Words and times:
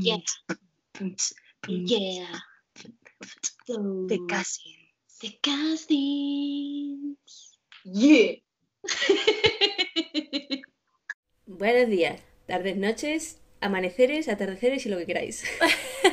Yeah. 0.00 0.18
Yeah. 1.68 2.40
The 3.66 4.18
Cousins. 4.28 5.18
The 5.20 5.38
Cousins. 5.42 7.18
Yeah. 7.84 8.34
Buenos 11.46 11.88
días, 11.90 12.20
tardes, 12.46 12.76
noches, 12.76 13.38
amaneceres, 13.60 14.28
atardeceres 14.28 14.86
y 14.86 14.88
lo 14.88 14.98
que 14.98 15.06
queráis. 15.06 15.44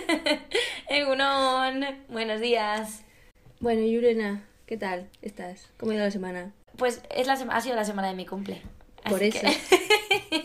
Egunon, 0.90 1.86
buenos 2.10 2.42
días. 2.42 3.04
Bueno, 3.60 3.86
Yurena, 3.86 4.48
¿qué 4.66 4.78
tal 4.78 5.10
estás? 5.22 5.68
¿Cómo 5.78 5.92
ha 5.92 5.96
ido 5.96 6.04
la 6.04 6.12
semana? 6.12 6.54
Pues 6.78 7.02
es 7.12 7.28
la 7.28 7.36
sema- 7.38 7.56
ha 7.56 7.62
sido 7.62 7.76
la 7.76 7.86
semana 7.86 8.08
de 8.10 8.16
mi 8.16 8.26
cumple. 8.26 8.62
Por 9.08 9.22
eso. 9.24 9.40
que- 9.42 10.45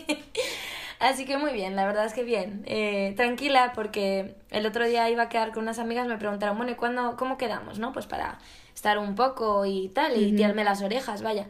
Así 1.01 1.25
que 1.25 1.35
muy 1.39 1.51
bien, 1.51 1.75
la 1.75 1.87
verdad 1.87 2.05
es 2.05 2.13
que 2.13 2.23
bien. 2.23 2.61
Eh, 2.67 3.15
tranquila, 3.17 3.71
porque 3.73 4.35
el 4.51 4.67
otro 4.67 4.85
día 4.85 5.09
iba 5.09 5.23
a 5.23 5.29
quedar 5.29 5.51
con 5.51 5.63
unas 5.63 5.79
amigas, 5.79 6.07
me 6.07 6.15
preguntaron, 6.17 6.55
bueno, 6.57 6.71
¿y 6.71 6.75
cuándo, 6.75 7.15
cómo 7.17 7.39
quedamos, 7.39 7.79
no? 7.79 7.91
Pues 7.91 8.05
para 8.05 8.37
estar 8.75 8.99
un 8.99 9.15
poco 9.15 9.65
y 9.65 9.89
tal, 9.89 10.15
y 10.15 10.27
Ujú. 10.27 10.35
tirarme 10.35 10.63
las 10.63 10.83
orejas, 10.83 11.23
vaya. 11.23 11.47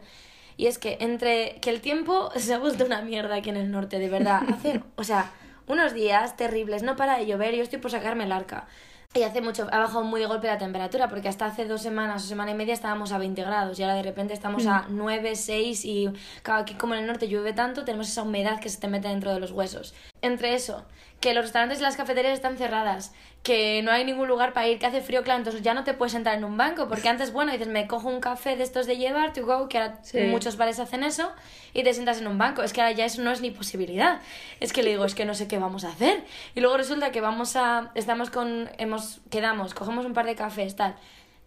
Y 0.56 0.68
es 0.68 0.78
que 0.78 0.96
entre 1.00 1.60
que 1.60 1.68
el 1.68 1.82
tiempo 1.82 2.30
se 2.36 2.54
ha 2.54 2.58
vuelto 2.58 2.86
una 2.86 3.02
mierda 3.02 3.36
aquí 3.36 3.50
en 3.50 3.58
el 3.58 3.70
norte, 3.70 3.98
de 3.98 4.08
verdad. 4.08 4.42
Hace, 4.50 4.80
o 4.96 5.04
sea, 5.04 5.30
unos 5.66 5.92
días 5.92 6.34
terribles, 6.38 6.82
no 6.82 6.96
para 6.96 7.18
de 7.18 7.26
llover, 7.26 7.54
yo 7.54 7.62
estoy 7.62 7.78
por 7.78 7.90
sacarme 7.90 8.24
el 8.24 8.32
arca. 8.32 8.66
Y 9.14 9.24
hace 9.24 9.42
mucho, 9.42 9.68
ha 9.70 9.78
bajado 9.78 10.04
muy 10.04 10.20
de 10.20 10.26
golpe 10.26 10.46
la 10.46 10.56
temperatura, 10.56 11.08
porque 11.10 11.28
hasta 11.28 11.44
hace 11.44 11.66
dos 11.66 11.82
semanas 11.82 12.24
o 12.24 12.26
semana 12.26 12.52
y 12.52 12.54
media 12.54 12.72
estábamos 12.72 13.12
a 13.12 13.18
20 13.18 13.42
grados 13.42 13.78
y 13.78 13.82
ahora 13.82 13.96
de 13.96 14.02
repente 14.02 14.32
estamos 14.32 14.66
a 14.66 14.86
9, 14.88 15.36
6 15.36 15.84
y 15.84 16.08
claro, 16.42 16.62
aquí 16.62 16.74
como 16.74 16.94
en 16.94 17.00
el 17.00 17.06
norte 17.06 17.28
llueve 17.28 17.52
tanto, 17.52 17.84
tenemos 17.84 18.08
esa 18.08 18.22
humedad 18.22 18.58
que 18.58 18.70
se 18.70 18.80
te 18.80 18.88
mete 18.88 19.08
dentro 19.08 19.34
de 19.34 19.38
los 19.38 19.50
huesos. 19.50 19.92
Entre 20.22 20.54
eso, 20.54 20.86
que 21.22 21.32
los 21.32 21.44
restaurantes 21.44 21.78
y 21.78 21.82
las 21.82 21.96
cafeterías 21.96 22.34
están 22.34 22.58
cerradas, 22.58 23.14
que 23.42 23.80
no 23.82 23.90
hay 23.90 24.04
ningún 24.04 24.28
lugar 24.28 24.52
para 24.52 24.68
ir, 24.68 24.78
que 24.78 24.86
hace 24.86 25.00
frío, 25.00 25.22
claro, 25.22 25.38
entonces 25.38 25.62
ya 25.62 25.72
no 25.72 25.82
te 25.84 25.94
puedes 25.94 26.12
sentar 26.12 26.36
en 26.36 26.44
un 26.44 26.56
banco, 26.58 26.88
porque 26.88 27.08
antes, 27.08 27.32
bueno, 27.32 27.50
dices, 27.52 27.68
me 27.68 27.86
cojo 27.86 28.08
un 28.08 28.20
café 28.20 28.56
de 28.56 28.62
estos 28.64 28.86
de 28.86 28.98
llevar, 28.98 29.32
to 29.32 29.46
go, 29.46 29.68
que 29.68 29.78
ahora 29.78 29.98
Sí. 30.02 30.18
muchos 30.24 30.56
bares 30.58 30.78
hacen 30.78 31.02
eso, 31.04 31.32
y 31.72 31.82
te 31.84 31.94
sientas 31.94 32.18
en 32.20 32.26
un 32.26 32.36
banco. 32.36 32.62
Es 32.62 32.72
que 32.74 32.82
ahora 32.82 32.92
ya 32.92 33.04
eso 33.06 33.22
no 33.22 33.30
es 33.32 33.40
ni 33.40 33.50
posibilidad. 33.50 34.20
Es 34.60 34.72
que 34.72 34.82
le 34.82 34.90
digo, 34.90 35.04
es 35.06 35.14
que 35.14 35.24
no 35.24 35.34
sé 35.34 35.48
qué 35.48 35.58
vamos 35.58 35.84
a 35.84 35.88
hacer. 35.88 36.22
Y 36.54 36.60
luego 36.60 36.76
resulta 36.76 37.10
que 37.12 37.20
vamos 37.22 37.56
a, 37.56 37.90
estamos 37.94 38.28
con, 38.30 38.68
hemos, 38.78 39.20
quedamos, 39.30 39.72
cogemos 39.74 40.04
un 40.04 40.12
par 40.12 40.26
de 40.26 40.34
cafés, 40.34 40.76
tal. 40.76 40.96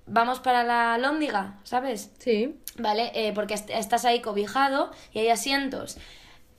Vamos 0.07 0.39
para 0.39 0.63
la 0.63 0.97
lóndiga, 0.97 1.55
¿sabes? 1.63 2.11
Sí. 2.19 2.55
¿Vale? 2.77 3.11
Eh, 3.13 3.31
porque 3.33 3.55
est- 3.55 3.69
estás 3.71 4.05
ahí 4.05 4.21
cobijado 4.21 4.91
y 5.11 5.19
hay 5.19 5.29
asientos. 5.29 5.97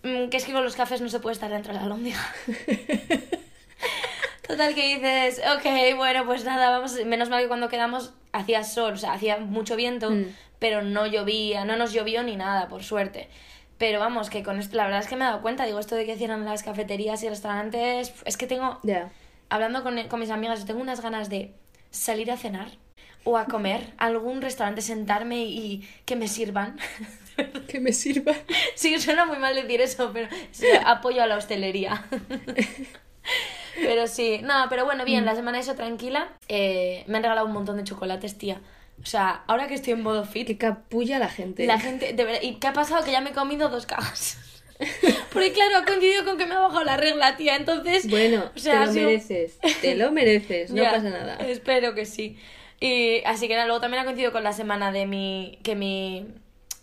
Mm, 0.06 0.28
que 0.28 0.36
es 0.36 0.44
que 0.44 0.52
con 0.52 0.62
los 0.62 0.76
cafés 0.76 1.00
no 1.00 1.08
se 1.08 1.18
puede 1.20 1.34
estar 1.34 1.50
dentro 1.50 1.72
de 1.74 1.80
la 1.80 1.86
lóndiga. 1.86 2.18
Total 4.46 4.74
que 4.76 4.94
dices, 4.94 5.40
ok, 5.56 5.96
bueno, 5.96 6.24
pues 6.24 6.44
nada, 6.44 6.70
vamos. 6.70 6.94
Menos 7.04 7.28
mal 7.28 7.42
que 7.42 7.48
cuando 7.48 7.68
quedamos 7.68 8.12
hacía 8.32 8.62
sol, 8.62 8.92
o 8.94 8.96
sea, 8.96 9.12
hacía 9.14 9.38
mucho 9.38 9.74
viento, 9.74 10.10
Mm. 10.10 10.26
pero 10.60 10.82
no 10.82 11.06
llovía, 11.06 11.64
no 11.64 11.76
nos 11.76 11.92
llovió 11.92 12.22
ni 12.22 12.36
nada, 12.36 12.68
por 12.68 12.84
suerte. 12.84 13.28
Pero 13.78 13.98
vamos, 13.98 14.30
que 14.30 14.44
con 14.44 14.58
esto, 14.60 14.76
la 14.76 14.84
verdad 14.84 15.00
es 15.00 15.08
que 15.08 15.16
me 15.16 15.24
he 15.24 15.28
dado 15.28 15.42
cuenta, 15.42 15.64
digo, 15.64 15.80
esto 15.80 15.96
de 15.96 16.06
que 16.06 16.16
cierran 16.16 16.44
las 16.44 16.62
cafeterías 16.62 17.22
y 17.24 17.28
restaurantes, 17.28 18.12
es 18.24 18.36
que 18.36 18.46
tengo, 18.46 18.80
hablando 19.50 19.82
con, 19.82 20.00
con 20.08 20.20
mis 20.20 20.30
amigas, 20.30 20.64
tengo 20.64 20.80
unas 20.80 21.00
ganas 21.02 21.28
de 21.28 21.52
salir 21.90 22.30
a 22.30 22.36
cenar 22.36 22.68
o 23.24 23.36
a 23.36 23.46
comer 23.46 23.92
a 23.98 24.06
algún 24.06 24.40
restaurante, 24.40 24.80
sentarme 24.80 25.44
y 25.44 25.86
que 26.04 26.14
me 26.16 26.28
sirvan. 26.28 26.78
Que 27.68 27.80
me 27.80 27.92
sirva. 27.92 28.32
Sí, 28.74 28.98
suena 28.98 29.24
muy 29.26 29.38
mal 29.38 29.54
decir 29.54 29.80
eso, 29.80 30.10
pero 30.12 30.28
sí, 30.50 30.66
apoyo 30.84 31.22
a 31.22 31.26
la 31.26 31.36
hostelería. 31.36 32.04
Pero 33.78 34.06
sí, 34.06 34.40
no, 34.42 34.54
pero 34.70 34.84
bueno, 34.86 35.04
bien, 35.04 35.26
la 35.26 35.34
semana 35.34 35.58
eso 35.58 35.74
tranquila. 35.74 36.28
Eh, 36.48 37.04
me 37.08 37.18
han 37.18 37.22
regalado 37.22 37.46
un 37.46 37.52
montón 37.52 37.76
de 37.76 37.84
chocolates, 37.84 38.38
tía. 38.38 38.60
O 39.02 39.04
sea, 39.04 39.42
ahora 39.48 39.66
que 39.68 39.74
estoy 39.74 39.92
en 39.92 40.02
modo 40.02 40.24
fit, 40.24 40.46
Que 40.46 40.56
capulla 40.56 41.18
la 41.18 41.28
gente. 41.28 41.66
la 41.66 41.78
gente, 41.78 42.14
de 42.14 42.24
verdad, 42.24 42.40
¿y 42.42 42.54
qué 42.54 42.68
ha 42.68 42.72
pasado? 42.72 43.04
Que 43.04 43.10
ya 43.12 43.20
me 43.20 43.30
he 43.30 43.32
comido 43.34 43.68
dos 43.68 43.84
cajas. 43.84 44.38
Porque 45.32 45.52
claro, 45.52 45.76
ha 45.78 45.84
coincidido 45.84 46.24
con 46.24 46.38
que 46.38 46.46
me 46.46 46.54
ha 46.54 46.60
bajado 46.60 46.84
la 46.84 46.96
regla, 46.96 47.36
tía, 47.36 47.56
entonces... 47.56 48.08
Bueno, 48.08 48.50
o 48.54 48.58
sea, 48.58 48.76
ha 48.76 48.80
te 48.80 48.86
lo 48.86 48.92
sido- 48.92 49.06
mereces. 49.08 49.58
Te 49.82 49.94
lo 49.94 50.10
mereces. 50.12 50.70
No 50.70 50.82
Ya, 50.82 50.92
pasa 50.92 51.10
nada. 51.10 51.36
Espero 51.36 51.94
que 51.94 52.06
sí. 52.06 52.38
Y 52.80 53.22
así 53.26 53.46
que 53.48 53.54
nada, 53.54 53.66
luego 53.66 53.80
también 53.82 54.02
ha 54.02 54.04
coincidido 54.04 54.32
con 54.32 54.42
la 54.44 54.52
semana 54.54 54.90
de 54.92 55.04
mi. 55.06 55.58
que 55.62 55.74
mi. 55.74 56.26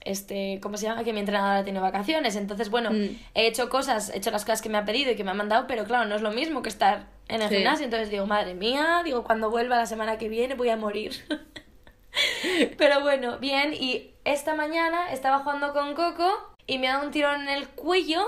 Este, 0.05 0.59
¿cómo 0.61 0.77
se 0.77 0.85
llama? 0.85 1.03
Que 1.03 1.13
mi 1.13 1.19
entrenadora 1.21 1.63
tiene 1.63 1.79
vacaciones. 1.79 2.35
Entonces, 2.35 2.69
bueno, 2.69 2.91
Mm. 2.91 3.17
he 3.35 3.47
hecho 3.47 3.69
cosas, 3.69 4.09
he 4.09 4.17
hecho 4.17 4.31
las 4.31 4.43
cosas 4.43 4.61
que 4.61 4.69
me 4.69 4.77
ha 4.77 4.85
pedido 4.85 5.11
y 5.11 5.15
que 5.15 5.23
me 5.23 5.31
ha 5.31 5.33
mandado, 5.33 5.65
pero 5.67 5.85
claro, 5.85 6.05
no 6.05 6.15
es 6.15 6.21
lo 6.21 6.31
mismo 6.31 6.61
que 6.61 6.69
estar 6.69 7.05
en 7.29 7.41
el 7.41 7.49
Sí. 7.49 7.55
gimnasio. 7.55 7.85
Entonces 7.85 8.09
digo, 8.09 8.25
madre 8.25 8.53
mía, 8.53 9.01
digo, 9.05 9.23
cuando 9.23 9.49
vuelva 9.49 9.77
la 9.77 9.85
semana 9.85 10.17
que 10.17 10.27
viene 10.29 10.55
voy 10.55 10.69
a 10.69 10.77
morir. 10.77 11.13
pero 12.77 13.01
bueno, 13.01 13.37
bien. 13.39 13.73
Y 13.73 14.11
esta 14.25 14.55
mañana 14.55 15.11
estaba 15.11 15.39
jugando 15.39 15.73
con 15.73 15.93
Coco 15.95 16.53
y 16.67 16.77
me 16.77 16.87
ha 16.87 16.93
dado 16.93 17.05
un 17.05 17.11
tirón 17.11 17.41
en 17.43 17.49
el 17.49 17.67
cuello. 17.69 18.23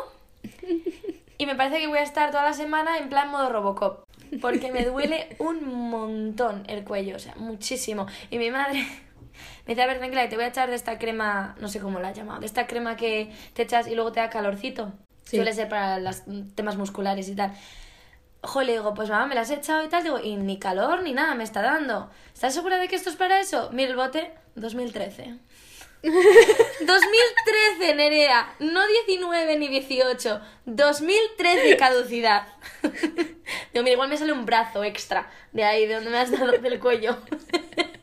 Y 1.37 1.45
me 1.45 1.55
parece 1.55 1.79
que 1.79 1.87
voy 1.87 1.97
a 1.99 2.03
estar 2.03 2.31
toda 2.31 2.43
la 2.43 2.53
semana 2.53 2.97
en 2.97 3.09
plan 3.09 3.29
modo 3.29 3.49
Robocop. 3.49 4.05
Porque 4.41 4.71
me 4.71 4.83
duele 4.85 5.35
un 5.39 5.89
montón 5.89 6.63
el 6.67 6.83
cuello, 6.83 7.15
o 7.15 7.19
sea, 7.19 7.35
muchísimo. 7.35 8.07
Y 8.31 8.37
mi 8.37 8.51
madre 8.51 8.85
me 9.65 9.73
dice, 9.73 9.81
a 9.81 9.87
ver, 9.87 9.97
tranquila, 9.97 10.27
te 10.29 10.35
voy 10.35 10.45
a 10.45 10.49
echar 10.49 10.69
de 10.69 10.75
esta 10.75 10.97
crema, 10.97 11.55
no 11.59 11.67
sé 11.67 11.79
cómo 11.79 11.99
la 11.99 12.09
ha 12.09 12.13
llamado, 12.13 12.39
de 12.39 12.45
esta 12.45 12.67
crema 12.67 12.95
que 12.95 13.31
te 13.53 13.63
echas 13.63 13.87
y 13.87 13.95
luego 13.95 14.11
te 14.11 14.19
da 14.19 14.29
calorcito. 14.29 14.93
Sí. 15.23 15.37
Suele 15.37 15.53
ser 15.53 15.69
para 15.69 15.99
los 15.99 16.23
temas 16.53 16.77
musculares 16.77 17.27
y 17.29 17.35
tal. 17.35 17.51
Ojo, 18.41 18.61
le 18.61 18.73
digo, 18.73 18.93
pues 18.93 19.09
mamá, 19.09 19.25
me 19.25 19.33
la 19.33 19.41
has 19.41 19.49
echado 19.49 19.83
y 19.83 19.87
tal. 19.87 20.03
Digo, 20.03 20.19
y 20.19 20.35
ni 20.35 20.59
calor 20.59 21.01
ni 21.01 21.13
nada 21.13 21.33
me 21.33 21.43
está 21.43 21.63
dando. 21.63 22.11
¿Estás 22.31 22.53
segura 22.53 22.77
de 22.77 22.87
que 22.87 22.95
esto 22.95 23.09
es 23.09 23.15
para 23.15 23.39
eso? 23.39 23.71
Mira 23.73 23.89
el 23.89 23.95
bote, 23.95 24.31
2013. 24.53 25.33
2013, 26.03 27.95
Nerea. 27.95 28.55
No 28.59 28.85
19 28.85 29.57
ni 29.57 29.67
18. 29.67 30.41
2013 30.65 31.77
caducidad. 31.77 32.47
Digo, 32.83 33.83
mira, 33.83 33.93
igual 33.93 34.09
me 34.09 34.17
sale 34.17 34.31
un 34.31 34.45
brazo 34.45 34.83
extra 34.83 35.27
de 35.51 35.63
ahí, 35.63 35.87
de 35.87 35.95
donde 35.95 36.11
me 36.11 36.19
has 36.19 36.29
dado 36.29 36.51
del 36.51 36.79
cuello. 36.79 37.17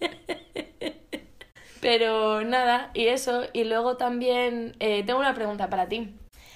Pero 1.82 2.43
nada, 2.44 2.91
y 2.94 3.09
eso. 3.09 3.43
Y 3.53 3.65
luego 3.65 3.97
también 3.98 4.75
eh, 4.78 5.03
tengo 5.04 5.19
una 5.20 5.34
pregunta 5.34 5.69
para 5.69 5.88
ti. 5.88 6.15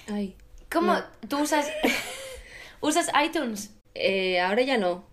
Ay. 0.09 0.35
¿Cómo 0.71 0.93
No. 0.93 1.03
tú 1.27 1.39
usas, 1.41 1.69
usas 2.81 3.11
iTunes? 3.23 3.75
Eh, 3.93 4.39
ahora 4.39 4.61
ya 4.63 4.77
no. 4.77 5.03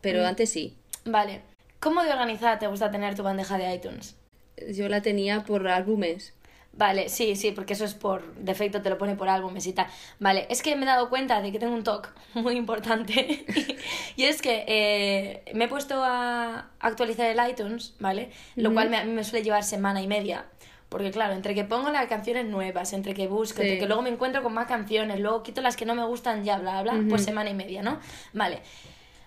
Pero 0.00 0.22
Mm. 0.22 0.26
antes 0.26 0.50
sí. 0.50 0.76
Vale. 1.04 1.42
¿Cómo 1.80 2.02
de 2.04 2.10
organizada 2.12 2.58
te 2.58 2.66
gusta 2.68 2.90
tener 2.90 3.14
tu 3.16 3.22
bandeja 3.24 3.58
de 3.58 3.74
iTunes? 3.74 4.16
Yo 4.72 4.88
la 4.88 5.02
tenía 5.02 5.42
por 5.44 5.66
álbumes. 5.66 6.34
Vale, 6.76 7.08
sí, 7.08 7.36
sí, 7.36 7.52
porque 7.52 7.74
eso 7.74 7.84
es 7.84 7.94
por 7.94 8.34
defecto, 8.34 8.82
te 8.82 8.90
lo 8.90 8.98
pone 8.98 9.14
por 9.14 9.28
álbumes 9.28 9.66
y 9.66 9.72
tal. 9.72 9.86
Vale, 10.18 10.46
es 10.50 10.62
que 10.62 10.74
me 10.74 10.82
he 10.82 10.86
dado 10.86 11.08
cuenta 11.08 11.40
de 11.40 11.52
que 11.52 11.58
tengo 11.58 11.74
un 11.74 11.84
TOC 11.84 12.08
muy 12.34 12.56
importante. 12.56 13.44
y 14.16 14.24
es 14.24 14.42
que 14.42 14.64
eh, 14.66 15.52
me 15.54 15.64
he 15.64 15.68
puesto 15.68 16.02
a 16.02 16.70
actualizar 16.80 17.26
el 17.26 17.50
iTunes, 17.50 17.94
¿vale? 18.00 18.30
Lo 18.56 18.72
cual 18.72 18.90
me, 18.90 18.96
a 18.96 19.04
mí 19.04 19.12
me 19.12 19.22
suele 19.24 19.44
llevar 19.44 19.62
semana 19.62 20.02
y 20.02 20.08
media. 20.08 20.46
Porque 20.88 21.10
claro, 21.10 21.34
entre 21.34 21.54
que 21.54 21.64
pongo 21.64 21.90
las 21.90 22.06
canciones 22.06 22.46
nuevas, 22.46 22.92
entre 22.92 23.14
que 23.14 23.26
busco, 23.26 23.62
entre 23.62 23.78
que 23.78 23.86
luego 23.86 24.02
me 24.02 24.10
encuentro 24.10 24.42
con 24.42 24.54
más 24.54 24.66
canciones, 24.66 25.18
luego 25.18 25.42
quito 25.42 25.60
las 25.60 25.76
que 25.76 25.86
no 25.86 25.94
me 25.94 26.04
gustan 26.04 26.44
ya, 26.44 26.58
bla, 26.58 26.82
bla, 26.82 26.92
bla, 26.92 27.04
pues 27.08 27.24
semana 27.24 27.50
y 27.50 27.54
media, 27.54 27.82
¿no? 27.82 27.98
Vale. 28.32 28.60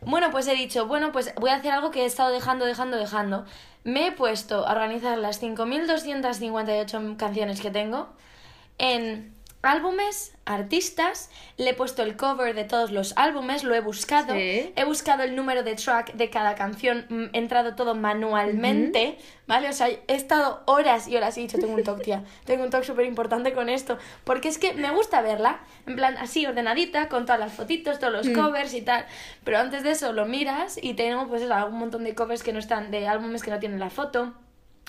Bueno, 0.01 0.29
pues 0.31 0.47
he 0.47 0.55
dicho, 0.55 0.85
bueno, 0.85 1.11
pues 1.11 1.33
voy 1.35 1.49
a 1.49 1.55
hacer 1.55 1.71
algo 1.71 1.91
que 1.91 2.03
he 2.03 2.05
estado 2.05 2.31
dejando, 2.31 2.65
dejando, 2.65 2.97
dejando. 2.97 3.45
Me 3.87 4.07
he 4.07 4.11
puesto 4.11 4.67
a 4.67 4.73
organizar 4.73 5.17
las 5.17 5.41
5.258 5.41 7.15
canciones 7.15 7.61
que 7.61 7.71
tengo 7.71 8.09
en 8.79 9.33
álbumes, 9.67 10.33
artistas, 10.45 11.29
le 11.57 11.71
he 11.71 11.73
puesto 11.73 12.01
el 12.03 12.15
cover 12.15 12.55
de 12.55 12.63
todos 12.63 12.91
los 12.91 13.13
álbumes, 13.17 13.63
lo 13.63 13.75
he 13.75 13.81
buscado, 13.81 14.33
Sí. 14.33 14.71
he 14.75 14.83
buscado 14.85 15.23
el 15.23 15.35
número 15.35 15.63
de 15.63 15.75
track 15.75 16.13
de 16.13 16.29
cada 16.29 16.55
canción, 16.55 17.05
mm, 17.09 17.23
he 17.33 17.37
entrado 17.37 17.75
todo 17.75 17.93
manualmente, 17.95 19.17
¿vale? 19.45 19.69
O 19.69 19.73
sea, 19.73 19.87
he 19.89 19.99
estado 20.07 20.63
horas 20.65 21.07
y 21.07 21.15
horas 21.17 21.37
y 21.37 21.41
he 21.41 21.43
dicho, 21.43 21.57
tengo 21.59 21.73
un 21.75 21.83
talk, 21.83 22.01
tía, 22.01 22.23
tengo 22.45 22.63
un 22.63 22.69
talk 22.69 22.83
súper 22.83 23.05
importante 23.05 23.53
con 23.53 23.69
esto, 23.69 23.97
porque 24.23 24.47
es 24.47 24.57
que 24.57 24.73
me 24.73 24.91
gusta 24.91 25.21
verla, 25.21 25.59
en 25.85 25.95
plan 25.95 26.17
así 26.17 26.45
ordenadita, 26.45 27.09
con 27.09 27.25
todas 27.25 27.39
las 27.39 27.53
fotitos, 27.53 27.99
todos 27.99 28.13
los 28.13 28.27
Mm. 28.27 28.33
covers 28.33 28.73
y 28.73 28.81
tal, 28.81 29.05
pero 29.43 29.59
antes 29.59 29.83
de 29.83 29.91
eso 29.91 30.13
lo 30.13 30.25
miras 30.25 30.79
y 30.81 30.93
tengo 30.93 31.27
pues 31.27 31.41
eso, 31.41 31.53
algún 31.53 31.79
montón 31.79 32.03
de 32.03 32.15
covers 32.15 32.43
que 32.43 32.53
no 32.53 32.59
están, 32.59 32.91
de 32.91 33.07
álbumes 33.07 33.43
que 33.43 33.51
no 33.51 33.59
tienen 33.59 33.79
la 33.79 33.89
foto, 33.89 34.33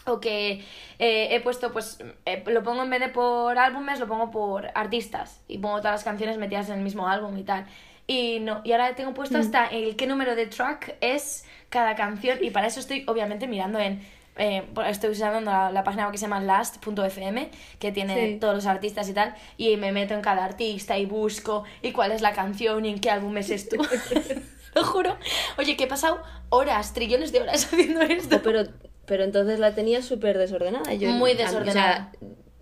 o 0.06 0.20
que 0.20 0.64
eh, 0.98 1.28
he 1.34 1.40
puesto, 1.40 1.72
pues 1.72 1.98
eh, 2.24 2.42
lo 2.46 2.62
pongo 2.62 2.82
en 2.82 2.90
vez 2.90 3.00
de 3.00 3.08
por 3.08 3.58
álbumes, 3.58 4.00
lo 4.00 4.06
pongo 4.06 4.30
por 4.30 4.68
artistas 4.74 5.40
y 5.48 5.58
pongo 5.58 5.78
todas 5.78 5.92
las 5.92 6.04
canciones 6.04 6.38
metidas 6.38 6.68
en 6.70 6.76
el 6.78 6.82
mismo 6.82 7.08
álbum 7.08 7.36
y 7.36 7.42
tal. 7.42 7.66
Y 8.06 8.40
no, 8.40 8.62
y 8.64 8.72
ahora 8.72 8.94
tengo 8.94 9.12
puesto 9.12 9.36
hasta 9.36 9.66
el 9.66 9.96
qué 9.96 10.06
número 10.06 10.34
de 10.34 10.46
track 10.46 10.96
es 11.02 11.44
cada 11.68 11.94
canción 11.94 12.38
y 12.42 12.50
para 12.50 12.66
eso 12.66 12.80
estoy 12.80 13.04
obviamente 13.06 13.46
mirando 13.46 13.78
en 13.78 14.00
eh, 14.40 14.62
estoy 14.86 15.10
usando 15.10 15.40
la, 15.40 15.70
la 15.72 15.82
página 15.84 16.10
que 16.12 16.16
se 16.16 16.22
llama 16.26 16.40
last.fm, 16.40 17.50
que 17.80 17.92
tiene 17.92 18.14
Sí. 18.34 18.38
todos 18.40 18.54
los 18.54 18.66
artistas 18.66 19.08
y 19.08 19.12
tal, 19.12 19.34
y 19.56 19.76
me 19.76 19.90
meto 19.92 20.14
en 20.14 20.20
cada 20.22 20.44
artista 20.44 20.96
y 20.96 21.06
busco 21.06 21.64
y 21.82 21.90
cuál 21.92 22.12
es 22.12 22.22
la 22.22 22.32
canción 22.32 22.84
y 22.86 22.90
en 22.90 23.00
qué 23.00 23.10
álbum 23.10 23.36
es 23.36 23.50
esto. 23.50 23.76
Lo 24.74 24.84
juro. 24.84 25.16
Oye, 25.58 25.76
que 25.76 25.84
he 25.84 25.88
pasado 25.88 26.22
horas, 26.50 26.94
trillones 26.94 27.32
de 27.32 27.40
horas 27.40 27.64
haciendo 27.72 28.00
esto. 28.02 28.40
Pero, 28.42 28.62
pero 29.08 29.24
entonces 29.24 29.58
la 29.58 29.74
tenía 29.74 30.02
súper 30.02 30.38
desordenada. 30.38 30.92
Yo, 30.94 31.08
Muy 31.10 31.32
a 31.32 31.34
mí, 31.34 31.40
o 31.42 31.46
sea, 31.46 31.46
desordenada. 31.46 32.12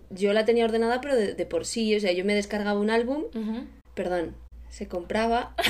yo 0.09 0.33
la 0.33 0.45
tenía 0.45 0.65
ordenada, 0.65 1.01
pero 1.01 1.15
de, 1.15 1.33
de 1.35 1.45
por 1.45 1.65
sí. 1.65 1.95
O 1.95 1.99
sea, 1.99 2.11
yo 2.13 2.25
me 2.25 2.33
descargaba 2.33 2.79
un 2.79 2.89
álbum, 2.89 3.25
perdón, 3.93 4.35
se 4.69 4.87
compraba, 4.87 5.53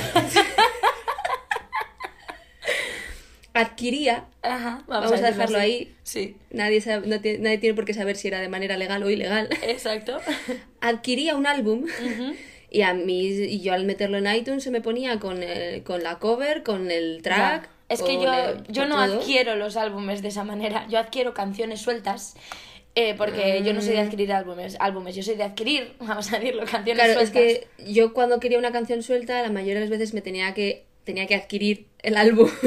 adquiría, 3.53 4.25
Ajá, 4.43 4.83
vamos, 4.87 5.11
a 5.11 5.15
dejarlo 5.15 5.57
así. 5.57 5.65
ahí. 5.65 5.95
Sí, 6.03 6.35
Nadie, 6.51 6.79
sabe- 6.81 7.07
no 7.07 7.19
tiene, 7.21 7.39
nadie 7.39 7.57
tiene 7.57 7.75
por 7.75 7.85
qué 7.85 7.93
saber 7.93 8.15
si 8.15 8.27
era 8.27 8.39
de 8.39 8.49
manera 8.49 8.77
legal 8.77 9.01
o 9.03 9.09
ilegal. 9.09 9.49
exacto. 9.63 10.19
Adquiría 10.81 11.35
un 11.35 11.47
álbum 11.47 11.85
y 12.69 12.81
a 12.83 12.93
mí 12.93 13.25
y 13.27 13.61
yo 13.61 13.73
al 13.73 13.85
meterlo 13.85 14.17
en 14.19 14.27
iTunes 14.27 14.63
se 14.63 14.69
me 14.71 14.81
ponía 14.81 15.19
con, 15.19 15.41
el- 15.41 15.81
con 15.83 16.03
la 16.03 16.19
cover, 16.19 16.61
con 16.63 16.91
el 16.91 17.21
track. 17.23 17.67
Es 17.89 18.01
que 18.03 18.15
yo, 18.21 18.31
yo 18.67 18.85
no 18.85 18.95
todo. 19.05 19.19
adquiero 19.19 19.55
los 19.55 19.77
álbumes 19.77 20.21
de 20.21 20.27
esa 20.29 20.43
manera. 20.43 20.85
Yo 20.89 20.99
adquiero 20.99 21.33
canciones 21.33 21.81
sueltas. 21.81 22.35
eh, 22.95 23.13
porque 23.15 23.61
yo 23.63 23.73
no 23.73 23.81
soy 23.81 23.93
de 23.93 23.99
adquirir 24.01 24.33
álbumes, 24.33 24.75
álbumes, 24.79 25.15
yo 25.15 25.23
soy 25.23 25.35
de 25.35 25.43
adquirir, 25.43 25.95
vamos 25.99 26.31
a 26.33 26.39
decirlo, 26.39 26.63
canciones 26.65 27.05
Claro, 27.05 27.19
es 27.19 27.29
sueltas. 27.29 27.31
que 27.31 27.67
yo 27.77 28.13
cuando 28.13 28.39
quería 28.39 28.57
una 28.59 28.71
canción 28.71 29.03
suelta, 29.03 29.41
la 29.41 29.49
mayoría 29.51 29.75
de 29.75 29.81
las 29.81 29.89
veces 29.89 30.13
me 30.13 30.21
tenía 30.21 30.53
que 30.53 30.85
tenía 31.03 31.27
que 31.27 31.35
adquirir 31.35 31.87
el 32.03 32.17
álbum. 32.17 32.49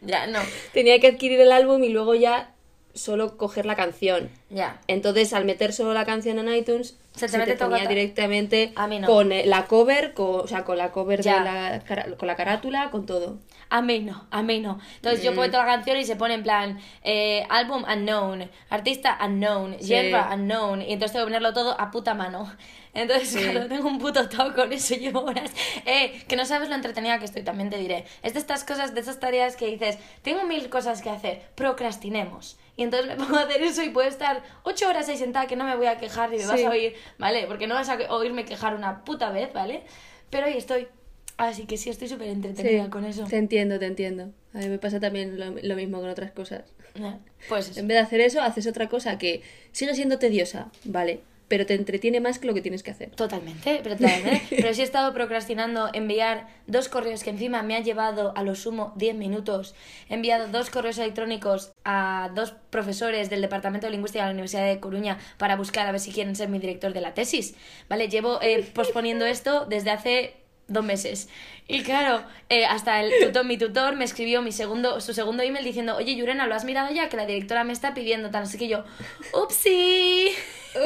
Ya, 0.00 0.26
no, 0.26 0.40
tenía 0.72 0.98
que 0.98 1.06
adquirir 1.06 1.40
el 1.40 1.52
álbum 1.52 1.84
y 1.84 1.88
luego 1.88 2.14
ya 2.16 2.54
solo 2.92 3.36
coger 3.36 3.66
la 3.66 3.76
canción. 3.76 4.30
Ya. 4.52 4.80
Entonces, 4.86 5.32
al 5.32 5.44
meter 5.44 5.72
solo 5.72 5.92
la 5.94 6.04
canción 6.04 6.38
en 6.38 6.48
iTunes, 6.54 6.96
Se 7.14 7.20
se 7.20 7.26
te 7.26 7.32
te, 7.32 7.38
mete 7.38 7.56
todo 7.58 7.70
ponía 7.70 7.86
directamente 7.88 8.72
A 8.76 8.86
mí 8.86 8.98
no. 8.98 9.06
con 9.06 9.28
la 9.30 9.66
cover, 9.66 10.14
con, 10.14 10.40
o 10.40 10.46
sea, 10.46 10.64
con 10.64 10.78
la 10.78 10.92
cover 10.92 11.20
Ya. 11.22 11.38
de 11.38 11.44
la, 11.44 12.14
con 12.16 12.26
la 12.26 12.36
carátula, 12.36 12.90
con 12.90 13.04
todo. 13.06 13.38
A 13.68 13.80
mí 13.82 14.00
no, 14.00 14.26
a 14.30 14.42
mí 14.42 14.60
no. 14.60 14.78
Entonces 14.96 15.22
yo 15.22 15.32
Mm. 15.32 15.36
cuento 15.36 15.58
la 15.58 15.64
canción 15.66 15.96
y 15.98 16.04
se 16.04 16.16
pone 16.16 16.34
en 16.34 16.42
plan 16.42 16.78
eh, 17.04 17.44
álbum 17.50 17.84
unknown, 17.90 18.50
artista 18.70 19.18
unknown, 19.24 19.76
Sí. 19.80 19.86
hierba 19.88 20.30
unknown, 20.34 20.82
y 20.82 20.92
entonces 20.92 21.12
tengo 21.12 21.24
que 21.26 21.30
ponerlo 21.30 21.52
todo 21.54 21.78
a 21.80 21.90
puta 21.90 22.14
mano. 22.14 22.50
Entonces, 22.94 23.30
Sí. 23.30 23.38
claro, 23.38 23.68
tengo 23.68 23.88
un 23.88 23.98
puto 23.98 24.28
toque 24.28 24.52
con 24.54 24.70
eso, 24.70 24.94
llevo 25.00 25.20
horas. 25.20 25.50
Eh, 25.86 26.22
que 26.28 26.36
no 26.36 26.44
sabes 26.44 26.68
lo 26.68 26.74
entretenida 26.74 27.18
que 27.18 27.24
estoy, 27.24 27.42
también 27.42 27.70
te 27.70 27.78
diré. 27.78 28.04
Es 28.22 28.34
de 28.34 28.38
estas 28.38 28.64
cosas, 28.64 28.92
de 28.94 29.00
esas 29.00 29.18
tareas 29.18 29.56
que 29.56 29.66
dices, 29.66 29.96
tengo 30.20 30.44
mil 30.44 30.68
cosas 30.68 31.00
que 31.00 31.08
hacer, 31.08 31.40
procrastinemos. 31.54 32.58
Y 32.76 32.82
entonces 32.82 33.08
me 33.08 33.16
pongo 33.24 33.36
a 33.38 33.42
hacer 33.42 33.62
eso 33.62 33.82
y 33.82 33.88
puedo 33.88 34.06
estar 34.08 34.41
ocho 34.62 34.88
horas 34.88 35.08
ahí 35.08 35.16
sentada 35.16 35.46
que 35.46 35.56
no 35.56 35.64
me 35.64 35.76
voy 35.76 35.86
a 35.86 35.98
quejar 35.98 36.32
y 36.34 36.38
me 36.38 36.46
vas 36.46 36.62
a 36.62 36.70
oír, 36.70 36.94
¿vale? 37.18 37.46
Porque 37.46 37.66
no 37.66 37.74
vas 37.74 37.88
a 37.88 37.96
oírme 38.10 38.44
quejar 38.44 38.74
una 38.74 39.04
puta 39.04 39.30
vez, 39.30 39.52
¿vale? 39.52 39.82
Pero 40.30 40.46
ahí 40.46 40.56
estoy. 40.56 40.88
Así 41.36 41.64
que 41.66 41.76
sí, 41.76 41.90
estoy 41.90 42.08
súper 42.08 42.28
entretenida 42.28 42.84
Sí, 42.84 42.90
con 42.90 43.04
eso. 43.04 43.24
Te 43.24 43.36
entiendo, 43.38 43.78
te 43.78 43.86
entiendo. 43.86 44.30
A 44.54 44.58
mí 44.58 44.68
me 44.68 44.78
pasa 44.78 45.00
también 45.00 45.38
lo, 45.40 45.50
lo 45.62 45.76
mismo 45.76 45.98
con 46.00 46.08
otras 46.10 46.30
cosas. 46.30 46.62
Ya, 46.94 47.18
Pues 47.48 47.70
eso. 47.70 47.80
En 47.80 47.88
vez 47.88 47.96
de 47.96 48.00
hacer 48.02 48.20
eso, 48.20 48.42
haces 48.42 48.66
otra 48.66 48.88
cosa 48.88 49.18
que 49.18 49.42
sigue 49.72 49.94
siendo 49.94 50.18
tediosa, 50.18 50.70
¿vale? 50.84 51.20
Pero 51.48 51.66
te 51.66 51.74
entretiene 51.74 52.20
más 52.20 52.38
que 52.38 52.46
lo 52.46 52.54
que 52.54 52.62
tienes 52.62 52.82
que 52.82 52.90
hacer. 52.90 53.10
Totalmente, 53.10 53.80
pero 53.82 53.96
totalmente. 53.96 54.42
pero 54.50 54.72
sí 54.74 54.80
he 54.80 54.84
estado 54.84 55.12
procrastinando 55.12 55.90
enviar 55.92 56.48
dos 56.66 56.88
correos 56.88 57.22
que 57.22 57.30
encima 57.30 57.62
me 57.62 57.76
ha 57.76 57.80
llevado 57.80 58.32
a 58.36 58.42
lo 58.42 58.54
sumo 58.54 58.92
10 58.96 59.16
minutos. 59.16 59.74
He 60.08 60.14
enviado 60.14 60.48
dos 60.48 60.70
correos 60.70 60.98
electrónicos 60.98 61.72
a 61.84 62.30
dos 62.34 62.52
profesores 62.70 63.30
del 63.30 63.42
Departamento 63.42 63.86
de 63.86 63.92
Lingüística 63.92 64.24
de 64.24 64.28
la 64.28 64.32
Universidad 64.32 64.66
de 64.66 64.80
Coruña 64.80 65.18
para 65.38 65.56
buscar 65.56 65.86
a 65.86 65.92
ver 65.92 66.00
si 66.00 66.12
quieren 66.12 66.36
ser 66.36 66.48
mi 66.48 66.58
director 66.58 66.92
de 66.92 67.00
la 67.00 67.14
tesis. 67.14 67.54
Vale, 67.88 68.08
llevo 68.08 68.40
eh, 68.42 68.64
posponiendo 68.74 69.26
esto 69.26 69.66
desde 69.66 69.90
hace 69.90 70.42
dos 70.68 70.84
meses. 70.84 71.28
Y 71.68 71.82
claro, 71.84 72.22
eh, 72.48 72.64
hasta 72.66 73.00
el 73.02 73.12
tutor, 73.24 73.44
mi 73.46 73.56
tutor 73.56 73.96
me 73.96 74.04
escribió 74.04 74.42
mi 74.42 74.52
segundo, 74.52 75.00
su 75.00 75.14
segundo 75.14 75.42
email 75.42 75.64
diciendo, 75.64 75.96
oye, 75.96 76.14
Yurena, 76.16 76.46
¿lo 76.46 76.54
has 76.54 76.64
mirado 76.64 76.92
ya? 76.92 77.08
Que 77.08 77.16
la 77.16 77.24
directora 77.24 77.64
me 77.64 77.72
está 77.72 77.94
pidiendo 77.94 78.30
tal. 78.30 78.42
Así 78.42 78.58
que 78.58 78.68
yo, 78.68 78.84
¡upsi! 79.32 80.28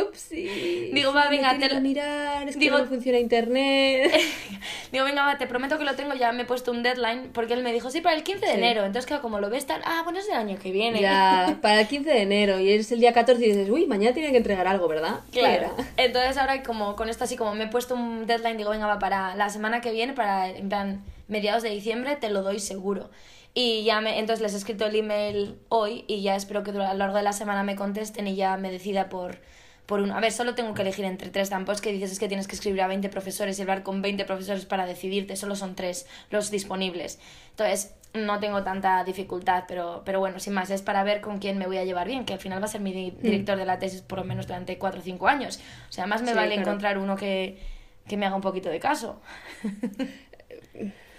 Upsi. 0.03 0.91
Digo, 0.93 1.13
va, 1.13 1.29
venga, 1.29 1.57
te 1.59 1.69
lo- 1.73 1.81
mirar, 1.81 2.49
es 2.49 2.55
que 2.57 2.61
Digo- 2.61 2.79
no 2.79 2.87
funciona 2.87 3.19
internet. 3.21 4.13
Digo, 4.93 5.05
venga, 5.05 5.25
va, 5.25 5.39
te 5.39 5.47
prometo 5.47 5.79
que 5.79 5.85
lo 5.85 5.95
tengo, 5.95 6.15
ya 6.15 6.33
me 6.33 6.43
he 6.43 6.45
puesto 6.45 6.73
un 6.73 6.83
deadline, 6.83 7.31
porque 7.33 7.55
él 7.55 7.63
me 7.63 7.73
dijo, 7.73 7.89
sí, 7.91 8.01
para 8.01 8.17
el 8.17 8.25
15 8.25 8.47
de 8.47 8.53
Sí. 8.53 8.59
enero. 8.59 8.81
Entonces, 8.85 9.07
claro, 9.07 9.23
como 9.23 9.39
lo 9.39 9.49
ves 9.49 9.65
tan, 9.67 9.81
ah, 9.85 10.01
bueno, 10.05 10.19
es 10.19 10.27
del 10.27 10.37
año 10.37 10.59
que 10.59 10.73
viene. 10.73 11.01
ya, 11.01 11.59
para 11.63 11.81
el 11.81 11.87
15 11.89 12.11
de 12.11 12.23
enero 12.23 12.59
y 12.59 12.71
es 12.73 12.91
el 12.91 12.99
día 13.01 13.13
14 13.13 13.45
y 13.45 13.49
dices, 13.49 13.71
uy, 13.71 13.87
mañana 13.87 14.13
tiene 14.13 14.31
que 14.33 14.39
entregar 14.39 14.67
algo, 14.67 14.89
¿verdad? 14.89 15.21
¿Qué 15.33 15.39
Claro. 15.41 15.75
Entonces 15.97 16.37
ahora 16.37 16.63
como 16.65 16.97
con 16.97 17.09
esto 17.09 17.23
así 17.25 17.37
como 17.37 17.55
me 17.55 17.65
he 17.65 17.69
puesto 17.69 17.95
un 17.95 18.27
deadline, 18.27 18.57
digo, 18.57 18.71
venga, 18.71 18.87
va, 18.87 18.99
para 18.99 19.37
la 19.37 19.49
semana 19.51 19.81
que 19.81 19.93
viene, 19.93 20.13
para 20.15 20.49
en 20.67 20.69
plan 20.69 21.05
mediados 21.29 21.63
de 21.63 21.71
diciembre, 21.71 22.17
te 22.17 22.29
lo 22.31 22.43
doy 22.43 22.59
seguro. 22.61 23.11
Y 23.55 23.85
ya 23.85 24.01
me, 24.01 24.19
entonces 24.19 24.43
les 24.43 24.53
he 24.53 24.57
escrito 24.59 24.85
el 24.87 24.95
email 24.97 25.59
hoy 25.71 26.05
y 26.09 26.21
ya 26.23 26.37
espero 26.37 26.63
que 26.63 26.71
a 26.73 26.75
lo 26.75 26.95
largo 26.95 27.17
de 27.17 27.23
la 27.23 27.33
semana 27.33 27.63
me 27.63 27.75
contesten 27.77 28.27
y 28.27 28.37
ya 28.37 28.57
me 28.59 28.71
decida 28.71 29.09
por, 29.09 29.39
por 29.87 30.01
uno. 30.01 30.15
A 30.15 30.21
ver, 30.21 30.31
solo 30.33 30.55
tengo 30.55 30.75
que 30.75 30.83
elegir 30.83 31.07
entre 31.07 31.31
tres, 31.31 31.49
tampoco 31.49 31.73
es 31.73 31.81
que 31.81 31.91
dices 31.91 32.13
es 32.13 32.19
que 32.19 32.29
tienes 32.29 32.49
que 32.49 32.55
escribir 32.55 32.83
a 32.83 32.87
20 32.87 33.09
profesores 33.09 33.59
y 33.59 33.63
hablar 33.63 33.83
con 33.83 34.03
20 34.03 34.25
profesores 34.27 34.67
para 34.67 34.85
decidirte, 34.85 35.37
solo 35.37 35.57
son 35.57 35.75
tres 35.75 36.07
los 36.31 36.51
disponibles. 36.51 37.19
Entonces 37.51 37.95
no 38.13 38.41
tengo 38.41 38.63
tanta 38.63 39.03
dificultad, 39.05 39.65
pero, 39.67 40.03
pero 40.05 40.21
bueno, 40.21 40.39
sin 40.39 40.53
más, 40.53 40.69
es 40.71 40.83
para 40.83 41.03
ver 41.03 41.23
con 41.23 41.39
quién 41.39 41.57
me 41.57 41.67
voy 41.67 41.79
a 41.79 41.85
llevar 41.85 42.07
bien, 42.09 42.27
que 42.27 42.35
al 42.35 42.41
final 42.41 42.61
va 42.61 42.67
a 42.67 42.69
ser 42.69 42.83
mi 42.83 42.93
di- 42.93 43.11
director 43.23 43.57
de 43.57 43.65
la 43.65 43.79
tesis 43.79 44.03
por 44.03 44.19
lo 44.19 44.25
menos 44.25 44.47
durante 44.47 44.77
4 44.77 45.01
o 45.01 45.03
5 45.03 45.29
años. 45.29 45.61
O 45.89 45.93
sea, 45.93 46.07
más 46.07 46.21
me 46.21 46.29
Sí, 46.33 46.35
vale 46.37 46.55
claro. 46.57 46.61
encontrar 46.71 46.99
uno 46.99 47.17
que, 47.17 47.59
que 48.07 48.17
me 48.19 48.27
haga 48.27 48.37
un 48.37 48.43
poquito 48.43 48.69
de 48.69 48.81
caso. 48.81 49.21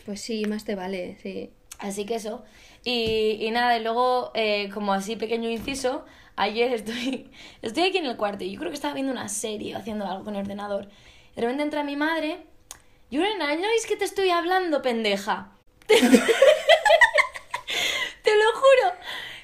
Pues 0.08 0.22
sí, 0.22 0.46
más 0.46 0.64
te 0.64 0.76
vale, 0.76 1.18
sí. 1.22 1.52
Así 1.80 2.06
que 2.06 2.16
eso. 2.16 2.46
Y, 2.86 3.40
y 3.42 3.52
nada, 3.52 3.78
y 3.78 3.84
luego, 3.84 4.32
eh, 4.36 4.70
como 4.74 4.94
así 4.94 5.18
pequeño 5.18 5.50
inciso, 5.50 6.06
ayer 6.38 6.72
estoy, 6.72 7.30
estoy 7.62 7.90
aquí 7.90 7.98
en 7.98 8.06
el 8.06 8.16
cuarto 8.16 8.46
y 8.46 8.54
yo 8.54 8.58
creo 8.58 8.72
que 8.72 8.76
estaba 8.76 8.94
viendo 8.94 9.12
una 9.12 9.28
serie 9.28 9.76
o 9.76 9.80
haciendo 9.80 10.08
algo 10.08 10.24
con 10.24 10.34
el 10.36 10.44
ordenador. 10.44 10.88
De 11.36 11.42
repente 11.42 11.64
entra 11.64 11.84
mi 11.84 11.98
madre. 11.98 12.46
Yurena, 13.12 13.54
¿no 13.58 13.68
es 13.76 13.86
que 13.86 13.98
te 13.98 14.06
estoy 14.06 14.30
hablando, 14.30 14.82
pendeja? 14.82 15.52
Te, 15.88 16.00
lo 16.00 16.10
juro. 18.54 18.94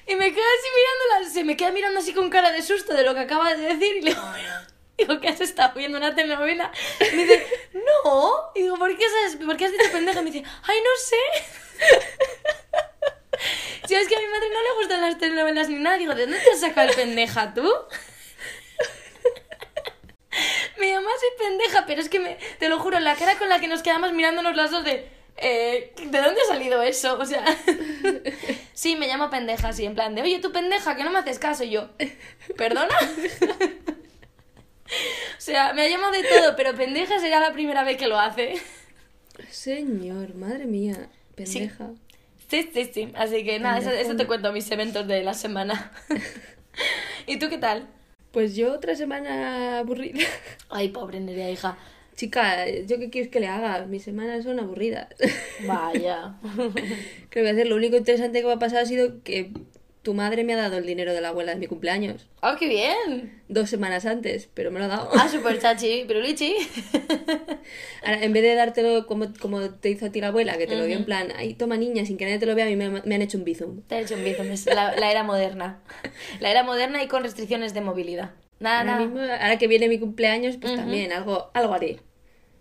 Y 0.06 0.14
me 0.14 0.32
quedo 0.32 0.44
así 0.44 0.68
mirándola, 0.78 1.30
se 1.30 1.44
me 1.44 1.58
queda 1.58 1.72
mirando 1.72 2.00
así 2.00 2.14
con 2.14 2.30
cara 2.30 2.52
de 2.52 2.62
susto 2.62 2.94
de 2.94 3.04
lo 3.04 3.12
que 3.12 3.20
acaba 3.20 3.54
de 3.54 3.74
decir 3.74 3.96
y 3.96 4.00
le 4.00 4.16
digo, 4.98 5.20
¿qué 5.20 5.28
has 5.28 5.40
estado 5.40 5.74
viendo 5.74 5.98
una 5.98 6.14
telenovela? 6.14 6.70
Me 7.00 7.24
dice, 7.24 7.46
no. 7.72 8.50
Y 8.54 8.62
digo, 8.62 8.76
¿por 8.76 8.96
qué, 8.96 9.04
sabes, 9.08 9.36
¿por 9.44 9.56
qué 9.56 9.66
has 9.66 9.72
dicho 9.72 9.90
pendeja? 9.92 10.22
Me 10.22 10.30
dice, 10.30 10.48
ay, 10.62 10.78
no 10.78 10.90
sé. 10.98 11.16
Si 13.86 13.94
es 13.94 14.08
que 14.08 14.16
a 14.16 14.18
mi 14.18 14.26
madre 14.28 14.48
no 14.48 14.62
le 14.62 14.72
gustan 14.78 15.00
las 15.02 15.18
telenovelas 15.18 15.68
ni 15.68 15.74
nada, 15.74 15.98
digo, 15.98 16.14
¿de 16.14 16.22
dónde 16.22 16.38
te 16.38 16.52
has 16.52 16.60
sacado 16.60 16.88
el 16.88 16.94
pendeja 16.94 17.52
tú? 17.52 17.70
Me 20.78 20.88
llama 20.88 21.10
así 21.14 21.26
pendeja, 21.38 21.84
pero 21.84 22.00
es 22.00 22.08
que 22.08 22.38
te 22.58 22.68
lo 22.70 22.78
juro, 22.78 22.98
la 23.00 23.14
cara 23.14 23.36
con 23.36 23.50
la 23.50 23.60
que 23.60 23.68
nos 23.68 23.82
quedamos 23.82 24.12
mirándonos 24.12 24.56
las 24.56 24.70
dos 24.70 24.84
de. 24.84 25.10
Eh, 25.36 25.92
¿De 25.96 26.18
dónde 26.20 26.40
ha 26.40 26.46
salido 26.46 26.82
eso? 26.82 27.18
O 27.18 27.26
sea. 27.26 27.44
sí, 28.72 28.96
me 28.96 29.06
llamo 29.06 29.28
pendeja, 29.28 29.68
así, 29.68 29.84
en 29.84 29.94
plan 29.94 30.14
de, 30.14 30.22
oye, 30.22 30.38
tú 30.38 30.50
pendeja, 30.50 30.96
que 30.96 31.04
no 31.04 31.10
me 31.10 31.18
haces 31.18 31.38
caso. 31.38 31.64
Y 31.64 31.70
yo, 31.70 31.90
¿perdona? 32.56 32.96
o 35.38 35.40
sea, 35.40 35.72
me 35.72 35.82
ha 35.82 35.88
llamado 35.88 36.12
de 36.12 36.22
todo, 36.22 36.56
pero 36.56 36.74
pendeja 36.74 37.18
será 37.18 37.40
la 37.40 37.52
primera 37.52 37.84
vez 37.84 37.96
que 37.96 38.06
lo 38.06 38.18
hace. 38.18 38.54
Señor, 39.50 40.34
madre 40.34 40.66
mía, 40.66 41.08
pendeja. 41.34 41.90
Sí, 42.48 42.70
sí, 42.72 42.90
sí. 42.92 43.12
Así 43.14 43.44
que 43.44 43.58
nada, 43.58 43.78
eso, 43.78 44.16
te 44.16 44.26
cuento 44.26 44.52
mis 44.52 44.70
eventos 44.70 45.06
de 45.06 45.22
la 45.22 45.34
semana. 45.34 45.92
¿Y 47.26 47.38
tú 47.38 47.48
qué 47.48 47.58
tal? 47.58 47.88
Pues 48.30 48.54
yo 48.54 48.72
otra 48.72 48.94
semana 48.94 49.78
aburrida. 49.78 50.20
Ay, 50.68 50.88
pobre 50.88 51.20
Nerea, 51.20 51.50
hija. 51.50 51.78
Chica, 52.16 52.68
¿yo 52.68 52.98
qué 52.98 53.10
quieres 53.10 53.30
que 53.30 53.40
le 53.40 53.48
haga? 53.48 53.86
Mis 53.86 54.04
semanas 54.04 54.44
son 54.44 54.60
aburridas. 54.60 55.08
Vaya. 55.66 56.36
¿Qué 57.30 57.40
voy 57.40 57.48
a 57.48 57.52
hacer? 57.52 57.66
Lo 57.66 57.76
único 57.76 57.96
interesante 57.96 58.40
que 58.40 58.46
me 58.46 58.52
ha 58.52 58.58
pasado 58.58 58.82
ha 58.82 58.86
sido 58.86 59.22
que 59.24 59.52
tu 60.04 60.14
madre 60.14 60.44
me 60.44 60.52
ha 60.54 60.56
dado 60.56 60.76
el 60.76 60.86
dinero 60.86 61.12
de 61.12 61.20
la 61.20 61.30
abuela 61.30 61.52
de 61.52 61.58
mi 61.58 61.66
cumpleaños. 61.66 62.26
¡Oh, 62.42 62.54
qué 62.58 62.68
bien! 62.68 63.42
Dos 63.48 63.70
semanas 63.70 64.04
antes, 64.06 64.48
pero 64.54 64.70
me 64.70 64.78
lo 64.78 64.84
ha 64.84 64.88
dado. 64.88 65.08
Ah, 65.14 65.28
super 65.28 65.58
chachi, 65.58 66.04
pero 66.06 66.20
lichi. 66.20 66.54
Ahora, 68.04 68.22
en 68.22 68.32
vez 68.32 68.42
de 68.42 68.54
dártelo 68.54 69.06
como, 69.06 69.32
como 69.40 69.70
te 69.70 69.90
hizo 69.90 70.06
a 70.06 70.10
ti 70.10 70.20
la 70.20 70.28
abuela, 70.28 70.56
que 70.58 70.66
te 70.66 70.76
lo 70.76 70.84
dio 70.84 70.96
en 70.96 71.04
plan, 71.04 71.28
ay, 71.36 71.54
toma 71.54 71.76
niña, 71.76 72.04
sin 72.04 72.16
que 72.18 72.24
nadie 72.26 72.38
te 72.38 72.46
lo 72.46 72.54
vea, 72.54 72.66
a 72.66 72.68
mí 72.68 72.76
me, 72.76 72.90
me 72.90 73.14
han 73.14 73.22
hecho 73.22 73.38
un 73.38 73.44
bizum. 73.44 73.80
Te 73.88 73.96
he 73.96 74.00
hecho 74.02 74.14
un 74.14 74.22
bizum, 74.24 74.50
es 74.50 74.66
la, 74.66 74.94
la 74.94 75.10
era 75.10 75.22
moderna. 75.24 75.80
La 76.38 76.50
era 76.50 76.62
moderna 76.62 77.02
y 77.02 77.08
con 77.08 77.22
restricciones 77.22 77.74
de 77.74 77.80
movilidad. 77.80 78.32
Nada, 78.60 78.80
Ahora, 78.80 78.92
nada. 78.92 79.04
mismo, 79.06 79.20
ahora 79.20 79.58
que 79.58 79.66
viene 79.66 79.88
mi 79.88 79.98
cumpleaños, 79.98 80.56
pues 80.58 80.76
también 80.76 81.12
algo, 81.12 81.50
algo 81.54 81.74
haré. 81.74 81.98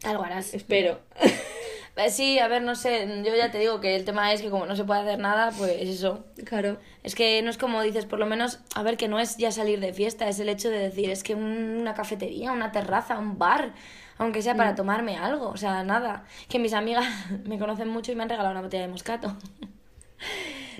Algo 0.03 0.23
harás. 0.23 0.53
Espero. 0.53 0.99
Eh, 1.95 2.09
Sí, 2.09 2.39
a 2.39 2.47
ver, 2.47 2.63
no 2.63 2.73
sé, 2.75 3.07
yo 3.23 3.35
ya 3.35 3.51
te 3.51 3.59
digo 3.59 3.79
que 3.79 3.95
el 3.95 4.03
tema 4.03 4.33
es 4.33 4.41
que 4.41 4.49
como 4.49 4.65
no 4.65 4.75
se 4.75 4.83
puede 4.83 5.01
hacer 5.01 5.19
nada, 5.19 5.51
pues 5.57 5.73
eso. 5.81 6.25
Claro. 6.45 6.77
Es 7.03 7.13
que 7.15 7.41
no 7.43 7.49
es 7.51 7.57
como 7.57 7.81
dices, 7.83 8.05
por 8.05 8.17
lo 8.19 8.25
menos, 8.25 8.59
a 8.75 8.81
ver, 8.83 8.97
que 8.97 9.07
no 9.07 9.19
es 9.19 9.37
ya 9.37 9.51
salir 9.51 9.79
de 9.79 9.93
fiesta, 9.93 10.27
es 10.27 10.39
el 10.39 10.49
hecho 10.49 10.69
de 10.69 10.79
decir, 10.79 11.09
es 11.11 11.23
que 11.23 11.35
un- 11.35 11.77
una 11.81 11.93
cafetería, 11.93 12.51
una 12.51 12.71
terraza, 12.71 13.19
un 13.19 13.37
bar, 13.37 13.73
aunque 14.17 14.41
sea 14.41 14.53
Mm. 14.55 14.57
para 14.57 14.75
tomarme 14.75 15.17
algo, 15.17 15.49
o 15.49 15.57
sea, 15.57 15.83
nada. 15.83 16.25
Que 16.49 16.57
mis 16.59 16.73
amigas 16.73 17.05
me 17.45 17.59
conocen 17.59 17.89
mucho 17.89 18.11
y 18.11 18.15
me 18.15 18.23
han 18.23 18.29
regalado 18.29 18.51
una 18.53 18.61
botella 18.61 18.83
de 18.83 18.89
moscato. 18.89 19.35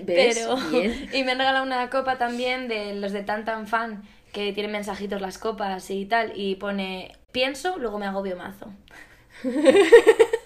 ¿Ves? 0.00 0.36
Pero, 0.38 0.56
Bien. 0.70 1.08
y 1.12 1.22
me 1.22 1.32
han 1.32 1.38
regalado 1.38 1.64
una 1.64 1.90
copa 1.90 2.18
también 2.18 2.66
de 2.66 2.94
los 2.94 3.12
de 3.12 3.22
Tan 3.22 3.44
Tan 3.44 3.68
Fan, 3.68 4.02
que 4.32 4.52
tienen 4.52 4.72
mensajitos 4.72 5.20
las 5.20 5.38
copas 5.38 5.88
y 5.90 6.06
tal, 6.06 6.32
y 6.34 6.56
pone, 6.56 7.12
pienso, 7.30 7.76
luego 7.78 7.98
me 8.00 8.06
agobio 8.06 8.36
mazo. 8.36 8.72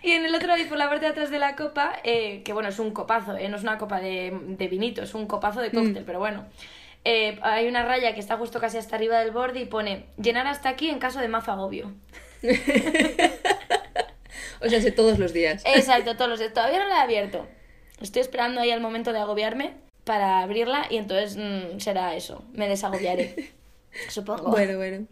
Y 0.02 0.12
en 0.12 0.24
el 0.24 0.34
otro, 0.34 0.56
y 0.56 0.64
por 0.64 0.78
la 0.78 0.88
parte 0.88 1.04
de 1.06 1.10
atrás 1.12 1.30
de 1.30 1.38
la 1.38 1.56
copa, 1.56 1.92
eh, 2.04 2.42
que 2.42 2.52
bueno, 2.54 2.68
es 2.70 2.78
un 2.78 2.90
copazo, 2.92 3.36
eh, 3.36 3.48
no 3.48 3.56
es 3.56 3.62
una 3.62 3.76
copa 3.78 4.00
de, 4.00 4.32
de 4.46 4.68
vinito, 4.68 5.02
es 5.02 5.14
un 5.14 5.26
copazo 5.26 5.60
de 5.60 5.70
cóctel, 5.70 6.04
pero 6.04 6.18
bueno. 6.18 6.46
eh, 7.04 7.38
hay 7.42 7.68
una 7.68 7.84
raya 7.84 8.14
que 8.14 8.20
está 8.20 8.36
justo 8.38 8.60
casi 8.60 8.78
hasta 8.78 8.96
arriba 8.96 9.18
del 9.20 9.30
borde 9.30 9.60
y 9.60 9.66
pone 9.66 10.06
llenar 10.16 10.46
hasta 10.46 10.68
aquí 10.70 10.88
en 10.90 10.98
caso 10.98 11.20
de 11.20 11.28
mazo 11.28 11.52
agobio. 11.52 11.92
O 14.62 14.68
sea, 14.68 14.80
sé 14.80 14.92
todos 14.92 15.18
los 15.18 15.32
días. 15.32 15.62
Exacto, 15.64 16.16
todos 16.16 16.28
los 16.30 16.38
días. 16.38 16.52
Todavía 16.52 16.80
no 16.80 16.88
la 16.88 16.98
he 16.98 17.00
abierto. 17.02 17.46
Estoy 18.00 18.20
esperando 18.22 18.60
ahí 18.60 18.70
al 18.70 18.80
momento 18.80 19.12
de 19.12 19.18
agobiarme 19.18 19.74
para 20.04 20.40
abrirla 20.40 20.86
y 20.90 20.96
entonces 20.98 21.36
mm, 21.36 21.78
será 21.80 22.14
eso, 22.14 22.44
me 22.52 22.68
desagobiaré. 22.68 23.52
Supongo. 24.08 24.50
Bueno, 24.50 24.76
bueno. 24.76 25.06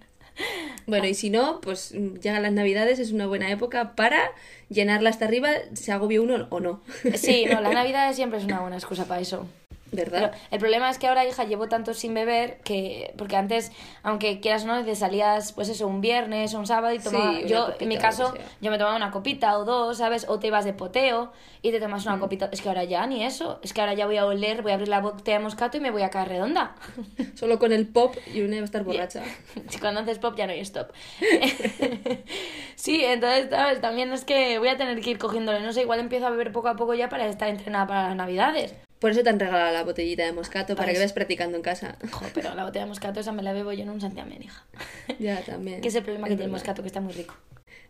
Bueno, 0.87 1.07
y 1.07 1.15
si 1.15 1.31
no, 1.31 1.61
pues 1.61 1.93
mm, 1.95 2.15
llegan 2.21 2.43
las 2.43 2.53
navidades, 2.53 2.99
es 2.99 3.13
una 3.13 3.27
buena 3.27 3.51
época 3.51 3.95
para 3.95 4.31
llenarla 4.69 5.11
hasta 5.11 5.27
arriba, 5.27 5.51
se 5.75 5.93
agobie 5.93 6.19
uno 6.19 6.47
o 6.51 6.61
no. 6.61 6.81
Sí, 7.15 7.45
no, 7.45 7.61
la 7.61 7.71
Navidad 7.75 8.13
siempre 8.15 8.39
es 8.39 8.45
una 8.45 8.61
buena 8.61 8.77
excusa 8.77 9.05
para 9.07 9.21
eso. 9.21 9.47
El 9.93 10.59
problema 10.59 10.91
es 10.91 10.99
que 10.99 11.07
ahora, 11.09 11.25
hija, 11.27 11.45
llevo 11.45 11.69
tanto 11.69 11.95
sin 11.95 12.13
beber 12.15 12.59
que. 12.65 13.15
Porque 13.17 13.37
antes, 13.37 13.73
aunque 14.03 14.41
quieras 14.41 14.65
o 14.65 14.67
no, 14.67 14.85
te 14.85 14.95
salías, 14.95 15.53
pues 15.53 15.69
eso, 15.69 15.87
un 15.87 16.01
viernes 16.01 16.55
o 16.55 16.59
un 16.59 16.67
sábado 16.67 16.95
y 16.95 16.99
tomaba. 16.99 17.41
yo, 17.41 17.67
copita 17.67 17.83
en 17.85 17.89
mi 17.89 17.97
caso, 17.99 18.35
yo 18.61 18.71
me 18.71 18.79
tomaba 18.79 18.97
una 18.97 19.11
copita 19.11 19.59
o 19.59 19.65
dos, 19.65 19.99
¿sabes? 19.99 20.27
O 20.29 20.39
te 20.39 20.49
ibas 20.49 20.65
de 20.65 20.73
poteo 20.75 21.33
y 21.63 21.71
te 21.71 21.81
tomas 21.81 22.05
una 22.07 22.17
Mm. 22.17 22.21
copita. 22.21 22.49
Es 22.53 22.61
que 22.63 22.69
ahora 22.69 22.85
ya 22.85 23.07
ni 23.07 23.25
eso. 23.25 23.61
Es 23.63 23.73
que 23.73 23.81
ahora 23.81 23.95
ya 23.95 24.07
voy 24.07 24.17
a 24.19 24.27
oler, 24.27 24.63
voy 24.63 24.73
a 24.73 24.75
abrir 24.75 24.89
la 24.89 25.01
botella 25.01 25.39
de 25.39 25.45
moscato 25.45 25.77
y 25.77 25.81
me 25.81 25.91
voy 25.91 26.03
a 26.03 26.11
caer 26.11 26.29
redonda. 26.29 26.75
Solo 27.35 27.59
con 27.59 27.73
el 27.73 27.87
pop 27.87 28.15
y 28.33 28.43
una 28.43 28.57
va 28.57 28.63
a 28.63 28.65
estar 28.65 28.85
borracha. 28.85 29.23
Si 29.69 29.79
cuando 29.79 30.01
haces 30.01 30.19
pop 30.19 30.35
ya 30.37 30.47
no 30.47 30.53
hay 30.53 30.61
stop. 30.61 30.91
sí, 32.77 33.05
entonces, 33.05 33.49
¿sabes? 33.51 33.81
También 33.81 34.13
es 34.13 34.25
que 34.25 34.59
voy 34.59 34.69
a 34.69 34.77
tener 34.77 35.01
que 35.01 35.11
ir 35.11 35.19
cogiéndole. 35.19 35.61
No 35.61 35.73
sé, 35.73 35.83
igual 35.83 36.01
empiezo 36.01 36.27
a 36.27 36.31
beber 36.31 36.53
poco 36.53 36.69
a 36.69 36.77
poco 36.77 36.95
ya 36.95 37.09
para 37.09 37.27
estar 37.27 37.49
entrenada 37.49 37.87
para 37.87 38.09
las 38.09 38.17
navidades. 38.17 38.75
Por 38.99 39.13
eso 39.13 39.23
te 39.23 39.31
han 39.31 39.39
regalado 39.39 39.73
la 39.73 39.85
botellita 39.85 40.25
de 40.25 40.33
moscato, 40.33 40.75
para, 40.75 40.87
Para 40.87 40.93
que 40.93 40.99
vayas 40.99 41.13
practicando 41.13 41.57
en 41.57 41.63
casa. 41.63 41.97
Jo, 42.11 42.27
pero 42.35 42.55
la 42.55 42.65
botella 42.65 42.85
de 42.85 42.89
moscato 42.89 43.21
esa 43.21 43.33
me 43.33 43.43
la 43.43 43.53
bebo 43.53 43.73
yo 43.73 43.83
en 43.83 43.91
un 43.91 44.01
santiamén, 44.01 44.43
hija. 44.43 44.65
Ya, 45.19 45.41
también. 45.43 45.81
Que 45.83 45.89
es 45.89 45.95
el 45.95 46.03
problema 46.03 46.27
que 46.27 46.35
tiene 46.35 46.47
el 46.47 46.51
moscato, 46.51 46.83
que 46.83 46.89
está 46.89 47.01
muy 47.01 47.13
rico. 47.13 47.35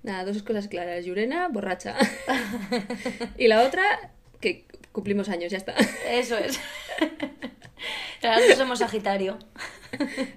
Nada, 0.03 0.25
dos 0.25 0.43
cosas 0.43 0.69
claras. 0.69 1.05
Yurena, 1.05 1.49
borracha. 1.49 1.97
y 3.37 3.49
la 3.49 3.62
otra, 3.62 4.12
que 4.41 4.67
cumplimos 4.93 5.29
años, 5.29 5.50
ya 5.50 5.59
está. 5.59 5.75
Eso 6.09 6.37
es. 6.37 6.61
Nosotros 8.23 8.59
somos 8.59 8.79
Sagitario. 8.79 9.38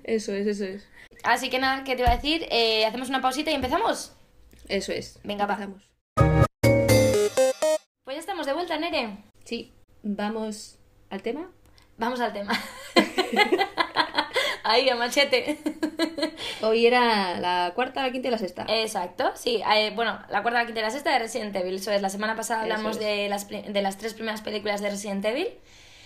Eso 0.04 0.34
es, 0.34 0.48
eso 0.48 0.66
es. 0.66 0.88
Así 1.24 1.50
que 1.50 1.60
nada, 1.60 1.84
¿qué 1.84 1.96
te 1.96 2.02
iba 2.02 2.12
a 2.12 2.16
decir? 2.16 2.48
Eh, 2.50 2.86
¿Hacemos 2.86 3.10
una 3.10 3.22
pausita 3.22 3.52
y 3.52 3.56
empezamos? 3.56 4.14
Eso 4.68 4.92
es. 4.92 5.20
Venga, 5.24 5.46
va. 5.46 5.54
Empezamos. 5.54 5.92
Pues 8.04 8.16
ya 8.16 8.20
estamos 8.20 8.46
de 8.48 8.54
vuelta, 8.54 8.78
Nere. 8.78 9.18
Sí, 9.44 9.74
vamos 10.04 10.78
al 11.10 11.22
tema. 11.22 11.50
Vamos 11.98 12.20
al 12.20 12.34
tema. 12.34 12.54
Ahí, 14.64 14.90
a 14.90 14.96
machete. 14.96 15.58
Hoy 16.62 16.86
era 16.86 17.40
la 17.40 17.72
cuarta, 17.76 18.02
la 18.04 18.12
quinta 18.12 18.28
y 18.28 18.32
la 18.32 18.38
sexta. 18.38 18.66
Exacto, 18.70 19.32
sí. 19.36 19.62
eh, 19.76 19.92
bueno, 19.96 20.20
la 20.30 20.42
cuarta, 20.42 20.60
la 20.60 20.66
quinta 20.66 20.80
y 20.80 20.84
la 20.84 20.92
sexta 20.92 21.12
de 21.12 21.20
Resident 21.20 21.56
Evil. 21.56 21.76
Eso 21.76 21.92
es, 21.92 22.02
la 22.02 22.10
semana 22.10 22.36
pasada 22.36 22.62
hablamos 22.62 22.98
es. 22.98 23.04
de, 23.04 23.30
las, 23.30 23.50
de 23.50 23.82
las 23.82 23.98
tres 23.98 24.14
primeras 24.14 24.42
películas 24.42 24.82
de 24.82 24.90
Resident 24.90 25.26
Evil. 25.26 25.48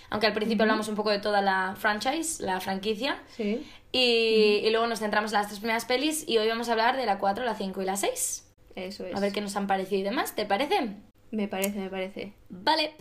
Aunque 0.09 0.27
al 0.27 0.33
principio 0.33 0.63
hablamos 0.63 0.87
un 0.87 0.95
poco 0.95 1.09
de 1.09 1.19
toda 1.19 1.41
la 1.41 1.75
franchise, 1.77 2.41
la 2.43 2.59
franquicia. 2.61 3.21
Sí. 3.35 3.65
Y, 3.91 4.61
y 4.63 4.69
luego 4.71 4.87
nos 4.87 4.99
centramos 4.99 5.31
en 5.31 5.39
las 5.39 5.47
tres 5.47 5.59
primeras 5.59 5.85
pelis 5.85 6.23
y 6.27 6.37
hoy 6.37 6.47
vamos 6.47 6.69
a 6.69 6.73
hablar 6.73 6.95
de 6.97 7.05
la 7.05 7.17
4, 7.19 7.43
la 7.43 7.55
5 7.55 7.81
y 7.81 7.85
la 7.85 7.95
6. 7.97 8.53
Eso 8.75 9.05
es. 9.05 9.15
A 9.15 9.19
ver 9.19 9.31
qué 9.31 9.41
nos 9.41 9.55
han 9.55 9.67
parecido 9.67 10.01
y 10.01 10.03
demás, 10.03 10.35
¿te 10.35 10.45
parece? 10.45 10.95
Me 11.31 11.47
parece, 11.47 11.79
me 11.79 11.89
parece. 11.89 12.33
Vale. 12.49 12.93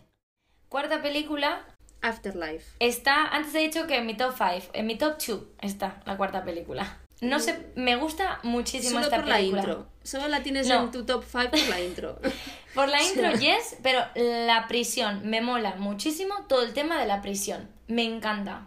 Cuarta 0.75 1.01
película 1.03 1.65
Afterlife. 2.03 2.65
está, 2.81 3.29
antes 3.29 3.55
he 3.55 3.61
dicho 3.61 3.87
que 3.87 3.99
en 3.99 4.07
mi 4.07 4.17
top 4.17 4.35
5, 4.37 4.73
en 4.73 4.87
mi 4.89 4.99
top 4.99 5.19
2 5.25 5.41
está 5.61 6.03
la 6.05 6.17
cuarta 6.17 6.43
película. 6.45 6.99
No 7.21 7.39
sé, 7.39 7.71
me 7.77 7.95
gusta 7.95 8.41
muchísimo 8.43 8.95
Solo 8.95 9.05
esta 9.05 9.17
por 9.19 9.29
la 9.29 9.37
película. 9.37 9.61
intro. 9.63 9.87
Solo 10.03 10.27
la 10.27 10.43
tienes 10.43 10.67
No. 10.67 10.81
en 10.83 10.91
tu 10.91 11.07
top 11.07 11.23
5 11.31 11.51
por 11.53 11.69
la 11.69 11.81
intro. 11.81 12.19
Por 12.75 12.89
la 12.89 13.01
intro, 13.05 13.31
yes, 13.39 13.77
pero 13.85 14.01
la 14.17 14.67
prisión 14.67 15.21
me 15.25 15.41
mola 15.41 15.77
muchísimo 15.77 16.35
todo 16.49 16.63
el 16.65 16.73
tema 16.73 16.99
de 16.99 17.07
la 17.07 17.23
prisión. 17.23 17.71
Me 17.87 18.03
encanta. 18.03 18.67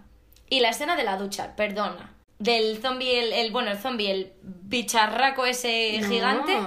Y 0.50 0.62
la 0.62 0.70
escena 0.70 0.96
de 0.96 1.04
la 1.04 1.18
ducha, 1.18 1.58
perdona. 1.58 2.14
Del 2.40 2.78
zombie, 2.82 3.20
el, 3.20 3.34
el- 3.34 3.52
bueno, 3.52 3.70
el 3.72 3.78
zombie, 3.78 4.10
el 4.12 4.32
bicharraco 4.44 5.46
ese 5.46 6.00
No. 6.04 6.08
gigante, 6.08 6.58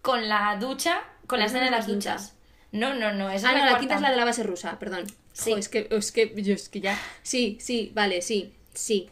con 0.00 0.28
la 0.28 0.56
ducha, 0.60 1.02
con 1.26 1.40
la 1.40 1.46
Esa 1.46 1.56
escena 1.56 1.64
de 1.72 1.76
las 1.76 1.88
la 1.88 1.94
duchas. 1.94 2.35
No, 2.72 2.94
no, 2.94 3.12
no, 3.12 3.30
esa 3.30 3.48
ah, 3.48 3.52
es 3.52 3.58
no, 3.58 3.64
la, 3.64 3.72
la 3.72 3.78
quinta 3.78 3.94
es 3.96 4.00
la 4.00 4.10
de 4.10 4.16
la 4.16 4.24
base 4.24 4.42
rusa, 4.42 4.78
perdón. 4.78 5.06
Sí. 5.32 5.52
Jo, 5.52 5.56
es 5.58 5.68
que, 5.68 5.88
es 5.90 6.12
que, 6.12 6.32
yo 6.36 6.54
es 6.54 6.68
que 6.68 6.80
ya. 6.80 6.98
Sí, 7.22 7.58
sí, 7.60 7.92
vale, 7.94 8.22
sí, 8.22 8.52
sí, 8.74 9.10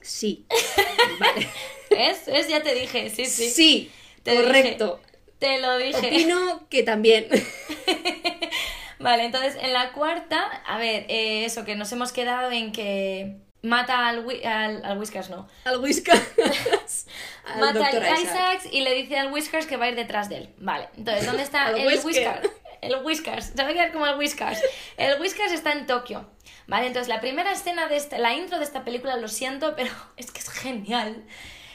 sí. 0.00 0.46
Vale. 1.18 1.48
¿Es? 1.90 2.28
¿Es? 2.28 2.48
Ya 2.48 2.62
te 2.62 2.74
dije, 2.74 3.10
sí, 3.10 3.26
sí. 3.26 3.50
Sí, 3.50 3.92
Te 4.22 4.36
correcto. 4.36 5.00
Te 5.38 5.60
lo 5.60 5.76
dije. 5.78 6.08
Opino 6.08 6.68
que 6.68 6.82
también. 6.82 7.28
Vale, 8.98 9.24
entonces 9.24 9.56
en 9.60 9.72
la 9.72 9.92
cuarta, 9.92 10.40
a 10.66 10.78
ver, 10.78 11.06
eh, 11.08 11.44
eso, 11.44 11.64
que 11.64 11.76
nos 11.76 11.92
hemos 11.92 12.12
quedado 12.12 12.50
en 12.50 12.72
que 12.72 13.36
mata 13.62 14.08
al, 14.08 14.26
al, 14.44 14.84
al 14.84 14.98
Whiskers, 14.98 15.30
no. 15.30 15.48
Al 15.64 15.78
Whiskas. 15.78 16.20
Al 17.44 17.60
mata 17.60 17.86
al 17.86 17.96
Isaac. 17.96 18.18
Isaacs 18.22 18.68
y 18.70 18.80
le 18.82 18.94
dice 18.94 19.18
al 19.18 19.32
Whiskers 19.32 19.66
que 19.66 19.78
va 19.78 19.86
a 19.86 19.88
ir 19.88 19.94
detrás 19.94 20.28
de 20.28 20.36
él. 20.36 20.50
Vale, 20.58 20.88
entonces, 20.96 21.24
¿dónde 21.24 21.42
está 21.42 21.70
el 21.70 21.86
Whisker. 21.86 22.04
Whiskers? 22.04 22.50
El 22.80 22.96
Whiskers, 23.04 23.46
se 23.46 23.62
va 23.62 23.68
a 23.68 23.72
quedar 23.72 23.92
como 23.92 24.06
el 24.06 24.16
Whiskers. 24.16 24.60
El 24.96 25.20
Whiskers 25.20 25.52
está 25.52 25.72
en 25.72 25.86
Tokio. 25.86 26.26
Vale, 26.66 26.86
entonces 26.86 27.08
la 27.08 27.20
primera 27.20 27.50
escena 27.52 27.88
de 27.88 27.96
esta, 27.96 28.18
la 28.18 28.34
intro 28.34 28.58
de 28.58 28.64
esta 28.64 28.84
película, 28.84 29.16
lo 29.16 29.28
siento, 29.28 29.74
pero 29.76 29.90
es 30.16 30.30
que 30.30 30.40
es 30.40 30.48
genial. 30.50 31.24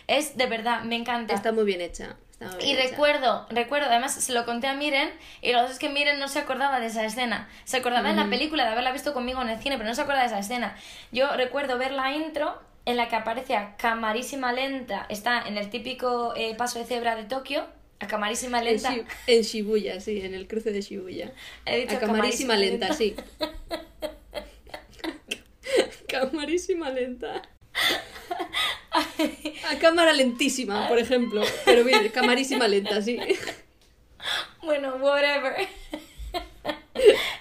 Es 0.07 0.37
de 0.37 0.45
verdad, 0.47 0.83
me 0.83 0.95
encanta. 0.95 1.33
Está 1.33 1.51
muy 1.51 1.63
bien 1.63 1.81
hecha. 1.81 2.15
Y 2.61 2.75
recuerdo, 2.75 3.47
recuerdo, 3.49 3.87
además 3.87 4.15
se 4.15 4.33
lo 4.33 4.45
conté 4.45 4.67
a 4.67 4.73
Miren 4.73 5.09
y 5.41 5.53
lo 5.53 5.65
que 5.65 5.71
es 5.71 5.79
que 5.79 5.87
Miren 5.87 6.19
no 6.19 6.27
se 6.27 6.39
acordaba 6.39 6.79
de 6.81 6.87
esa 6.87 7.05
escena. 7.05 7.47
Se 7.63 7.77
acordaba 7.77 8.09
en 8.09 8.17
la 8.17 8.29
película 8.29 8.65
de 8.65 8.71
haberla 8.71 8.91
visto 8.91 9.13
conmigo 9.13 9.41
en 9.41 9.49
el 9.49 9.59
cine, 9.59 9.77
pero 9.77 9.87
no 9.87 9.95
se 9.95 10.01
acuerda 10.01 10.21
de 10.21 10.27
esa 10.27 10.39
escena. 10.39 10.75
Yo 11.11 11.31
recuerdo 11.37 11.77
ver 11.77 11.91
la 11.91 12.11
intro 12.11 12.61
en 12.85 12.97
la 12.97 13.07
que 13.07 13.15
aparece 13.15 13.55
a 13.55 13.77
camarísima 13.77 14.51
lenta, 14.51 15.05
está 15.09 15.41
en 15.47 15.57
el 15.57 15.69
típico 15.69 16.33
eh, 16.35 16.53
paso 16.55 16.79
de 16.79 16.85
cebra 16.85 17.15
de 17.15 17.23
Tokio, 17.23 17.65
a 18.03 18.07
camarísima 18.07 18.59
En, 18.59 18.65
lenta. 18.65 18.95
En 19.27 19.41
Shibuya, 19.41 19.99
sí, 20.01 20.21
en 20.21 20.33
el 20.33 20.47
cruce 20.47 20.71
de 20.71 20.81
Shibuya. 20.81 21.31
He 21.65 21.81
dicho 21.81 21.95
a 21.95 21.99
camarísima 21.99 22.55
lenta, 22.55 22.93
sí. 22.93 23.15
camarísima 26.07 26.89
lenta. 26.89 27.41
A 29.69 29.79
cámara 29.79 30.13
lentísima, 30.13 30.87
por 30.87 30.99
ejemplo. 30.99 31.43
Pero 31.65 31.83
bien, 31.83 32.07
camarísima 32.09 32.67
lenta, 32.67 33.01
sí. 33.01 33.19
Bueno, 34.61 34.95
whatever. 34.97 35.67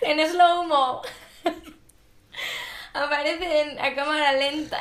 en 0.00 0.28
slow-mo. 0.30 1.02
Aparece 2.94 3.60
en- 3.62 3.78
a 3.78 3.94
cámara 3.94 4.32
lenta. 4.32 4.78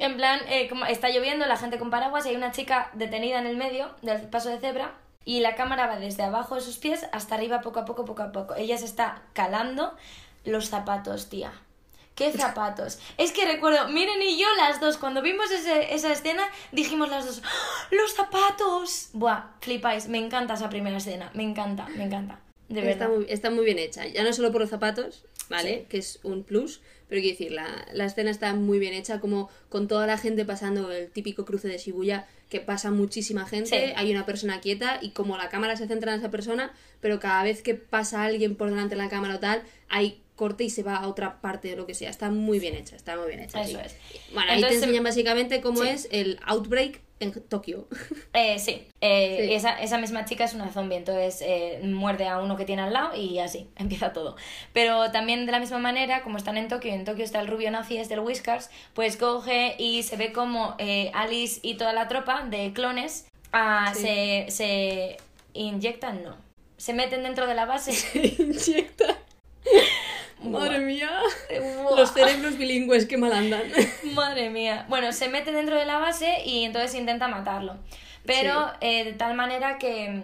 En 0.00 0.16
plan, 0.16 0.40
eh, 0.48 0.68
como 0.68 0.84
está 0.86 1.08
lloviendo, 1.10 1.46
la 1.46 1.56
gente 1.56 1.78
con 1.78 1.90
paraguas 1.90 2.26
y 2.26 2.30
hay 2.30 2.36
una 2.36 2.52
chica 2.52 2.90
detenida 2.94 3.38
en 3.38 3.46
el 3.46 3.56
medio 3.56 3.94
del 4.02 4.22
paso 4.28 4.48
de 4.50 4.58
cebra. 4.58 4.94
Y 5.26 5.40
la 5.40 5.54
cámara 5.54 5.86
va 5.86 5.98
desde 5.98 6.22
abajo 6.22 6.54
de 6.54 6.60
sus 6.60 6.76
pies 6.76 7.06
hasta 7.12 7.34
arriba, 7.34 7.62
poco 7.62 7.80
a 7.80 7.84
poco, 7.86 8.04
poco 8.04 8.22
a 8.22 8.30
poco. 8.32 8.54
Ella 8.56 8.76
se 8.76 8.84
está 8.84 9.22
calando 9.32 9.94
los 10.44 10.68
zapatos, 10.68 11.30
tía. 11.30 11.52
¿Qué 12.14 12.30
zapatos? 12.30 12.98
Es 13.16 13.32
que 13.32 13.44
recuerdo, 13.44 13.88
miren 13.88 14.20
y 14.22 14.38
yo 14.38 14.46
las 14.58 14.80
dos, 14.80 14.98
cuando 14.98 15.20
vimos 15.22 15.50
ese- 15.50 15.94
esa 15.94 16.12
escena, 16.12 16.44
dijimos 16.72 17.08
las 17.08 17.24
dos, 17.26 17.42
¡Ah! 17.44 17.88
¡los 17.90 18.12
zapatos! 18.14 19.08
Buah, 19.14 19.46
flipáis, 19.60 20.08
me 20.08 20.18
encanta 20.18 20.54
esa 20.54 20.68
primera 20.68 20.98
escena, 20.98 21.30
me 21.34 21.42
encanta, 21.42 21.86
me 21.96 22.04
encanta. 22.04 22.38
De 22.68 22.80
Está 22.88 23.06
verdad. 23.06 23.16
muy, 23.16 23.26
está 23.28 23.50
muy 23.50 23.64
bien 23.64 23.78
hecha. 23.78 24.06
Ya 24.06 24.22
no 24.22 24.32
solo 24.32 24.52
por 24.52 24.60
los 24.60 24.70
zapatos, 24.70 25.24
¿vale? 25.48 25.86
Que 25.88 25.98
es 25.98 26.20
un 26.22 26.44
plus. 26.44 26.82
Pero 27.14 27.22
quiero 27.22 27.38
decir, 27.38 27.52
la, 27.52 27.86
la 27.92 28.06
escena 28.06 28.32
está 28.32 28.52
muy 28.54 28.80
bien 28.80 28.92
hecha, 28.92 29.20
como 29.20 29.48
con 29.68 29.86
toda 29.86 30.04
la 30.08 30.18
gente 30.18 30.44
pasando 30.44 30.90
el 30.90 31.10
típico 31.10 31.44
cruce 31.44 31.68
de 31.68 31.78
Shibuya, 31.78 32.26
que 32.50 32.58
pasa 32.60 32.90
muchísima 32.90 33.46
gente, 33.46 33.68
Sí. 33.68 33.92
hay 33.94 34.10
una 34.10 34.26
persona 34.26 34.60
quieta 34.60 34.98
y 35.00 35.10
como 35.10 35.36
la 35.36 35.48
cámara 35.48 35.76
se 35.76 35.86
centra 35.86 36.12
en 36.12 36.18
esa 36.18 36.32
persona, 36.32 36.72
pero 37.00 37.20
cada 37.20 37.44
vez 37.44 37.62
que 37.62 37.74
pasa 37.76 38.24
alguien 38.24 38.56
por 38.56 38.68
delante 38.70 38.96
de 38.96 39.02
la 39.02 39.08
cámara 39.08 39.36
o 39.36 39.38
tal, 39.38 39.62
hay 39.88 40.22
corte 40.34 40.64
y 40.64 40.70
se 40.70 40.82
va 40.82 40.96
a 40.96 41.06
otra 41.06 41.40
parte 41.40 41.68
de 41.68 41.76
lo 41.76 41.86
que 41.86 41.94
sea. 41.94 42.10
Está 42.10 42.30
muy 42.30 42.58
bien 42.58 42.74
hecha, 42.74 42.96
está 42.96 43.16
muy 43.16 43.28
bien 43.28 43.38
hecha. 43.38 43.62
Eso 43.62 43.78
sí. 43.78 43.84
es. 43.84 43.94
Bueno, 44.34 44.50
ahí 44.50 44.60
te 44.60 44.74
enseñan 44.74 45.04
básicamente 45.04 45.60
cómo 45.60 45.82
sí. 45.82 45.88
es 45.90 46.08
el 46.10 46.40
outbreak 46.44 47.00
en 47.24 47.32
Tokio. 47.48 47.86
Eh, 48.32 48.58
sí, 48.58 48.88
eh, 49.00 49.46
Sí. 49.48 49.54
Esa, 49.54 49.80
esa 49.80 49.98
misma 49.98 50.24
chica 50.24 50.44
es 50.44 50.54
una 50.54 50.72
zombie, 50.72 50.96
entonces 50.96 51.40
eh, 51.46 51.80
muerde 51.84 52.26
a 52.26 52.38
uno 52.38 52.56
que 52.56 52.64
tiene 52.64 52.82
al 52.82 52.92
lado 52.92 53.14
y 53.14 53.38
así, 53.38 53.68
empieza 53.76 54.12
todo. 54.12 54.36
Pero 54.72 55.10
también 55.12 55.46
de 55.46 55.52
la 55.52 55.60
misma 55.60 55.78
manera, 55.78 56.22
como 56.22 56.36
están 56.36 56.56
en 56.56 56.68
Tokio, 56.68 56.92
en 56.92 57.04
Tokio 57.04 57.24
está 57.24 57.40
el 57.40 57.46
rubio 57.46 57.70
nazi, 57.70 57.96
es 57.96 58.08
del 58.08 58.20
Whiskers, 58.20 58.70
pues 58.94 59.16
coge 59.16 59.76
y 59.78 60.02
se 60.02 60.16
ve 60.16 60.32
como 60.32 60.74
eh, 60.78 61.10
Alice 61.14 61.60
y 61.62 61.74
toda 61.74 61.92
la 61.92 62.08
tropa 62.08 62.42
de 62.44 62.72
clones 62.72 63.26
ah, 63.52 63.92
Sí. 63.94 64.02
se, 64.02 64.46
se 64.48 65.16
inyectan, 65.52 66.24
no, 66.24 66.36
se 66.76 66.92
meten 66.92 67.22
dentro 67.22 67.46
de 67.46 67.54
la 67.54 67.66
base. 67.66 67.92
Inyecta. 68.38 69.18
Madre 70.42 70.78
mía. 70.80 71.10
Buah. 71.82 71.96
Los 71.96 72.12
cerebros 72.12 72.58
bilingües 72.58 73.06
que 73.06 73.16
mal 73.16 73.32
andan. 73.32 73.62
Madre 74.14 74.50
mía. 74.50 74.84
Bueno, 74.88 75.12
se 75.12 75.28
mete 75.28 75.52
dentro 75.52 75.76
de 75.76 75.84
la 75.84 75.98
base 75.98 76.42
y 76.44 76.64
entonces 76.64 76.94
intenta 76.94 77.28
matarlo. 77.28 77.76
Pero 78.26 78.72
eh, 78.80 79.04
de 79.04 79.12
tal 79.12 79.34
manera 79.34 79.78
que, 79.78 80.22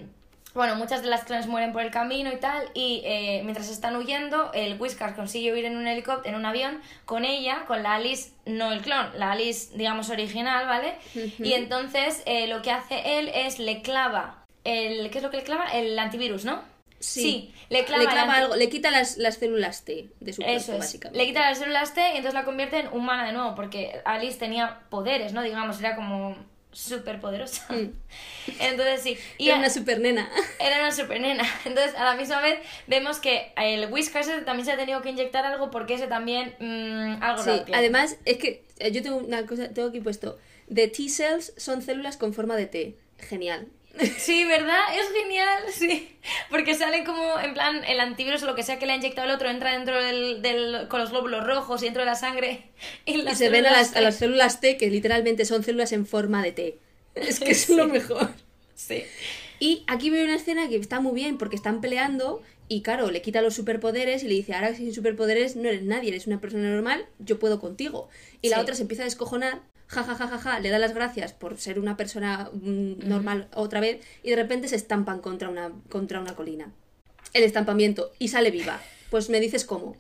bueno, 0.54 0.74
muchas 0.76 1.02
de 1.02 1.08
las 1.08 1.24
clones 1.24 1.46
mueren 1.46 1.72
por 1.72 1.82
el 1.82 1.90
camino 1.90 2.32
y 2.32 2.36
tal. 2.36 2.70
Y 2.74 3.02
eh, 3.04 3.42
mientras 3.44 3.68
están 3.68 3.96
huyendo, 3.96 4.52
el 4.54 4.80
Whiskers 4.80 5.14
consigue 5.14 5.52
huir 5.52 5.66
en 5.66 5.76
un 5.76 5.86
helicóptero, 5.86 6.34
en 6.34 6.40
un 6.40 6.46
avión, 6.46 6.80
con 7.04 7.24
ella, 7.24 7.64
con 7.66 7.82
la 7.82 7.94
Alice, 7.94 8.30
no 8.46 8.72
el 8.72 8.80
clon, 8.80 9.10
la 9.18 9.32
Alice, 9.32 9.76
digamos, 9.76 10.08
original, 10.10 10.66
¿vale? 10.66 10.94
Y 11.14 11.52
entonces 11.52 12.22
eh, 12.26 12.46
lo 12.46 12.62
que 12.62 12.70
hace 12.70 13.18
él 13.18 13.30
es 13.34 13.58
le 13.58 13.82
clava 13.82 14.44
el. 14.64 15.10
¿Qué 15.10 15.18
es 15.18 15.24
lo 15.24 15.30
que 15.30 15.38
le 15.38 15.44
clava? 15.44 15.66
El 15.66 15.98
antivirus, 15.98 16.44
¿no? 16.44 16.62
Sí. 17.00 17.52
le 17.70 17.78
anti- 17.80 18.30
algo, 18.30 18.56
le 18.56 18.68
quita 18.68 18.90
las, 18.90 19.16
las 19.16 19.36
células 19.36 19.84
T 19.84 20.10
de 20.20 20.32
su 20.32 20.42
cuerpo, 20.42 20.78
básicamente. 20.78 21.18
Le 21.18 21.26
quita 21.26 21.40
las 21.48 21.58
células 21.58 21.94
T 21.94 22.00
y 22.00 22.16
entonces 22.18 22.34
la 22.34 22.44
convierte 22.44 22.78
en 22.78 22.88
humana 22.88 23.24
de 23.26 23.32
nuevo, 23.32 23.54
porque 23.54 24.00
Alice 24.04 24.38
tenía 24.38 24.80
poderes, 24.90 25.32
¿no? 25.32 25.42
Digamos, 25.42 25.80
era 25.80 25.96
como 25.96 26.36
súper 26.72 27.18
poderosa. 27.18 27.66
Entonces 28.60 29.02
sí. 29.02 29.18
Y 29.38 29.44
Mm. 29.44 29.48
Era 29.48 29.56
a- 29.56 29.58
una 29.58 29.70
super 29.70 30.00
nena. 30.00 30.30
era 30.60 30.80
una 30.80 30.92
super 30.92 31.20
nena. 31.20 31.42
Entonces, 31.64 31.94
a 31.96 32.04
la 32.04 32.14
misma 32.14 32.40
vez, 32.40 32.58
vemos 32.86 33.18
que 33.18 33.52
el 33.56 33.90
Whiskers 33.92 34.28
también 34.44 34.64
se 34.66 34.72
ha 34.72 34.76
tenido 34.76 35.00
que 35.02 35.10
inyectar 35.10 35.44
algo 35.44 35.70
porque 35.70 35.94
ese 35.94 36.06
también. 36.06 36.54
mm, 36.60 37.22
algo 37.22 37.42
Sí, 37.42 37.50
además, 37.72 38.16
es 38.24 38.36
que 38.38 38.64
eh, 38.78 38.92
yo 38.92 39.02
tengo 39.02 39.16
una 39.16 39.46
cosa, 39.46 39.68
tengo 39.72 39.88
aquí 39.88 40.00
puesto. 40.00 40.38
The 40.72 40.86
T-cells 40.88 41.52
son 41.56 41.82
células 41.82 42.16
con 42.16 42.32
forma 42.34 42.54
de 42.56 42.66
T. 42.66 42.96
Genial. 43.18 43.66
Sí, 44.18 44.44
¿verdad? 44.44 44.78
Es 44.96 45.12
genial, 45.12 45.62
sí. 45.72 46.16
Porque 46.48 46.74
sale 46.74 47.04
como, 47.04 47.38
en 47.40 47.54
plan, 47.54 47.84
el 47.84 48.00
antivirus 48.00 48.42
o 48.42 48.46
lo 48.46 48.54
que 48.54 48.62
sea 48.62 48.78
que 48.78 48.86
le 48.86 48.92
ha 48.92 48.96
inyectado 48.96 49.28
el 49.28 49.34
otro 49.34 49.50
entra 49.50 49.72
dentro 49.72 50.02
del, 50.02 50.42
del- 50.42 50.88
con 50.88 51.00
los 51.00 51.10
glóbulos 51.10 51.44
rojos 51.46 51.82
y 51.82 51.86
dentro 51.86 52.02
de 52.02 52.06
la 52.06 52.14
sangre. 52.14 52.70
Y, 53.04 53.22
se 53.34 53.50
ven 53.50 53.66
a 53.66 53.72
las, 53.72 53.96
a 53.96 54.00
las 54.00 54.16
células 54.16 54.60
T, 54.60 54.76
que 54.76 54.88
literalmente 54.90 55.44
son 55.44 55.64
células 55.64 55.92
en 55.92 56.06
forma 56.06 56.42
de 56.42 56.52
T. 56.52 56.78
Es 57.14 57.40
que 57.40 57.50
es 57.50 57.68
lo 57.70 57.88
mejor. 57.88 58.30
Sí. 58.74 59.04
Y 59.58 59.84
aquí 59.88 60.08
veo 60.08 60.24
una 60.24 60.36
escena 60.36 60.68
que 60.68 60.76
está 60.76 61.00
muy 61.00 61.12
bien 61.12 61.36
porque 61.36 61.56
están 61.56 61.80
peleando 61.80 62.42
y 62.68 62.82
claro, 62.82 63.10
le 63.10 63.20
quita 63.20 63.42
los 63.42 63.54
superpoderes 63.54 64.22
y 64.22 64.28
le 64.28 64.34
dice, 64.34 64.54
ahora 64.54 64.74
sin 64.74 64.94
superpoderes 64.94 65.56
no 65.56 65.68
eres 65.68 65.82
nadie, 65.82 66.10
eres 66.10 66.28
una 66.28 66.40
persona 66.40 66.70
normal, 66.70 67.04
yo 67.18 67.38
puedo 67.40 67.60
contigo. 67.60 68.08
Y 68.40 68.48
la 68.48 68.60
otra 68.60 68.76
se 68.76 68.82
empieza 68.82 69.02
a 69.02 69.06
descojonar, 69.06 69.60
ja, 69.90 70.04
ja, 70.04 70.14
ja, 70.14 70.28
ja, 70.28 70.38
ja, 70.38 70.60
le 70.60 70.70
da 70.70 70.78
las 70.78 70.94
gracias 70.94 71.32
por 71.32 71.58
ser 71.58 71.78
una 71.80 71.96
persona 71.96 72.48
mm, 72.52 73.08
normal 73.08 73.48
otra 73.54 73.80
vez 73.80 74.04
y 74.22 74.30
de 74.30 74.36
repente 74.36 74.68
se 74.68 74.76
estampan 74.76 75.20
contra 75.20 75.48
una, 75.48 75.72
contra 75.88 76.20
una 76.20 76.34
colina. 76.36 76.70
El 77.32 77.42
estampamiento 77.42 78.12
y 78.18 78.28
sale 78.28 78.50
viva. 78.50 78.80
Pues 79.10 79.28
me 79.30 79.40
dices 79.40 79.64
cómo. 79.64 79.96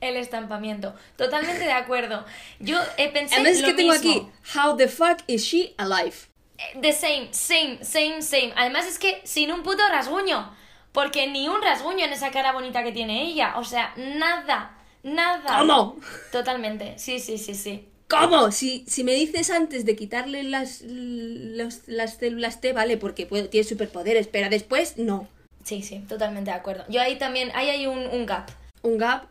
El 0.00 0.16
estampamiento. 0.16 0.94
Totalmente 1.16 1.64
de 1.64 1.72
acuerdo. 1.72 2.24
Yo 2.60 2.78
he 2.98 3.08
pensado. 3.08 3.40
Además 3.42 3.58
es 3.58 3.64
que 3.64 3.74
tengo 3.74 3.92
mismo. 3.92 4.10
aquí, 4.10 4.58
how 4.58 4.76
the 4.76 4.88
fuck 4.88 5.18
is 5.26 5.42
she 5.42 5.74
alive? 5.78 6.16
Eh, 6.58 6.78
The 6.80 6.92
same, 6.92 7.28
same, 7.32 7.78
same, 7.82 8.22
same. 8.22 8.52
Además 8.56 8.86
es 8.86 8.98
que 8.98 9.20
sin 9.24 9.50
un 9.50 9.62
puto 9.62 9.82
rasguño. 9.88 10.54
Porque 10.92 11.26
ni 11.26 11.48
un 11.48 11.60
rasguño 11.60 12.04
en 12.04 12.12
esa 12.12 12.30
cara 12.30 12.52
bonita 12.52 12.82
que 12.82 12.92
tiene 12.92 13.24
ella. 13.26 13.54
O 13.56 13.64
sea, 13.64 13.94
nada. 13.96 14.78
Nada. 15.02 15.58
¿Cómo? 15.58 15.96
Totalmente. 16.32 16.98
Sí, 16.98 17.18
sí, 17.18 17.38
sí, 17.38 17.54
sí. 17.54 17.88
¿Cómo? 18.08 18.52
Si, 18.52 18.84
si 18.86 19.02
me 19.02 19.14
dices 19.14 19.50
antes 19.50 19.84
de 19.84 19.96
quitarle 19.96 20.42
las, 20.44 20.82
los- 20.82 21.80
las 21.86 22.14
células 22.18 22.60
T, 22.60 22.72
vale, 22.72 22.96
porque 22.96 23.26
puede- 23.26 23.48
tiene 23.48 23.66
superpoderes, 23.66 24.28
pero 24.28 24.48
después 24.48 24.96
no. 24.96 25.28
Sí, 25.64 25.82
sí, 25.82 25.98
totalmente 26.08 26.50
de 26.52 26.56
acuerdo. 26.56 26.84
Yo 26.88 27.00
ahí 27.00 27.16
también, 27.18 27.50
ahí 27.54 27.68
hay 27.68 27.86
un, 27.88 27.98
un 28.06 28.24
gap. 28.26 28.48
Un 28.82 28.98
gap. 28.98 29.24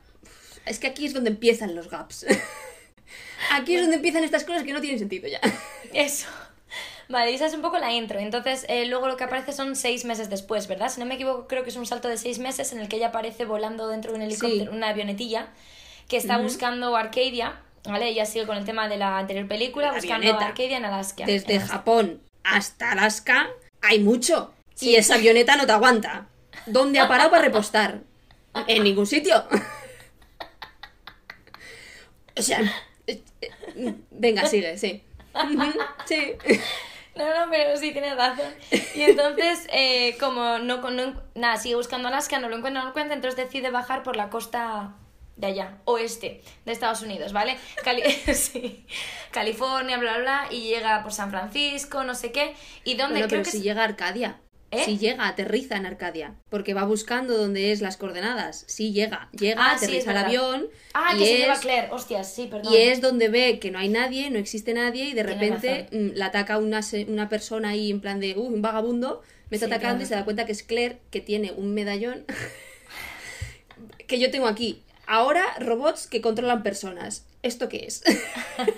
Es 0.66 0.80
que 0.80 0.88
aquí 0.88 1.06
es 1.06 1.14
donde 1.14 1.30
empiezan 1.30 1.74
los 1.76 1.90
gaps. 1.90 2.26
aquí 3.52 3.76
es 3.76 3.82
donde 3.82 3.96
empiezan 3.98 4.24
estas 4.24 4.44
cosas 4.44 4.64
que 4.64 4.74
no 4.74 4.82
tienen 4.82 5.00
sentido 5.00 5.28
ya. 5.30 5.40
Eso. 5.94 6.28
Vale, 7.08 7.34
esa 7.36 7.46
es 7.46 7.54
un 7.54 7.62
poco 7.62 7.78
la 7.78 7.94
intro. 7.94 8.20
Entonces, 8.20 8.66
eh, 8.68 8.88
luego 8.88 9.08
lo 9.08 9.16
que 9.16 9.24
aparece 9.24 9.54
son 9.54 9.76
seis 9.76 10.06
meses 10.06 10.30
después, 10.30 10.68
¿verdad? 10.68 10.90
Si 10.90 11.00
no 11.00 11.06
me 11.06 11.14
equivoco, 11.16 11.48
creo 11.48 11.64
que 11.64 11.70
es 11.70 11.76
un 11.76 11.86
salto 11.86 12.08
de 12.10 12.18
seis 12.18 12.40
meses 12.40 12.74
en 12.74 12.80
el 12.80 12.90
que 12.90 12.96
ella 12.98 13.08
aparece 13.10 13.46
volando 13.46 13.88
dentro 13.88 14.12
de 14.12 14.18
un 14.18 14.24
helicóptero, 14.24 14.72
Sí. 14.72 14.76
una 14.78 14.90
avionetilla, 14.90 15.48
que 16.10 16.18
está 16.18 16.40
buscando 16.40 16.96
Arcadia, 16.96 17.62
¿vale? 17.86 18.10
Ella 18.10 18.26
sigue 18.26 18.46
con 18.46 18.58
el 18.58 18.66
tema 18.66 18.88
de 18.88 18.98
la 18.98 19.18
anterior 19.18 19.48
película, 19.48 19.88
La 19.88 19.94
buscando 19.94 20.16
avioneta. 20.28 20.48
Arcadia 20.48 20.78
en 20.78 20.86
Alaska. 20.86 21.26
Desde 21.26 21.54
en 21.54 21.60
Alaska. 21.62 21.78
Japón 21.78 22.22
hasta 22.44 22.92
Alaska 22.92 23.48
hay 23.82 24.00
mucho. 24.00 24.54
Sí. 24.76 24.92
Y 24.92 24.96
esa 24.96 25.16
avioneta 25.16 25.56
no 25.56 25.66
te 25.66 25.72
aguanta. 25.72 26.28
¿Dónde 26.66 27.00
ha 27.00 27.08
parado 27.08 27.30
para 27.32 27.44
repostar? 27.44 28.02
En 28.68 28.84
ningún 28.84 29.06
sitio. 29.08 29.46
O 32.38 32.42
sea, 32.42 32.60
venga, 34.12 34.46
sigue, 34.48 34.78
sí. 34.78 35.04
Sí. 36.06 36.34
No, 37.16 37.24
no, 37.46 37.50
pero 37.50 37.78
sí, 37.78 37.92
tienes 37.94 38.16
razón. 38.18 38.54
Y 38.94 39.04
entonces, 39.04 39.68
eh, 39.72 40.18
como 40.20 40.58
no, 40.60 40.78
no- 40.92 41.22
Nada, 41.34 41.56
sigue 41.58 41.76
buscando 41.76 42.10
Alaska, 42.10 42.40
no 42.40 42.50
lo 42.50 42.58
encuentra, 42.58 42.82
no 42.82 42.86
lo 42.88 42.90
encuentra, 42.92 43.16
entonces 43.16 43.38
decide 43.46 43.70
bajar 43.72 44.04
por 44.04 44.18
la 44.18 44.30
costa 44.30 44.96
de 45.38 45.48
allá, 45.48 45.78
oeste 45.86 46.42
de 46.66 46.72
Estados 46.72 47.02
Unidos, 47.02 47.34
¿vale? 47.34 47.58
Cali- 47.84 48.04
sí. 48.34 48.86
California, 49.32 49.98
bla, 49.98 50.14
bla, 50.18 50.22
bla, 50.22 50.48
y 50.52 50.62
llega 50.70 51.04
por 51.04 51.12
San 51.14 51.30
Francisco, 51.30 52.04
no 52.04 52.16
sé 52.16 52.32
qué. 52.32 52.54
¿Y 52.84 52.96
dónde? 52.96 53.16
Bueno, 53.16 53.28
Creo 53.28 53.42
pero 53.42 53.44
que 53.44 53.52
si 53.52 53.58
es- 53.58 53.64
llega 53.64 53.82
a 53.82 53.86
Arcadia. 53.86 54.40
¿Eh? 54.72 54.84
Si 54.84 54.98
llega, 54.98 55.28
aterriza 55.28 55.78
en 55.78 55.86
Arcadia. 55.86 56.34
Porque 56.50 56.74
va 56.74 56.84
buscando 56.84 57.38
dónde 57.38 57.72
es 57.72 57.82
las 57.82 57.98
coordenadas. 57.98 58.66
Sí 58.68 58.92
llega. 58.94 59.30
Llega, 59.32 59.64
Ah, 59.64 59.78
sí, 59.78 59.86
aterriza 59.86 60.10
el 60.12 60.16
verdad. 60.16 60.26
avión. 60.26 60.68
Ah, 60.94 61.12
y 61.16 61.20
que 61.20 61.26
se 61.26 61.34
es, 61.34 61.40
lleva 61.40 61.60
Claire, 61.60 61.88
hostias, 61.92 62.34
sí, 62.34 62.48
perdón. 62.48 62.74
Y 62.74 62.78
es 62.78 63.00
donde 63.00 63.30
ve 63.30 63.60
que 63.60 63.72
no 63.72 63.78
hay 63.80 63.90
nadie, 63.90 64.30
no 64.32 64.40
existe 64.40 64.74
nadie, 64.74 65.06
y 65.06 65.14
de 65.14 65.24
repente 65.24 65.88
mm, 65.92 66.18
la 66.18 66.26
ataca 66.28 66.58
una, 66.58 66.82
se- 66.82 67.06
una 67.06 67.30
persona 67.30 67.70
ahí 67.70 67.92
en 67.92 68.02
plan 68.02 68.20
de, 68.20 68.34
uy, 68.36 68.54
un 68.54 68.62
vagabundo, 68.62 69.22
me 69.50 69.56
está 69.56 69.68
Sí, 69.68 69.74
atacando 69.74 70.04
y 70.04 70.08
se 70.08 70.16
da 70.16 70.26
cuenta 70.26 70.46
que 70.46 70.52
es 70.52 70.64
Claire, 70.64 70.98
que 71.12 71.22
tiene 71.22 71.52
un 71.52 71.74
medallón 71.74 72.26
que 74.08 74.20
yo 74.20 74.32
tengo 74.32 74.48
aquí. 74.48 74.82
Ahora, 75.08 75.44
robots 75.60 76.08
que 76.08 76.22
controlan 76.22 76.64
personas. 76.64 77.26
¿Esto 77.44 77.70
qué 77.70 77.86
es? 77.86 78.04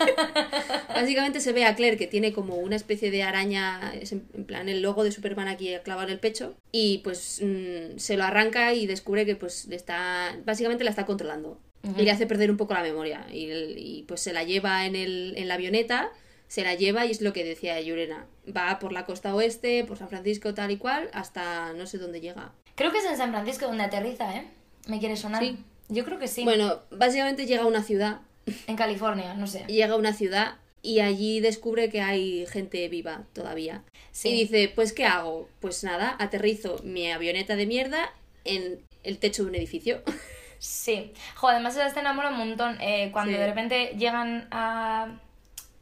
Básicamente 0.90 1.40
se 1.40 1.54
ve 1.54 1.66
a 1.66 1.76
Claire 1.76 1.98
que 1.98 2.08
tiene 2.08 2.34
como 2.34 2.56
una 2.56 2.76
especie 2.76 3.12
de 3.12 3.24
araña, 3.24 3.94
en 4.12 4.46
plan 4.46 4.68
el 4.68 4.82
logo 4.82 5.04
de 5.04 5.12
Superman 5.12 5.48
aquí 5.48 5.74
clavado 5.84 6.08
en 6.08 6.13
el 6.13 6.20
pecho, 6.20 6.56
y 6.72 7.00
pues 7.00 7.42
mm, 7.42 7.98
se 7.98 8.18
lo 8.18 8.26
arranca 8.26 8.74
y 8.74 8.88
descubre 8.88 9.26
que 9.26 9.36
pues 9.36 9.68
le 9.68 9.76
está, 9.76 10.36
básicamente 10.46 10.84
la 10.84 10.90
está 10.90 11.06
controlando. 11.06 11.60
Y 11.98 12.02
le 12.02 12.12
hace 12.12 12.28
perder 12.28 12.52
un 12.52 12.58
poco 12.58 12.74
la 12.74 12.82
memoria. 12.82 13.26
Y, 13.32 14.04
pues 14.10 14.20
se 14.20 14.34
la 14.34 14.44
lleva 14.44 14.86
en, 14.86 14.98
el, 14.98 15.36
en 15.38 15.48
la 15.48 15.54
avioneta, 15.54 16.12
se 16.50 16.63
la 16.63 16.76
lleva 16.76 17.06
y 17.06 17.12
es 17.12 17.22
lo 17.22 17.32
que 17.32 17.46
decía 17.46 17.80
Yurena. 17.80 18.26
Va 18.46 18.78
por 18.80 18.92
la 18.92 19.06
costa 19.06 19.34
oeste, 19.34 19.86
por 19.86 19.98
San 19.98 20.10
Francisco 20.10 20.54
tal 20.54 20.72
y 20.72 20.78
cual, 20.78 21.10
hasta 21.13 21.72
no 21.74 21.88
sé 21.88 21.98
dónde 21.98 22.20
llega. 22.20 22.52
Creo 22.76 22.92
que 22.92 22.98
es 22.98 23.06
en 23.06 23.16
San 23.16 23.32
Francisco 23.32 23.68
donde 23.68 23.84
aterriza, 23.84 24.36
¿eh? 24.36 24.48
¿Me 24.88 25.00
quiere 25.00 25.16
sonar? 25.16 25.42
Sí. 25.42 25.58
Yo 25.89 26.04
creo 26.06 26.19
que 26.19 26.28
sí. 26.28 26.43
Bueno, 26.43 26.80
básicamente 26.91 27.45
llega 27.45 27.63
a 27.63 27.67
una 27.67 27.84
ciudad 27.84 28.19
En 28.67 28.76
California, 28.76 29.34
no 29.36 29.47
sé. 29.47 29.63
llega 29.67 29.93
a 29.93 29.97
una 29.97 30.13
ciudad 30.13 30.56
y 30.82 31.00
allí 31.02 31.39
descubre 31.39 31.89
que 31.89 32.02
hay 32.02 32.45
gente 32.47 32.88
viva 32.89 33.23
todavía. 33.34 33.84
Sí. 34.12 34.30
Y 34.30 34.32
dice, 34.41 34.71
pues 34.73 34.93
¿qué 34.93 35.06
hago? 35.06 35.50
Pues 35.60 35.84
nada, 35.84 36.15
aterrizo 36.19 36.80
mi 36.84 37.12
avioneta 37.12 37.56
de 37.56 37.65
mierda 37.65 38.12
en 38.45 38.80
el 39.04 39.17
techo 39.17 39.43
de 39.43 39.50
un 39.50 39.56
edificio. 39.56 40.04
Sí. 40.60 41.13
Jo, 41.36 41.50
además 41.50 41.76
esa 41.76 41.86
escena 41.86 42.13
mola 42.13 42.30
un 42.32 42.38
montón. 42.39 42.82
eh, 42.82 43.12
cuando 43.13 43.32
Sí. 43.34 43.38
de 43.38 43.45
repente 43.45 43.93
llegan 43.95 44.47
a. 44.50 45.19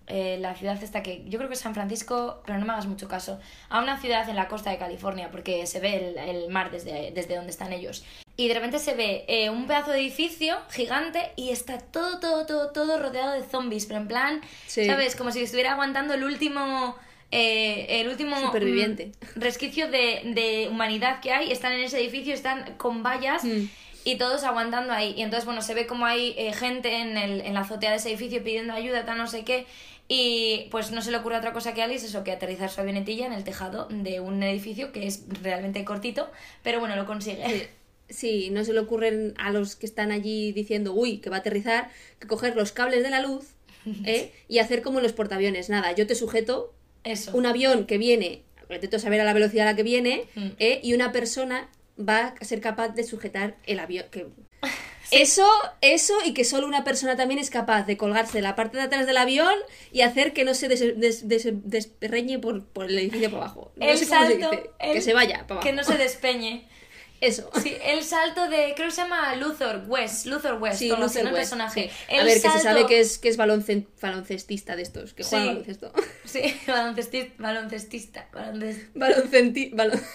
eh, 0.07 0.37
la 0.41 0.53
ciudad 0.53 0.83
esta 0.83 1.01
que 1.01 1.23
yo 1.29 1.37
creo 1.39 1.47
que 1.47 1.53
es 1.55 1.61
San 1.61 1.73
Francisco, 1.73 2.43
pero 2.45 2.59
no 2.59 2.65
me 2.65 2.73
hagas 2.73 2.85
mucho 2.85 3.07
caso, 3.07 3.39
a 3.69 3.79
una 3.81 3.99
ciudad 4.01 4.27
en 4.29 4.35
la 4.35 4.49
costa 4.49 4.71
de 4.71 4.77
California, 4.77 5.31
porque 5.31 5.65
se 5.65 5.79
ve 5.79 6.09
el, 6.09 6.17
el 6.17 6.49
mar 6.49 6.71
desde, 6.71 7.11
desde 7.11 7.35
donde 7.37 7.51
están 7.51 7.71
ellos. 7.71 8.03
Y 8.38 8.48
de 8.50 8.54
repente 8.54 8.80
se 8.80 8.93
ve 8.95 9.24
eh, 9.28 9.50
un 9.50 9.65
pedazo 9.65 9.91
de 9.91 10.00
edificio 10.00 10.58
gigante 10.69 11.32
y 11.38 11.52
está 11.52 11.78
todo, 11.80 12.19
todo, 12.19 12.45
todo, 12.45 12.71
todo 12.71 13.00
rodeado 13.02 13.32
de 13.34 13.43
zombies, 13.43 13.86
pero 13.86 14.00
en 14.02 14.08
plan, 14.08 14.41
Sí. 14.67 14.86
¿sabes? 14.86 15.15
Como 15.15 15.32
si 15.32 15.41
estuviera 15.41 15.71
aguantando 15.74 16.13
el 16.15 16.24
último... 16.24 16.95
eh, 17.32 18.02
el 18.02 18.08
último 18.10 18.38
Superviviente. 18.39 19.12
mm, 19.36 19.39
resquicio 19.39 19.89
de, 19.89 20.21
de 20.34 20.67
humanidad 20.69 21.21
que 21.21 21.32
hay, 21.32 21.52
están 21.52 21.74
en 21.74 21.80
ese 21.86 22.00
edificio, 22.00 22.34
están 22.34 22.76
con 22.78 23.04
vallas 23.04 23.43
Mm. 23.45 23.65
y 24.04 24.15
todos 24.17 24.43
aguantando 24.43 24.91
ahí. 24.93 25.13
Y 25.17 25.21
entonces, 25.21 25.45
bueno, 25.45 25.62
se 25.62 25.74
ve 25.74 25.88
como 25.88 26.06
hay 26.06 26.36
eh, 26.38 26.52
gente 26.54 26.93
en, 26.98 27.17
el, 27.17 27.39
en 27.41 27.54
la 27.54 27.62
azotea 27.62 27.91
de 27.91 27.98
ese 27.98 28.10
edificio 28.10 28.43
pidiendo 28.43 28.74
ayuda, 28.74 29.06
tal, 29.06 29.17
no 29.17 29.28
sé 29.28 29.43
qué. 29.45 29.65
Y 30.08 30.67
pues 30.69 30.91
no 30.91 31.02
se 31.02 31.10
le 31.10 31.17
ocurre 31.17 31.38
otra 31.38 31.52
cosa 31.52 31.74
que 31.74 31.82
a 31.82 31.86
Alice, 31.86 32.06
eso, 32.06 32.24
que 32.24 32.32
aterrizar 32.32 32.69
su 32.69 32.80
avionetilla 32.80 33.26
en 33.26 33.34
el 33.34 33.43
tejado 33.43 33.88
de 33.89 34.19
un 34.19 34.43
edificio 34.43 34.91
que 34.91 35.08
es 35.08 35.24
realmente 35.41 35.84
cortito, 35.84 36.30
pero 36.62 36.80
bueno, 36.80 36.95
lo 36.95 37.06
consigue. 37.08 37.69
Sí, 38.09 38.49
no 38.51 38.63
se 38.63 38.73
le 38.73 38.79
ocurren 38.79 39.33
a 39.37 39.51
los 39.51 39.75
que 39.75 39.85
están 39.85 40.11
allí 40.11 40.51
diciendo, 40.51 40.93
uy, 40.93 41.17
que 41.17 41.29
va 41.29 41.37
a 41.37 41.39
aterrizar, 41.39 41.89
que 42.19 42.27
coger 42.27 42.55
los 42.55 42.71
cables 42.71 43.01
de 43.03 43.09
la 43.09 43.19
luz 43.21 43.45
¿eh? 44.05 44.31
y 44.47 44.59
hacer 44.59 44.81
como 44.81 44.99
en 44.99 45.03
los 45.03 45.13
portaaviones. 45.13 45.69
Nada, 45.69 45.91
yo 45.93 46.05
te 46.07 46.15
sujeto 46.15 46.73
Eso. 47.03 47.31
un 47.35 47.45
avión 47.45 47.85
que 47.87 47.97
viene, 47.97 48.43
intento 48.69 48.99
saber 48.99 49.21
a 49.21 49.23
la 49.23 49.33
velocidad 49.33 49.67
a 49.67 49.71
la 49.71 49.75
que 49.75 49.83
viene, 49.83 50.25
Mm. 50.35 50.47
¿eh? 50.59 50.79
y 50.83 50.93
una 50.93 51.11
persona 51.11 51.69
va 51.97 52.35
a 52.39 52.45
ser 52.45 52.61
capaz 52.61 52.89
de 52.89 53.03
sujetar 53.03 53.55
el 53.65 53.79
avión. 53.79 54.05
Que... 54.11 54.27
Eso, 55.11 55.47
eso 55.81 56.15
y 56.25 56.33
que 56.33 56.43
solo 56.43 56.65
una 56.65 56.83
persona 56.83 57.15
también 57.15 57.39
es 57.39 57.51
capaz 57.51 57.83
de 57.85 57.95
colgarse 57.95 58.39
de 58.39 58.41
la 58.41 58.55
parte 58.55 58.77
de 58.77 58.83
atrás 58.83 59.05
del 59.05 59.17
avión 59.17 59.53
y 59.91 60.01
hacer 60.01 60.33
que 60.33 60.43
no 60.43 60.55
se 60.55 60.67
des- 60.67 60.99
des- 60.99 61.27
des- 61.27 61.47
desperreñe 61.63 62.39
por, 62.39 62.65
por 62.65 62.85
el 62.89 62.97
edificio 62.97 63.29
por 63.29 63.37
abajo. 63.39 63.71
No 63.75 63.87
el 63.87 63.97
sé 63.99 64.07
cómo 64.07 64.25
se 64.25 64.37
dice. 64.37 64.69
el- 64.79 64.93
Que 64.93 65.01
se 65.01 65.13
vaya 65.13 65.41
para 65.47 65.59
abajo. 65.59 65.61
Que 65.61 65.73
no 65.73 65.83
se 65.83 65.97
despeñe. 65.99 66.67
Eso. 67.21 67.49
Sí, 67.62 67.75
el 67.84 68.04
salto 68.04 68.49
de. 68.49 68.73
Creo 68.75 68.88
que 68.89 68.91
se 68.95 69.01
llama 69.01 69.36
Luthor 69.36 69.84
West. 69.88 70.25
Luthor 70.25 70.62
West. 70.62 70.80
Sí, 70.80 70.89
Luther 70.89 71.23
no 71.23 71.30
el 71.30 71.36
West, 71.36 71.36
personaje. 71.51 71.89
sí. 71.89 71.97
El 72.10 72.19
A 72.21 72.23
ver, 72.25 72.41
que 72.41 72.49
se 72.49 72.60
sabe 72.60 72.86
que 72.88 72.99
es, 72.99 73.17
que 73.17 73.30
es 73.30 73.38
baloncen- 73.39 73.88
baloncestista 74.01 74.75
de 74.75 74.82
estos, 74.84 75.13
que 75.13 75.23
juega 75.23 75.43
Sí. 75.43 75.49
al 75.49 75.56
baloncesto. 75.56 75.93
Sí, 76.25 76.41
baloncesti- 76.67 77.32
baloncestista. 77.38 78.28
balonces- 78.34 78.89
Baloncenti... 78.93 79.71
balon- 79.71 80.04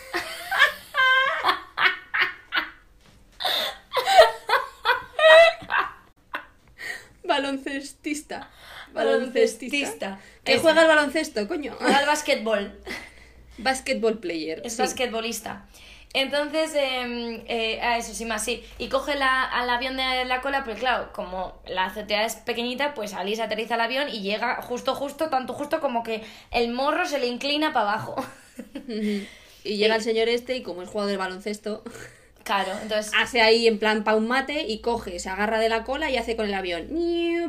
Baloncestista. 7.24 8.48
Baloncestista. 8.92 10.18
Que 10.44 10.58
juega 10.58 10.82
al 10.82 10.88
baloncesto, 10.88 11.46
coño. 11.48 11.74
Juega 11.78 11.98
al 11.98 12.06
básquetbol. 12.06 12.72
Basketball 13.58 14.18
player. 14.18 14.62
Es 14.64 14.76
basquetbolista. 14.78 15.66
Entonces, 16.12 16.74
eh, 16.74 17.44
eh, 17.46 17.80
a 17.80 17.96
eso 17.96 18.14
sí, 18.14 18.24
más 18.24 18.44
sí. 18.44 18.64
Y 18.78 18.88
coge 18.88 19.14
la, 19.14 19.44
al 19.44 19.70
avión 19.70 19.96
de 19.96 20.24
la 20.24 20.40
cola, 20.40 20.64
pero 20.64 20.76
claro, 20.76 21.12
como 21.12 21.60
la 21.66 21.84
azotea 21.86 22.24
es 22.24 22.34
pequeñita, 22.36 22.94
pues 22.94 23.14
Alice 23.14 23.40
aterriza 23.40 23.76
el 23.76 23.80
avión 23.80 24.08
y 24.08 24.20
llega 24.20 24.60
justo, 24.62 24.94
justo, 24.96 25.28
tanto 25.30 25.52
justo 25.52 25.80
como 25.80 26.02
que 26.02 26.22
el 26.50 26.72
morro 26.72 27.06
se 27.06 27.18
le 27.20 27.26
inclina 27.26 27.72
para 27.72 27.92
abajo. 27.92 28.16
Y 29.62 29.76
llega 29.76 29.94
el 29.96 30.02
señor 30.02 30.30
este 30.30 30.56
y 30.56 30.62
como 30.62 30.80
es 30.80 30.88
jugador 30.88 31.10
de 31.10 31.16
baloncesto, 31.18 31.84
Claro, 32.44 32.72
entonces. 32.82 33.12
hace 33.14 33.42
ahí 33.42 33.66
en 33.66 33.78
plan 33.78 34.04
pa' 34.04 34.16
un 34.16 34.26
mate 34.26 34.64
y 34.66 34.80
coge, 34.80 35.18
se 35.18 35.28
agarra 35.28 35.58
de 35.58 35.68
la 35.68 35.84
cola 35.84 36.10
y 36.10 36.16
hace 36.16 36.34
con 36.34 36.46
el 36.46 36.54
avión. 36.54 36.88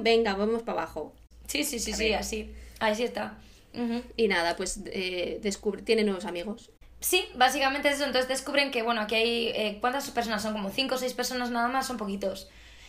Venga, 0.02 0.36
vamos 0.36 0.62
para 0.64 0.82
abajo. 0.82 1.14
Sí, 1.48 1.64
sí, 1.64 1.80
sí, 1.80 1.94
sí, 1.94 2.14
así. 2.14 2.54
Así 2.80 3.04
está. 3.04 3.38
Y 4.18 4.28
nada, 4.28 4.58
pues 4.58 4.82
eh, 4.88 5.40
descubre, 5.42 5.82
tiene 5.82 6.04
nuevos 6.04 6.26
amigos. 6.26 6.70
Sí, 7.02 7.28
básicamente 7.36 7.90
es 7.90 7.96
eso. 7.96 8.06
Entonces 8.06 8.30
descubren 8.30 8.72
que, 8.72 8.84
bueno, 8.84 9.02
aquí 9.02 9.16
hay. 9.16 9.48
eh, 9.50 9.78
¿Cuántas 9.82 10.10
personas 10.12 10.42
son? 10.42 10.54
Como 10.54 10.70
cinco 10.70 10.96
o 10.96 10.98
seis 10.98 11.14
personas 11.14 11.50
nada 11.52 11.68
más, 11.68 11.86
son 11.88 11.98
poquitos. 11.98 12.48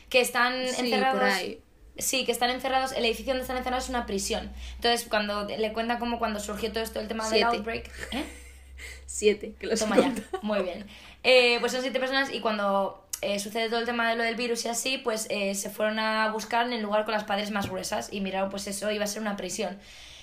Que 0.09 0.21
están 0.21 0.53
Sí, 0.69 0.83
encerrados. 0.83 1.19
por 1.19 1.29
ahí. 1.29 1.61
Sí, 1.99 2.25
que 2.25 2.33
están 2.33 2.51
encerrados. 2.51 2.93
El 2.93 3.05
edificio 3.05 3.33
donde 3.33 3.43
están 3.43 3.57
encerrados 3.57 3.85
es 3.85 3.91
una 3.91 4.07
prisión. 4.07 4.53
Entonces, 4.77 5.07
cuando 5.09 5.45
le 5.47 5.73
cuentan 5.73 5.99
como 5.99 6.19
cuando 6.19 6.39
surgió 6.41 6.71
todo 6.73 6.83
esto, 6.85 7.01
el 7.01 7.09
tema 7.09 7.29
del 7.29 7.43
outbreak. 7.45 7.91
¿Eh? 8.13 8.25
Siete, 9.07 9.55
que 9.59 9.67
los 9.67 9.79
Toma 9.81 9.97
ya. 9.99 10.13
Muy 10.43 10.63
bien. 10.63 10.87
Eh, 11.23 11.59
pues 11.61 11.73
son 11.73 11.83
siete 11.83 12.01
personas 12.01 12.33
y 12.33 12.41
cuando 12.41 13.07
eh, 13.21 13.39
sucede 13.39 13.69
todo 13.69 13.79
el 13.79 13.87
tema 13.87 14.09
de 14.11 14.17
lo 14.17 14.25
del 14.25 14.35
virus 14.37 14.65
y 14.65 14.69
así, 14.69 14.99
pues 14.99 15.27
eh, 15.31 15.55
se 15.55 15.71
fueron 15.71 15.99
a 15.99 16.31
buscar 16.33 16.67
en 16.67 16.73
el 16.73 16.83
lugar 16.83 17.05
con 17.05 17.13
las 17.13 17.25
paredes 17.25 17.51
más 17.51 17.69
gruesas 17.69 18.09
y 18.13 18.21
miraron, 18.21 18.51
pues 18.51 18.67
eso 18.67 18.91
iba 18.91 19.05
a 19.05 19.07
ser 19.07 19.23
una 19.23 19.37
prisión. 19.37 19.79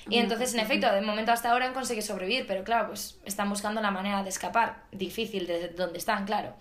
Y 0.07 0.17
entonces, 0.17 0.53
en 0.53 0.61
efecto, 0.61 0.91
de 0.91 1.01
momento 1.01 1.31
hasta 1.31 1.51
ahora 1.51 1.65
han 1.65 1.73
conseguido 1.73 2.05
sobrevivir, 2.05 2.47
pero 2.47 2.63
claro, 2.63 2.87
pues 2.87 3.19
están 3.25 3.49
buscando 3.49 3.81
la 3.81 3.91
manera 3.91 4.23
de 4.23 4.29
escapar. 4.29 4.83
Difícil 4.91 5.45
de 5.45 5.69
donde 5.69 5.97
están, 5.97 6.25
claro. 6.25 6.55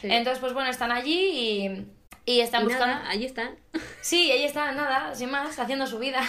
Sí. 0.00 0.08
Entonces, 0.10 0.38
pues 0.40 0.52
bueno, 0.52 0.70
están 0.70 0.92
allí 0.92 1.30
y, 1.30 1.86
y 2.24 2.40
están 2.40 2.62
Y 2.62 2.64
buscando... 2.66 2.94
nada, 2.94 3.08
ahí 3.08 3.24
están, 3.24 3.56
Sí, 4.00 4.30
ahí 4.30 4.44
están, 4.44 4.76
nada, 4.76 5.14
sin 5.14 5.30
más, 5.30 5.58
haciendo 5.58 5.86
su 5.86 5.98
vida. 5.98 6.20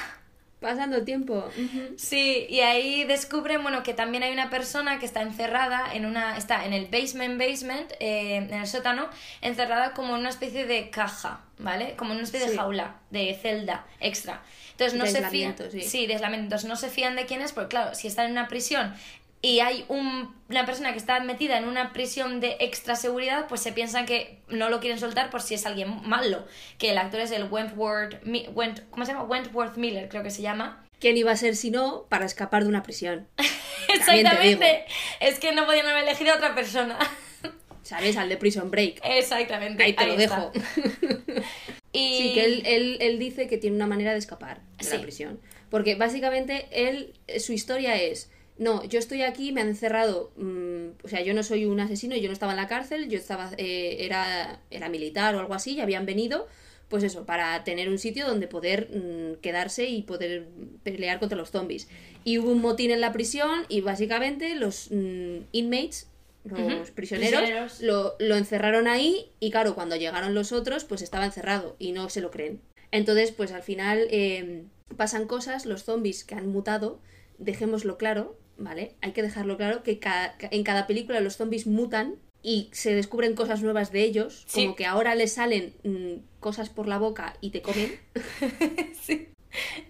Pasando 0.66 1.04
tiempo. 1.04 1.48
Sí, 1.96 2.48
y 2.50 2.62
ahí 2.62 3.04
descubren, 3.04 3.62
bueno, 3.62 3.84
que 3.84 3.94
también 3.94 4.24
hay 4.24 4.34
una 4.34 4.50
persona 4.50 5.00
que 5.00 5.06
está 5.06 5.22
encerrada 5.22 5.94
en 5.94 6.06
una, 6.06 6.38
está 6.38 6.66
en 6.66 6.74
el 6.74 6.88
basement 6.88 7.40
basement, 7.40 7.92
eh, 8.00 8.38
en 8.38 8.54
el 8.54 8.68
sótano, 8.68 9.08
encerrada 9.42 9.94
como 9.94 10.16
en 10.16 10.22
una 10.22 10.30
especie 10.30 10.66
de 10.66 10.90
caja, 10.90 11.42
¿vale? 11.60 11.96
Como 11.96 12.12
en 12.12 12.18
una 12.18 12.26
especie 12.26 12.50
de 12.50 12.58
jaula, 12.58 12.96
de 13.12 13.38
celda 13.40 13.86
extra. 14.00 14.42
Entonces 14.72 14.98
no 14.98 15.06
se 15.06 15.26
fían, 15.30 15.56
sí. 15.72 15.82
sí, 15.82 16.08
de 16.08 16.20
no 16.20 16.76
se 16.76 16.90
fían 16.90 17.16
de 17.16 17.26
quién 17.26 17.42
es, 17.42 17.54
porque 17.54 17.70
claro, 17.70 17.96
si 17.96 18.08
están 18.08 18.26
en 18.26 18.32
una 18.34 18.48
prisión 18.48 18.94
y 19.42 19.60
hay 19.60 19.86
un- 19.90 20.34
una 20.50 20.66
persona 20.66 20.92
que 20.92 20.98
está 20.98 21.20
metida 21.20 21.58
en 21.58 21.66
una 21.68 21.92
prisión 21.94 22.40
de 22.40 22.58
extra 22.60 22.96
seguridad, 22.96 23.48
pues 23.48 23.62
se 23.62 23.72
piensan 23.72 24.06
que 24.06 24.40
no 24.48 24.70
lo 24.70 24.80
quieren 24.80 25.00
soltar 25.00 25.30
por 25.30 25.42
si 25.42 25.54
es 25.56 25.66
alguien 25.66 26.02
malo. 26.08 26.46
Que 26.78 26.92
el 26.92 26.98
actor 26.98 27.20
es 27.20 27.32
el 27.32 27.46
Wentworth, 27.46 28.16
Went, 28.54 28.82
¿cómo 28.92 29.06
se 29.06 29.12
llama? 29.14 29.24
Wentworth 29.26 29.78
Miller, 29.78 30.08
creo 30.10 30.24
que 30.24 30.32
se 30.32 30.42
llama. 30.42 30.86
¿Quién 31.00 31.18
iba 31.18 31.32
a 31.32 31.36
ser 31.36 31.56
si 31.56 31.72
no 31.72 32.06
para 32.10 32.26
escapar 32.26 32.64
de 32.64 32.70
una 32.70 32.82
prisión? 32.84 33.28
Exactamente. 33.94 34.86
Es 35.20 35.40
que 35.40 35.52
no 35.52 35.66
podían 35.66 35.86
haber 35.88 36.04
elegido 36.04 36.34
a 36.34 36.38
otra 36.38 36.56
persona. 36.56 36.98
¿Sabes? 37.84 38.18
Al 38.18 38.30
de 38.30 38.38
Prison 38.38 38.72
Break. 38.72 39.02
Exactamente. 39.04 39.84
Ahí 39.84 39.94
te 39.94 40.08
lo 40.08 40.14
está. 40.14 40.52
dejo. 40.52 40.52
Y... 41.92 42.18
Sí, 42.18 42.34
que 42.34 42.44
él, 42.46 42.64
él, 42.66 42.98
él 43.00 43.20
dice 43.20 43.48
que 43.48 43.58
tiene 43.58 43.76
una 43.78 43.88
manera 43.88 44.12
de 44.12 44.18
escapar 44.18 44.60
de 44.78 44.84
Sí. 44.84 44.98
la 44.98 45.02
prisión. 45.02 45.40
Porque 45.70 45.96
básicamente 45.96 46.68
él, 46.72 47.14
su 47.40 47.54
historia 47.54 47.96
es, 47.96 48.30
no, 48.58 48.84
yo 48.86 49.00
estoy 49.00 49.24
aquí, 49.24 49.52
me 49.52 49.62
han 49.62 49.68
encerrado, 49.68 50.32
mm, 50.38 51.04
o 51.04 51.08
sea, 51.08 51.22
yo 51.22 51.34
no 51.34 51.44
soy 51.44 51.66
un 51.66 51.80
asesino, 51.80 52.16
yo 52.16 52.28
no 52.28 52.34
estaba 52.34 52.54
en 52.54 52.58
la 52.58 52.68
cárcel, 52.68 53.10
yo 53.10 53.18
estaba, 53.18 53.52
eh, 53.58 53.98
era, 54.00 54.62
era 54.72 54.88
militar 54.90 55.36
o 55.36 55.40
algo 55.40 55.54
así, 55.54 55.74
y 55.74 55.82
habían 55.82 56.06
venido, 56.06 56.48
pues 56.88 57.04
eso, 57.04 57.26
para 57.26 57.64
tener 57.66 57.90
un 57.90 58.00
sitio 58.00 58.26
donde 58.26 58.48
poder 58.48 58.90
mm, 58.92 59.42
quedarse 59.42 59.86
y 59.86 60.04
poder 60.04 60.48
pelear 60.84 61.20
contra 61.20 61.38
los 61.38 61.52
zombies. 61.52 61.90
Y 62.24 62.38
hubo 62.38 62.52
un 62.52 62.62
motín 62.62 62.92
en 62.92 63.02
la 63.02 63.12
prisión 63.12 63.66
y 63.68 63.82
básicamente 63.82 64.56
los 64.56 64.90
mm, 64.90 65.48
inmates, 65.52 66.08
los 66.46 66.92
prisioneros, 66.92 67.42
prisioneros. 67.42 67.82
Lo, 67.82 68.16
lo 68.20 68.36
encerraron 68.36 68.88
ahí 68.88 69.32
y 69.40 69.52
claro, 69.52 69.76
cuando 69.76 69.96
llegaron 69.96 70.36
los 70.36 70.52
otros, 70.52 70.86
pues 70.86 71.02
estaba 71.02 71.26
encerrado 71.26 71.76
y 71.80 71.92
no 71.92 72.10
se 72.10 72.22
lo 72.22 72.32
creen. 72.32 72.62
Entonces, 72.92 73.32
pues 73.32 73.52
al 73.52 73.64
final 73.64 74.08
eh, 74.12 74.64
pasan 74.96 75.28
cosas, 75.28 75.66
los 75.66 75.84
zombies 75.84 76.24
que 76.24 76.36
han 76.36 76.48
mutado, 76.48 77.02
dejémoslo 77.40 77.98
claro, 77.98 78.38
¿vale? 78.58 78.96
Hay 79.02 79.12
que 79.12 79.22
dejarlo 79.22 79.58
claro 79.58 79.84
que 79.84 80.00
ca- 80.00 80.36
en 80.40 80.64
cada 80.64 80.88
película 80.88 81.20
los 81.20 81.38
zombies 81.38 81.68
mutan 81.68 82.16
y 82.42 82.70
se 82.74 82.94
descubren 82.94 83.36
cosas 83.36 83.62
nuevas 83.64 83.92
de 83.92 84.04
ellos, 84.04 84.44
Sí. 84.48 84.64
como 84.66 84.76
que 84.76 84.86
ahora 84.86 85.16
les 85.16 85.34
salen 85.34 85.74
mm, 85.84 86.40
cosas 86.40 86.70
por 86.70 86.88
la 86.88 86.98
boca 87.00 87.36
y 87.42 87.50
te 87.50 87.62
comen. 87.62 88.00
sí. 89.02 89.30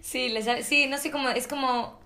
Sí, 0.00 0.28
les 0.28 0.46
sí, 0.66 0.86
no 0.86 0.96
sé 0.98 1.10
cómo... 1.10 1.28
Es 1.30 1.46
como 1.48 1.98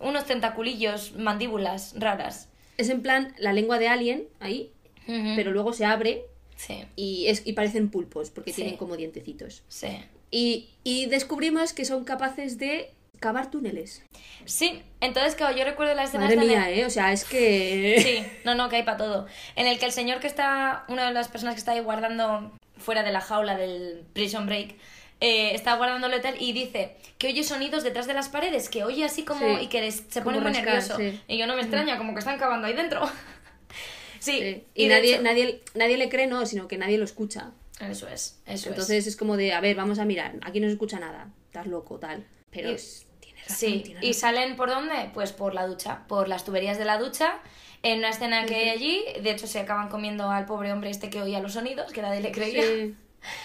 unos 0.00 0.26
tentaculillos, 0.26 1.14
mandíbulas 1.16 1.94
raras. 1.98 2.48
Es 2.76 2.88
en 2.90 3.00
plan 3.00 3.34
la 3.38 3.52
lengua 3.52 3.78
de 3.78 3.88
alien 3.88 4.24
ahí, 4.40 4.72
pero 5.06 5.52
luego 5.52 5.72
se 5.72 5.84
abre 5.86 6.24
Sí, 6.56 6.84
y, 6.96 7.26
es, 7.28 7.42
y 7.46 7.52
parecen 7.52 7.90
pulpos 7.90 8.30
porque 8.30 8.50
Sí. 8.52 8.62
tienen 8.62 8.76
como 8.76 8.96
dientecitos. 8.96 9.62
sí. 9.68 9.88
Y, 10.32 10.70
y 10.82 11.06
descubrimos 11.06 11.72
que 11.72 11.84
son 11.84 12.04
capaces 12.04 12.58
de 12.58 12.90
cavar 13.20 13.50
túneles. 13.50 14.02
Sí, 14.44 14.82
entonces, 15.00 15.34
claro, 15.34 15.56
yo 15.56 15.64
recuerdo 15.64 15.94
la 15.94 16.04
escena... 16.04 16.24
Madre 16.24 16.40
el- 16.40 16.46
mía, 16.48 16.70
¿eh? 16.70 16.84
O 16.84 16.90
sea, 16.90 17.12
es 17.12 17.24
que... 17.24 17.96
Sí, 18.02 18.26
no, 18.44 18.54
no, 18.54 18.68
que 18.68 18.76
hay 18.76 18.82
para 18.82 18.96
todo. 18.98 19.26
En 19.56 19.66
el 19.66 19.78
que 19.78 19.86
el 19.86 19.92
señor 19.92 20.20
que 20.20 20.26
está, 20.26 20.84
una 20.88 21.06
de 21.06 21.12
las 21.12 21.28
personas 21.28 21.54
que 21.54 21.58
está 21.58 21.72
ahí 21.72 21.80
guardando 21.80 22.52
fuera 22.78 23.02
de 23.02 23.12
la 23.12 23.20
jaula 23.20 23.56
del 23.56 24.04
prison 24.12 24.46
break, 24.46 24.74
eh, 25.20 25.54
está 25.54 25.76
guardando 25.76 26.06
el 26.08 26.14
hotel 26.14 26.36
y 26.38 26.52
dice 26.52 26.96
que 27.18 27.28
oye 27.28 27.42
sonidos 27.42 27.82
detrás 27.82 28.06
de 28.06 28.12
las 28.12 28.28
paredes, 28.28 28.68
que 28.68 28.84
oye 28.84 29.04
así 29.04 29.24
como 29.24 29.40
Sí, 29.58 29.64
y 29.64 29.66
que 29.68 29.80
les- 29.80 30.04
se 30.08 30.20
pone 30.20 30.38
muy 30.38 30.46
rascar, 30.52 30.66
nervioso. 30.66 30.96
sí. 30.98 31.20
Y 31.26 31.38
yo 31.38 31.46
no 31.46 31.54
me 31.56 31.62
extraña, 31.62 31.96
como 31.96 32.12
que 32.12 32.18
están 32.18 32.38
cavando 32.38 32.66
ahí 32.66 32.74
dentro. 32.74 33.00
sí, 34.18 34.32
Sí. 34.40 34.64
Y, 34.74 34.88
nadie, 34.88 35.14
hecho- 35.14 35.22
nadie, 35.22 35.60
nadie 35.74 35.96
le 35.96 36.08
cree, 36.08 36.26
no, 36.26 36.44
sino 36.46 36.68
que 36.68 36.76
nadie 36.78 36.98
lo 36.98 37.04
escucha. 37.04 37.52
Eso 37.80 38.08
es, 38.08 38.40
eso 38.46 38.68
Entonces 38.70 39.06
es. 39.06 39.16
como 39.16 39.36
de, 39.36 39.52
a 39.52 39.60
ver, 39.60 39.76
vamos 39.76 39.98
a 39.98 40.04
mirar, 40.04 40.34
aquí 40.42 40.60
no 40.60 40.66
se 40.66 40.72
escucha 40.72 40.98
nada, 40.98 41.28
estás 41.46 41.66
loco, 41.66 41.98
tal. 41.98 42.24
Pero 42.50 42.70
Y- 42.70 42.74
es- 42.74 43.05
Sí, 43.46 43.94
y 44.00 44.14
salen 44.14 44.56
por 44.56 44.68
dónde? 44.70 45.10
Pues 45.14 45.32
por 45.32 45.54
la 45.54 45.66
ducha, 45.66 46.00
por 46.08 46.28
las 46.28 46.44
tuberías 46.44 46.78
de 46.78 46.84
la 46.84 46.98
ducha. 46.98 47.38
En 47.82 47.98
una 47.98 48.08
escena 48.08 48.46
que 48.46 48.56
hay 48.56 48.68
allí, 48.70 49.04
de 49.20 49.30
hecho 49.30 49.46
se 49.46 49.60
acaban 49.60 49.88
comiendo 49.88 50.30
al 50.30 50.46
pobre 50.46 50.72
hombre 50.72 50.90
este 50.90 51.10
que 51.10 51.22
oía 51.22 51.40
los 51.40 51.52
sonidos, 51.52 51.92
que 51.92 52.02
nadie 52.02 52.20
le 52.20 52.32
creía. 52.32 52.62
Sí, 52.62 52.94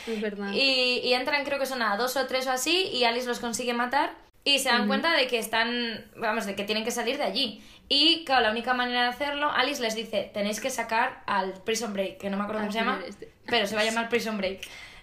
es 0.08 0.22
verdad. 0.22 0.52
Y, 0.54 1.02
y 1.04 1.14
entran, 1.14 1.44
creo 1.46 1.60
que 1.60 1.66
son 1.66 1.82
a 1.82 1.96
dos 1.98 2.18
o 2.18 2.26
tres 2.26 2.48
o 2.48 2.52
así, 2.52 2.88
y 2.94 3.04
Alice 3.04 3.28
los 3.28 3.40
consigue 3.40 3.74
matar. 3.74 4.14
Y 4.44 4.58
se 4.58 4.70
dan 4.70 4.88
cuenta 4.88 5.16
de 5.16 5.28
que 5.28 5.38
están, 5.38 6.10
vamos, 6.16 6.48
de 6.48 6.56
que 6.56 6.64
tienen 6.64 6.84
que 6.84 6.90
salir 6.90 7.18
de 7.18 7.24
allí. 7.24 7.64
Y 7.90 8.24
claro, 8.26 8.42
la 8.42 8.52
única 8.52 8.74
manera 8.74 9.04
de 9.04 9.10
hacerlo, 9.10 9.52
Alice 9.52 9.80
les 9.82 9.94
dice, 9.94 10.32
tenéis 10.34 10.60
que 10.60 10.72
sacar 10.72 11.22
al 11.28 11.54
Prison 11.64 11.94
Break, 11.94 12.18
que 12.18 12.30
no 12.32 12.38
me 12.38 12.44
acuerdo 12.44 12.62
Al 12.62 12.68
cómo 12.68 12.72
se 12.74 12.80
llama, 12.80 13.04
este. 13.08 13.32
pero 13.46 13.68
se 13.68 13.76
va 13.76 13.82
a 13.82 13.86
llamar 13.86 14.10
Prison 14.10 14.38
Break. 14.38 14.62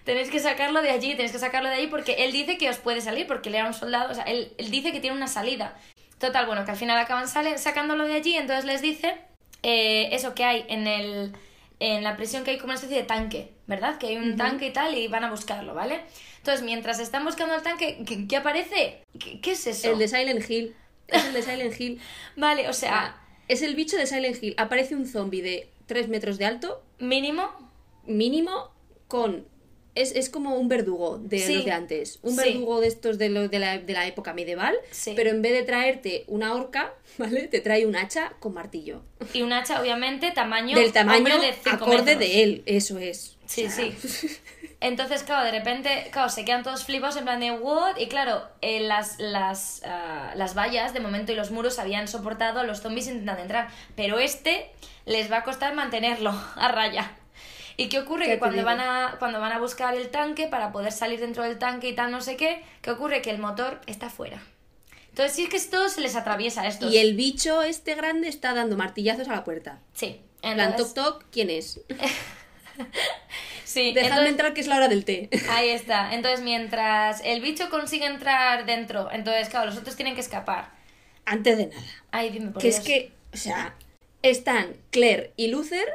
Tenéis 0.09 0.31
que 0.31 0.39
sacarlo 0.39 0.81
de 0.81 0.89
allí, 0.89 1.11
tenéis 1.11 1.31
que 1.31 1.37
sacarlo 1.37 1.69
de 1.69 1.75
allí 1.75 1.85
porque 1.85 2.13
él 2.13 2.31
dice 2.31 2.57
que 2.57 2.67
os 2.67 2.77
puede 2.77 2.99
salir, 2.99 3.27
porque 3.27 3.49
él 3.49 3.53
era 3.53 3.67
un 3.67 3.75
soldado, 3.75 4.09
o 4.09 4.15
sea, 4.15 4.23
él, 4.23 4.53
él 4.57 4.71
dice 4.71 4.91
que 4.91 4.99
tiene 4.99 5.15
una 5.15 5.27
salida. 5.27 5.77
Total, 6.17 6.47
bueno, 6.47 6.65
que 6.65 6.71
al 6.71 6.77
final 6.77 6.97
acaban 6.97 7.27
sale, 7.27 7.59
sacándolo 7.59 8.05
de 8.05 8.15
allí, 8.15 8.35
entonces 8.35 8.65
les 8.65 8.81
dice 8.81 9.17
eh, 9.61 10.09
eso 10.11 10.33
que 10.33 10.45
hay 10.45 10.65
en 10.67 10.87
el 10.87 11.33
en 11.79 12.03
la 12.03 12.17
prisión 12.17 12.43
que 12.43 12.49
hay 12.49 12.57
como 12.57 12.71
una 12.71 12.73
especie 12.73 12.97
de 12.97 13.03
tanque, 13.03 13.51
¿verdad? 13.67 13.99
Que 13.99 14.07
hay 14.07 14.17
un 14.17 14.35
tanque 14.35 14.65
y 14.65 14.73
tal 14.73 14.97
y 14.97 15.07
van 15.09 15.25
a 15.25 15.29
buscarlo, 15.29 15.75
¿vale? 15.75 16.01
Entonces, 16.37 16.65
mientras 16.65 16.99
están 16.99 17.23
buscando 17.23 17.53
el 17.53 17.61
tanque, 17.61 17.99
¿qué, 18.03 18.27
qué 18.27 18.37
aparece? 18.37 19.03
¿Qué, 19.19 19.39
qué 19.39 19.51
es 19.51 19.67
eso? 19.67 19.91
El 19.91 19.99
de 19.99 20.07
Silent 20.07 20.49
Hill. 20.49 20.75
Es 21.07 21.23
el 21.23 21.33
de 21.33 21.43
Silent 21.43 21.79
Hill. 21.79 22.01
Vale, 22.35 22.67
o 22.67 22.73
sea, 22.73 23.21
Es 23.47 23.61
el 23.61 23.75
bicho 23.75 23.95
de 23.95 24.07
Silent 24.07 24.41
Hill. 24.41 24.55
Aparece 24.57 24.95
un 24.95 25.05
zombie 25.05 25.43
de 25.43 25.69
3 25.85 26.09
metros 26.09 26.39
de 26.39 26.45
alto, 26.47 26.81
mínimo, 26.97 27.47
mínimo, 28.07 28.71
con. 29.07 29.45
Es, 29.95 30.11
es 30.13 30.29
como 30.29 30.55
un 30.55 30.67
verdugo 30.69 31.17
de 31.17 31.39
Sí. 31.39 31.55
los 31.55 31.65
de 31.65 31.71
antes. 31.71 32.19
Un 32.21 32.35
Sí. 32.35 32.41
verdugo 32.43 32.79
de 32.79 32.87
estos 32.87 33.17
de, 33.17 33.29
lo- 33.29 33.47
de, 33.49 33.59
la, 33.59 33.77
de 33.79 33.93
la 33.93 34.05
época 34.07 34.33
medieval. 34.33 34.75
Sí. 34.91 35.13
Pero 35.15 35.29
en 35.31 35.41
vez 35.41 35.51
de 35.53 35.63
traerte 35.63 36.23
una 36.27 36.53
horca, 36.53 36.93
¿vale? 37.17 37.47
Te 37.47 37.59
trae 37.59 37.85
un 37.85 37.95
hacha 37.95 38.33
con 38.39 38.53
martillo. 38.53 39.01
y 39.33 39.41
un 39.41 39.51
hacha, 39.53 39.81
obviamente, 39.81 40.31
tamaño... 40.31 40.77
Del 40.77 40.93
tamaño 40.93 41.39
de 41.39 41.53
acorde 41.71 41.97
metros. 42.15 42.19
de 42.19 42.43
él. 42.43 42.63
Eso 42.65 42.97
es. 42.99 43.35
Sí, 43.45 43.65
O 43.65 43.69
sea, 43.71 43.91
sí. 43.99 44.29
Entonces, 44.81 45.23
claro, 45.23 45.43
de 45.43 45.51
repente, 45.51 46.07
claro, 46.11 46.29
se 46.29 46.45
quedan 46.45 46.63
todos 46.63 46.85
flipados 46.85 47.17
en 47.17 47.23
plan 47.25 47.39
de 47.41 47.51
what? 47.51 47.97
Y 47.97 48.07
claro, 48.07 48.43
eh, 48.61 48.79
las, 48.79 49.19
las, 49.19 49.81
ah, 49.83 50.31
las 50.35 50.55
vallas 50.57 50.93
de 50.93 51.01
momento 51.01 51.33
y 51.33 51.35
los 51.35 51.51
muros 51.51 51.79
habían 51.79 52.07
soportado 52.07 52.61
a 52.61 52.63
los 52.63 52.79
zombies 52.81 53.07
intentando 53.07 53.41
entrar. 53.41 53.67
Pero 53.97 54.19
este 54.19 54.69
les 55.05 55.29
va 55.29 55.37
a 55.39 55.43
costar 55.43 55.73
mantenerlo 55.75 56.29
a 56.55 56.71
raya. 56.71 57.11
¿Y 57.79 57.87
qué 57.87 57.99
ocurre? 57.99 58.25
Que 58.25 58.39
cuando 58.39 58.57
digo. 58.57 58.65
van, 58.65 58.81
a, 58.81 59.15
cuando 59.19 59.39
van 59.39 59.53
a 59.53 59.59
buscar 59.59 59.95
el 59.95 60.09
tanque 60.09 60.47
para 60.47 60.73
poder 60.73 60.91
salir 60.91 61.21
dentro 61.21 61.43
del 61.43 61.57
tanque 61.57 61.87
y 61.87 61.95
tal, 61.95 62.11
no 62.11 62.19
sé 62.19 62.35
qué, 62.35 62.61
¿qué 62.81 62.91
ocurre? 62.91 63.21
Que 63.21 63.29
el 63.29 63.39
motor 63.39 63.79
está 63.87 64.09
fuera. 64.09 64.43
Entonces, 65.09 65.33
sí 65.33 65.43
es 65.43 65.49
que 65.49 65.55
esto 65.55 65.87
se 65.87 66.01
les 66.01 66.17
atraviesa 66.17 66.63
a 66.63 66.67
estos. 66.67 66.93
Y 66.93 66.97
el 66.97 67.15
bicho 67.15 67.63
este 67.63 67.95
grande 67.95 68.27
está 68.27 68.53
dando 68.53 68.75
martillazos 68.75 69.29
a 69.29 69.31
la 69.31 69.43
puerta. 69.45 69.79
Sí. 69.93 70.19
En 70.41 70.55
plan, 70.55 70.75
toc 70.75 70.93
toc, 70.93 71.25
¿quién 71.31 71.49
es? 71.49 71.79
sí, 73.63 73.93
Dejadme 73.93 74.27
entrar 74.27 74.53
que 74.53 74.59
es 74.59 74.67
la 74.67 74.75
hora 74.75 74.89
del 74.89 75.05
té. 75.05 75.29
Ahí 75.49 75.69
está. 75.69 76.13
Entonces, 76.13 76.41
mientras 76.41 77.21
el 77.23 77.39
bicho 77.39 77.69
consigue 77.69 78.07
entrar 78.07 78.65
dentro, 78.65 79.09
entonces, 79.09 79.47
claro, 79.47 79.67
los 79.67 79.77
otros 79.77 79.95
tienen 79.95 80.15
que 80.15 80.21
escapar. 80.21 80.71
Antes 81.25 81.57
de 81.57 81.67
nada. 81.67 81.87
Ay, 82.11 82.29
dime 82.29 82.51
por 82.51 82.61
Que 82.61 82.67
es 82.67 82.81
que, 82.81 83.13
o 83.33 83.37
sea, 83.37 83.73
están 84.21 84.75
Claire 84.91 85.31
y 85.37 85.47
Luther, 85.47 85.87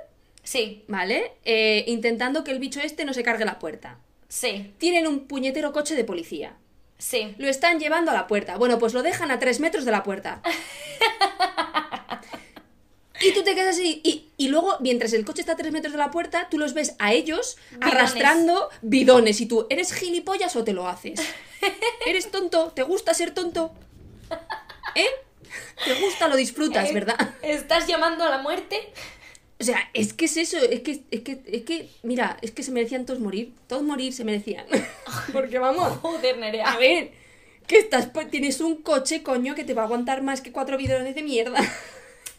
Sí, 0.45 0.85
¿vale? 0.89 1.33
Eh, 1.45 1.85
intentando 1.89 2.45
que 2.45 2.53
el 2.53 2.61
bicho 2.61 2.81
este 2.81 3.05
no 3.05 3.13
se 3.15 3.23
cargue 3.25 3.45
la 3.45 3.59
puerta. 3.59 3.99
sí, 4.29 4.73
Tienen 4.79 5.07
un 5.09 5.27
puñetero 5.27 5.73
coche 5.73 5.95
de 5.97 6.05
policía. 6.05 6.55
sí. 6.99 7.35
Lo 7.39 7.49
están 7.49 7.81
llevando 7.81 8.11
a 8.13 8.15
la 8.15 8.27
puerta. 8.29 8.57
Bueno, 8.59 8.79
pues 8.79 8.93
lo 8.95 9.03
dejan 9.03 9.31
a 9.33 9.39
tres 9.41 9.59
metros 9.61 9.85
de 9.85 9.91
la 9.91 10.03
puerta. 10.03 10.41
Y 13.21 13.33
tú 13.33 13.43
te 13.43 13.55
quedas 13.55 13.77
así. 13.77 14.01
Y, 14.05 14.29
y 14.37 14.49
luego, 14.49 14.77
mientras 14.81 15.13
el 15.15 15.25
coche 15.25 15.41
está 15.41 15.53
a 15.53 15.57
tres 15.57 15.73
metros 15.73 15.93
de 15.93 15.99
la 15.99 16.11
puerta, 16.11 16.49
tú 16.51 16.59
los 16.59 16.75
ves 16.75 16.95
a 16.99 17.13
ellos 17.15 17.57
Bidones. 17.71 17.95
arrastrando 17.95 18.69
bidones. 18.83 19.41
Y 19.41 19.47
tú, 19.47 19.67
¿eres 19.71 19.93
gilipollas 19.95 20.57
o 20.57 20.65
te 20.65 20.73
lo 20.75 20.89
haces? 20.89 21.21
¿Eres 22.07 22.31
tonto? 22.31 22.73
¿Te 22.75 22.83
gusta 22.83 23.15
ser 23.15 23.31
tonto? 23.33 23.73
¿Eh? 24.95 25.07
¿Te 25.87 25.95
gusta? 26.01 26.29
Lo 26.29 26.37
disfrutas, 26.37 26.91
Eh, 26.91 26.93
¿verdad? 26.93 27.17
¿Estás 27.41 27.87
llamando 27.87 28.25
a 28.25 28.31
la 28.31 28.39
muerte? 28.39 28.93
O 29.61 29.65
sea, 29.65 29.79
es 29.95 30.13
que 30.13 30.25
es 30.25 30.37
eso, 30.37 30.59
es 30.59 30.81
que, 30.81 31.03
es 31.11 31.21
que, 31.21 31.41
es 31.47 31.63
que, 31.63 31.89
mira, 32.03 32.37
es 32.43 32.51
que 32.51 32.63
se 32.63 32.73
merecían 32.73 33.07
todos 33.07 33.21
morir, 33.21 33.53
todos 33.69 33.83
morir 33.83 34.13
se 34.13 34.25
merecían. 34.25 34.67
Porque 35.33 35.59
vamos, 35.59 35.97
Joder, 35.99 36.35
a 36.35 36.39
Nerea. 36.39 36.77
ver, 36.77 37.13
que 37.67 37.79
estás, 37.79 38.07
pues, 38.07 38.31
tienes 38.31 38.61
un 38.61 38.77
coche, 38.83 39.23
coño, 39.23 39.55
que 39.55 39.65
te 39.65 39.75
va 39.75 39.83
a 39.83 39.85
aguantar 39.87 40.23
más 40.23 40.41
que 40.41 40.53
cuatro 40.53 40.77
bidones 40.77 41.15
de 41.15 41.23
mierda. 41.23 41.61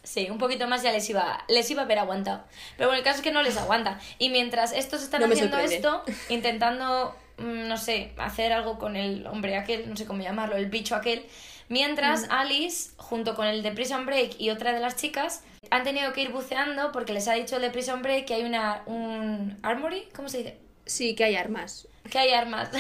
Sí, 0.06 0.28
un 0.30 0.38
poquito 0.38 0.68
más 0.68 0.84
ya 0.84 0.92
les 0.92 1.10
iba, 1.10 1.44
les 1.48 1.70
iba 1.72 1.82
a 1.82 1.86
haber 1.86 1.98
aguantado. 1.98 2.44
Pero 2.78 2.90
bueno, 2.90 3.00
el 3.00 3.04
caso 3.04 3.18
es 3.18 3.24
que 3.24 3.32
no 3.32 3.42
les 3.42 3.58
aguanta. 3.58 4.00
Y 4.20 4.30
mientras 4.30 4.72
estos 4.72 5.02
están 5.02 5.22
No 5.22 5.26
haciendo 5.28 5.58
esto, 5.58 6.04
intentando, 6.30 7.16
mm, 7.38 7.68
no 7.68 7.78
sé, 7.78 8.12
hacer 8.18 8.54
algo 8.54 8.78
con 8.78 8.96
el 8.96 9.26
hombre 9.26 9.58
aquel, 9.58 9.90
no 9.90 9.98
sé 9.98 10.06
cómo 10.06 10.22
llamarlo, 10.22 10.58
el 10.58 10.68
bicho 10.68 10.96
aquel, 10.96 11.26
mientras 11.70 12.28
Alice, 12.30 12.92
junto 12.98 13.36
con 13.36 13.48
el 13.48 13.64
de 13.64 13.72
Prison 13.72 14.06
Break 14.06 14.40
y 14.40 14.50
otra 14.50 14.74
de 14.74 14.80
las 14.80 14.96
chicas, 14.96 15.44
han 15.72 15.84
tenido 15.84 16.14
que 16.14 16.22
ir 16.22 16.32
buceando 16.32 16.92
porque 16.92 17.14
les 17.14 17.28
ha 17.28 17.34
dicho 17.34 17.56
el 17.58 17.62
de 17.62 17.70
Prison 17.70 18.02
Break 18.02 18.26
que 18.26 18.36
hay 18.36 18.44
una, 18.44 18.84
un 18.86 19.58
armory, 19.64 20.08
¿cómo 20.16 20.30
se 20.30 20.40
dice? 20.40 20.58
Sí, 20.86 21.16
que 21.16 21.24
hay 21.24 21.36
armas. 21.36 21.88
Que 22.10 22.20
hay 22.20 22.34
armas. 22.34 22.70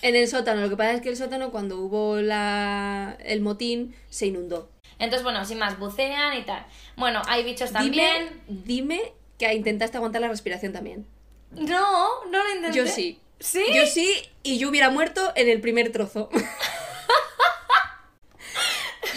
En 0.00 0.14
el 0.14 0.28
sótano, 0.28 0.60
lo 0.60 0.68
que 0.68 0.76
pasa 0.76 0.92
es 0.92 1.00
que 1.00 1.08
el 1.08 1.16
sótano, 1.16 1.50
cuando 1.50 1.80
hubo 1.80 2.18
la, 2.18 3.16
el 3.24 3.40
motín, 3.40 3.96
se 4.10 4.26
inundó. 4.26 4.70
Entonces, 5.00 5.24
bueno, 5.24 5.44
sin 5.44 5.58
más, 5.58 5.76
bucean 5.76 6.38
y 6.38 6.42
tal. 6.42 6.64
Bueno, 6.96 7.20
hay 7.26 7.42
bichos 7.42 7.72
también. 7.72 8.42
Dime, 8.46 8.64
dime 8.64 9.12
que 9.38 9.52
intentaste 9.54 9.96
aguantar 9.96 10.20
la 10.20 10.28
respiración 10.28 10.72
también. 10.72 11.04
No, 11.50 12.24
no 12.26 12.44
lo 12.44 12.54
intenté. 12.54 12.76
Yo 12.76 12.86
sí. 12.86 13.18
¿Sí? 13.40 13.64
Yo 13.74 13.86
sí, 13.86 14.12
y 14.42 14.58
yo 14.58 14.68
hubiera 14.68 14.90
muerto 14.90 15.32
en 15.36 15.48
el 15.48 15.60
primer 15.60 15.90
trozo. 15.90 16.28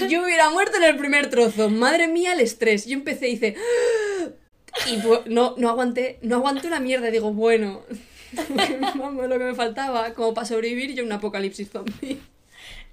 yo 0.08 0.24
hubiera 0.24 0.50
muerto 0.50 0.78
en 0.78 0.84
el 0.84 0.98
primer 0.98 1.30
trozo. 1.30 1.70
Madre 1.70 2.08
mía, 2.08 2.34
el 2.34 2.40
estrés. 2.42 2.86
Yo 2.86 2.94
empecé 2.94 3.30
y 3.30 3.34
hice. 3.34 3.56
Y 4.88 4.98
bu- 5.02 5.24
no, 5.26 5.56
no 5.58 5.70
aguanté, 5.70 6.18
no 6.22 6.38
aguanté 6.38 6.68
una 6.68 6.80
mierda. 6.80 7.12
Digo, 7.12 7.34
bueno, 7.34 7.82
vamos, 8.96 9.28
lo 9.28 9.38
que 9.38 9.46
me 9.46 9.56
faltaba, 9.56 10.14
como 10.14 10.34
para 10.34 10.48
sobrevivir 10.48 10.94
yo 10.96 11.04
un 11.04 11.12
apocalipsis 11.12 11.70
zombie. 11.70 12.20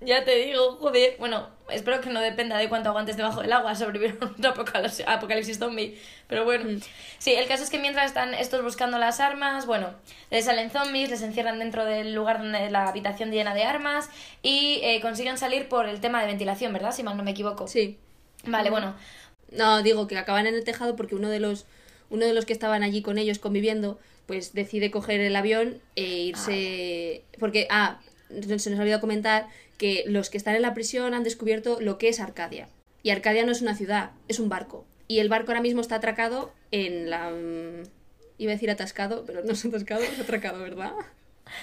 Ya 0.01 0.25
te 0.25 0.37
digo, 0.37 0.77
joder. 0.77 1.17
Bueno, 1.19 1.49
espero 1.71 2.01
que 2.01 2.11
no 2.11 2.21
dependa 2.21 2.57
de 2.57 2.69
cuánto 2.69 2.91
aguantes 2.91 3.17
debajo 3.17 3.43
del 3.43 3.53
agua 3.53 3.75
sobrevivir 3.77 4.17
a 4.21 4.27
un 4.27 4.47
apocalipsis, 4.47 5.05
apocalipsis 5.07 5.59
zombie. 5.59 5.99
Pero 6.29 6.45
bueno. 6.45 6.81
Sí, 7.19 7.33
el 7.33 7.49
caso 7.49 7.65
es 7.65 7.71
que 7.71 7.79
mientras 7.79 8.07
están 8.07 8.35
estos 8.35 8.63
buscando 8.63 8.99
las 8.99 9.21
armas, 9.21 9.67
bueno, 9.67 9.91
les 10.31 10.45
salen 10.45 10.71
zombies, 10.71 11.11
les 11.11 11.23
encierran 11.23 11.59
dentro 11.59 11.85
del 11.85 12.15
lugar 12.15 12.39
donde 12.39 12.71
la 12.71 12.89
habitación 12.89 13.31
llena 13.31 13.55
de 13.55 13.65
armas 13.65 14.09
y 14.43 14.81
eh, 14.83 15.01
consiguen 15.01 15.37
salir 15.37 15.69
por 15.69 15.89
el 15.89 16.01
tema 16.01 16.21
de 16.21 16.29
ventilación, 16.29 16.73
¿verdad? 16.73 16.93
Si 16.93 17.03
mal 17.03 17.17
no 17.17 17.25
me 17.25 17.33
equivoco. 17.33 17.67
Sí. 17.67 17.99
Vale, 18.45 18.71
bueno. 18.71 18.95
No, 19.51 19.83
digo 19.83 20.07
que 20.07 20.17
acaban 20.17 20.47
en 20.47 20.55
el 20.55 20.65
tejado 20.65 20.95
porque 20.95 21.17
uno 21.17 21.29
de 21.29 21.41
los, 21.41 21.67
uno 22.11 22.25
de 22.25 22.35
los 22.35 22.45
que 22.45 22.53
estaban 22.53 22.83
allí 22.83 23.03
con 23.03 23.19
ellos 23.19 23.39
conviviendo, 23.39 23.99
pues 24.27 24.53
decide 24.53 24.91
coger 24.91 25.21
el 25.21 25.35
avión 25.35 25.81
e 25.97 26.05
irse. 26.05 27.25
Porque, 27.39 27.67
ah, 27.71 27.99
se 28.29 28.71
nos 28.71 28.79
ha 28.79 28.83
olvidado 28.83 29.01
comentar 29.01 29.47
que 29.77 30.05
los 30.07 30.31
que 30.31 30.39
están 30.39 30.57
en 30.57 30.63
la 30.63 30.75
prisión 30.75 31.15
han 31.15 31.25
descubierto 31.25 31.81
lo 31.81 31.99
que 31.99 32.09
es 32.09 32.21
Arcadia. 32.21 32.69
Y 33.03 33.11
Arcadia 33.11 33.45
no 33.45 33.53
es 33.53 33.63
una 33.63 33.75
ciudad, 33.77 34.11
es 34.29 34.39
un 34.39 34.49
barco. 34.49 34.85
Y 35.07 35.21
el 35.21 35.29
barco 35.29 35.51
ahora 35.51 35.63
mismo 35.63 35.81
está 35.81 35.97
atracado 35.97 36.53
en 36.71 37.11
la. 37.11 37.31
mm, 37.31 37.85
Iba 38.41 38.53
a 38.53 38.55
decir 38.55 38.71
atascado, 38.71 39.25
pero 39.27 39.43
no 39.43 39.53
es 39.53 39.65
atascado, 39.65 40.01
es 40.03 40.21
atracado, 40.21 40.61
¿verdad? 40.63 40.93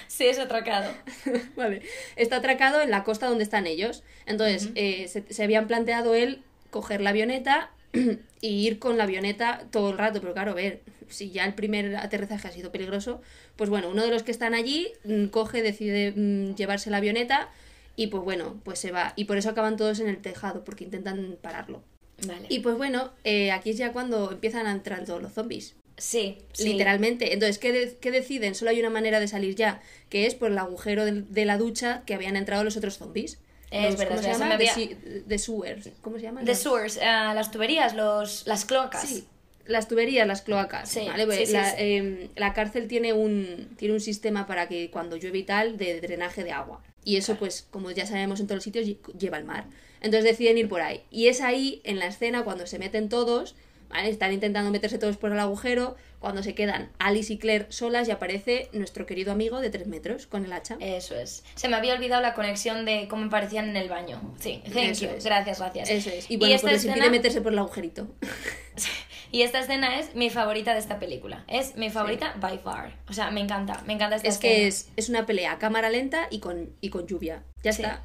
Sí, 0.08 0.26
es 0.26 0.38
atracado. 0.38 0.92
vale. 1.56 1.80
Está 2.16 2.36
atracado 2.36 2.82
en 2.82 2.90
la 2.90 3.02
costa 3.02 3.28
donde 3.28 3.44
están 3.44 3.66
ellos. 3.66 4.02
Entonces, 4.26 4.70
eh, 4.74 5.08
se, 5.08 5.22
se 5.32 5.42
habían 5.42 5.68
planteado 5.68 6.14
él 6.14 6.42
coger 6.70 7.00
la 7.00 7.10
avioneta 7.10 7.70
y 8.42 8.66
ir 8.66 8.78
con 8.78 8.98
la 8.98 9.04
avioneta 9.04 9.64
todo 9.70 9.90
el 9.90 9.96
rato. 9.96 10.20
Pero 10.20 10.34
claro, 10.34 10.50
a 10.50 10.54
ver, 10.54 10.80
si 11.08 11.30
ya 11.30 11.44
el 11.44 11.54
primer 11.54 11.96
aterrizaje 11.96 12.48
ha 12.48 12.52
sido 12.52 12.72
peligroso, 12.72 13.20
pues 13.56 13.70
bueno, 13.70 13.88
uno 13.90 14.02
de 14.02 14.10
los 14.10 14.22
que 14.22 14.30
están 14.32 14.54
allí 14.54 14.88
mm, 15.04 15.26
coge, 15.26 15.62
decide 15.62 16.12
mm, 16.16 16.54
llevarse 16.54 16.90
la 16.90 16.98
avioneta 16.98 17.48
y 17.96 18.08
pues 18.08 18.22
bueno, 18.22 18.60
pues 18.64 18.78
se 18.78 18.90
va. 18.92 19.12
Y 19.16 19.24
por 19.24 19.36
eso 19.38 19.50
acaban 19.50 19.76
todos 19.76 20.00
en 20.00 20.08
el 20.08 20.18
tejado, 20.18 20.64
porque 20.64 20.84
intentan 20.84 21.36
pararlo. 21.40 21.82
Vale. 22.26 22.46
Y 22.48 22.60
pues 22.60 22.76
bueno, 22.76 23.12
eh, 23.24 23.50
aquí 23.52 23.70
es 23.70 23.76
ya 23.78 23.92
cuando 23.92 24.30
empiezan 24.32 24.66
a 24.66 24.72
entrar 24.72 25.04
todos 25.04 25.20
los 25.22 25.32
zombies. 25.32 25.74
Sí, 25.98 26.38
sí. 26.52 26.72
Literalmente. 26.72 27.32
Entonces, 27.32 27.58
¿qué, 27.58 27.72
de- 27.72 27.96
qué 27.98 28.10
deciden? 28.10 28.54
Solo 28.54 28.70
hay 28.70 28.80
una 28.80 28.90
manera 28.90 29.18
de 29.18 29.28
salir 29.28 29.54
ya, 29.54 29.80
que 30.10 30.26
es 30.26 30.34
por 30.34 30.50
el 30.50 30.58
agujero 30.58 31.04
de, 31.06 31.22
de 31.22 31.44
la 31.46 31.56
ducha 31.56 32.02
que 32.04 32.14
habían 32.14 32.36
entrado 32.36 32.64
los 32.64 32.76
otros 32.76 32.98
zombies. 32.98 33.38
Es 33.70 33.82
Los- 33.92 33.96
verdad, 33.98 34.16
¿Cómo 34.16 34.22
se 34.22 34.38
llama? 34.38 34.56
De, 34.58 35.22
de 35.26 35.38
sewers. 35.38 35.90
¿Cómo 36.02 36.16
se 36.18 36.22
llama? 36.24 36.42
Los- 36.42 36.58
sewers, 36.58 36.98
ah, 37.02 37.32
las 37.34 37.50
tuberías, 37.50 37.94
los, 37.94 38.46
las 38.46 38.66
cloacas. 38.66 39.08
Sí, 39.08 39.26
las 39.68 39.88
tuberías, 39.88 40.26
las 40.26 40.42
cloacas. 40.42 40.88
Sí, 40.88 41.06
¿vale? 41.06 41.26
Sí, 41.36 41.46
sí, 41.46 41.52
la, 41.52 41.70
sí. 41.70 41.76
em, 41.78 42.28
la 42.36 42.52
cárcel 42.52 42.88
tiene 42.88 43.12
un, 43.12 43.74
tiene 43.76 43.94
un 43.94 44.00
sistema 44.00 44.46
para 44.46 44.68
que 44.68 44.90
cuando 44.90 45.16
llueve 45.16 45.38
y 45.38 45.42
tal, 45.44 45.76
de 45.76 46.00
drenaje 46.00 46.44
de 46.44 46.52
agua. 46.52 46.82
Y 47.04 47.16
eso, 47.16 47.36
pues, 47.36 47.66
como 47.70 47.90
ya 47.92 48.04
sabemos 48.06 48.40
en 48.40 48.46
todos 48.46 48.56
los 48.56 48.64
sitios, 48.64 48.86
lle- 48.86 48.98
lleva 49.18 49.36
al 49.36 49.44
mar. 49.44 49.66
Entonces 50.00 50.24
deciden 50.24 50.58
ir 50.58 50.68
por 50.68 50.80
ahí. 50.82 51.02
Y 51.10 51.28
es 51.28 51.40
ahí, 51.40 51.80
en 51.84 51.98
la 51.98 52.06
escena, 52.06 52.42
cuando 52.44 52.66
se 52.66 52.78
meten 52.78 53.08
todos, 53.08 53.54
¿vale? 53.88 54.08
Están 54.08 54.32
intentando 54.32 54.70
meterse 54.70 54.98
todos 54.98 55.16
por 55.16 55.30
el 55.32 55.38
agujero, 55.38 55.96
cuando 56.18 56.42
se 56.42 56.54
quedan 56.56 56.90
Alice 56.98 57.32
y 57.32 57.38
Claire 57.38 57.66
solas 57.68 58.08
y 58.08 58.10
aparece 58.10 58.68
nuestro 58.72 59.06
querido 59.06 59.30
amigo 59.30 59.60
de 59.60 59.70
tres 59.70 59.86
metros 59.86 60.26
con 60.26 60.44
el 60.44 60.52
hacha. 60.52 60.76
Eso 60.80 61.14
es. 61.14 61.44
Se 61.54 61.68
me 61.68 61.76
había 61.76 61.94
olvidado 61.94 62.20
la 62.22 62.34
conexión 62.34 62.84
de 62.84 63.06
cómo 63.08 63.30
parecían 63.30 63.68
en 63.68 63.76
el 63.76 63.88
baño. 63.88 64.34
Sí, 64.40 64.60
thank 64.72 64.94
you. 64.94 65.08
Gracias, 65.22 65.58
gracias. 65.60 65.90
Eso 65.90 66.10
es. 66.10 66.28
Y 66.30 66.36
bueno, 66.38 66.54
esta 66.56 66.62
pues 66.68 66.72
les 66.72 66.84
impide 66.86 67.00
escena- 67.04 67.10
meterse 67.16 67.40
por 67.40 67.52
el 67.52 67.58
agujerito. 67.60 68.08
Y 69.32 69.42
esta 69.42 69.58
escena 69.60 69.98
es 69.98 70.14
mi 70.14 70.30
favorita 70.30 70.72
de 70.72 70.78
esta 70.78 70.98
película. 70.98 71.44
Es 71.48 71.76
mi 71.76 71.90
favorita 71.90 72.34
by 72.40 72.58
far. 72.58 72.92
O 73.08 73.12
sea, 73.12 73.30
me 73.30 73.40
encanta, 73.40 73.82
me 73.86 73.92
encanta 73.92 74.16
esta 74.16 74.28
es 74.28 74.34
escena. 74.36 74.54
que 74.54 74.66
es, 74.68 74.90
es 74.96 75.08
una 75.08 75.26
pelea 75.26 75.52
a 75.52 75.58
cámara 75.58 75.90
lenta 75.90 76.28
y 76.30 76.40
con, 76.40 76.70
y 76.80 76.90
con 76.90 77.06
lluvia. 77.06 77.42
Ya 77.62 77.72
Sí. 77.72 77.82
está. 77.82 78.02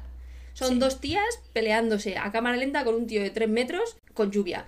Son 0.54 0.68
Sí. 0.68 0.78
dos 0.78 1.00
tías 1.00 1.24
peleándose 1.52 2.18
a 2.18 2.30
cámara 2.32 2.56
lenta 2.56 2.84
con 2.84 2.94
un 2.94 3.06
tío 3.06 3.22
de 3.22 3.30
tres 3.30 3.48
metros 3.48 3.96
con 4.14 4.30
lluvia. 4.30 4.66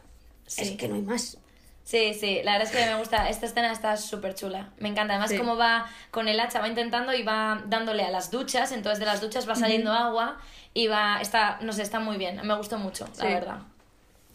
Es 0.57 0.71
que 0.73 0.89
no 0.89 0.95
hay 0.95 1.03
más. 1.03 1.39
Sí, 1.83 2.15
sí, 2.15 2.41
la 2.45 2.53
verdad 2.53 2.69
es 2.73 2.75
que 2.75 2.87
me 2.91 2.99
gusta. 2.99 3.29
Esta 3.29 3.45
escena 3.45 3.71
está 3.71 3.99
súper 3.99 4.35
chula. 4.35 4.71
Me 4.79 4.89
encanta. 4.89 5.13
Además, 5.15 5.31
Sí. 5.31 5.37
cómo 5.37 5.57
va 5.59 5.87
con 6.11 6.29
el 6.29 6.41
hacha, 6.41 6.61
va 6.61 6.69
intentando 6.69 7.13
y 7.13 7.23
va 7.23 7.63
dándole 7.67 8.05
a 8.05 8.11
las 8.11 8.31
duchas. 8.31 8.73
Entonces, 8.73 9.01
de 9.01 9.05
las 9.05 9.21
duchas 9.21 9.47
va 9.47 9.55
saliendo 9.55 9.93
agua 9.93 10.39
y 10.73 10.87
va. 10.87 11.19
Está, 11.21 11.59
no 11.61 11.75
sé, 11.75 11.83
está 11.83 12.01
muy 12.01 12.17
bien. 12.17 12.41
Me 12.47 12.55
gustó 12.57 12.79
mucho, 12.79 13.07
la 13.19 13.25
verdad. 13.27 13.59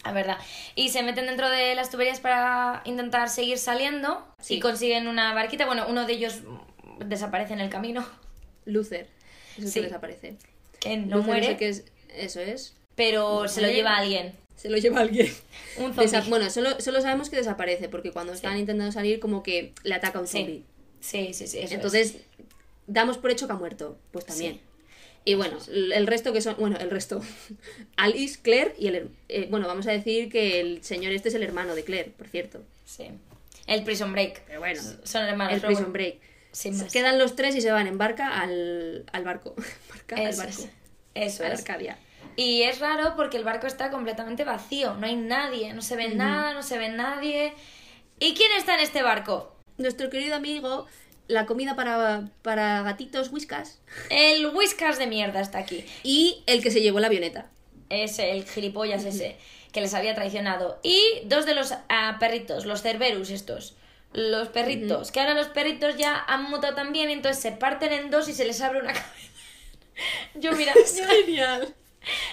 La 0.06 0.12
verdad. 0.14 0.38
Y 0.76 0.90
se 0.90 1.04
meten 1.04 1.26
dentro 1.26 1.50
de 1.50 1.76
las 1.76 1.90
tuberías 1.90 2.20
para 2.20 2.82
intentar 2.86 3.30
seguir 3.30 3.58
saliendo 3.58 4.26
Sí. 4.40 4.56
y 4.56 4.60
consiguen 4.60 5.08
una 5.08 5.34
barquita. 5.34 5.66
Bueno, 5.66 5.86
uno 5.90 6.06
de 6.06 6.14
ellos 6.14 6.40
desaparece 7.06 7.54
en 7.54 7.60
el 7.60 7.70
camino. 7.70 8.06
Luther. 8.66 9.08
Sí. 9.58 9.74
que 9.74 9.82
desaparece. 9.84 10.38
Que 10.80 10.96
no 10.98 11.18
Luther 11.18 11.28
muere, 11.28 11.48
sé 11.48 11.58
qué 11.58 11.70
es. 11.70 11.84
Eso 12.16 12.40
es. 12.40 12.76
pero 12.96 13.48
se 13.48 13.62
lo 13.62 13.68
lleva 13.68 13.98
alguien. 13.98 14.34
Se 14.56 14.70
lo 14.70 14.78
lleva 14.78 15.02
alguien. 15.02 15.34
Un 15.78 15.94
zombie. 15.94 16.30
Bueno, 16.30 16.50
solo, 16.50 16.80
solo 16.82 17.02
sabemos 17.02 17.30
que 17.30 17.36
desaparece, 17.38 17.88
porque 17.90 18.12
cuando 18.12 18.34
están 18.34 18.58
intentando 18.58 18.92
salir, 18.92 19.20
como 19.20 19.44
que 19.44 19.74
le 19.84 19.96
ataca 19.96 20.20
un 20.20 20.28
zombie. 20.28 20.64
Sí, 21.00 21.34
sí, 21.34 21.48
sí. 21.48 21.58
eso 21.60 21.66
es. 21.68 21.72
Entonces, 21.72 22.16
damos 22.88 23.18
por 23.18 23.32
hecho 23.32 23.48
que 23.48 23.54
ha 23.54 23.58
muerto. 23.58 23.98
Pues 24.12 24.26
también. 24.26 24.60
Y 25.30 25.36
bueno, 25.36 25.58
el 25.72 26.08
resto 26.08 26.34
que 26.34 26.42
son. 26.42 26.56
Bueno, 26.58 26.78
el 26.80 26.90
resto. 26.90 27.22
Alice, 27.98 28.40
Claire 28.42 28.74
y 28.80 28.88
el. 28.88 29.10
eh, 29.28 29.48
bueno, 29.52 29.68
vamos 29.68 29.86
a 29.86 29.92
decir 29.92 30.32
que 30.32 30.60
el 30.60 30.84
señor 30.84 31.12
este 31.14 31.30
es 31.30 31.36
el 31.36 31.44
hermano 31.44 31.76
de 31.76 31.84
Claire, 31.84 32.12
por 32.18 32.28
cierto. 32.28 32.64
Sí. 32.86 33.10
El 33.68 33.84
Prison 33.84 34.12
Break. 34.12 34.42
Pero 34.48 34.60
bueno, 34.60 34.82
Son 35.04 35.24
hermanos. 35.24 35.54
el 35.54 35.62
Prison 35.62 35.94
Break. 35.94 36.16
Sin 36.52 36.74
Se 36.76 36.84
más. 36.86 36.92
quedan 36.92 37.20
los 37.20 37.36
tres 37.36 37.56
y 37.56 37.62
se 37.62 37.72
van 37.72 37.86
en 37.86 38.00
barca 38.00 38.40
al, 38.42 39.06
al 39.12 39.24
barco. 39.24 39.54
Barca 39.90 40.16
al 40.16 40.28
Eso 40.30 40.38
barco. 40.40 40.52
es. 40.54 40.70
Eso 41.14 41.44
a 41.44 41.48
es. 41.50 41.60
Arcadia. 41.60 42.00
Y 42.36 42.64
es 42.64 42.80
raro 42.80 43.14
porque 43.16 43.38
el 43.38 43.44
barco 43.44 43.68
está 43.68 43.92
completamente 43.92 44.46
vacío, 44.46 44.96
no 44.96 45.06
hay 45.06 45.16
nadie, 45.16 45.74
no 45.74 45.82
se 45.84 45.96
ve 45.96 46.10
nada, 46.10 46.54
no 46.54 46.64
se 46.64 46.78
ve 46.80 46.90
nadie. 46.90 47.54
¿Y 48.20 48.34
quién 48.34 48.52
está 48.58 48.74
en 48.76 48.80
este 48.80 49.04
barco? 49.04 49.56
Nuestro 49.78 50.10
querido 50.10 50.36
amigo, 50.36 50.88
la 51.30 51.46
comida 51.46 51.76
para, 51.78 52.30
para 52.42 52.82
gatitos, 52.84 53.32
whiskas. 53.32 53.80
El 54.10 54.48
Whiskas 54.48 54.98
de 54.98 55.08
mierda 55.08 55.40
está 55.40 55.60
aquí. 55.60 55.86
Y 56.04 56.44
el 56.48 56.62
que 56.62 56.72
se 56.72 56.82
llevó 56.82 57.00
la 57.00 57.08
avioneta. 57.08 57.50
Es 57.90 58.20
el 58.20 58.46
gilipollas 58.46 59.06
ese 59.06 59.38
que 59.72 59.80
les 59.82 59.94
había 59.94 60.14
traicionado. 60.16 60.80
Y 60.84 61.02
dos 61.26 61.46
de 61.46 61.56
los 61.56 61.74
ah, 61.88 62.18
perritos, 62.20 62.66
los 62.66 62.82
Cerberus 62.82 63.30
estos. 63.30 63.76
Los 64.12 64.50
perritos, 64.50 65.12
que 65.12 65.20
ahora 65.20 65.36
los 65.36 65.48
perritos 65.50 65.96
ya 65.96 66.18
han 66.28 66.44
mutado 66.50 66.74
también 66.74 67.12
entonces 67.12 67.42
se 67.42 67.52
parten 67.52 67.94
en 67.94 68.10
dos 68.10 68.28
y 68.28 68.34
se 68.34 68.44
les 68.44 68.60
abre 68.60 68.80
una 68.82 68.94
cabeza. 68.94 69.14
Yo 70.34 70.52
mira, 70.54 70.74
yo- 70.74 71.08
genial. 71.08 71.76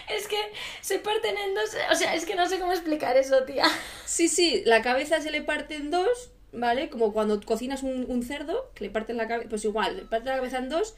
es 0.08 0.26
que 0.26 0.38
se 0.80 0.98
parten 1.00 1.36
en 1.36 1.54
dos, 1.54 1.70
o 1.90 1.94
sea, 1.94 2.14
es 2.14 2.24
que 2.24 2.34
no 2.34 2.48
sé 2.48 2.58
cómo 2.58 2.72
explicar 2.72 3.18
eso, 3.18 3.42
tía. 3.42 3.64
Sí, 4.06 4.28
sí, 4.28 4.62
la 4.64 4.80
cabeza 4.80 5.20
se 5.20 5.30
le 5.30 5.42
parte 5.42 5.74
en 5.74 5.90
dos, 5.90 6.30
¿vale? 6.56 6.88
Como 6.88 7.12
cuando 7.12 7.40
cocinas 7.40 7.82
un, 7.82 8.06
un 8.08 8.22
cerdo, 8.22 8.70
que 8.74 8.84
le 8.84 8.90
parten 8.90 9.16
la 9.16 9.28
cabeza, 9.28 9.48
pues 9.48 9.64
igual, 9.64 9.96
le 9.96 10.02
parte 10.02 10.28
la 10.28 10.36
cabeza 10.36 10.58
en 10.58 10.68
dos 10.68 10.94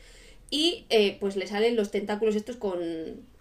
y 0.50 0.86
eh, 0.90 1.16
pues 1.20 1.36
le 1.36 1.46
salen 1.46 1.76
los 1.76 1.90
tentáculos 1.90 2.34
estos 2.34 2.56
con, 2.56 2.78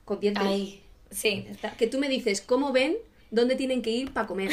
con 0.05 0.19
dientes. 0.19 0.43
Ay, 0.45 0.81
sí. 1.09 1.47
Que 1.77 1.87
tú 1.87 1.99
me 1.99 2.09
dices, 2.09 2.41
¿cómo 2.41 2.71
ven 2.71 2.97
dónde 3.31 3.55
tienen 3.55 3.81
que 3.81 3.91
ir 3.91 4.13
para 4.13 4.27
comer? 4.27 4.51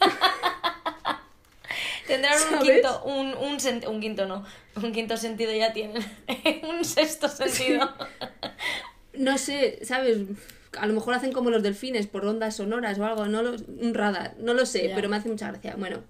Tendrán 2.06 2.34
un 2.34 2.50
¿Sabes? 2.50 2.70
quinto, 2.70 3.02
un, 3.04 3.34
un, 3.34 3.58
un 3.88 4.00
quinto 4.00 4.26
no, 4.26 4.44
un 4.76 4.92
quinto 4.92 5.16
sentido 5.16 5.52
ya 5.52 5.72
tienen, 5.72 6.02
un 6.68 6.84
sexto 6.84 7.28
sentido. 7.28 7.92
No 9.14 9.36
sé, 9.36 9.78
¿sabes? 9.84 10.20
A 10.78 10.86
lo 10.86 10.94
mejor 10.94 11.12
hacen 11.12 11.32
como 11.32 11.50
los 11.50 11.62
delfines 11.62 12.06
por 12.06 12.24
ondas 12.24 12.56
sonoras 12.56 12.98
o 12.98 13.04
algo, 13.04 13.26
no 13.26 13.42
lo, 13.42 13.50
un 13.50 13.92
radar, 13.92 14.36
no 14.38 14.54
lo 14.54 14.64
sé, 14.64 14.90
pero 14.94 15.10
me 15.10 15.16
hace 15.16 15.28
mucha 15.28 15.48
gracia. 15.48 15.74
Bueno, 15.76 16.02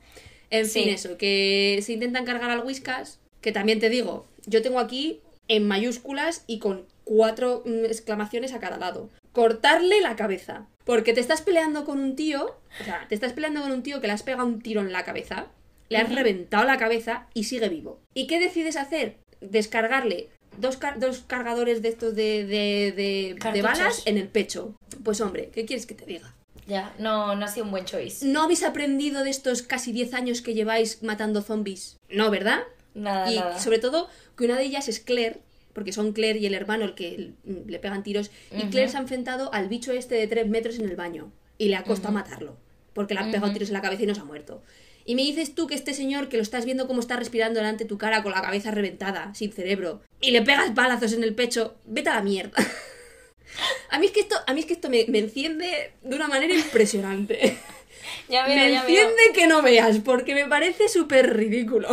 en 0.53 0.67
Sí. 0.69 0.85
fin, 0.85 0.89
eso, 0.91 1.17
que 1.19 1.81
se 1.83 1.93
intentan 1.95 2.25
cargar 2.25 2.51
al 2.51 2.65
Whiskas, 2.65 3.19
que 3.41 3.51
también 3.51 3.81
te 3.81 3.89
digo, 3.91 4.27
yo 4.47 4.63
tengo 4.63 4.79
aquí 4.79 5.21
en 5.49 5.67
mayúsculas 5.67 6.45
y 6.47 6.61
con 6.61 6.87
cuatro 7.05 7.63
mm, 7.67 7.87
exclamaciones 7.87 8.53
a 8.53 8.61
cada 8.61 8.77
lado. 8.79 9.11
Cortarle 9.33 10.01
la 10.01 10.15
cabeza. 10.15 10.69
Porque 10.85 11.13
te 11.13 11.21
estás 11.21 11.43
peleando 11.43 11.85
con 11.85 12.01
un 12.01 12.17
tío, 12.17 12.57
o 12.81 12.85
sea, 12.85 13.07
te 13.09 13.15
estás 13.15 13.33
peleando 13.33 13.61
con 13.63 13.71
un 13.73 13.83
tío 13.83 14.01
que 14.01 14.09
le 14.09 14.13
has 14.13 14.23
pegado 14.25 14.47
un 14.47 14.61
tiro 14.61 14.81
en 14.81 14.93
la 14.93 15.05
cabeza, 15.05 15.47
le 15.89 15.99
has 15.99 16.13
reventado 16.13 16.65
la 16.65 16.77
cabeza 16.77 17.29
y 17.35 17.45
sigue 17.45 17.69
vivo. 17.69 18.01
¿Y 18.15 18.27
qué 18.27 18.41
decides 18.41 18.77
hacer? 18.77 19.17
Descargarle 19.41 20.29
dos, 20.59 20.77
car- 20.79 20.99
dos 20.99 21.21
cargadores 21.27 21.83
de 21.83 21.89
estos 21.89 22.15
de, 22.17 22.45
de, 22.47 22.93
de- 22.93 23.37
de 23.53 23.63
balas 23.63 24.03
en 24.07 24.19
el 24.19 24.27
pecho. 24.29 24.75
Pues 25.05 25.21
hombre, 25.21 25.51
¿qué 25.53 25.65
quieres 25.67 25.87
que 25.87 25.95
te 25.95 26.05
diga? 26.07 26.35
Ya, 26.67 26.95
no, 26.99 27.35
no 27.35 27.45
ha 27.45 27.49
sido 27.49 27.67
un 27.67 27.73
buen 27.73 27.85
choice. 27.85 28.27
¿No 28.27 28.43
habéis 28.43 28.63
aprendido 28.63 29.25
de 29.25 29.31
estos 29.31 29.63
casi 29.63 29.93
10 29.93 30.15
años 30.15 30.43
que 30.43 30.55
lleváis 30.55 31.03
matando 31.03 31.43
zombies? 31.43 31.97
No, 32.09 32.31
¿verdad? 32.31 32.61
Nada, 32.95 33.33
y 33.33 33.37
nada. 33.37 33.59
sobre 33.59 33.79
todo 33.79 34.09
que 34.37 34.45
una 34.45 34.57
de 34.57 34.65
ellas 34.65 34.89
es 34.89 35.01
Claire, 35.01 35.41
porque 35.73 35.93
son 35.93 36.13
Claire 36.13 36.39
y 36.39 36.47
el 36.47 36.55
hermano 36.55 36.85
el 36.85 36.95
que 36.95 37.33
le 37.45 37.79
pegan 37.79 38.03
tiros, 38.03 38.31
y. 38.51 38.69
Claire 38.71 38.91
se 38.91 38.97
ha 38.97 39.01
enfrentado 39.01 39.53
al 39.53 39.69
bicho 39.69 39.93
este 39.93 40.15
de 40.15 40.27
3 40.27 40.49
metros 40.49 40.79
en 40.79 40.89
el 40.89 40.97
baño, 40.97 41.33
y 41.59 41.69
le 41.69 41.77
ha 41.77 41.85
costado 41.85 42.15
matarlo, 42.15 42.57
porque 42.93 43.15
le 43.15 43.21
han 43.21 43.31
pegado 43.31 43.53
tiros 43.53 43.69
en 43.69 43.75
la 43.75 43.83
cabeza 43.83 44.03
y 44.03 44.07
no 44.07 44.15
se 44.15 44.21
ha 44.21 44.25
muerto. 44.25 44.63
Y 45.05 45.17
me 45.17 45.23
dices 45.23 45.55
tú 45.57 45.67
que 45.67 45.75
este 45.75 45.95
señor, 45.95 46.29
que 46.29 46.37
lo 46.37 46.45
estás 46.45 46.65
viendo 46.65 46.87
cómo 46.87 47.01
está 47.01 47.17
respirando 47.17 47.59
delante 47.59 47.85
de 47.85 47.89
tu 47.89 47.99
cara 47.99 48.23
con 48.23 48.33
la 48.33 48.41
cabeza 48.41 48.71
reventada, 48.71 49.35
sin 49.35 49.53
cerebro, 49.53 50.01
y 50.21 50.31
le 50.31 50.43
pegas 50.43 50.75
balazos 50.75 51.13
en 51.13 51.25
el 51.25 51.35
pecho, 51.35 51.75
vete 51.87 52.11
a 52.11 52.15
la 52.15 52.23
mierda. 52.23 52.53
A 53.91 53.99
mí 53.99 54.07
es 54.07 54.13
que 54.13 54.21
esto, 54.21 54.37
a 54.47 54.55
mí 54.55 54.61
es 54.61 54.67
que 54.67 54.73
esto 54.75 54.89
me, 54.91 55.05
me 55.09 55.19
enciende 55.19 55.93
de 56.03 56.17
una 56.17 56.29
manera 56.29 56.55
impresionante. 56.55 57.57
Ya 58.29 58.47
veo, 58.47 58.57
me 58.57 58.73
ya 58.73 58.83
veo. 58.85 58.89
enciende 58.89 59.23
que 59.35 59.47
no 59.47 59.63
veas, 59.63 59.99
porque 59.99 60.35
me 60.35 60.47
parece 60.47 60.89
súper 60.89 61.37
ridículo. 61.37 61.89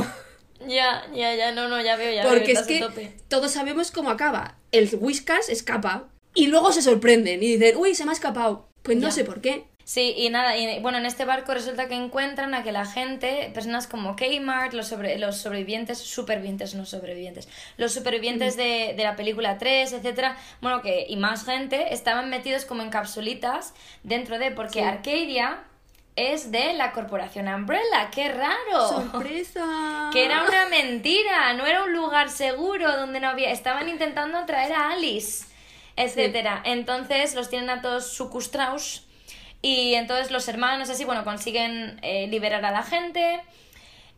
Ya, 0.67 1.05
ya, 1.13 1.35
ya, 1.35 1.51
no, 1.51 1.67
no, 1.69 1.81
ya 1.81 1.95
veo, 1.97 2.13
ya 2.13 2.23
Porque 2.23 2.53
veo. 2.53 2.61
es 2.61 2.67
que 2.67 2.79
tope. 2.79 3.13
todos 3.27 3.51
sabemos 3.51 3.91
cómo 3.91 4.09
acaba. 4.09 4.57
El 4.71 4.89
Whiskas 4.99 5.49
escapa 5.49 6.09
y 6.33 6.47
luego 6.47 6.71
se 6.71 6.81
sorprenden 6.81 7.43
y 7.43 7.57
dicen, 7.57 7.77
uy, 7.77 7.93
se 7.95 8.05
me 8.05 8.11
ha 8.11 8.13
escapado. 8.13 8.67
Pues 8.83 8.97
no 8.97 9.07
Ya. 9.09 9.13
sé 9.13 9.23
por 9.23 9.41
qué. 9.41 9.65
Sí, 9.89 10.13
y 10.15 10.29
nada, 10.29 10.55
y 10.55 10.79
bueno, 10.81 10.99
en 10.99 11.07
este 11.07 11.25
barco 11.25 11.51
resulta 11.51 11.87
que 11.87 11.95
encuentran 11.95 12.53
a 12.53 12.61
que 12.61 12.71
la 12.71 12.85
gente, 12.85 13.49
personas 13.55 13.87
como 13.87 14.15
Kmart, 14.15 14.73
los, 14.73 14.87
sobre, 14.87 15.17
los 15.17 15.37
sobrevivientes, 15.37 15.97
supervivientes, 15.97 16.75
no 16.75 16.85
sobrevivientes, 16.85 17.49
los 17.77 17.91
supervivientes 17.91 18.55
de, 18.55 18.93
de 18.95 19.03
la 19.03 19.15
película 19.15 19.57
3, 19.57 19.91
etcétera, 19.93 20.37
bueno, 20.61 20.83
que, 20.83 21.07
y 21.09 21.15
más 21.15 21.43
gente, 21.43 21.91
estaban 21.91 22.29
metidos 22.29 22.65
como 22.65 22.83
en 22.83 22.91
capsulitas 22.91 23.73
dentro 24.03 24.37
de, 24.37 24.51
porque 24.51 24.73
Sí. 24.73 24.85
Arcadia 24.85 25.63
es 26.15 26.51
de 26.51 26.73
la 26.73 26.91
corporación 26.91 27.47
Umbrella, 27.47 28.11
qué 28.13 28.29
raro. 28.29 28.89
¡Sorpresa! 28.89 30.09
Que 30.13 30.23
era 30.23 30.43
una 30.43 30.67
mentira, 30.69 31.53
no 31.53 31.65
era 31.65 31.83
un 31.83 31.93
lugar 31.93 32.29
seguro 32.29 32.95
donde 32.95 33.19
no 33.19 33.29
había. 33.29 33.49
Estaban 33.49 33.89
intentando 33.89 34.37
atraer 34.37 34.71
a 34.71 34.91
Alice, 34.91 35.47
etcétera. 35.95 36.61
Entonces 36.63 37.33
los 37.33 37.49
tienen 37.49 37.71
a 37.71 37.81
todos 37.81 38.15
secuestrados 38.15 39.08
y 39.61 39.93
entonces 39.95 40.31
los 40.31 40.47
hermanos 40.47 40.89
así, 40.89 41.05
bueno, 41.05 41.23
consiguen 41.23 41.99
eh, 42.01 42.27
liberar 42.27 42.65
a 42.65 42.71
la 42.71 42.83
gente 42.83 43.41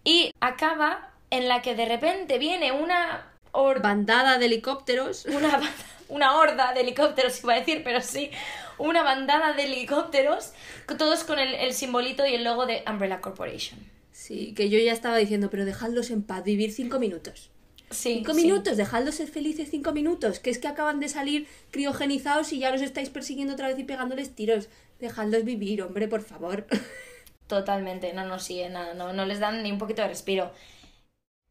y 0.04 0.32
acaba 0.40 1.12
en 1.30 1.48
la 1.48 1.62
que 1.62 1.76
de 1.76 1.86
repente 1.86 2.38
viene 2.38 2.72
una 2.72 3.32
horda 3.52 3.82
Bandada 3.82 4.38
de 4.38 4.46
helicópteros. 4.48 5.26
una, 5.26 5.62
una 6.10 6.36
horda 6.38 6.74
de 6.74 6.82
helicópteros, 6.82 7.44
iba 7.44 7.54
a 7.54 7.60
decir, 7.60 7.84
pero 7.84 8.02
sí, 8.02 8.32
una 8.78 9.04
bandada 9.04 9.54
de 9.54 9.64
helicópteros, 9.64 10.54
todos 10.98 11.24
con 11.24 11.40
el, 11.40 11.54
el 11.56 11.74
simbolito 11.74 12.26
y 12.26 12.36
el 12.36 12.44
logo 12.44 12.66
de 12.66 12.84
Umbrella 12.88 13.22
Corporation. 13.22 13.80
Sí, 14.12 14.54
que 14.56 14.70
yo 14.70 14.78
ya 14.80 14.94
estaba 14.94 15.18
diciendo, 15.18 15.50
pero 15.50 15.66
dejadlos 15.66 16.10
en 16.12 16.24
paz, 16.24 16.44
vivir 16.44 16.72
cinco 16.72 17.00
minutos. 17.00 17.52
Sí, 17.90 18.24
Cinco 18.24 18.34
sí. 18.34 18.46
minutos, 18.46 18.78
dejadlos 18.78 19.16
ser 19.16 19.28
felices 19.30 19.70
cinco 19.70 19.92
minutos, 19.92 20.40
que 20.40 20.50
es 20.50 20.60
que 20.60 20.68
acaban 20.68 21.00
de 21.00 21.10
salir 21.10 21.48
criogenizados 21.72 22.54
y 22.54 22.60
ya 22.60 22.72
los 22.72 22.82
estáis 22.82 23.10
persiguiendo 23.10 23.54
otra 23.54 23.68
vez 23.68 23.78
y 23.80 23.84
pegándoles 23.84 24.34
tiros. 24.36 24.70
Dejadlos 25.02 25.44
vivir, 25.44 25.82
hombre, 25.82 26.08
por 26.08 26.22
favor. 26.22 26.68
Totalmente, 27.48 28.14
no, 28.14 28.24
no, 28.24 28.38
sí, 28.40 28.64
nada, 28.70 28.94
no, 28.94 29.12
no 29.14 29.26
les 29.26 29.40
dan 29.40 29.64
ni 29.64 29.72
un 29.72 29.80
poquito 29.80 30.04
de 30.04 30.08
respiro. 30.08 30.54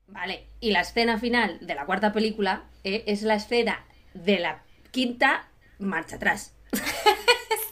Vale, 0.06 0.46
y 0.60 0.70
la 0.70 0.80
escena 0.80 1.18
final 1.18 1.58
de 1.60 1.74
la 1.74 1.84
cuarta 1.84 2.12
película 2.12 2.64
eh, 2.84 3.02
es 3.06 3.22
la 3.22 3.34
escena 3.34 3.84
de 4.14 4.38
la 4.38 4.62
quinta, 4.92 5.48
marcha 5.78 6.16
atrás. 6.16 6.54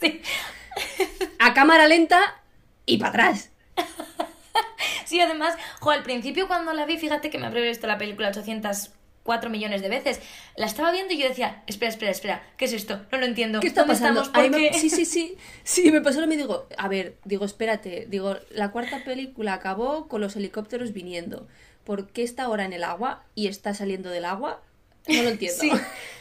Sí. 0.01 0.22
A 1.41 1.55
cámara 1.55 1.89
lenta 1.89 2.41
y 2.87 2.99
para 2.99 3.11
atrás. 3.11 3.51
Sí, 5.05 5.20
además, 5.20 5.57
jo, 5.81 5.91
al 5.91 6.03
principio 6.03 6.47
cuando 6.49 6.74
la 6.74 6.85
vi, 6.85 6.99
fíjate 6.99 7.31
que 7.31 7.39
me 7.39 7.47
habré 7.47 7.62
visto 7.62 7.87
la 7.87 7.97
película 7.97 8.31
804 9.29 9.51
millones 9.51 9.83
de 9.83 9.89
veces. 9.89 10.20
La 10.57 10.66
estaba 10.66 10.91
viendo 10.93 11.12
y 11.14 11.18
yo 11.18 11.29
decía, 11.29 11.62
espera, 11.66 11.91
espera, 11.91 12.11
espera, 12.11 12.43
¿qué 12.57 12.64
es 12.64 12.72
esto? 12.72 13.01
No 13.12 13.18
lo 13.18 13.26
entiendo. 13.26 13.61
¿Qué 13.61 13.66
está 13.66 13.83
¿Dónde 13.83 13.95
pasando? 13.95 14.22
estamos? 14.22 14.45
Ahí 14.45 14.51
¿Por 14.51 14.61
me-? 14.61 14.72
Sí, 14.72 14.91
sí, 14.91 15.05
sí. 15.05 15.37
Sí, 15.64 15.91
me 15.93 16.01
pasó 16.01 16.20
lo 16.20 16.26
mismo. 16.26 16.43
Digo, 16.45 16.68
a 16.76 16.89
ver, 16.89 17.16
digo, 17.24 17.45
espérate. 17.45 18.07
Digo, 18.09 18.37
la 18.51 18.70
cuarta 18.70 19.05
película 19.05 19.55
acabó 19.55 20.09
con 20.09 20.20
los 20.20 20.37
helicópteros 20.37 20.93
viniendo. 20.93 21.47
¿Por 21.85 22.09
qué 22.09 22.22
está 22.22 22.45
ahora 22.45 22.64
en 22.64 22.72
el 22.72 22.85
agua 22.85 23.24
y 23.35 23.47
está 23.47 23.74
saliendo 23.74 24.11
del 24.11 24.24
agua? 24.24 24.62
No 25.07 25.22
lo 25.22 25.29
entiendo. 25.31 25.59
Sí, 25.61 25.70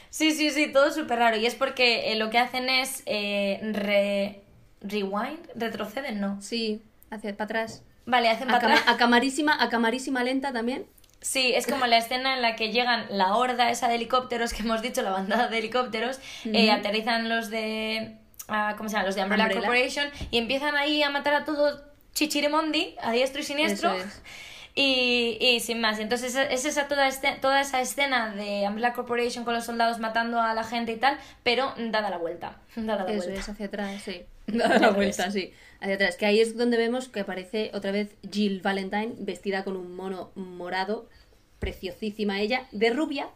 sí, 0.10 0.32
sí, 0.32 0.50
sí, 0.52 0.72
todo 0.72 0.92
súper 0.92 1.20
raro. 1.20 1.38
Y 1.38 1.46
es 1.46 1.56
porque 1.56 2.12
eh, 2.12 2.16
lo 2.16 2.30
que 2.30 2.38
hacen 2.38 2.70
es 2.70 3.04
eh, 3.06 3.60
re- 3.74 4.42
rewind, 4.82 5.40
retroceden, 5.56 6.20
¿no? 6.22 6.42
Sí, 6.42 6.82
hacia 7.10 7.32
para 7.36 7.46
atrás. 7.46 7.84
Vale, 8.06 8.30
hacen 8.30 8.48
para 8.48 8.60
atrás. 8.60 8.84
a 8.88 8.96
camarísima, 8.96 9.62
a 9.62 9.68
camarísima 9.70 10.24
lenta 10.24 10.54
también. 10.54 10.86
Sí, 11.22 11.54
es 11.56 11.66
como 11.68 11.86
la 11.88 11.98
escena 11.98 12.36
en 12.36 12.42
la 12.42 12.56
que 12.56 12.72
llegan 12.72 13.06
la 13.10 13.36
horda 13.36 13.70
esa 13.72 13.88
de 13.88 13.96
helicópteros 13.96 14.54
que 14.54 14.62
hemos 14.64 14.82
dicho, 14.82 15.02
la 15.02 15.10
bandada 15.10 15.48
de 15.48 15.58
helicópteros, 15.58 16.20
eh, 16.46 16.72
aterrizan 16.72 17.28
los 17.28 17.50
de... 17.50 18.16
ah, 18.48 18.76
¿Cómo 18.78 18.88
se 18.88 18.94
llama? 18.96 19.08
Los 19.08 19.16
de 19.16 19.24
Umbrella, 19.24 19.44
Umbrella. 19.46 19.62
Corporation 19.68 20.10
y 20.32 20.38
empiezan 20.38 20.76
ahí 20.78 21.02
a 21.04 21.10
matar 21.10 21.34
a 21.34 21.44
todo 21.46 21.82
chichirimondi, 22.14 22.96
a 23.02 23.12
diestro 23.12 23.42
y 23.42 23.44
siniestro. 23.44 23.94
Es. 23.94 24.22
Y, 24.80 25.40
y 25.42 25.60
sin 25.60 25.82
más, 25.82 25.98
entonces 25.98 26.36
es, 26.36 26.52
es 26.52 26.66
esa 26.66 26.88
toda, 26.88 27.08
este- 27.08 27.32
toda 27.42 27.62
esa 27.62 27.82
escena 27.82 28.36
de 28.36 28.64
Umbrella 28.68 28.94
Corporation 28.94 29.44
con 29.44 29.56
los 29.56 29.66
soldados 29.66 29.98
matando 29.98 30.40
a 30.40 30.54
la 30.54 30.64
gente 30.64 30.92
y 30.92 30.98
tal, 30.98 31.18
pero 31.42 31.74
dada 31.80 32.12
la 32.12 32.20
vuelta. 32.20 32.58
Dada 32.76 33.04
la 33.04 33.10
Eso 33.12 33.24
vuelta. 33.24 33.40
es, 33.40 33.50
hacia 33.50 33.66
atrás, 33.66 34.00
sí. 34.06 34.22
Da 34.46 34.78
la 34.78 34.92
vuelta, 34.92 35.32
sí. 35.32 35.52
Hacia 35.80 35.96
atrás. 35.96 36.16
Que 36.16 36.26
ahí 36.26 36.40
es 36.40 36.58
donde 36.58 36.78
vemos 36.78 37.08
que 37.08 37.22
aparece 37.22 37.72
otra 37.74 37.92
vez 37.92 38.16
Jill 38.32 38.62
Valentine 38.62 39.14
vestida 39.20 39.64
con 39.64 39.78
un 39.78 39.96
mono 39.96 40.32
morado, 40.36 41.08
preciosísima 41.60 42.42
ella, 42.42 42.68
de 42.72 42.92
rubia, 42.92 43.30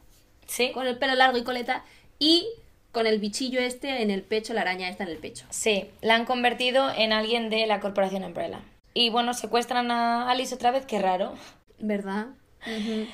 Sí, 0.52 0.72
con 0.74 0.86
el 0.86 0.98
pelo 0.98 1.16
largo 1.16 1.38
y 1.38 1.44
coleta, 1.44 1.86
y 2.20 2.46
con 2.92 3.08
el 3.08 3.20
bichillo 3.20 3.62
este 3.62 4.02
en 4.02 4.12
el 4.12 4.22
pecho, 4.22 4.54
la 4.54 4.62
araña 4.62 4.90
esta 4.90 5.04
en 5.06 5.10
el 5.12 5.18
pecho. 5.18 5.46
sí, 5.50 5.90
la 6.02 6.16
han 6.16 6.26
convertido 6.26 6.92
en 6.94 7.14
alguien 7.14 7.50
de 7.50 7.66
la 7.68 7.80
corporación 7.80 8.26
Umbrella. 8.26 8.60
Y 8.94 9.10
bueno, 9.10 9.34
secuestran 9.34 9.92
a 9.92 10.30
Alice 10.30 10.54
otra 10.54 10.72
vez, 10.72 10.86
qué 10.86 11.00
raro. 11.00 11.34
¿Verdad? 11.80 12.28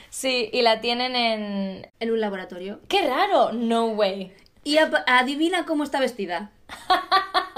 Sí, 0.09 0.49
y 0.51 0.61
la 0.63 0.81
tienen 0.81 1.15
en... 1.15 1.87
En 1.99 2.11
un 2.11 2.19
laboratorio. 2.19 2.79
¡Qué 2.87 3.07
raro! 3.07 3.53
No 3.53 3.89
way. 3.89 4.33
Y 4.63 4.77
adivina 4.77 5.65
cómo 5.65 5.83
está 5.83 5.99
vestida. 5.99 6.51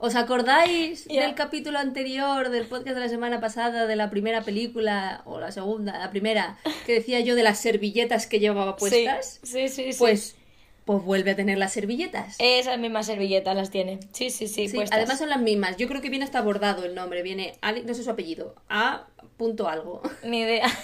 ¿Os 0.00 0.14
acordáis 0.14 1.08
del 1.08 1.34
capítulo 1.34 1.78
anterior 1.80 2.50
del 2.50 2.66
podcast 2.66 2.94
de 2.94 3.00
la 3.00 3.08
semana 3.08 3.40
pasada 3.40 3.86
de 3.88 3.96
la 3.96 4.10
primera 4.10 4.42
película 4.42 5.22
o 5.24 5.40
la 5.40 5.50
segunda, 5.50 5.98
la 5.98 6.10
primera, 6.10 6.56
que 6.86 6.94
decía 6.94 7.18
yo 7.18 7.34
de 7.34 7.42
las 7.42 7.58
servilletas 7.58 8.28
que 8.28 8.38
llevaba 8.38 8.76
puestas? 8.76 9.40
Sí, 9.42 9.68
sí, 9.68 9.92
sí. 9.92 9.98
Pues, 9.98 10.36
pues 10.84 11.02
vuelve 11.02 11.32
a 11.32 11.36
tener 11.36 11.58
las 11.58 11.72
servilletas. 11.72 12.36
Esas 12.38 12.78
mismas 12.78 13.06
servilletas 13.06 13.56
las 13.56 13.70
tiene. 13.70 13.98
Sí, 14.12 14.30
sí, 14.30 14.46
sí. 14.46 14.68
Sí, 14.68 14.76
puestas. 14.76 14.96
además 14.96 15.18
son 15.18 15.30
las 15.30 15.40
mismas. 15.40 15.76
Yo 15.78 15.88
creo 15.88 16.00
que 16.00 16.10
viene 16.10 16.24
hasta 16.24 16.42
bordado 16.42 16.84
el 16.84 16.94
nombre. 16.94 17.22
Viene, 17.22 17.58
Ali- 17.60 17.82
no 17.82 17.92
sé 17.92 18.04
su 18.04 18.10
apellido, 18.10 18.54
A. 18.68 19.08
punto 19.36 19.68
algo. 19.68 20.02
Ni 20.22 20.40
idea. 20.40 20.66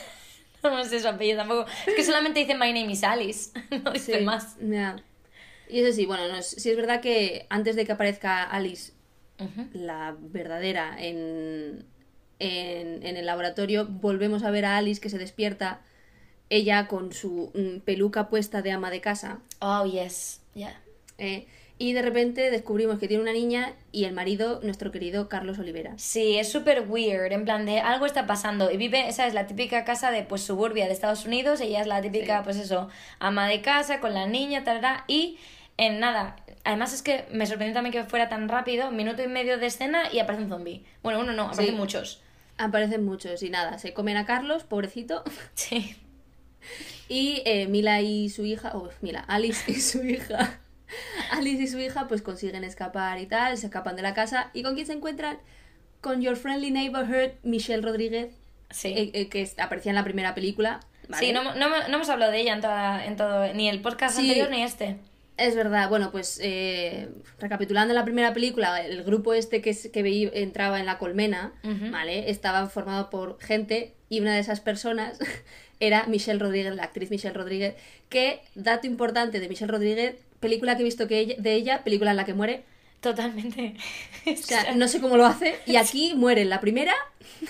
No 0.65 0.83
sé 0.83 0.99
su 0.99 1.07
apellido 1.09 1.37
tampoco. 1.41 1.67
Es 1.87 1.93
que 1.95 2.03
solamente 2.03 2.41
dice 2.41 2.55
My 2.55 2.73
name 2.73 2.91
is 2.91 3.05
Alice. 3.05 3.51
No 3.85 3.93
dice 3.93 4.19
Sí, 4.21 4.25
más. 4.25 4.57
ya. 4.61 4.97
Y 5.69 5.81
eso 5.81 5.95
sí, 5.95 6.07
bueno, 6.07 6.27
no 6.29 6.41
sí 6.41 6.71
es 6.71 6.77
verdad 6.77 7.03
que 7.03 7.47
antes 7.51 7.77
de 7.77 7.85
que 7.85 7.93
aparezca 7.93 8.43
Alice 8.45 8.93
La 9.73 10.17
verdadera 10.19 10.97
en, 10.99 11.85
en, 12.39 13.05
en 13.07 13.17
el 13.17 13.27
laboratorio, 13.27 13.87
volvemos 13.87 14.43
a 14.45 14.51
ver 14.51 14.65
a 14.65 14.77
Alice 14.77 15.01
que 15.01 15.11
se 15.11 15.19
despierta, 15.19 15.81
ella 16.51 16.87
con 16.89 17.13
su 17.13 17.51
mm, 17.55 17.81
peluca 17.81 18.29
puesta 18.29 18.63
de 18.63 18.71
ama 18.73 18.91
de 18.91 19.01
casa, 19.01 19.41
Oh, 19.61 19.85
yes. 19.87 20.41
Yeah. 20.55 20.81
¿eh? 21.19 21.47
y 21.77 21.93
de 21.93 22.03
repente 22.03 22.53
descubrimos 22.53 23.01
que 23.01 23.09
tiene 23.09 23.21
una 23.25 23.33
niña 23.33 23.73
y 23.91 24.05
el 24.05 24.13
marido, 24.13 24.61
nuestro 24.63 24.93
querido 24.93 25.29
Carlos 25.29 25.59
Olivera. 25.59 25.95
Sí, 25.97 26.39
es 26.39 26.49
súper 26.49 26.85
weird, 26.89 27.33
en 27.33 27.45
plan 27.45 27.67
de 27.67 27.81
algo 27.81 28.07
está 28.07 28.29
pasando. 28.29 28.71
Y 28.71 28.77
vive, 28.77 29.09
esa 29.09 29.27
es 29.27 29.35
la 29.35 29.49
típica 29.49 29.85
casa 29.85 30.13
de 30.13 30.23
pues 30.23 30.43
suburbia 30.43 30.87
de 30.87 30.93
Estados 30.93 31.27
Unidos, 31.27 31.61
ella 31.61 31.81
es 31.81 31.89
la 31.89 32.01
típica, 32.01 32.39
Sí. 32.39 32.45
pues 32.45 32.57
eso, 32.59 32.89
ama 33.19 33.49
de 33.49 33.61
casa, 33.61 33.99
con 33.99 34.15
la 34.15 34.29
niña, 34.29 34.63
tal, 34.63 34.81
y 35.09 35.37
en 35.77 35.99
nada. 35.99 36.37
Además 36.65 36.93
es 36.95 37.03
que 37.03 37.27
me 37.31 37.47
sorprendió 37.47 37.75
también 37.75 37.93
que 37.93 38.05
fuera 38.09 38.29
tan 38.29 38.49
rápido, 38.49 38.91
minuto 38.91 39.23
y 39.23 39.29
medio 39.29 39.59
de 39.59 39.67
escena 39.67 40.11
y 40.13 40.19
aparece 40.19 40.45
un 40.45 40.49
zombie. 40.49 40.85
Bueno, 41.03 41.21
uno 41.21 41.33
no, 41.33 41.45
aparecen 41.45 41.67
Sí. 41.75 41.79
muchos. 41.81 42.23
Aparecen 42.57 43.05
muchos 43.05 43.43
y 43.43 43.51
nada, 43.51 43.79
se 43.79 43.93
comen 43.93 44.17
a 44.17 44.25
Carlos, 44.27 44.65
pobrecito, 44.65 45.23
Sí. 45.55 45.97
y 47.09 47.43
eh, 47.45 47.67
Mila 47.67 48.01
y 48.01 48.31
su 48.31 48.45
hija, 48.47 48.73
oh, 48.75 48.89
Mila, 49.03 49.21
Alice 49.29 49.71
y 49.71 49.75
su 49.81 50.05
hija, 50.05 50.59
Alice 51.33 51.63
y 51.63 51.67
su 51.67 51.79
hija 51.79 52.09
pues 52.09 52.23
consiguen 52.23 52.65
escapar 52.65 53.19
y 53.21 53.27
tal, 53.27 53.57
se 53.59 53.67
escapan 53.67 53.97
de 53.97 54.03
la 54.03 54.15
casa, 54.15 54.51
¿y 54.55 54.63
con 54.63 54.75
quién 54.75 54.87
se 54.87 54.93
encuentran? 54.95 55.39
Con 56.01 56.21
Your 56.23 56.37
Friendly 56.37 56.71
Neighborhood, 56.71 57.33
Michelle 57.43 57.83
Rodríguez, 57.83 58.35
Sí. 58.71 58.89
eh, 58.89 59.11
eh, 59.15 59.29
que 59.29 59.51
aparecía 59.59 59.91
en 59.91 59.97
la 59.97 60.05
primera 60.05 60.35
película. 60.35 60.81
¿vale? 61.09 61.27
Sí, 61.27 61.33
no, 61.33 61.43
no, 61.55 61.69
no 61.69 61.77
hemos 61.97 62.09
hablado 62.09 62.33
de 62.33 62.41
ella 62.41 62.55
en, 62.55 62.61
toda, 62.61 63.05
en 63.05 63.17
todo, 63.17 63.53
ni 63.53 63.69
el 63.69 63.81
podcast 63.83 64.17
Sí. 64.17 64.23
anterior 64.23 64.51
ni 64.51 64.63
este. 64.63 64.97
Es 65.37 65.57
verdad, 65.57 65.89
bueno, 65.89 66.13
pues 66.13 66.39
eh, 66.43 67.09
recapitulando 67.41 67.93
la 67.93 68.05
primera 68.05 68.33
película, 68.33 68.81
el 68.81 69.03
grupo 69.03 69.35
este 69.35 69.61
que, 69.61 69.77
que 69.93 70.03
veí- 70.03 70.31
entraba 70.33 70.79
en 70.79 70.87
la 70.87 70.99
colmena. 70.99 71.53
¿vale? 71.91 72.31
Estaba 72.31 72.69
formado 72.69 73.11
por 73.11 73.41
gente 73.41 73.95
y 74.09 74.21
una 74.21 74.35
de 74.35 74.41
esas 74.41 74.61
personas 74.61 75.19
era 75.81 76.05
Michelle 76.07 76.39
Rodríguez, 76.39 76.75
la 76.77 76.85
actriz 76.85 77.11
Michelle 77.11 77.35
Rodríguez, 77.35 77.75
que, 78.09 78.43
dato 78.55 78.87
importante 78.87 79.41
de 79.41 79.49
Michelle 79.49 79.73
Rodríguez, 79.73 80.15
película 80.39 80.77
que 80.77 80.83
he 80.83 80.85
visto 80.85 81.09
que 81.09 81.19
ella- 81.19 81.37
de 81.39 81.53
ella, 81.55 81.83
película 81.83 82.13
en 82.13 82.17
la 82.17 82.25
que 82.25 82.35
muere, 82.35 82.63
Totalmente. 83.01 83.75
o 84.27 84.37
sea, 84.37 84.73
no 84.77 84.89
sé 84.89 84.99
cómo 85.01 85.17
lo 85.19 85.27
hace, 85.27 85.57
y 85.67 85.77
aquí 85.77 86.15
muere 86.15 86.41
en 86.43 86.49
la 86.49 86.61
primera 86.61 86.95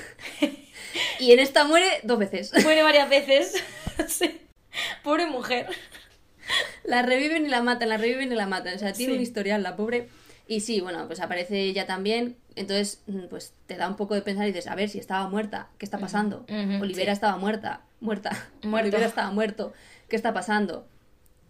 y 1.21 1.33
en 1.33 1.39
esta 1.39 1.65
muere 1.65 1.87
dos 2.03 2.19
veces. 2.19 2.53
Muere 2.65 2.83
varias 2.83 3.09
veces. 3.09 3.63
sí. 4.09 4.41
Pobre 5.03 5.27
mujer. 5.27 5.67
La 6.85 7.03
reviven 7.03 7.47
y 7.47 7.49
la 7.49 7.63
matan, 7.63 7.89
la 7.89 7.97
reviven 7.97 8.31
y 8.33 8.35
la 8.35 8.47
matan. 8.47 8.75
O 8.75 8.79
sea, 8.79 8.93
tiene 8.93 9.13
Sí. 9.13 9.17
un 9.17 9.23
historial, 9.23 9.63
la 9.63 9.77
pobre. 9.77 10.09
Y 10.47 10.61
sí, 10.61 10.81
bueno, 10.81 11.07
pues 11.07 11.21
aparece 11.21 11.63
ella 11.63 11.87
también. 11.87 12.37
Entonces, 12.57 13.01
mm, 13.07 13.27
pues 13.31 13.55
te 13.67 13.77
da 13.77 13.89
un 13.89 13.97
poco 13.97 14.15
de 14.15 14.21
pensar 14.23 14.45
y 14.45 14.49
dices, 14.53 14.67
a 14.67 14.75
ver, 14.75 14.89
si 14.91 14.99
estaba 14.99 15.29
muerta, 15.29 15.69
¿qué 15.79 15.87
está 15.87 15.99
pasando? 15.99 16.45
Olivera 16.81 17.13
sí. 17.13 17.15
estaba 17.15 17.37
muerta, 17.39 17.81
muerta. 18.01 18.31
Muerto. 18.63 18.87
Olivera 18.89 19.07
estaba 19.07 19.31
muerto. 19.31 19.73
¿Qué 20.09 20.17
está 20.17 20.35
pasando? 20.35 20.87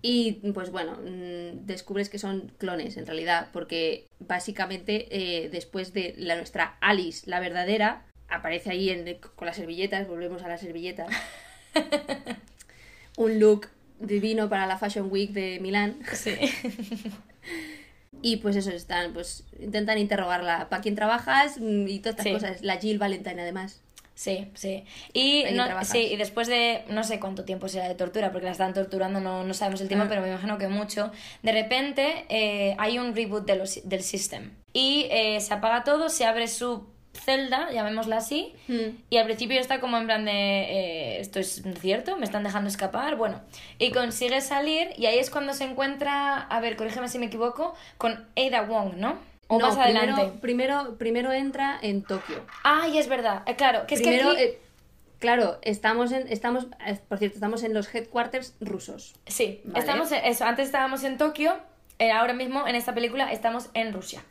Y 0.00 0.32
pues 0.52 0.70
bueno, 0.70 0.92
mm, 1.02 1.66
descubres 1.66 2.08
que 2.08 2.18
son 2.18 2.52
clones 2.58 2.96
en 2.96 3.06
realidad, 3.06 3.48
porque 3.52 4.06
básicamente 4.20 5.08
eh, 5.10 5.48
después 5.48 5.92
de 5.92 6.14
la 6.16 6.36
nuestra 6.36 6.76
Alice, 6.80 7.28
la 7.28 7.40
verdadera, 7.40 8.04
aparece 8.28 8.70
ahí 8.70 8.90
en- 8.90 9.18
con 9.34 9.46
las 9.46 9.56
servilletas, 9.56 10.06
volvemos 10.06 10.42
a 10.42 10.48
las 10.48 10.60
servilletas. 10.60 11.08
un 13.16 13.38
look 13.40 13.68
divino 14.00 14.48
para 14.48 14.66
la 14.66 14.78
Fashion 14.78 15.08
Week 15.10 15.30
de 15.30 15.58
Milán. 15.60 15.98
Sí. 16.12 16.34
Y 18.22 18.36
pues 18.38 18.56
eso, 18.56 18.70
están, 18.70 19.12
pues 19.12 19.44
intentan 19.60 19.98
interrogarla. 19.98 20.68
¿Para 20.70 20.80
quién 20.80 20.94
trabajas? 20.94 21.58
Mm, 21.60 21.88
Y 21.88 21.98
todas 21.98 22.12
estas 22.18 22.24
Sí. 22.24 22.32
cosas. 22.32 22.62
La 22.62 22.76
Jill 22.78 22.98
Valentine, 22.98 23.42
además. 23.42 23.82
Sí, 24.14 24.48
sí. 24.54 24.84
Y, 25.12 25.44
no, 25.54 25.66
sí, 25.84 25.98
y 26.12 26.16
después 26.16 26.46
de 26.46 26.84
no 26.88 27.02
sé 27.02 27.18
cuánto 27.18 27.44
tiempo 27.44 27.68
será 27.68 27.88
de 27.88 27.96
tortura, 27.96 28.30
porque 28.30 28.46
la 28.46 28.52
están 28.52 28.72
torturando, 28.72 29.20
no, 29.20 29.42
no 29.44 29.52
sabemos 29.54 29.80
el 29.80 29.88
tiempo, 29.88 30.04
Ah. 30.06 30.08
pero 30.08 30.22
me 30.22 30.28
imagino 30.28 30.56
que 30.56 30.68
mucho. 30.68 31.10
De 31.42 31.50
repente 31.52 32.24
eh, 32.28 32.76
hay 32.78 32.98
un 32.98 33.14
reboot 33.14 33.44
de 33.44 33.56
los- 33.56 33.86
del 33.86 34.02
system. 34.02 34.52
Y 34.72 35.06
eh, 35.10 35.40
se 35.40 35.52
apaga 35.52 35.82
todo, 35.84 36.08
se 36.08 36.24
abre 36.24 36.46
su 36.46 36.86
celda, 37.14 37.70
llamémosla 37.70 38.16
así, 38.18 38.52
Mm. 38.68 38.96
y 39.10 39.16
al 39.16 39.24
principio 39.24 39.60
está 39.60 39.80
como 39.80 39.96
en 39.96 40.06
plan 40.06 40.24
de, 40.24 40.32
eh, 40.32 41.20
¿esto 41.20 41.38
es 41.40 41.62
cierto? 41.80 42.16
¿Me 42.16 42.24
están 42.24 42.42
dejando 42.44 42.68
escapar? 42.68 43.16
Bueno, 43.16 43.40
y 43.78 43.90
consigue 43.92 44.40
salir 44.40 44.88
y 44.96 45.06
ahí 45.06 45.18
es 45.18 45.30
cuando 45.30 45.54
se 45.54 45.64
encuentra, 45.64 46.38
a 46.40 46.60
ver, 46.60 46.76
corrígeme 46.76 47.08
si 47.08 47.18
me 47.18 47.26
equivoco, 47.26 47.74
con 47.98 48.26
Ada 48.36 48.62
Wong, 48.62 48.94
¿no? 48.96 49.18
O 49.46 49.58
No, 49.58 49.66
más 49.68 49.76
adelante. 49.78 50.32
Primero, 50.40 50.40
primero, 50.40 50.98
primero 50.98 51.32
entra 51.32 51.78
en 51.82 52.02
Tokio. 52.02 52.44
Ay, 52.62 52.98
es 52.98 53.08
verdad, 53.08 53.42
eh, 53.46 53.56
claro, 53.56 53.86
que 53.86 53.94
es 53.94 54.00
primero, 54.00 54.30
que 54.30 54.36
aquí... 54.36 54.42
eh, 54.44 54.58
claro, 55.20 55.58
estamos 55.62 56.12
en, 56.12 56.26
estamos, 56.28 56.66
por 57.08 57.18
cierto, 57.18 57.36
estamos 57.36 57.62
en 57.62 57.74
los 57.74 57.94
headquarters 57.94 58.54
rusos. 58.60 59.14
Sí, 59.26 59.60
Vale. 59.64 59.78
estamos 59.80 60.10
en, 60.12 60.24
eso, 60.24 60.44
antes 60.46 60.66
estábamos 60.66 61.04
en 61.04 61.18
Tokio, 61.18 61.56
ahora 62.14 62.32
mismo 62.34 62.66
en 62.66 62.74
esta 62.74 62.92
película 62.94 63.30
estamos 63.32 63.68
en 63.74 63.92
Rusia. 63.92 64.22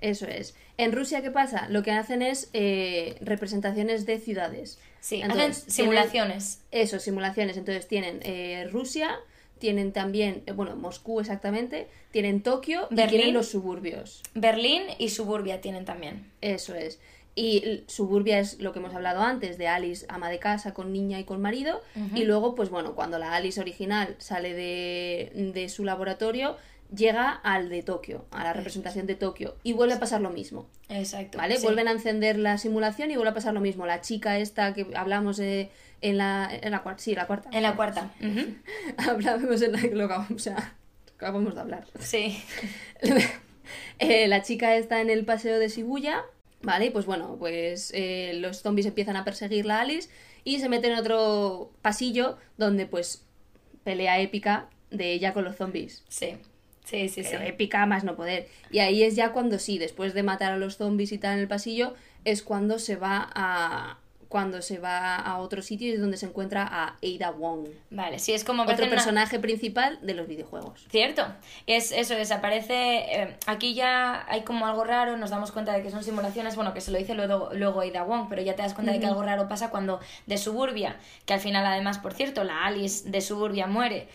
Eso 0.00 0.26
es. 0.26 0.54
En 0.76 0.92
Rusia, 0.92 1.22
¿qué 1.22 1.30
pasa? 1.30 1.68
Lo 1.68 1.82
que 1.82 1.90
hacen 1.90 2.22
es 2.22 2.48
eh, 2.52 3.16
representaciones 3.20 4.06
de 4.06 4.18
ciudades. 4.18 4.78
Sí, 5.00 5.20
Entonces, 5.22 5.58
hacen 5.58 5.70
simulaciones. 5.70 6.60
Eso, 6.70 6.98
simulaciones. 6.98 7.56
Entonces 7.56 7.86
tienen 7.86 8.20
eh, 8.22 8.68
Rusia, 8.70 9.18
tienen 9.58 9.92
también, 9.92 10.42
eh, 10.46 10.52
bueno, 10.52 10.76
Moscú 10.76 11.20
exactamente, 11.20 11.88
tienen 12.10 12.42
Tokio 12.42 12.86
y 12.90 12.94
Berlín. 12.94 13.18
tienen 13.18 13.34
los 13.34 13.48
suburbios. 13.48 14.22
Berlín 14.34 14.82
y 14.98 15.10
Suburbia 15.10 15.60
tienen 15.60 15.84
también. 15.84 16.30
Eso 16.40 16.74
es. 16.74 16.98
Y 17.36 17.84
Suburbia 17.86 18.40
es 18.40 18.58
lo 18.58 18.72
que 18.72 18.80
hemos 18.80 18.94
hablado 18.94 19.22
antes, 19.22 19.56
de 19.56 19.68
Alice, 19.68 20.04
ama 20.08 20.28
de 20.28 20.38
casa, 20.38 20.74
con 20.74 20.92
niña 20.92 21.18
y 21.20 21.24
con 21.24 21.40
marido. 21.40 21.80
Y 22.14 22.24
luego, 22.24 22.54
pues 22.54 22.70
bueno, 22.70 22.94
cuando 22.94 23.18
la 23.18 23.34
Alice 23.34 23.60
original 23.60 24.16
sale 24.18 24.52
de, 24.52 25.52
de 25.54 25.68
su 25.68 25.84
laboratorio, 25.84 26.56
llega 26.94 27.30
al 27.30 27.68
de 27.68 27.82
Tokio, 27.82 28.24
a 28.30 28.44
la 28.44 28.52
representación 28.52 29.06
de 29.06 29.14
Tokio. 29.14 29.56
Y 29.62 29.72
vuelve 29.72 29.94
a 29.94 30.00
pasar 30.00 30.20
lo 30.20 30.30
mismo. 30.30 30.66
Exacto. 30.88 31.38
¿Vale? 31.38 31.56
sí. 31.56 31.64
Vuelven 31.64 31.88
a 31.88 31.92
encender 31.92 32.38
la 32.38 32.58
simulación 32.58 33.10
y 33.10 33.16
vuelve 33.16 33.30
a 33.30 33.34
pasar 33.34 33.54
lo 33.54 33.60
mismo. 33.60 33.86
La 33.86 34.00
chica 34.00 34.38
esta 34.38 34.74
que 34.74 34.86
hablamos 34.94 35.36
de- 35.36 35.70
en 36.02 36.16
la, 36.18 36.48
en 36.50 36.70
la 36.70 36.82
cuarta. 36.82 37.02
Sí, 37.02 37.14
la 37.14 37.26
cuarta. 37.26 37.50
En 37.52 37.62
la 37.62 37.76
cuarta. 37.76 38.10
Hablamos 38.96 39.60
en 39.62 39.72
la 39.72 39.80
lo 39.80 40.04
acabamos, 40.06 40.30
o 40.32 40.38
sea, 40.38 40.74
acabamos 41.16 41.54
de 41.54 41.60
hablar. 41.60 41.86
Sí. 42.00 42.42
Eh, 44.00 44.26
la 44.28 44.42
chica 44.42 44.76
está 44.76 45.00
en 45.00 45.10
el 45.10 45.24
paseo 45.24 45.58
de 45.58 45.68
Shibuya, 45.68 46.24
¿vale? 46.62 46.86
Y 46.86 46.90
pues 46.90 47.06
bueno, 47.06 47.36
pues 47.38 47.92
eh, 47.94 48.32
los 48.36 48.62
zombies 48.62 48.86
empiezan 48.86 49.14
a 49.16 49.24
perseguirla 49.24 49.76
a 49.78 49.82
Alice 49.82 50.08
y 50.42 50.58
se 50.58 50.68
mete 50.68 50.88
en 50.90 50.98
otro 50.98 51.70
pasillo 51.82 52.36
donde 52.56 52.86
pues 52.86 53.22
pelea 53.84 54.18
épica 54.18 54.68
de 54.90 55.12
ella 55.12 55.32
con 55.34 55.44
los 55.44 55.54
zombies. 55.56 56.02
Sí. 56.08 56.36
Sí, 56.84 57.08
sí, 57.08 57.22
sí. 57.22 57.36
Épica 57.40 57.86
más 57.86 58.02
no 58.04 58.16
poder. 58.16 58.48
Y 58.70 58.80
ahí 58.80 59.02
es 59.02 59.14
ya 59.16 59.32
cuando 59.32 59.58
sí, 59.58 59.78
después 59.78 60.12
de 60.14 60.22
matar 60.22 60.52
a 60.52 60.56
los 60.56 60.76
zombies 60.76 61.12
y 61.12 61.18
tal 61.18 61.34
en 61.34 61.40
el 61.40 61.48
pasillo, 61.48 61.94
es 62.24 62.42
cuando 62.42 62.78
se 62.78 62.96
va 62.96 63.30
a 63.34 63.98
cuando 64.28 64.62
se 64.62 64.78
va 64.78 65.16
a 65.16 65.38
otro 65.38 65.60
sitio 65.60 65.88
y 65.88 65.90
es 65.90 66.00
donde 66.00 66.16
se 66.16 66.24
encuentra 66.26 66.62
a 66.64 66.94
Ada 67.02 67.32
Wong, 67.32 67.66
Vale, 67.90 68.20
sí, 68.20 68.32
es 68.32 68.44
como 68.44 68.62
otro 68.62 68.76
una- 68.76 68.88
personaje 68.88 69.40
principal 69.40 69.98
de 70.02 70.14
los 70.14 70.28
videojuegos. 70.28 70.86
Cierto, 70.88 71.26
es 71.66 71.90
eso, 71.90 72.14
desaparece. 72.14 72.74
eh, 73.22 73.36
aquí 73.46 73.74
ya 73.74 74.24
hay 74.28 74.42
como 74.42 74.68
algo 74.68 74.84
raro, 74.84 75.16
nos 75.16 75.30
damos 75.30 75.50
cuenta 75.50 75.72
de 75.72 75.82
que 75.82 75.90
son 75.90 76.04
simulaciones, 76.04 76.54
bueno, 76.54 76.72
que 76.72 76.80
se 76.80 76.92
lo 76.92 76.98
dice 76.98 77.14
luego, 77.14 77.50
luego 77.54 77.80
Ada 77.80 78.04
Wong, 78.04 78.26
pero 78.30 78.40
ya 78.40 78.54
te 78.54 78.62
das 78.62 78.72
cuenta 78.74 78.92
de 78.92 79.00
que 79.00 79.06
algo 79.06 79.22
raro 79.24 79.48
pasa 79.48 79.68
cuando 79.70 79.98
de 80.26 80.38
Suburbia, 80.38 80.94
que 81.26 81.34
al 81.34 81.40
final 81.40 81.66
además, 81.66 81.98
por 81.98 82.14
cierto, 82.14 82.44
la 82.44 82.64
Alice 82.66 83.10
de 83.10 83.20
Suburbia 83.22 83.66
muere. 83.66 84.06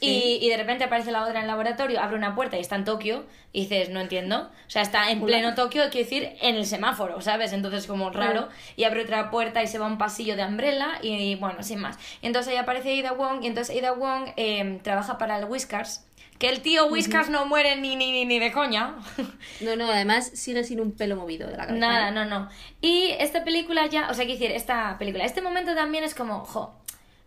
Y, 0.00 0.38
y 0.40 0.48
de 0.48 0.56
repente 0.56 0.84
aparece 0.84 1.10
la 1.10 1.22
otra 1.22 1.38
en 1.38 1.42
el 1.42 1.48
laboratorio, 1.48 2.00
abre 2.00 2.16
una 2.16 2.34
puerta 2.34 2.56
y 2.56 2.60
está 2.60 2.76
en 2.76 2.84
Tokio, 2.84 3.24
y 3.52 3.62
dices, 3.62 3.88
no 3.90 4.00
entiendo. 4.00 4.50
O 4.66 4.70
sea, 4.70 4.82
está 4.82 5.10
en 5.10 5.20
pleno 5.22 5.54
Tokio, 5.54 5.82
quiero 5.90 6.04
decir, 6.04 6.36
en 6.40 6.54
el 6.54 6.66
semáforo, 6.66 7.20
¿sabes? 7.20 7.52
Entonces, 7.52 7.86
como 7.86 8.10
raro. 8.10 8.48
Y 8.76 8.84
abre 8.84 9.02
otra 9.02 9.30
puerta 9.30 9.62
y 9.62 9.66
se 9.66 9.78
va 9.78 9.86
a 9.86 9.88
un 9.88 9.98
pasillo 9.98 10.36
de 10.36 10.44
Umbrella, 10.44 10.98
y, 11.02 11.34
bueno, 11.36 11.62
sin 11.62 11.80
más. 11.80 11.98
Y 12.22 12.26
entonces 12.26 12.52
ahí 12.52 12.58
aparece 12.58 13.00
Ada 13.00 13.12
Wong, 13.12 13.42
y 13.42 13.46
entonces 13.48 13.76
Ada 13.76 13.92
Wong 13.92 14.30
eh, 14.36 14.80
trabaja 14.82 15.18
para 15.18 15.38
el 15.38 15.46
Whiskers. 15.46 16.04
Que 16.38 16.48
el 16.48 16.60
tío 16.60 16.86
Whiskers 16.86 17.30
no 17.30 17.46
muere 17.46 17.74
ni, 17.76 17.96
ni, 17.96 18.24
ni, 18.24 18.38
de 18.38 18.52
coña. 18.52 18.94
No, 19.60 19.74
no, 19.74 19.90
además 19.90 20.30
sigue 20.34 20.62
sin 20.62 20.78
un 20.78 20.92
pelo 20.92 21.16
movido 21.16 21.48
de 21.48 21.56
la 21.56 21.66
cabeza. 21.66 21.86
Nada, 21.86 22.08
¿eh? 22.10 22.12
no, 22.12 22.24
no. 22.24 22.48
Y 22.80 23.10
esta 23.18 23.42
película 23.42 23.86
ya, 23.86 24.08
o 24.08 24.14
sea, 24.14 24.24
quiero 24.24 24.38
decir, 24.38 24.54
esta 24.54 24.96
película, 24.98 25.24
este 25.24 25.42
momento 25.42 25.74
también 25.74 26.04
es 26.04 26.14
como, 26.14 26.44
jo, 26.44 26.78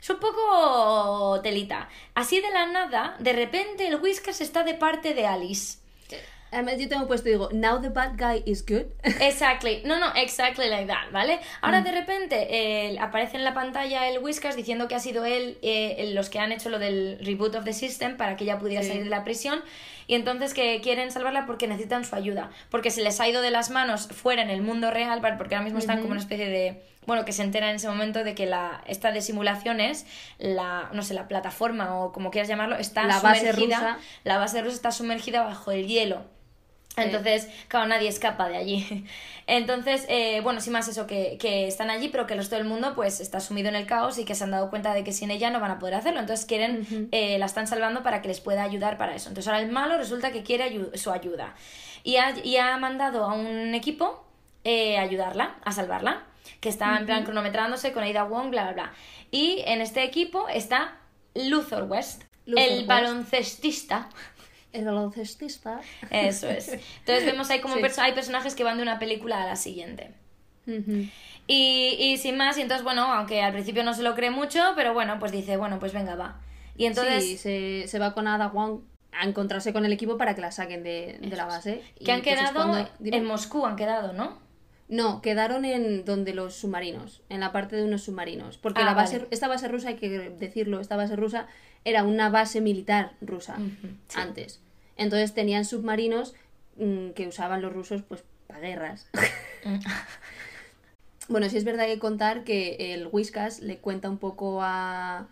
es 0.02 0.10
un 0.10 0.20
poco 0.20 1.40
telita. 1.42 1.88
Así 2.16 2.42
de 2.42 2.50
la 2.52 2.66
nada, 2.68 3.16
de 3.20 3.34
repente 3.34 3.88
el 3.88 3.96
Whiskers 3.98 4.42
está 4.42 4.64
de 4.64 4.74
parte 4.74 5.14
de 5.14 5.28
Alice. 5.28 5.78
Además, 6.54 6.74
yo 6.80 6.90
tengo 6.90 7.08
puesto, 7.08 7.30
digo, 7.30 7.48
now 7.54 7.80
the 7.82 7.88
bad 7.88 8.18
guy 8.18 8.44
is 8.46 8.66
good. 8.66 8.84
Exactly, 9.22 9.84
no, 9.86 10.00
no, 10.00 10.08
exactly 10.16 10.68
like 10.68 10.86
that, 10.86 11.10
¿vale? 11.14 11.40
Ahora 11.62 11.82
de 11.82 11.94
repente 11.94 12.46
eh, 12.50 12.98
aparece 13.00 13.38
en 13.38 13.46
la 13.46 13.54
pantalla 13.54 14.10
el 14.10 14.20
Whiskas 14.20 14.58
diciendo 14.58 14.90
que 14.90 14.96
ha 14.96 15.00
sido 15.00 15.24
él 15.24 15.58
eh, 15.62 16.12
los 16.14 16.30
que 16.30 16.40
han 16.40 16.52
hecho 16.52 16.68
lo 16.70 16.78
del 16.78 17.20
reboot 17.24 17.56
of 17.56 17.64
the 17.64 17.72
system 17.72 18.18
para 18.18 18.36
que 18.36 18.44
ella 18.44 18.60
pudiera 18.60 18.82
Sí. 18.84 18.90
salir 18.90 19.06
de 19.06 19.10
la 19.10 19.24
prisión 19.24 19.64
y 20.12 20.16
entonces 20.16 20.54
que 20.54 20.82
quieren 20.82 21.10
salvarla 21.10 21.46
porque 21.46 21.68
necesitan 21.70 22.04
su 22.04 22.14
ayuda, 22.18 22.50
porque 22.70 22.92
se 22.92 23.02
les 23.02 23.22
ha 23.22 23.30
ido 23.30 23.42
de 23.42 23.50
las 23.50 23.70
manos 23.70 24.10
fuera 24.10 24.42
en 24.42 24.50
el 24.50 24.62
mundo 24.62 24.92
real, 24.92 25.22
porque 25.38 25.56
ahora 25.56 25.64
mismo 25.64 25.80
están 25.80 26.00
como 26.00 26.12
una 26.12 26.20
especie 26.20 26.50
de 26.50 26.84
bueno, 27.06 27.24
que 27.24 27.32
se 27.32 27.44
entera 27.44 27.70
en 27.70 27.78
ese 27.78 27.88
momento 27.88 28.26
de 28.26 28.36
que 28.36 28.46
la 28.46 28.84
esta 28.88 29.14
de 29.14 29.22
simulaciones, 29.22 30.06
la 30.38 30.90
no 30.92 31.02
sé, 31.02 31.14
la 31.14 31.30
plataforma 31.30 31.96
o 31.96 32.12
como 32.12 32.30
quieras 32.30 32.50
llamarlo, 32.50 32.76
está 32.76 33.06
La 33.06 33.22
base 33.22 33.40
sumergida, 33.40 33.78
rusa. 33.78 33.98
la 34.26 34.38
base 34.38 34.62
rusa 34.62 34.76
está 34.76 34.92
sumergida 34.92 35.44
bajo 35.44 35.72
el 35.72 35.88
hielo. 35.88 36.26
Entonces, 36.98 37.48
claro, 37.70 37.88
nadie 37.88 38.10
escapa 38.10 38.50
de 38.50 38.58
allí. 38.58 39.06
Entonces, 39.48 40.06
eh, 40.10 40.42
bueno, 40.42 40.60
sin 40.62 40.74
más 40.74 40.88
eso, 40.88 41.08
que, 41.08 41.38
que 41.40 41.68
están 41.68 41.90
allí, 41.90 42.10
pero 42.10 42.28
que 42.28 42.34
el 42.34 42.40
resto 42.40 42.56
del 42.56 42.66
mundo 42.66 42.94
pues 42.96 43.20
está 43.22 43.40
sumido 43.40 43.70
en 43.70 43.76
el 43.76 43.86
caos 43.88 44.18
y 44.20 44.26
que 44.26 44.36
se 44.36 44.44
han 44.44 44.52
dado 44.52 44.70
cuenta 44.70 44.94
de 44.94 45.04
que 45.04 45.14
sin 45.14 45.32
ella 45.32 45.50
no 45.50 45.60
van 45.60 45.72
a 45.72 45.80
poder 45.80 45.96
hacerlo. 45.96 46.20
Entonces 46.20 46.46
quieren, 46.46 47.10
eh, 47.12 47.38
la 47.40 47.46
están 47.46 47.68
salvando 47.68 48.04
para 48.04 48.22
que 48.22 48.28
les 48.28 48.42
pueda 48.42 48.64
ayudar 48.64 48.98
para 48.98 49.16
eso. 49.16 49.30
Entonces 49.30 49.48
ahora 49.48 49.62
el 49.62 49.72
malo 49.72 49.98
resulta 49.98 50.32
que 50.32 50.44
quiere 50.44 50.70
ayu- 50.70 50.96
su 50.98 51.12
ayuda. 51.12 51.56
Y 52.04 52.18
ha, 52.18 52.34
y 52.44 52.58
ha 52.58 52.76
mandado 52.78 53.24
a 53.26 53.34
un 53.34 53.74
equipo 53.74 54.26
eh, 54.64 54.98
a 54.98 55.02
ayudarla, 55.02 55.56
a 55.64 55.72
salvarla, 55.72 56.24
que 56.60 56.70
está 56.70 56.98
en 56.98 57.06
plan 57.06 57.24
cronometrándose 57.24 57.94
con 57.94 58.04
Ada 58.04 58.24
Wong, 58.24 58.50
bla, 58.52 58.64
bla, 58.64 58.74
bla. 58.74 58.94
Y 59.32 59.64
en 59.66 59.82
este 59.82 60.04
equipo 60.04 60.48
está 60.50 60.98
Luthor 61.36 61.84
West, 61.84 62.24
Luthor 62.46 62.64
el 62.66 62.74
West. 62.80 62.88
baloncestista. 62.88 64.10
El 64.74 64.86
baloncestista. 64.86 65.82
Eso 66.10 66.50
es. 66.50 66.70
Entonces 67.00 67.26
vemos 67.26 67.50
ahí 67.50 67.60
como 67.60 67.76
Sí. 67.76 67.82
perso- 67.82 68.02
hay 68.02 68.14
personajes 68.14 68.56
que 68.56 68.64
van 68.64 68.78
de 68.78 68.84
una 68.84 69.00
película 69.00 69.44
a 69.44 69.46
la 69.46 69.56
siguiente. 69.56 70.12
Y, 71.48 71.98
y 72.00 72.18
sin 72.18 72.38
más, 72.38 72.58
y 72.58 72.62
entonces, 72.62 72.84
bueno, 72.84 73.04
aunque 73.14 73.42
al 73.42 73.52
principio 73.52 73.84
no 73.84 73.94
se 73.94 74.04
lo 74.04 74.16
cree 74.16 74.30
mucho, 74.30 74.62
pero 74.76 74.94
bueno, 74.94 75.18
pues 75.20 75.32
dice, 75.32 75.58
bueno, 75.58 75.80
pues 75.80 75.92
venga, 75.94 76.16
va. 76.16 76.40
Y 76.78 76.86
entonces, 76.86 77.24
Sí, 77.26 77.38
se, 77.38 77.88
se 77.88 78.00
va 78.00 78.14
con 78.14 78.28
Ada 78.28 78.48
Wong 78.48 78.82
a 79.12 79.26
encontrarse 79.26 79.74
con 79.74 79.86
el 79.86 79.92
equipo 79.92 80.18
para 80.18 80.36
que 80.36 80.42
la 80.42 80.52
saquen 80.52 80.84
de, 80.84 81.18
de 81.22 81.36
la 81.36 81.46
base. 81.46 81.82
que 81.98 82.06
Y, 82.06 82.12
han 82.12 82.22
pues, 82.22 82.34
es 82.36 82.40
quedado 82.40 82.54
cuando- 82.72 82.90
en 83.04 83.26
Moscú, 83.26 83.66
han 83.66 83.76
quedado, 83.76 84.14
¿no? 84.14 84.40
No, 84.88 85.22
quedaron 85.22 85.64
en 85.66 86.04
donde 86.06 86.34
los 86.34 86.56
submarinos, 86.56 87.22
en 87.30 87.40
la 87.40 87.52
parte 87.52 87.76
de 87.78 87.84
unos 87.84 88.04
submarinos. 88.04 88.58
Porque 88.58 88.82
Ah, 88.82 88.86
la 88.86 88.94
base, 88.94 89.18
vale. 89.20 89.28
esta 89.32 89.48
base 89.48 89.68
rusa, 89.68 89.90
hay 89.90 89.96
que 89.96 90.10
decirlo, 90.10 90.80
esta 90.82 90.96
base 90.98 91.16
rusa 91.16 91.48
era 91.86 92.04
una 92.04 92.30
base 92.30 92.62
militar 92.62 93.14
rusa 93.22 93.58
sí. 93.58 94.16
antes. 94.16 94.62
Entonces 94.98 95.34
tenían 95.34 95.66
submarinos 95.66 96.36
mm, 96.78 97.10
que 97.12 97.28
usaban 97.28 97.62
los 97.62 97.74
rusos 97.74 98.04
pues 98.04 98.24
para 98.48 98.60
guerras. 98.60 99.08
Mm. 99.64 99.80
bueno, 101.30 101.50
sí 101.50 101.58
es 101.58 101.64
verdad 101.64 101.86
que 101.86 102.00
contar 102.00 102.44
que 102.44 102.94
el 102.94 103.08
Whiskas 103.12 103.60
le 103.60 103.78
cuenta 103.78 104.10
un 104.10 104.18
poco 104.18 104.62
a, 104.62 105.28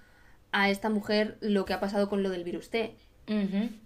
a 0.51 0.69
esta 0.69 0.89
mujer 0.89 1.37
lo 1.41 1.65
que 1.65 1.73
ha 1.73 1.79
pasado 1.79 2.09
con 2.09 2.23
lo 2.23 2.29
del 2.29 2.43
virus 2.43 2.69
T. 2.69 2.95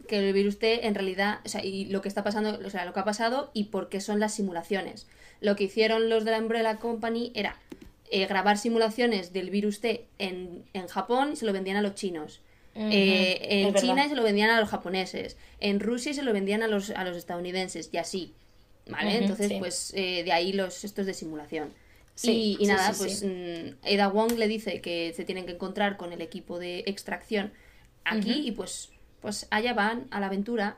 Que 0.07 0.19
el 0.19 0.33
virus 0.33 0.57
T 0.57 0.87
en 0.87 0.95
realidad, 0.95 1.39
o 1.43 1.49
sea, 1.49 1.65
y 1.65 1.85
lo 1.85 2.01
que 2.01 2.07
está 2.07 2.23
pasando, 2.23 2.59
o 2.65 2.69
sea, 2.69 2.85
lo 2.85 2.93
que 2.93 3.01
ha 3.01 3.03
pasado 3.03 3.51
y 3.53 3.65
por 3.65 3.89
qué 3.89 3.99
son 3.99 4.21
las 4.21 4.33
simulaciones. 4.33 5.05
Lo 5.41 5.57
que 5.57 5.65
hicieron 5.65 6.07
los 6.07 6.23
de 6.23 6.31
la 6.31 6.39
Umbrella 6.39 6.77
Company 6.77 7.33
era 7.35 7.57
eh, 8.09 8.25
grabar 8.25 8.57
simulaciones 8.57 9.33
del 9.33 9.49
virus 9.49 9.81
T 9.81 10.07
en, 10.17 10.63
en 10.71 10.87
Japón 10.87 11.31
y 11.33 11.35
se 11.35 11.45
lo 11.45 11.51
vendían 11.51 11.75
a 11.75 11.81
los 11.81 11.95
chinos. 11.95 12.39
Eh, 12.75 13.37
en 13.41 13.67
es 13.67 13.73
verdad. 13.73 13.81
China 13.81 14.05
y 14.05 14.09
se 14.09 14.15
lo 14.15 14.23
vendían 14.23 14.49
a 14.49 14.59
los 14.59 14.69
japoneses. 14.69 15.37
En 15.59 15.79
Rusia 15.79 16.13
se 16.13 16.23
lo 16.23 16.33
vendían 16.33 16.63
a 16.63 16.67
los, 16.67 16.89
a 16.89 17.03
los 17.03 17.17
estadounidenses 17.17 17.89
y 17.91 17.97
así. 17.97 18.33
¿Vale? 18.87 19.17
Entonces, 19.17 19.47
sí. 19.47 19.55
pues 19.59 19.93
eh, 19.95 20.23
de 20.23 20.31
ahí 20.31 20.51
los 20.51 20.83
estos 20.83 21.05
de 21.05 21.13
simulación. 21.13 21.73
Sí, 22.15 22.57
y, 22.59 22.65
nada, 22.67 22.93
sí, 22.93 22.99
pues 22.99 23.23
mm, 23.23 23.93
Ada 23.93 24.07
Wong 24.09 24.33
le 24.37 24.47
dice 24.47 24.81
que 24.81 25.13
se 25.15 25.25
tienen 25.25 25.45
que 25.45 25.53
encontrar 25.53 25.97
con 25.97 26.13
el 26.13 26.21
equipo 26.21 26.59
de 26.59 26.83
extracción 26.85 27.51
aquí 28.03 28.47
y 28.47 28.51
pues, 28.51 28.89
pues 29.21 29.47
allá 29.49 29.73
van 29.73 30.05
a 30.11 30.19
la 30.19 30.27
aventura 30.27 30.77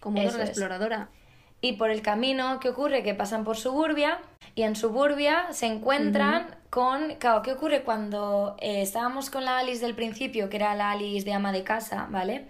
como 0.00 0.20
Dora 0.20 0.38
la 0.38 0.44
es. 0.44 1.21
Y 1.64 1.74
por 1.74 1.90
el 1.90 2.02
camino, 2.02 2.58
¿qué 2.60 2.68
ocurre? 2.70 3.02
Que 3.04 3.14
pasan 3.14 3.44
por 3.44 3.56
Suburbia 3.56 4.18
y 4.56 4.62
en 4.62 4.74
Suburbia 4.76 5.46
se 5.52 5.66
encuentran 5.66 6.54
con... 6.70 7.14
Claro, 7.14 7.42
¿qué 7.42 7.52
ocurre 7.52 7.82
cuando 7.84 8.56
eh, 8.60 8.82
estábamos 8.82 9.30
con 9.30 9.44
la 9.44 9.58
Alice 9.58 9.80
del 9.80 9.94
principio, 9.94 10.50
que 10.50 10.56
era 10.56 10.74
la 10.74 10.90
Alice 10.90 11.24
de 11.24 11.32
ama 11.32 11.52
de 11.52 11.62
casa, 11.62 12.08
¿vale? 12.10 12.46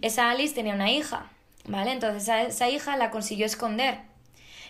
Esa 0.00 0.30
Alice 0.30 0.54
tenía 0.54 0.74
una 0.74 0.92
hija, 0.92 1.26
¿vale? 1.66 1.90
Entonces 1.90 2.22
esa, 2.22 2.42
esa 2.42 2.68
hija 2.70 2.96
la 2.96 3.10
consiguió 3.10 3.46
esconder. 3.46 3.98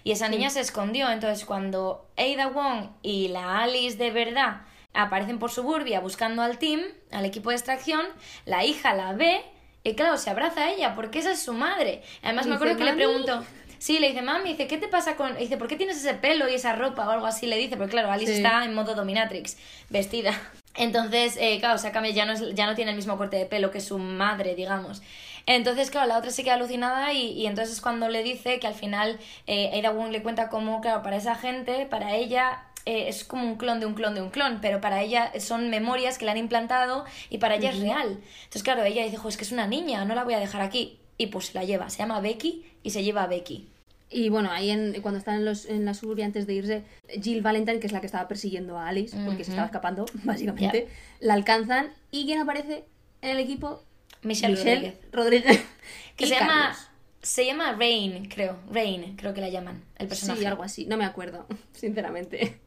Y 0.04 0.12
esa 0.12 0.28
niña 0.28 0.48
se 0.50 0.60
escondió. 0.60 1.10
Entonces 1.10 1.44
cuando 1.44 2.06
Ada 2.16 2.48
Wong 2.48 2.86
y 3.02 3.28
la 3.28 3.60
Alice 3.62 3.98
de 3.98 4.10
verdad 4.10 4.62
aparecen 4.94 5.38
por 5.38 5.50
Suburbia 5.50 6.00
buscando 6.00 6.40
al 6.40 6.56
team, 6.58 6.80
al 7.10 7.26
equipo 7.26 7.50
de 7.50 7.56
extracción, 7.56 8.06
la 8.46 8.64
hija 8.64 8.94
la 8.94 9.12
ve 9.12 9.42
y 9.84 9.94
claro, 9.94 10.16
se 10.16 10.30
abraza 10.30 10.62
a 10.62 10.70
ella 10.70 10.94
porque 10.94 11.18
esa 11.18 11.32
es 11.32 11.42
su 11.42 11.52
madre. 11.52 12.02
Además 12.22 12.46
me 12.46 12.54
acuerdo 12.54 12.76
que 12.76 12.84
le 12.84 12.90
"Mami". 12.92 13.46
Sí, 13.82 13.98
le 13.98 14.10
dice, 14.10 14.22
mami, 14.22 14.50
dice, 14.50 14.68
¿qué 14.68 14.78
te 14.78 14.86
pasa 14.86 15.16
con...? 15.16 15.36
Dice, 15.36 15.56
¿por 15.56 15.66
qué 15.66 15.74
tienes 15.74 15.96
ese 15.96 16.14
pelo 16.14 16.48
y 16.48 16.54
esa 16.54 16.72
ropa 16.76 17.04
o 17.04 17.10
algo 17.10 17.26
así? 17.26 17.46
Le 17.46 17.56
dice, 17.56 17.76
porque 17.76 17.90
claro, 17.90 18.12
Alice 18.12 18.30
Sí. 18.30 18.36
está 18.38 18.64
en 18.64 18.74
modo 18.74 18.94
dominatrix, 18.94 19.56
vestida. 19.90 20.40
Entonces, 20.76 21.36
eh, 21.40 21.58
claro, 21.58 21.74
o 21.74 21.78
sea, 21.78 21.90
cambia, 21.90 22.12
ya 22.12 22.24
no, 22.24 22.32
es- 22.32 22.54
ya 22.54 22.66
no 22.66 22.76
tiene 22.76 22.92
el 22.92 22.96
mismo 22.96 23.18
corte 23.18 23.38
de 23.38 23.44
pelo 23.46 23.72
que 23.72 23.80
su 23.80 23.98
madre, 23.98 24.54
digamos. 24.54 25.02
Entonces, 25.46 25.90
claro, 25.90 26.06
la 26.06 26.18
otra 26.18 26.30
se 26.30 26.44
queda 26.44 26.54
alucinada 26.54 27.12
y, 27.12 27.32
y 27.32 27.46
entonces 27.46 27.74
es 27.74 27.80
cuando 27.80 28.08
le 28.08 28.22
dice 28.22 28.60
que 28.60 28.68
al 28.68 28.74
final 28.74 29.18
eh, 29.48 29.76
Ada 29.76 29.90
Wong 29.90 30.12
le 30.12 30.22
cuenta 30.22 30.48
cómo, 30.48 30.80
claro, 30.80 31.02
para 31.02 31.16
esa 31.16 31.34
gente, 31.34 31.84
para 31.86 32.14
ella, 32.14 32.62
eh, 32.86 33.08
es 33.08 33.24
como 33.24 33.42
un 33.48 33.56
clon 33.56 33.80
de 33.80 33.86
un 33.86 33.94
clon 33.94 34.14
de 34.14 34.22
un 34.22 34.30
clon, 34.30 34.60
pero 34.62 34.80
para 34.80 35.02
ella 35.02 35.32
son 35.40 35.70
memorias 35.70 36.18
que 36.18 36.24
le 36.24 36.30
han 36.30 36.36
implantado 36.38 37.04
y 37.30 37.38
para 37.38 37.56
ella 37.56 37.70
es 37.70 37.80
real. 37.80 38.20
Entonces, 38.44 38.62
claro, 38.62 38.84
ella 38.84 39.02
dice, 39.02 39.16
jo, 39.16 39.28
es 39.28 39.36
que 39.36 39.42
es 39.42 39.50
una 39.50 39.66
niña, 39.66 40.04
no 40.04 40.14
la 40.14 40.22
voy 40.22 40.34
a 40.34 40.38
dejar 40.38 40.60
aquí. 40.60 41.00
Y 41.18 41.28
pues 41.28 41.46
se 41.46 41.54
la 41.54 41.64
lleva, 41.64 41.90
se 41.90 41.98
llama 41.98 42.20
Becky 42.20 42.64
y 42.82 42.90
se 42.90 43.04
lleva 43.04 43.24
a 43.24 43.26
Becky. 43.26 43.68
Y 44.12 44.28
bueno, 44.28 44.50
ahí 44.50 44.70
en, 44.70 45.00
cuando 45.00 45.18
están 45.18 45.36
en, 45.36 45.44
los, 45.44 45.64
en 45.66 45.84
la 45.84 45.94
suburbia 45.94 46.26
antes 46.26 46.46
de 46.46 46.54
irse, 46.54 46.84
Jill 47.08 47.40
Valentine, 47.40 47.80
que 47.80 47.86
es 47.86 47.92
la 47.92 48.00
que 48.00 48.06
estaba 48.06 48.28
persiguiendo 48.28 48.78
a 48.78 48.88
Alice, 48.88 49.16
porque 49.24 49.44
se 49.44 49.52
estaba 49.52 49.66
escapando, 49.66 50.04
básicamente, 50.24 50.88
la 51.20 51.34
alcanzan. 51.34 51.92
¿Y 52.10 52.26
quién 52.26 52.38
aparece 52.38 52.84
en 53.22 53.30
el 53.30 53.38
equipo? 53.38 53.82
Michelle, 54.22 54.54
Michelle 54.54 54.96
Rodríguez. 55.10 55.50
Rodríguez. 55.50 55.64
Que 56.16 56.26
se 56.26 56.34
llama, 56.34 56.76
se 57.22 57.46
llama 57.46 57.72
Rain, 57.72 58.28
creo. 58.28 58.58
Rain, 58.70 59.16
creo 59.16 59.32
que 59.32 59.40
la 59.40 59.48
llaman, 59.48 59.82
el 59.96 60.08
personaje. 60.08 60.40
Sí, 60.40 60.46
algo 60.46 60.62
así. 60.62 60.84
No 60.84 60.98
me 60.98 61.06
acuerdo, 61.06 61.46
sinceramente. 61.72 62.60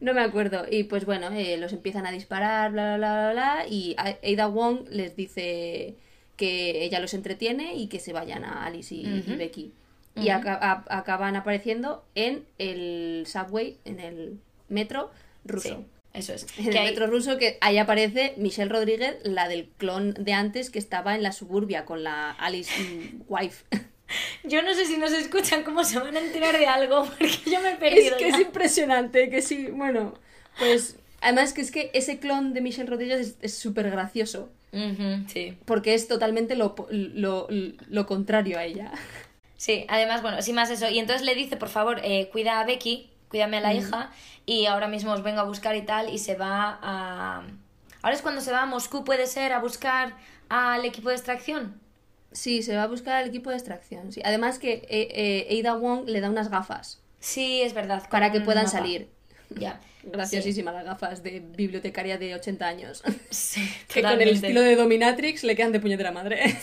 No 0.00 0.14
me 0.14 0.22
acuerdo. 0.22 0.64
Y 0.70 0.84
pues 0.84 1.04
bueno, 1.04 1.30
eh, 1.30 1.58
los 1.58 1.74
empiezan 1.74 2.06
a 2.06 2.10
disparar, 2.10 2.72
bla, 2.72 2.96
bla, 2.96 3.12
bla, 3.12 3.32
bla. 3.32 3.66
Y 3.68 3.94
Ada 3.98 4.46
Wong 4.46 4.88
les 4.88 5.14
dice 5.14 5.96
que 6.36 6.84
ella 6.84 7.00
los 7.00 7.14
entretiene 7.14 7.74
y 7.76 7.86
que 7.88 7.98
se 8.00 8.12
vayan 8.12 8.44
a 8.44 8.64
Alice 8.66 8.94
y. 8.94 9.22
Becky. 9.36 9.72
Y 10.14 10.30
aca- 10.30 10.58
a- 10.60 10.98
acaban 10.98 11.36
apareciendo 11.36 12.04
en 12.14 12.44
el 12.58 13.24
subway, 13.26 13.76
en 13.84 14.00
el 14.00 14.38
metro 14.70 15.10
ruso. 15.44 15.68
Sí, 15.68 15.84
eso 16.14 16.32
es. 16.32 16.46
En 16.58 16.64
Que 16.64 16.70
el 16.70 16.76
hay- 16.78 16.86
metro 16.88 17.06
ruso, 17.06 17.36
que 17.36 17.58
ahí 17.60 17.76
aparece 17.76 18.32
Michelle 18.38 18.70
Rodríguez, 18.70 19.16
la 19.24 19.46
del 19.48 19.68
clon 19.76 20.14
de 20.14 20.32
antes 20.32 20.70
que 20.70 20.78
estaba 20.78 21.14
en 21.14 21.22
la 21.22 21.32
suburbia 21.32 21.84
con 21.84 22.02
la 22.02 22.30
Alice 22.30 22.72
wife. 23.28 23.64
Yo 24.44 24.62
no 24.62 24.72
sé 24.72 24.86
si 24.86 24.96
nos 24.96 25.12
escuchan 25.12 25.64
cómo 25.64 25.84
se 25.84 25.98
van 25.98 26.16
a 26.16 26.20
enterar 26.20 26.56
de 26.58 26.66
algo, 26.66 27.04
porque 27.04 27.38
yo 27.50 27.60
me 27.60 27.70
he 27.70 27.72
Es 27.72 27.78
perdido. 27.78 28.16
que 28.16 28.30
ya. 28.30 28.36
es 28.36 28.40
impresionante, 28.40 29.28
que 29.28 29.42
sí, 29.42 29.66
bueno, 29.66 30.14
pues 30.60 30.96
además 31.20 31.52
que 31.52 31.60
es 31.60 31.70
que 31.72 31.90
ese 31.92 32.18
clon 32.20 32.54
de 32.54 32.60
Michelle 32.60 32.88
Rodríguez 32.88 33.20
es- 33.20 33.36
es 33.42 33.54
súper 33.54 33.90
gracioso, 33.90 34.48
Ujú, 34.72 35.28
sí. 35.28 35.56
porque 35.64 35.94
es 35.94 36.06
totalmente 36.08 36.54
lo, 36.56 36.74
lo, 36.90 37.48
lo 37.88 38.06
contrario 38.06 38.58
a 38.58 38.64
ella. 38.64 38.92
Sí, 39.56 39.86
además, 39.88 40.20
bueno, 40.22 40.42
sin 40.42 40.54
más 40.54 40.68
eso. 40.70 40.88
Y 40.90 40.98
entonces 40.98 41.24
le 41.24 41.34
dice, 41.34 41.56
por 41.56 41.68
favor, 41.70 42.00
eh, 42.04 42.28
cuida 42.30 42.60
a 42.60 42.64
Becky, 42.66 43.10
cuídame 43.28 43.56
a 43.56 43.60
la 43.60 43.74
hija, 43.74 44.10
y 44.44 44.66
ahora 44.66 44.86
mismo 44.86 45.12
os 45.12 45.22
vengo 45.22 45.40
a 45.40 45.44
buscar 45.44 45.74
y 45.76 45.82
tal, 45.82 46.12
y 46.12 46.18
se 46.18 46.34
va 46.36 46.78
a... 46.82 47.42
Ahora 48.02 48.14
es 48.14 48.22
cuando 48.22 48.40
se 48.42 48.52
va 48.52 48.62
a 48.62 48.66
Moscú, 48.66 49.02
puede 49.02 49.26
ser, 49.26 49.52
a 49.52 49.60
buscar 49.60 50.14
al 50.50 50.84
equipo 50.84 51.08
de 51.08 51.14
extracción. 51.16 51.80
Sí, 52.32 52.62
se 52.62 52.76
va 52.76 52.82
a 52.82 52.86
buscar 52.86 53.16
al 53.16 53.28
equipo 53.28 53.48
de 53.50 53.56
extracción, 53.56 54.12
sí. 54.12 54.20
Además 54.24 54.58
que 54.58 54.86
eh, 54.90 55.46
eh, 55.48 55.60
Ada 55.60 55.74
Wong 55.74 56.06
le 56.06 56.20
da 56.20 56.28
unas 56.28 56.50
gafas 56.50 57.00
Sí, 57.18 57.62
es 57.62 57.72
verdad. 57.72 58.06
para 58.10 58.30
que 58.30 58.40
puedan 58.42 58.68
salir. 58.68 59.08
Ya. 59.60 59.80
Graciosísimas 60.02 60.74
las 60.74 60.84
gafas 60.84 61.22
de 61.22 61.40
bibliotecaria 61.40 62.18
de 62.18 62.34
80 62.34 62.66
años. 62.66 63.02
Sí, 63.30 63.68
que 63.88 64.02
con 64.02 64.20
el 64.20 64.28
estilo 64.28 64.60
de 64.60 64.76
Dominatrix 64.76 65.42
le 65.42 65.56
quedan 65.56 65.72
de 65.72 65.80
puñetera 65.80 66.12
madre. 66.12 66.56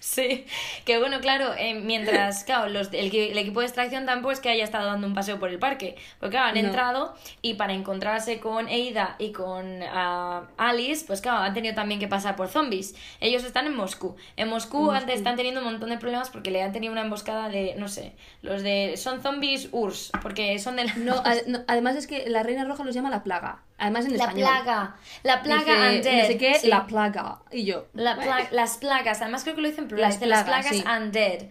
Sí, 0.00 0.46
que 0.86 0.98
bueno, 0.98 1.20
claro, 1.20 1.52
eh, 1.58 1.74
mientras, 1.74 2.42
claro, 2.44 2.68
los, 2.70 2.88
el, 2.92 3.14
el 3.14 3.38
equipo 3.38 3.60
de 3.60 3.66
extracción 3.66 4.06
tampoco 4.06 4.32
es 4.32 4.40
que 4.40 4.48
haya 4.48 4.64
estado 4.64 4.86
dando 4.86 5.06
un 5.06 5.12
paseo 5.14 5.38
por 5.38 5.50
el 5.50 5.58
parque, 5.58 5.96
porque 6.18 6.32
claro, 6.32 6.48
han 6.48 6.54
No. 6.54 6.60
entrado 6.68 7.14
y 7.42 7.54
para 7.54 7.74
encontrarse 7.74 8.40
con 8.40 8.66
Eida 8.68 9.16
y 9.18 9.30
con 9.32 9.82
ah, 9.84 10.44
Alice, 10.56 11.04
pues 11.06 11.20
claro, 11.20 11.38
han 11.42 11.52
tenido 11.54 11.74
también 11.74 12.00
que 12.00 12.08
pasar 12.08 12.34
por 12.34 12.48
zombies. 12.48 12.94
Ellos 13.20 13.44
están 13.44 13.66
en 13.66 13.76
Moscú. 13.76 14.16
En 14.36 14.48
Moscú, 14.48 14.90
antes 14.90 15.16
están 15.16 15.36
teniendo 15.36 15.60
un 15.60 15.66
montón 15.66 15.90
de 15.90 15.98
problemas 15.98 16.30
porque 16.30 16.50
le 16.50 16.62
han 16.62 16.72
tenido 16.72 16.92
una 16.92 17.02
emboscada 17.02 17.50
de, 17.50 17.74
no 17.76 17.86
sé, 17.88 18.14
los 18.42 18.62
de... 18.62 18.94
Son 18.96 19.20
zombies 19.22 19.68
URSS, 19.70 20.12
porque 20.22 20.58
son 20.58 20.76
de 20.76 20.84
la... 20.86 20.94
No, 20.94 21.14
ad- 21.24 21.44
no, 21.46 21.58
además 21.68 21.96
es 21.96 22.06
que 22.06 22.28
la 22.30 22.42
Reina 22.42 22.64
Roja 22.64 22.84
los 22.84 22.94
llama 22.94 23.10
la 23.10 23.22
plaga. 23.22 23.60
Además 23.82 24.04
en 24.04 24.18
la 24.18 24.24
español. 24.24 24.46
plaga, 24.46 24.96
la 25.22 25.42
plaga 25.42 25.88
Dice, 25.88 25.96
undead. 26.10 26.20
No 26.22 26.26
sé 26.26 26.36
qué, 26.36 26.54
sí. 26.56 26.66
la 26.68 26.86
plaga. 26.86 27.38
Y 27.50 27.64
yo. 27.64 27.86
La 27.94 28.14
pla- 28.16 28.48
las 28.50 28.76
plagas, 28.76 29.22
además 29.22 29.42
creo 29.42 29.54
que 29.56 29.62
lo 29.62 29.68
dicen 29.68 29.88
Las 29.98 30.20
las 30.20 30.44
plagas, 30.44 30.66
plagas 30.66 30.76
sí. 30.76 30.84
undead. 31.04 31.42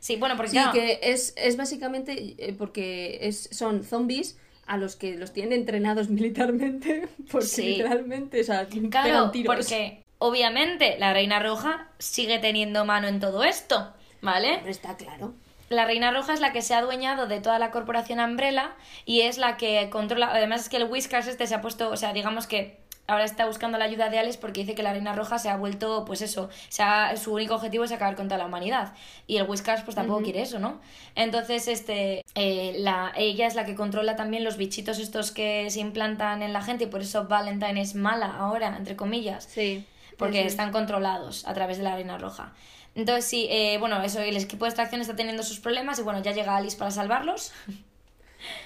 Sí, 0.00 0.16
bueno, 0.16 0.36
porque 0.36 0.50
Sí, 0.50 0.56
claro, 0.56 0.72
que 0.72 1.00
es, 1.02 1.32
es 1.36 1.56
básicamente 1.56 2.34
eh, 2.38 2.54
porque 2.56 3.18
es, 3.22 3.48
son 3.52 3.82
zombies 3.84 4.38
a 4.66 4.76
los 4.76 4.96
que 4.96 5.16
los 5.16 5.32
tienen 5.32 5.52
entrenados 5.60 6.08
militarmente, 6.10 7.08
porque 7.30 7.46
Sí. 7.46 7.62
literalmente, 7.76 8.40
o 8.40 8.44
sea, 8.44 8.66
Claro, 8.90 9.30
tiros. 9.30 9.54
porque 9.54 10.02
obviamente 10.18 10.96
la 10.98 11.12
Reina 11.12 11.40
Roja 11.40 11.88
sigue 11.98 12.38
teniendo 12.38 12.84
mano 12.84 13.08
en 13.08 13.20
todo 13.20 13.42
esto, 13.44 13.92
¿vale? 14.22 14.56
Hombre, 14.56 14.70
está 14.70 14.96
claro. 14.96 15.34
La 15.68 15.84
Reina 15.84 16.12
Roja 16.12 16.32
es 16.32 16.38
la 16.40 16.52
que 16.52 16.62
se 16.62 16.74
ha 16.74 16.78
adueñado 16.78 17.26
de 17.26 17.40
toda 17.40 17.58
la 17.58 17.72
corporación 17.72 18.20
Umbrella 18.20 18.76
y 19.04 19.22
es 19.22 19.36
la 19.36 19.56
que 19.56 19.88
controla. 19.90 20.30
Además, 20.32 20.60
es 20.62 20.68
que 20.68 20.76
el 20.76 20.84
Whiskers 20.84 21.26
este 21.26 21.46
se 21.48 21.56
ha 21.56 21.60
puesto. 21.60 21.90
O 21.90 21.96
sea, 21.96 22.12
digamos 22.12 22.46
que 22.46 22.78
ahora 23.06 23.24
está 23.24 23.46
buscando 23.46 23.78
la 23.78 23.84
ayuda 23.84 24.08
de 24.10 24.18
Alice 24.18 24.38
porque 24.38 24.60
dice 24.60 24.74
que 24.74 24.82
la 24.82 24.92
Reina 24.92 25.12
Roja 25.14 25.38
se 25.38 25.48
ha 25.48 25.56
vuelto, 25.56 26.04
pues 26.04 26.22
eso. 26.22 26.48
Se 26.68 26.82
ha- 26.82 27.16
su 27.16 27.32
único 27.34 27.54
objetivo 27.54 27.84
es 27.84 27.92
acabar 27.92 28.16
con 28.16 28.26
toda 28.28 28.38
la 28.38 28.46
humanidad. 28.46 28.94
Y 29.26 29.36
el 29.36 29.48
Whiskers, 29.48 29.82
pues 29.82 29.94
tampoco 29.94 30.22
quiere 30.22 30.42
eso, 30.42 30.58
¿no? 30.58 30.80
Entonces, 31.14 31.68
este. 31.68 32.24
eh, 32.34 32.74
la, 32.78 33.12
ella 33.16 33.46
es 33.46 33.54
la 33.54 33.64
que 33.64 33.74
controla 33.74 34.16
también 34.16 34.44
los 34.44 34.56
bichitos 34.56 34.98
estos 34.98 35.30
que 35.32 35.70
se 35.70 35.80
implantan 35.80 36.42
en 36.42 36.52
la 36.52 36.62
gente 36.62 36.84
y 36.84 36.86
por 36.88 37.00
eso 37.00 37.26
Valentine 37.26 37.80
es 37.80 37.94
mala 37.94 38.26
ahora, 38.36 38.74
entre 38.76 38.96
comillas 38.96 39.44
Sí. 39.44 39.84
porque 40.18 40.44
están 40.46 40.72
controlados 40.72 41.46
a 41.46 41.54
través 41.54 41.78
de 41.78 41.84
la 41.84 41.92
arena 41.94 42.18
roja. 42.18 42.52
Entonces, 42.94 43.26
sí, 43.26 43.46
eh, 43.50 43.76
bueno, 43.78 44.00
eso, 44.02 44.20
el 44.20 44.36
equipo 44.36 44.64
de 44.64 44.70
extracción 44.70 45.00
está 45.02 45.14
teniendo 45.16 45.42
sus 45.42 45.60
problemas 45.60 45.98
y 45.98 46.02
bueno, 46.02 46.22
ya 46.22 46.32
llega 46.32 46.56
Alice 46.56 46.76
para 46.78 46.90
salvarlos 46.90 47.52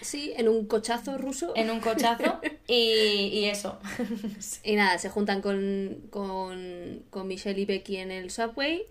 Sí, 0.01 0.33
en 0.37 0.49
un 0.49 0.67
cochazo 0.67 1.19
ruso. 1.19 1.53
en 1.57 1.71
un 1.71 1.81
cochazo 1.81 2.41
y, 2.67 3.31
y 3.33 3.45
eso. 3.47 3.79
Y 4.65 4.77
nada, 4.77 4.99
se 4.99 5.09
juntan 5.09 5.41
con, 5.41 5.99
con, 6.11 7.03
con 7.11 7.29
Michelle 7.29 7.61
y 7.61 7.65
Becky 7.65 7.97
en 7.97 8.11
el 8.11 8.31
subway 8.31 8.87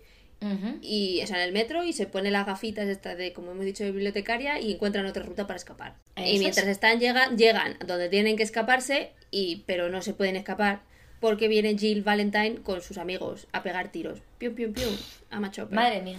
y 0.80 1.20
o 1.22 1.26
sea, 1.26 1.36
en 1.36 1.42
el 1.42 1.52
metro 1.52 1.84
y 1.84 1.92
se 1.92 2.06
pone 2.06 2.30
las 2.30 2.46
gafitas 2.46 2.88
esta 2.88 3.14
de, 3.14 3.34
como 3.34 3.50
hemos 3.50 3.64
dicho, 3.64 3.84
de 3.84 3.92
bibliotecaria 3.92 4.58
y 4.58 4.72
encuentran 4.72 5.04
otra 5.04 5.22
ruta 5.22 5.46
para 5.46 5.58
escapar. 5.58 5.96
Y 6.16 6.38
mientras 6.38 6.66
es. 6.66 6.72
están 6.72 6.98
llegan, 6.98 7.36
llegan 7.36 7.76
a 7.80 7.84
donde 7.84 8.08
tienen 8.08 8.36
que 8.36 8.42
escaparse, 8.42 9.12
y 9.30 9.64
pero 9.66 9.90
no 9.90 10.00
se 10.00 10.14
pueden 10.14 10.36
escapar 10.36 10.80
porque 11.20 11.48
viene 11.48 11.76
Jill 11.76 12.02
Valentine 12.02 12.62
con 12.62 12.80
sus 12.80 12.96
amigos 12.96 13.48
a 13.52 13.62
pegar 13.62 13.92
tiros. 13.92 14.20
Pium, 14.38 14.54
pium, 14.54 14.72
pium. 14.72 14.96
A 15.30 15.40
macho. 15.40 15.68
Madre 15.70 16.00
mía. 16.00 16.16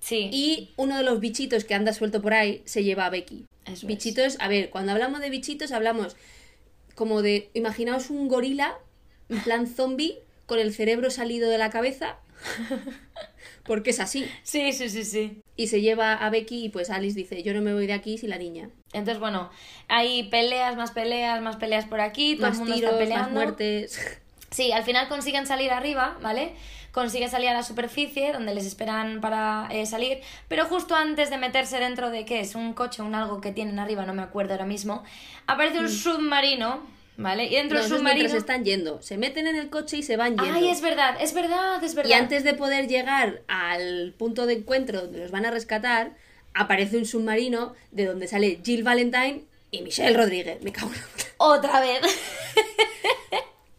Sí. 0.00 0.30
Y 0.32 0.70
uno 0.76 0.96
de 0.96 1.02
los 1.02 1.20
bichitos 1.20 1.64
que 1.64 1.74
anda 1.74 1.92
suelto 1.92 2.22
por 2.22 2.32
ahí 2.32 2.62
se 2.64 2.82
lleva 2.82 3.04
a 3.04 3.10
Becky. 3.10 3.44
Eso 3.72 3.86
es. 3.86 3.86
bichitos, 3.86 4.36
a 4.40 4.48
ver, 4.48 4.70
cuando 4.70 4.92
hablamos 4.92 5.20
de 5.20 5.30
bichitos 5.30 5.72
hablamos 5.72 6.16
como 6.94 7.22
de, 7.22 7.50
imaginaos 7.54 8.10
un 8.10 8.28
gorila 8.28 8.76
en 9.28 9.40
plan 9.40 9.66
zombie 9.66 10.18
con 10.46 10.58
el 10.58 10.74
cerebro 10.74 11.10
salido 11.10 11.48
de 11.48 11.58
la 11.58 11.70
cabeza, 11.70 12.18
porque 13.64 13.90
es 13.90 14.00
así. 14.00 14.26
Sí, 14.42 14.72
sí, 14.72 14.88
sí, 14.88 15.04
sí. 15.04 15.42
Y 15.56 15.68
se 15.68 15.80
lleva 15.80 16.14
a 16.14 16.30
Becky 16.30 16.64
y 16.64 16.68
pues 16.68 16.90
Alice 16.90 17.16
dice, 17.16 17.42
yo 17.42 17.54
no 17.54 17.62
me 17.62 17.72
voy 17.72 17.86
de 17.86 17.92
aquí 17.92 18.18
sin 18.18 18.30
la 18.30 18.38
niña. 18.38 18.70
Entonces, 18.92 19.20
bueno, 19.20 19.50
hay 19.88 20.24
peleas, 20.24 20.76
más 20.76 20.90
peleas, 20.90 21.40
más 21.40 21.56
peleas 21.56 21.86
por 21.86 22.00
aquí, 22.00 22.34
todo 22.36 22.48
Más 22.48 22.58
el 22.58 22.64
mundo 22.64 22.74
tiros, 22.74 23.00
está 23.00 23.18
más 23.18 23.30
muertes. 23.30 24.18
Sí, 24.50 24.72
al 24.72 24.82
final 24.82 25.08
consiguen 25.08 25.46
salir 25.46 25.70
arriba, 25.70 26.18
¿vale? 26.20 26.54
Consiguen 26.92 27.30
salir 27.30 27.48
a 27.48 27.54
la 27.54 27.62
superficie 27.62 28.32
donde 28.32 28.54
les 28.54 28.66
esperan 28.66 29.20
para 29.20 29.68
eh, 29.70 29.86
salir, 29.86 30.20
pero 30.48 30.64
justo 30.66 30.94
antes 30.94 31.30
de 31.30 31.38
meterse 31.38 31.78
dentro 31.78 32.10
de, 32.10 32.24
¿qué 32.24 32.40
es? 32.40 32.54
Un 32.54 32.72
coche, 32.74 33.02
un 33.02 33.14
algo 33.14 33.40
que 33.40 33.52
tienen 33.52 33.78
arriba, 33.78 34.04
no 34.06 34.12
me 34.14 34.22
acuerdo 34.22 34.52
ahora 34.54 34.66
mismo, 34.66 35.04
aparece 35.46 35.78
un 35.78 35.88
submarino, 35.88 36.80
¿vale? 37.16 37.44
Y 37.46 37.54
dentro 37.54 37.78
Mm. 37.78 37.82
No, 37.82 37.88
del 37.88 37.98
submarino... 37.98 38.14
mientras 38.22 38.40
están 38.40 38.64
yendo. 38.64 39.00
Se 39.02 39.18
meten 39.18 39.46
en 39.46 39.56
el 39.56 39.70
coche 39.70 39.98
y 39.98 40.02
se 40.02 40.16
van 40.16 40.36
yendo. 40.36 40.52
Ay, 40.52 40.68
es 40.68 40.80
verdad, 40.80 41.16
es 41.20 41.32
verdad, 41.32 41.82
es 41.84 41.94
verdad. 41.94 42.10
Y 42.10 42.12
antes 42.14 42.42
de 42.44 42.54
poder 42.54 42.88
llegar 42.88 43.42
al 43.46 44.14
punto 44.18 44.46
de 44.46 44.54
encuentro 44.54 45.02
donde 45.02 45.20
los 45.20 45.30
van 45.30 45.46
a 45.46 45.50
rescatar, 45.50 46.12
aparece 46.54 46.96
un 46.96 47.06
submarino 47.06 47.74
de 47.92 48.06
donde 48.06 48.26
sale 48.26 48.58
Jill 48.64 48.82
Valentine 48.82 49.42
y 49.70 49.82
Michelle 49.82 50.16
Rodríguez. 50.16 50.60
Me 50.62 50.72
cago 50.72 50.90
en 50.92 50.98
la, 50.98 51.06
Otra 51.36 51.80
vez. 51.80 52.00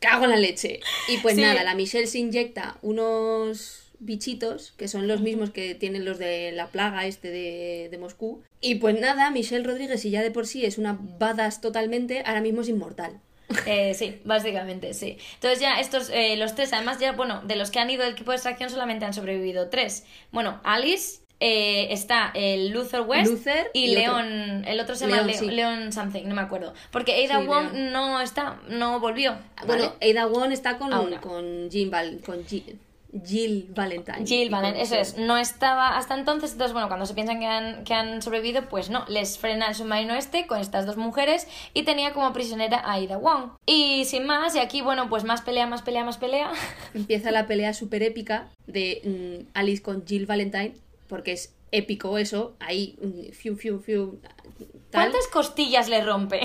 cago 0.02 0.26
en 0.26 0.32
la 0.32 0.36
leche. 0.38 0.82
Y 1.08 1.18
pues 1.20 1.36
Sí. 1.36 1.41
nada, 1.41 1.64
la 1.64 1.74
Michelle 1.76 2.08
se 2.08 2.20
inyecta 2.20 2.78
unos 2.82 3.78
bichitos 3.99 4.72
que 4.78 4.88
son 4.88 5.08
los 5.08 5.22
mismos 5.22 5.52
que 5.52 5.76
tienen 5.76 6.06
los 6.06 6.18
de 6.18 6.52
la 6.52 6.68
plaga 6.68 7.06
este 7.06 7.30
de, 7.30 7.88
de 7.89 7.97
Moscú. 7.99 8.41
Y 8.60 8.76
pues 8.76 8.99
nada, 8.99 9.30
Michelle 9.30 9.64
Rodríguez, 9.64 10.02
si 10.02 10.10
ya 10.10 10.22
de 10.24 10.32
por 10.32 10.47
sí 10.47 10.66
es 10.66 10.78
una 10.78 10.97
badass 10.99 11.62
totalmente, 11.62 12.24
ahora 12.26 12.41
mismo 12.41 12.62
es 12.62 12.70
inmortal. 12.70 13.20
Eh, 13.66 13.93
sí, 13.93 14.20
básicamente, 14.24 14.93
sí. 14.93 15.18
Entonces 15.36 15.60
ya 15.60 15.80
estos, 15.80 16.10
eh, 16.10 16.36
los 16.38 16.56
tres, 16.56 16.72
además 16.74 16.99
ya, 16.99 17.12
bueno, 17.12 17.41
de 17.45 17.56
los 17.58 17.70
que 17.70 17.80
han 17.80 17.89
ido 17.89 18.04
del 18.04 18.14
equipo 18.14 18.32
de 18.32 18.38
extracción 18.38 18.70
solamente 18.70 19.06
han 19.06 19.14
sobrevivido 19.14 19.70
tres. 19.70 20.06
Bueno, 20.32 20.62
Alice, 20.64 21.20
eh, 21.42 21.88
está 21.92 22.32
el 22.36 22.70
Luther 22.70 23.02
West 23.02 23.32
Luther 23.32 23.72
y, 23.74 23.86
y. 23.86 23.96
León, 23.96 24.64
el 24.66 24.80
otro 24.80 24.96
se 24.96 25.06
llama 25.08 25.24
León, 25.24 25.28
Leo- 25.28 25.39
sí. 25.39 25.50
León 25.52 25.92
something, 25.92 26.24
no 26.26 26.36
me 26.36 26.42
acuerdo. 26.42 26.74
Porque 26.92 27.26
Ada 27.26 27.42
Sí, 27.42 27.48
Wong 27.48 27.74
no 27.92 28.22
está, 28.22 28.60
no 28.70 29.00
volvió. 29.00 29.32
¿vale? 29.66 29.66
Bueno, 29.66 29.94
Ada 30.02 30.28
Wong 30.28 30.52
está 30.52 30.78
con, 30.78 30.92
con 31.18 31.70
Jim 31.72 31.89
Val, 31.89 32.22
con 32.26 32.46
Ji- 32.46 32.78
Jill 33.26 33.68
Valentine. 33.76 34.26
Jill 34.26 34.50
Valentine, 34.50 34.82
eso 34.84 34.96
es, 34.96 35.18
no 35.18 35.36
estaba 35.36 35.98
hasta 35.98 36.14
entonces, 36.18 36.54
entonces 36.54 36.72
bueno, 36.72 36.88
cuando 36.88 37.06
se 37.06 37.14
piensan 37.14 37.39
que 37.42 37.46
han, 37.46 37.84
que 37.84 37.94
han 37.94 38.22
sobrevivido, 38.22 38.70
pues 38.70 38.89
no, 38.89 39.04
les 39.10 39.38
frena 39.38 39.68
el 39.68 39.76
submarino 39.76 40.14
este 40.14 40.48
con 40.48 40.60
estas 40.62 40.86
dos 40.86 40.96
mujeres 40.96 41.46
y 41.74 41.84
tenía 41.84 42.14
como 42.14 42.32
prisionera 42.32 42.82
a 42.86 43.02
Ida 43.02 43.18
Wong. 43.18 43.50
Y 43.66 44.06
sin 44.06 44.26
más, 44.26 44.56
y 44.56 44.60
aquí 44.60 44.80
bueno, 44.82 45.10
pues 45.10 45.26
más 45.26 45.42
pelea, 45.42 45.68
más 45.68 45.82
pelea, 45.82 46.06
más 46.06 46.18
pelea. 46.18 46.52
Empieza 46.94 47.32
la 47.32 47.48
pelea 47.48 47.74
súper 47.74 48.02
épica 48.04 48.48
de 48.68 49.02
mm, 49.04 49.50
Alice 49.58 49.82
con 49.82 50.06
Jill 50.08 50.26
Valentine, 50.26 50.76
porque 51.12 51.34
es 51.34 51.53
épico 51.72 52.18
eso, 52.18 52.55
ahí, 52.59 52.97
mm, 53.01 53.32
fiu, 53.34 53.55
fiu, 53.55 53.80
fiu, 53.80 54.20
tal. 54.89 55.09
¿Cuántas 55.12 55.28
costillas 55.28 55.88
le 55.89 56.01
rompe? 56.03 56.41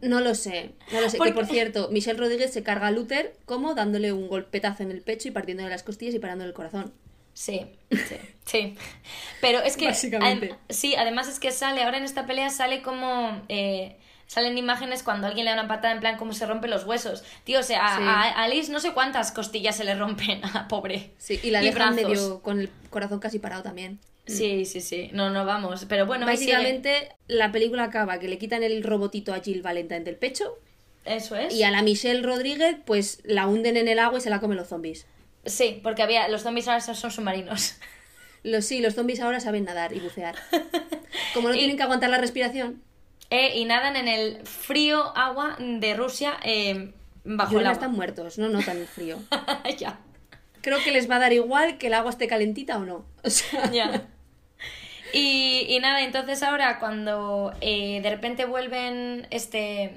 No 0.00 0.20
lo 0.20 0.34
sé, 0.34 0.72
no 0.92 1.00
lo 1.00 1.08
sé. 1.08 1.18
Porque- 1.18 1.32
Que 1.32 1.34
por 1.38 1.46
cierto, 1.46 1.88
Michelle 1.90 2.18
Rodríguez 2.18 2.52
se 2.52 2.62
carga 2.64 2.88
a 2.88 2.90
Luther 2.90 3.34
como 3.46 3.74
dándole 3.74 4.12
un 4.12 4.28
golpetazo 4.28 4.82
en 4.82 4.90
el 4.90 5.02
pecho 5.02 5.28
y 5.28 5.30
partiéndole 5.30 5.70
las 5.70 5.82
costillas 5.84 6.14
y 6.14 6.18
parándole 6.18 6.48
el 6.48 6.54
corazón. 6.54 6.92
Sí, 7.34 7.62
sí, 7.90 8.16
sí. 8.44 8.74
Pero 9.40 9.60
es 9.60 9.76
que. 9.76 9.86
Básicamente. 9.86 10.50
adem- 10.52 10.56
sí, 10.68 10.94
además 10.96 11.28
es 11.28 11.38
que 11.40 11.50
sale, 11.52 11.82
ahora 11.82 11.98
en 11.98 12.04
esta 12.04 12.26
pelea 12.26 12.50
sale 12.50 12.82
como. 12.82 13.42
eh, 13.48 13.96
salen 14.32 14.56
imágenes 14.56 15.02
cuando 15.02 15.26
alguien 15.26 15.44
le 15.44 15.50
da 15.50 15.58
una 15.60 15.68
patada 15.68 15.92
en 15.92 16.00
plan 16.00 16.16
como 16.16 16.32
se 16.32 16.46
rompe 16.46 16.66
los 16.68 16.84
huesos. 16.84 17.22
Tío, 17.44 17.60
o 17.60 17.62
sea, 17.62 17.84
a- 17.84 17.96
Sí. 17.98 18.02
a, 18.06 18.22
a 18.22 18.44
Alice 18.44 18.72
no 18.72 18.80
sé 18.80 18.92
cuántas 18.92 19.30
costillas 19.30 19.76
se 19.76 19.84
le 19.84 19.94
rompen 19.94 20.40
a 20.44 20.68
pobre. 20.68 21.10
Sí, 21.18 21.38
y 21.42 21.50
la 21.50 21.62
Y 21.62 21.66
deja 21.66 21.76
brazos. 21.90 21.94
medio 21.96 22.40
con 22.42 22.60
el 22.60 22.70
corazón 22.88 23.18
casi 23.20 23.38
parado 23.38 23.62
también. 23.62 23.98
Sí, 24.26 24.64
sí, 24.64 24.80
sí. 24.80 25.10
No, 25.12 25.28
no 25.30 25.44
vamos. 25.44 25.84
Pero 25.88 26.06
bueno. 26.06 26.24
Básicamente, 26.24 27.10
la 27.26 27.52
película 27.52 27.84
acaba 27.84 28.18
que 28.20 28.28
le 28.28 28.38
quitan 28.38 28.62
el 28.62 28.82
robotito 28.84 29.34
a 29.34 29.40
Jill 29.40 29.60
Valentine 29.62 30.00
del 30.00 30.16
pecho 30.16 30.58
Eso 31.04 31.36
es. 31.36 31.52
y 31.54 31.62
a 31.64 31.70
la 31.70 31.82
Michelle 31.82 32.22
Rodríguez, 32.22 32.76
pues 32.86 33.20
la 33.24 33.46
hunden 33.48 33.76
en 33.76 33.88
el 33.88 33.98
agua 33.98 34.18
y 34.18 34.22
se 34.22 34.30
la 34.30 34.40
comen 34.40 34.56
los 34.56 34.68
zombies. 34.68 35.06
Sí, 35.44 35.80
porque 35.82 36.02
había. 36.02 36.28
Los 36.28 36.42
zombies 36.42 36.68
ahora 36.68 36.80
son 36.80 36.94
submarinos. 37.10 37.74
Los, 38.44 38.64
sí, 38.64 38.80
los 38.80 38.94
zombies 38.94 39.20
ahora 39.20 39.40
saben 39.40 39.64
nadar 39.64 39.92
y 39.92 40.00
bucear. 40.00 40.34
Como 41.34 41.48
no 41.48 41.54
Y- 41.54 41.58
tienen 41.58 41.76
que 41.76 41.82
aguantar 41.82 42.10
la 42.10 42.18
respiración, 42.18 42.82
Eh, 43.34 43.56
y 43.56 43.64
nadan 43.64 43.96
en 43.96 44.08
el 44.08 44.46
frío 44.46 45.16
agua 45.16 45.56
de 45.58 45.94
Rusia 45.94 46.36
eh, 46.44 46.92
bajo 47.24 47.52
yo 47.52 47.60
el 47.60 47.66
agua. 47.66 47.72
están 47.72 47.92
muertos, 47.92 48.36
no 48.36 48.50
notan 48.50 48.76
el 48.76 48.86
frío. 48.86 49.16
ya. 49.78 50.00
Creo 50.60 50.78
que 50.84 50.92
les 50.92 51.10
va 51.10 51.16
a 51.16 51.20
dar 51.20 51.32
igual 51.32 51.78
que 51.78 51.86
el 51.86 51.94
agua 51.94 52.10
esté 52.10 52.26
calentita 52.28 52.76
o 52.76 52.84
no. 52.84 53.06
O 53.24 53.30
sea, 53.30 53.70
Ya. 53.72 54.02
Y, 55.14 55.66
y 55.68 55.78
nada, 55.80 56.02
entonces 56.02 56.42
ahora 56.42 56.78
cuando 56.78 57.54
eh, 57.62 58.00
de 58.02 58.10
repente 58.10 58.44
vuelven, 58.44 59.26
este, 59.30 59.94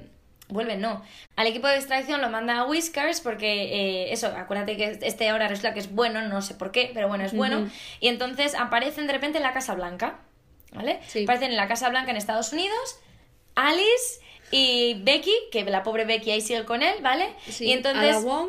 vuelven, 0.48 0.80
no, 0.80 1.02
al 1.36 1.46
equipo 1.46 1.68
de 1.68 1.76
extracción 1.76 2.20
lo 2.22 2.30
manda 2.30 2.58
a 2.58 2.64
Whiskers 2.64 3.20
porque 3.22 3.64
eh, 3.64 4.12
eso, 4.12 4.28
acuérdate 4.28 4.76
que 4.76 4.98
este 5.02 5.28
ahora 5.28 5.48
resulta 5.48 5.74
que 5.74 5.80
es 5.80 5.90
bueno, 5.94 6.20
no 6.22 6.40
sé 6.42 6.54
por 6.54 6.70
qué, 6.70 6.90
pero 6.92 7.08
bueno, 7.08 7.24
es 7.24 7.34
bueno. 7.34 7.66
Y 8.00 8.08
entonces 8.08 8.54
aparecen 8.54 9.06
de 9.06 9.14
repente 9.14 9.38
en 9.38 9.44
la 9.44 9.54
Casa 9.54 9.74
Blanca, 9.74 10.20
¿vale? 10.72 11.00
Sí. 11.06 11.24
Aparecen 11.24 11.50
en 11.50 11.56
la 11.56 11.68
Casa 11.68 11.88
Blanca 11.88 12.10
en 12.10 12.18
Estados 12.18 12.52
Unidos, 12.52 13.00
Alice 13.56 14.20
y 14.52 15.02
Becky, 15.02 15.34
que 15.50 15.64
la 15.64 15.82
pobre 15.82 16.04
Becky 16.04 16.30
ahí 16.30 16.40
sigue 16.40 16.64
con 16.64 16.82
él, 16.82 16.94
¿vale? 17.02 17.34
sí, 17.48 17.66
y 17.66 17.72
entonces... 17.72 18.22
Wong, 18.22 18.48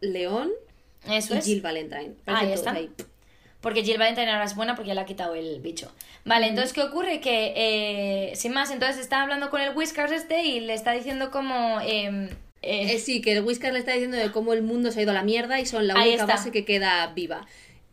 León 0.00 0.50
Eso 1.10 1.34
y 1.34 1.38
es. 1.38 1.44
Jill 1.46 1.62
Valentine. 1.62 2.14
Ahí 2.26 2.52
está. 2.52 2.72
ahí. 2.72 2.90
Porque 3.60 3.82
Jill 3.82 3.98
Valentine 3.98 4.30
ahora 4.30 4.44
es 4.44 4.54
buena 4.54 4.76
porque 4.76 4.88
ya 4.88 4.94
le 4.94 5.00
ha 5.00 5.06
quitado 5.06 5.34
el 5.34 5.60
bicho. 5.60 5.90
Vale, 6.24 6.46
entonces, 6.46 6.72
¿qué 6.72 6.82
ocurre? 6.82 7.20
Que, 7.20 7.52
eh, 7.56 8.36
sin 8.36 8.52
más, 8.52 8.70
entonces 8.70 8.98
está 8.98 9.22
hablando 9.22 9.50
con 9.50 9.60
el 9.60 9.74
Whiskers 9.76 10.12
este 10.12 10.44
y 10.44 10.60
le 10.60 10.74
está 10.74 10.92
diciendo 10.92 11.30
como... 11.30 11.80
eh, 11.80 12.28
eh, 12.62 12.92
Eh, 12.92 12.98
sí, 12.98 13.20
que 13.20 13.32
el 13.32 13.44
Whisker 13.44 13.72
le 13.72 13.78
está 13.78 13.92
diciendo 13.92 14.16
de 14.16 14.30
cómo 14.32 14.52
el 14.52 14.62
mundo 14.62 14.90
se 14.90 15.00
ha 15.00 15.02
ido 15.02 15.12
a 15.12 15.14
la 15.14 15.22
mierda 15.22 15.60
y 15.60 15.66
son 15.66 15.86
la 15.86 15.94
única 15.94 16.26
base 16.26 16.50
que 16.50 16.64
queda 16.64 17.06
viva. 17.14 17.46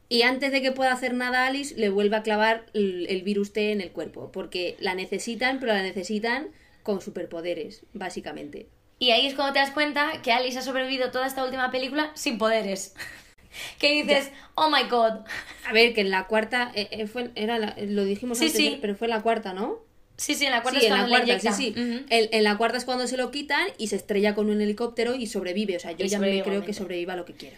Y 0.08 0.22
antes 0.22 0.52
de 0.52 0.62
que 0.62 0.72
pueda 0.72 0.92
hacer 0.92 1.14
nada 1.14 1.48
Alice, 1.48 1.76
le 1.76 1.90
vuelve 1.90 2.16
a 2.18 2.22
clavar 2.24 2.66
el, 2.74 3.08
el 3.10 3.24
virus 3.24 3.54
T 3.54 3.72
en 3.72 3.82
el 3.82 3.92
cuerpo. 3.92 4.32
Porque 4.32 4.76
la 4.80 4.94
necesitan, 4.96 5.60
pero 5.60 5.74
la 5.74 5.82
necesitan 5.82 6.50
con 6.84 7.02
superpoderes, 7.02 7.82
básicamente. 7.94 8.68
Y 9.00 9.12
ahí 9.12 9.26
es 9.26 9.34
cuando 9.34 9.54
te 9.54 9.60
das 9.60 9.72
cuenta 9.72 10.22
que 10.22 10.32
Alice 10.32 10.58
ha 10.58 10.62
sobrevivido 10.62 11.12
toda 11.12 11.26
esta 11.28 11.44
última 11.44 11.72
película 11.72 12.12
sin 12.14 12.38
poderes. 12.38 12.94
que 13.80 13.92
dices, 14.04 14.32
oh 14.54 14.70
my 14.70 14.84
god. 14.90 15.26
A 15.68 15.74
ver, 15.74 15.94
que 15.94 16.02
en 16.02 16.12
la 16.12 16.28
cuarta, 16.28 16.72
eh, 16.76 16.88
eh, 16.92 17.08
fue, 17.08 17.32
era 17.36 17.58
la- 17.58 17.76
lo 17.80 18.04
dijimos 18.06 18.38
Sí, 18.38 18.46
antes, 18.46 18.58
sí. 18.58 18.78
pero 18.82 18.96
fue 18.96 19.08
en 19.08 19.12
la 19.12 19.22
cuarta, 19.22 19.54
¿no? 19.54 19.80
Sí, 20.18 20.34
sí, 20.36 20.46
en 20.46 20.52
la 20.52 20.62
cuarta 20.62 20.80
sí, 20.80 20.86
es 20.86 20.92
en 20.92 20.98
la 20.98 21.08
cuando 21.08 21.26
le 21.26 21.34
cuarta, 21.34 21.52
sí, 21.52 21.74
en, 21.76 22.06
en 22.10 22.44
la 22.46 22.58
cuarta 22.58 22.78
es 22.78 22.86
cuando 22.86 23.06
se 23.08 23.18
lo 23.18 23.32
quitan 23.32 23.66
y 23.78 23.88
se 23.88 23.98
estrella 23.98 24.34
con 24.34 24.50
un 24.50 24.62
helicóptero 24.62 25.14
y 25.16 25.28
sobrevive. 25.28 25.76
O 25.76 25.80
sea, 25.80 25.92
yo 25.92 26.06
Y 26.06 26.08
ya 26.08 26.20
me 26.20 26.42
creo 26.42 26.64
que 26.64 26.72
sobreviva 26.74 27.18
lo 27.18 27.26
que 27.26 27.34
quiera. 27.34 27.58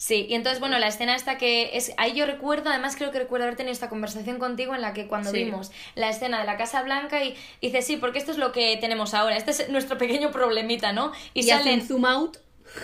Sí, 0.00 0.26
y 0.28 0.34
entonces, 0.36 0.60
bueno, 0.60 0.78
la 0.78 0.86
escena 0.86 1.16
esta 1.16 1.38
que 1.38 1.76
es. 1.76 1.92
Ahí 1.96 2.12
yo 2.14 2.24
recuerdo, 2.24 2.70
además 2.70 2.94
creo 2.94 3.10
que 3.10 3.18
recuerdo 3.18 3.46
haber 3.46 3.56
tenido 3.56 3.72
esta 3.72 3.88
conversación 3.88 4.38
contigo 4.38 4.76
en 4.76 4.80
la 4.80 4.92
que 4.94 5.08
cuando 5.08 5.32
Sí. 5.32 5.42
vimos 5.42 5.72
la 5.96 6.08
escena 6.08 6.38
de 6.38 6.46
la 6.46 6.56
Casa 6.56 6.82
Blanca 6.82 7.24
y 7.24 7.36
dices, 7.60 7.84
sí, 7.84 7.96
porque 7.96 8.18
esto 8.20 8.30
es 8.30 8.38
lo 8.38 8.52
que 8.52 8.76
tenemos 8.80 9.12
ahora, 9.12 9.36
este 9.36 9.50
es 9.50 9.68
nuestro 9.70 9.98
pequeño 9.98 10.30
problemita, 10.30 10.92
¿no? 10.92 11.10
Y, 11.34 11.40
Y, 11.40 11.42
salen. 11.42 11.80
hacen 11.80 11.82
zoom 11.88 12.04
out 12.06 12.36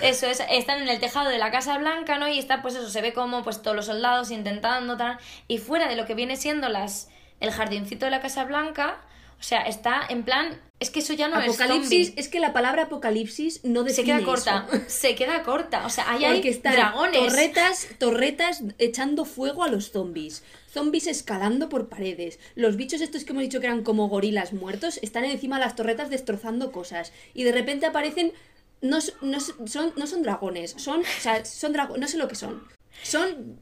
Eso 0.02 0.26
es, 0.26 0.42
están 0.50 0.82
en 0.82 0.88
el 0.88 0.98
tejado 0.98 1.30
de 1.30 1.38
la 1.38 1.52
Casa 1.52 1.78
Blanca, 1.78 2.18
¿no? 2.18 2.26
Y 2.26 2.38
está, 2.40 2.62
pues 2.62 2.74
eso, 2.74 2.90
se 2.90 3.00
ve 3.00 3.12
como 3.12 3.44
pues 3.44 3.62
todos 3.62 3.76
los 3.76 3.86
soldados 3.86 4.32
intentando, 4.32 4.96
tal. 4.96 5.18
Y 5.46 5.58
fuera 5.58 5.86
de 5.88 5.94
lo 5.94 6.06
que 6.06 6.14
viene 6.14 6.34
siendo 6.36 6.68
las 6.68 7.10
el 7.38 7.52
jardincito 7.52 8.06
de 8.06 8.10
la 8.10 8.20
Casa 8.20 8.44
Blanca, 8.44 8.96
o 9.44 9.46
sea, 9.46 9.60
está 9.64 10.00
en 10.08 10.22
plan. 10.22 10.58
Es 10.80 10.88
que 10.88 11.00
eso 11.00 11.12
ya 11.12 11.28
no 11.28 11.36
apocalipsis, 11.36 11.92
es 11.92 12.06
zombie. 12.06 12.14
es 12.16 12.28
que 12.28 12.40
la 12.40 12.54
palabra 12.54 12.84
apocalipsis 12.84 13.62
no 13.62 13.82
Se 13.82 13.88
define 13.88 14.06
queda 14.06 14.24
corta, 14.24 14.66
eso. 14.72 14.82
se 14.88 15.14
queda 15.14 15.42
corta. 15.42 15.84
O 15.84 15.90
sea, 15.90 16.10
ahí 16.10 16.24
hay 16.24 16.48
están 16.48 16.72
dragones. 16.72 17.20
torretas, 17.20 17.88
torretas 17.98 18.62
echando 18.78 19.26
fuego 19.26 19.62
a 19.62 19.68
los 19.68 19.90
zombies. 19.90 20.44
Zombies 20.72 21.06
escalando 21.06 21.68
por 21.68 21.90
paredes. 21.90 22.38
Los 22.54 22.76
bichos 22.76 23.02
estos 23.02 23.24
que 23.24 23.32
hemos 23.32 23.42
dicho 23.42 23.60
que 23.60 23.66
eran 23.66 23.84
como 23.84 24.08
gorilas 24.08 24.54
muertos 24.54 24.98
están 25.02 25.24
encima 25.24 25.58
de 25.58 25.66
las 25.66 25.76
torretas 25.76 26.08
destrozando 26.08 26.72
cosas. 26.72 27.12
Y 27.34 27.44
de 27.44 27.52
repente 27.52 27.84
aparecen... 27.84 28.32
No, 28.80 28.98
no 29.20 29.40
son, 29.40 29.92
no 29.94 30.06
son 30.06 30.22
dragones, 30.22 30.74
son... 30.78 31.00
O 31.00 31.20
sea, 31.20 31.44
son 31.44 31.74
dragones... 31.74 32.00
No 32.00 32.08
sé 32.08 32.16
lo 32.16 32.28
que 32.28 32.34
son. 32.34 32.66
Son 33.02 33.60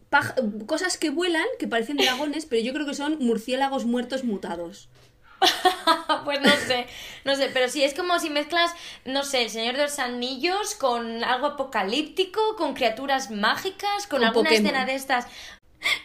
cosas 0.67 0.97
que 0.97 1.11
vuelan, 1.11 1.47
que 1.59 1.67
parecen 1.67 1.97
dragones, 1.97 2.47
pero 2.47 2.63
yo 2.63 2.73
creo 2.73 2.87
que 2.87 2.95
son 2.95 3.19
murciélagos 3.19 3.85
muertos 3.85 4.23
mutados. 4.23 4.89
pues 6.25 6.41
no 6.41 6.51
sé, 6.51 6.87
no 7.25 7.35
sé, 7.37 7.51
pero 7.53 7.69
sí, 7.69 7.83
es 7.85 7.95
como 7.95 8.19
si 8.19 8.31
mezclas, 8.31 8.73
no 9.05 9.25
sé, 9.25 9.43
el 9.43 9.51
Señor 9.51 9.77
de 9.77 9.83
los 9.83 9.99
Anillos 9.99 10.75
con 10.75 11.25
algo 11.25 11.47
apocalíptico, 11.47 12.41
con 12.57 12.75
criaturas 12.75 13.31
mágicas, 13.31 14.07
con, 14.07 14.21
Con 14.21 14.25
alguna 14.25 14.51
Pokémon. 14.51 14.67
escena 14.67 14.87
de 14.87 14.95
estas. 14.95 15.27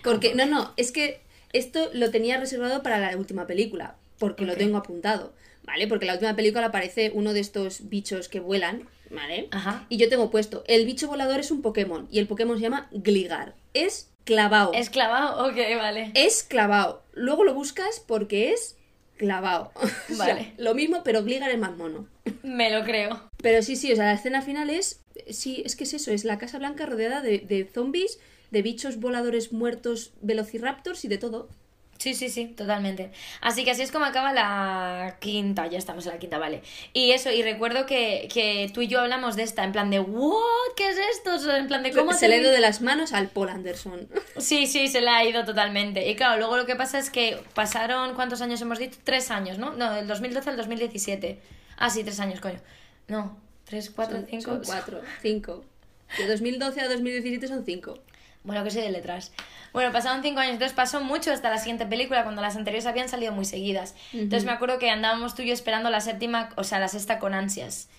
Porque, 0.03 0.33
no, 0.35 0.45
no, 0.45 0.73
es 0.77 0.91
que 0.91 1.21
esto 1.53 1.89
lo 1.93 2.11
tenía 2.11 2.38
reservado 2.38 2.83
para 2.83 2.99
la 2.99 3.15
última 3.17 3.47
película, 3.47 3.95
porque 4.19 4.45
lo 4.45 4.55
tengo 4.55 4.77
apuntado, 4.77 5.33
¿vale? 5.63 5.88
Porque 5.88 6.05
en 6.05 6.07
la 6.07 6.13
última 6.13 6.35
película 6.35 6.67
aparece 6.67 7.11
uno 7.13 7.33
de 7.33 7.39
estos 7.39 7.89
bichos 7.89 8.29
que 8.29 8.39
vuelan, 8.39 8.88
¿vale? 9.09 9.47
Ajá. 9.51 9.85
Y 9.89 9.97
yo 9.97 10.09
tengo 10.09 10.31
puesto, 10.31 10.63
el 10.67 10.85
bicho 10.85 11.07
volador 11.07 11.39
es 11.39 11.51
un 11.51 11.61
Pokémon, 11.61 12.07
y 12.11 12.19
el 12.19 12.27
Pokémon 12.27 12.57
se 12.57 12.63
llama 12.63 12.88
Gligar. 12.91 13.53
Es 13.73 14.09
clavado. 14.23 14.73
¿Es 14.73 14.89
clavado? 14.89 15.47
Ok, 15.47 15.55
vale. 15.77 16.11
Es 16.13 16.43
clavado. 16.43 17.03
Luego 17.13 17.43
lo 17.43 17.53
buscas 17.53 18.03
porque 18.05 18.51
es 18.51 18.76
clavado. 19.18 19.72
O 20.11 20.15
sea, 20.15 20.34
Vale. 20.36 20.53
lo 20.57 20.74
mismo, 20.74 21.03
pero 21.03 21.24
Gligar 21.24 21.51
es 21.51 21.59
más 21.59 21.76
mono. 21.76 22.07
Me 22.43 22.70
lo 22.72 22.84
creo. 22.86 23.30
Pero 23.41 23.61
sí, 23.61 23.76
sí, 23.76 23.91
o 23.91 23.95
sea, 23.95 24.05
la 24.05 24.13
escena 24.13 24.41
final 24.41 24.70
es. 24.70 25.01
Sí, 25.30 25.63
es 25.65 25.76
que 25.76 25.84
es 25.84 25.93
eso, 25.93 26.11
es 26.11 26.24
la 26.24 26.38
Casa 26.38 26.59
Blanca 26.59 26.86
rodeada 26.86 27.22
de, 27.22 27.39
de 27.39 27.65
zombies, 27.65 28.20
de 28.51 28.61
bichos 28.61 28.99
voladores 28.99 29.51
muertos, 29.51 30.13
velociraptors 30.22 31.03
y 31.03 31.07
de 31.07 31.18
todo. 31.18 31.49
Sí, 31.98 32.14
sí, 32.14 32.30
sí, 32.30 32.45
totalmente. 32.48 33.12
Así 33.41 33.64
que 33.66 33.72
así 33.72 33.82
es 33.82 33.91
como 33.91 34.06
acaba 34.06 34.32
la 34.32 35.18
quinta, 35.20 35.66
ya 35.68 35.80
estamos 35.80 36.06
en 36.06 36.12
la 36.14 36.20
quinta, 36.20 36.38
vale. 36.38 36.62
Y 36.93 37.12
eso, 37.12 37.32
y 37.32 37.41
recuerdo 37.41 37.86
que, 37.88 38.30
que 38.32 38.70
tú 38.74 38.82
y 38.82 38.88
yo 38.88 39.00
hablamos 39.02 39.36
de 39.36 39.43
esta, 39.43 39.64
en 39.64 39.72
plan 39.72 39.89
de, 39.89 40.00
¿what? 40.00 40.36
¿Qué 40.76 40.89
es 40.89 40.98
esto? 41.16 41.56
En 41.56 41.68
plan 41.68 41.82
de, 41.82 41.91
¿cómo 41.91 42.14
se 42.14 42.28
le 42.28 42.36
ha 42.36 42.38
ido 42.38 42.52
de 42.52 42.60
las 42.60 42.82
manos 42.82 43.14
al 43.14 43.30
Paul 43.30 43.50
Anderson. 43.50 44.08
Sí, 44.38 44.68
sí, 44.68 44.88
se 44.88 45.02
le 45.02 45.10
ha 45.10 45.24
ido 45.26 45.43
totalmente. 45.45 46.08
Y 46.08 46.16
claro, 46.16 46.38
luego 46.38 46.58
lo 46.58 46.66
que 46.68 46.76
pasa 46.76 47.00
es 47.00 47.10
que 47.10 47.39
pasaron, 47.56 48.14
¿cuántos 48.14 48.41
años 48.41 48.62
hemos 48.62 48.78
dicho? 48.78 49.00
Tres 49.04 49.32
años, 49.32 49.58
¿no? 49.58 49.74
No, 49.74 49.91
del 49.93 50.08
2012 50.08 50.52
al 50.52 50.58
2017. 50.58 51.39
Ah, 51.78 51.89
sí, 51.89 52.04
tres 52.04 52.20
años, 52.20 52.39
coño. 52.39 52.60
No, 53.08 53.36
tres, 53.66 53.89
cuatro, 53.89 54.18
Son- 54.18 54.28
cinco. 54.30 54.52
Son 54.52 54.62
cuatro, 54.66 55.02
cinco. 55.24 55.66
De 56.20 56.28
2012 56.28 56.80
a 56.82 56.88
2017 56.88 57.48
son 57.48 57.66
cinco. 57.66 57.98
Bueno, 58.43 58.63
que 58.63 58.71
soy 58.71 58.81
de 58.81 58.91
letras. 58.91 59.31
Bueno, 59.73 59.91
pasaron 59.91 60.23
cinco 60.23 60.39
años, 60.39 60.53
entonces 60.53 60.73
pasó 60.75 61.01
mucho 61.01 61.31
hasta 61.31 61.49
la 61.49 61.57
siguiente 61.57 61.85
película, 61.85 62.23
cuando 62.23 62.41
las 62.41 62.55
anteriores 62.55 62.85
habían 62.85 63.09
salido 63.09 63.33
muy 63.33 63.45
seguidas. 63.45 63.93
Entonces 64.13 64.45
me 64.45 64.51
acuerdo 64.51 64.79
que 64.79 64.89
andábamos 64.89 65.35
tú 65.35 65.41
y 65.41 65.47
yo 65.47 65.53
esperando 65.53 65.89
la 65.89 65.99
séptima, 66.01 66.49
o 66.55 66.63
sea, 66.63 66.79
la 66.79 66.88
sexta 66.88 67.19
con 67.19 67.33
ansias. 67.33 67.89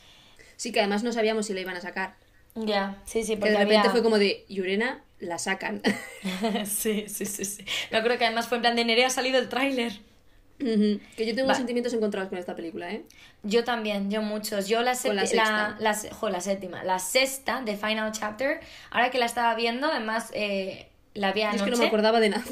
Sí, 0.57 0.72
que 0.72 0.80
además 0.80 1.03
no 1.03 1.12
sabíamos 1.12 1.47
si 1.47 1.55
la 1.55 1.61
iban 1.61 1.76
a 1.76 1.80
sacar. 1.80 2.16
Ya, 2.55 2.97
sí, 3.05 3.22
sí, 3.22 3.34
Que 3.34 3.41
porque 3.41 3.53
de 3.53 3.59
repente 3.59 3.78
había- 3.78 3.91
fue 3.91 4.03
como 4.03 4.18
de, 4.18 4.45
Yurena, 4.49 5.03
la 5.20 5.39
sacan. 5.39 5.82
sí, 6.64 7.05
sí, 7.09 7.26
sí, 7.26 7.45
sí. 7.45 7.64
Me 7.91 7.99
acuerdo 7.99 8.18
que 8.18 8.24
además 8.26 8.49
fue 8.49 8.57
en 8.59 8.62
plan 8.62 8.74
de 8.76 8.84
Nerea 8.84 9.09
ha 9.09 9.11
salido 9.11 9.39
el 9.39 9.49
tráiler. 9.49 10.01
Que 10.59 11.27
yo 11.27 11.35
tengo 11.35 11.49
Va. 11.49 11.55
sentimientos 11.55 11.93
encontrados 11.93 12.29
con 12.31 12.39
esta 12.39 12.57
película, 12.57 12.91
¿eh? 12.91 13.05
Yo 13.45 13.63
también, 13.65 14.11
yo 14.11 14.23
muchos. 14.23 14.67
Yo 14.69 14.83
la, 14.83 14.95
la 15.05 15.25
la, 15.25 15.77
la 15.79 15.97
jo, 16.13 16.29
la 16.31 16.41
séptima, 16.41 16.83
la 16.83 16.99
sexta 16.99 17.61
de 17.63 17.77
Final 17.77 18.11
Chapter, 18.13 18.61
ahora 18.91 19.11
que 19.11 19.19
la 19.19 19.27
estaba 19.27 19.55
viendo, 19.55 19.87
además 19.87 20.31
eh, 20.35 20.89
la 21.15 21.33
vi 21.33 21.43
Yo 21.43 21.47
anoche. 21.49 21.59
es 21.59 21.65
que 21.65 21.71
no 21.71 21.77
me 21.79 21.87
acordaba 21.87 22.19
de 22.21 22.31
nada. 22.31 22.45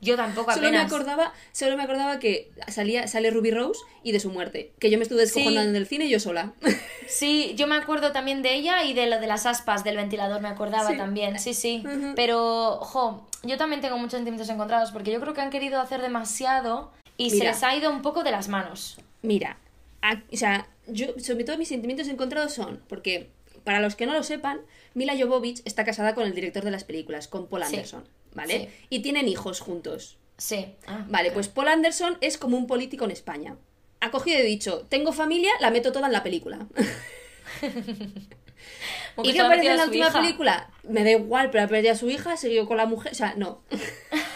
Yo 0.00 0.16
tampoco 0.16 0.50
Solo 0.52 0.70
me 0.70 0.76
apenas. 0.76 0.92
acordaba, 0.92 1.32
solo 1.52 1.76
me 1.78 1.82
acordaba 1.82 2.18
que 2.18 2.50
salía, 2.68 3.08
sale 3.08 3.30
Ruby 3.30 3.50
Rose 3.52 3.80
y 4.02 4.12
de 4.12 4.20
su 4.20 4.28
muerte. 4.28 4.72
Que 4.78 4.90
yo 4.90 4.98
me 4.98 5.02
estuve 5.02 5.20
descojonando 5.22 5.62
Sí. 5.62 5.68
en 5.70 5.76
el 5.76 5.86
cine 5.86 6.08
yo 6.10 6.20
sola. 6.20 6.52
Sí, 7.08 7.54
yo 7.56 7.66
me 7.66 7.74
acuerdo 7.76 8.12
también 8.12 8.42
de 8.42 8.54
ella 8.54 8.82
y 8.84 8.92
de 8.94 9.06
lo 9.06 9.18
de 9.20 9.26
las 9.26 9.44
aspas 9.46 9.82
del 9.84 9.96
ventilador, 9.96 10.40
me 10.42 10.48
acordaba 10.48 10.90
Sí. 10.90 10.96
también, 10.96 11.38
sí, 11.38 11.52
sí. 11.54 11.84
Pero, 12.16 12.78
jo, 12.80 13.26
yo 13.44 13.56
también 13.58 13.80
tengo 13.82 13.96
muchos 13.98 14.12
sentimientos 14.14 14.48
encontrados 14.50 14.90
porque 14.90 15.10
yo 15.12 15.20
creo 15.20 15.32
que 15.34 15.40
han 15.40 15.50
querido 15.50 15.80
hacer 15.80 16.00
demasiado 16.02 16.92
y 17.16 17.30
se 17.30 17.44
les 17.44 17.62
ha 17.62 17.74
ido 17.76 17.90
un 17.90 18.02
poco 18.02 18.22
de 18.24 18.30
las 18.30 18.48
manos. 18.48 18.98
Mira, 19.22 19.58
a- 20.02 20.22
o 20.32 20.36
sea, 20.36 20.68
yo, 20.86 21.06
sobre 21.18 21.44
todo 21.44 21.58
mis 21.58 21.68
sentimientos 21.68 22.08
encontrados 22.08 22.52
son, 22.52 22.80
porque 22.88 23.30
para 23.64 23.80
los 23.80 23.96
que 23.96 24.06
no 24.06 24.12
lo 24.12 24.22
sepan, 24.22 24.60
Mila 24.94 25.14
Jovovich 25.18 25.62
está 25.64 25.84
casada 25.84 26.14
con 26.14 26.24
el 26.24 26.34
director 26.34 26.64
de 26.64 26.70
las 26.70 26.84
películas, 26.84 27.28
con 27.28 27.46
Paul 27.46 27.62
Sí. 27.64 27.76
Anderson, 27.76 28.04
¿vale? 28.34 28.58
Sí. 28.70 28.86
Y 28.90 28.98
tienen 29.00 29.28
hijos 29.28 29.60
juntos. 29.60 30.18
Sí. 30.36 30.66
Ah, 30.86 31.04
Vale, 31.08 31.30
pues 31.30 31.48
Paul 31.48 31.68
Anderson 31.68 32.18
es 32.20 32.36
como 32.38 32.56
un 32.58 32.66
político 32.66 33.04
en 33.04 33.12
España. 33.12 33.56
Ha 34.00 34.10
cogido 34.10 34.38
y 34.40 34.42
dicho, 34.42 34.84
tengo 34.90 35.12
familia, 35.12 35.50
la 35.60 35.70
meto 35.70 35.92
toda 35.92 36.08
en 36.08 36.12
la 36.12 36.22
película. 36.22 36.66
¿Y 39.22 39.32
qué 39.32 39.40
ha 39.40 39.46
aparece 39.46 39.70
en 39.70 39.76
la 39.76 39.84
última 39.84 40.08
hija. 40.08 40.20
película? 40.20 40.70
Me 40.82 41.04
da 41.04 41.10
igual, 41.12 41.50
pero 41.50 41.64
ha 41.64 41.68
perdido 41.68 41.92
a 41.92 41.96
su 41.96 42.10
hija, 42.10 42.36
siguió 42.36 42.66
con 42.66 42.76
la 42.76 42.86
mujer. 42.86 43.12
O 43.12 43.14
sea, 43.14 43.34
no. 43.36 43.60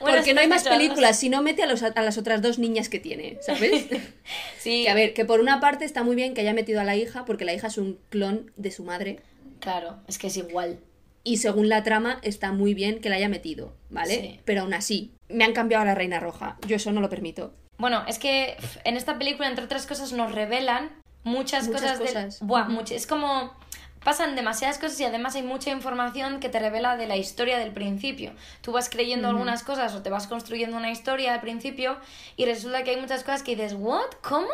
Bueno, 0.00 0.16
Porque 0.18 0.34
no 0.34 0.40
hay 0.40 0.48
más 0.48 0.64
películas, 0.64 1.18
si 1.18 1.28
no 1.28 1.42
mete 1.42 1.62
a, 1.62 1.66
los- 1.66 1.82
a 1.82 2.02
las 2.02 2.18
otras 2.18 2.42
dos 2.42 2.58
niñas 2.58 2.88
que 2.88 3.00
tiene, 3.00 3.38
¿sabes? 3.40 3.86
Sí, 4.58 4.82
que 4.84 4.90
a 4.90 4.94
ver, 4.94 5.14
que 5.14 5.24
por 5.24 5.40
una 5.40 5.60
parte 5.60 5.84
está 5.84 6.02
muy 6.02 6.16
bien 6.16 6.34
que 6.34 6.40
haya 6.40 6.52
metido 6.52 6.80
a 6.80 6.84
la 6.84 6.96
hija, 6.96 7.24
porque 7.24 7.44
la 7.44 7.54
hija 7.54 7.68
es 7.68 7.78
un 7.78 7.98
clon 8.10 8.50
de 8.56 8.70
su 8.70 8.82
madre. 8.84 9.20
claro, 9.60 9.98
es 10.08 10.18
que 10.18 10.26
es 10.26 10.36
igual. 10.36 10.78
Y 11.24 11.38
según 11.38 11.68
la 11.68 11.82
trama, 11.82 12.18
está 12.22 12.52
muy 12.52 12.74
bien 12.74 13.00
que 13.00 13.08
la 13.08 13.16
haya 13.16 13.28
metido, 13.28 13.72
¿vale? 13.90 14.14
Sí. 14.14 14.40
Pero 14.44 14.62
aún 14.62 14.74
así, 14.74 15.12
me 15.28 15.44
han 15.44 15.52
cambiado 15.52 15.82
a 15.82 15.86
la 15.86 15.94
Reina 15.94 16.20
Roja. 16.20 16.56
Yo 16.66 16.76
eso 16.76 16.92
no 16.92 17.00
lo 17.00 17.08
permito. 17.08 17.52
Bueno, 17.78 18.04
es 18.06 18.18
que 18.18 18.56
en 18.84 18.96
esta 18.96 19.18
película, 19.18 19.48
entre 19.48 19.64
otras 19.64 19.86
cosas, 19.86 20.12
nos 20.12 20.32
revelan 20.32 20.90
muchas, 21.24 21.66
Muchas 21.66 21.98
cosas. 21.98 21.98
cosas. 21.98 22.38
Buah, 22.42 22.68
much- 22.68 22.92
Es 22.92 23.06
como. 23.08 23.52
Pasan 24.06 24.36
demasiadas 24.36 24.78
cosas 24.78 25.00
y 25.00 25.04
además 25.04 25.34
hay 25.34 25.42
mucha 25.42 25.70
información 25.70 26.38
que 26.38 26.48
te 26.48 26.60
revela 26.60 26.96
de 26.96 27.08
la 27.08 27.16
historia 27.16 27.58
del 27.58 27.72
principio. 27.72 28.34
Tú 28.60 28.70
vas 28.70 28.88
creyendo 28.88 29.26
algunas 29.26 29.64
cosas 29.64 29.96
o 29.96 30.02
te 30.02 30.10
vas 30.10 30.28
construyendo 30.28 30.76
una 30.76 30.92
historia 30.92 31.34
al 31.34 31.40
principio 31.40 31.96
y 32.36 32.44
resulta 32.44 32.84
que 32.84 32.90
hay 32.92 33.00
muchas 33.00 33.24
cosas 33.24 33.42
que 33.42 33.56
dices, 33.56 33.74
¿what? 33.76 34.06
¿Cómo? 34.22 34.46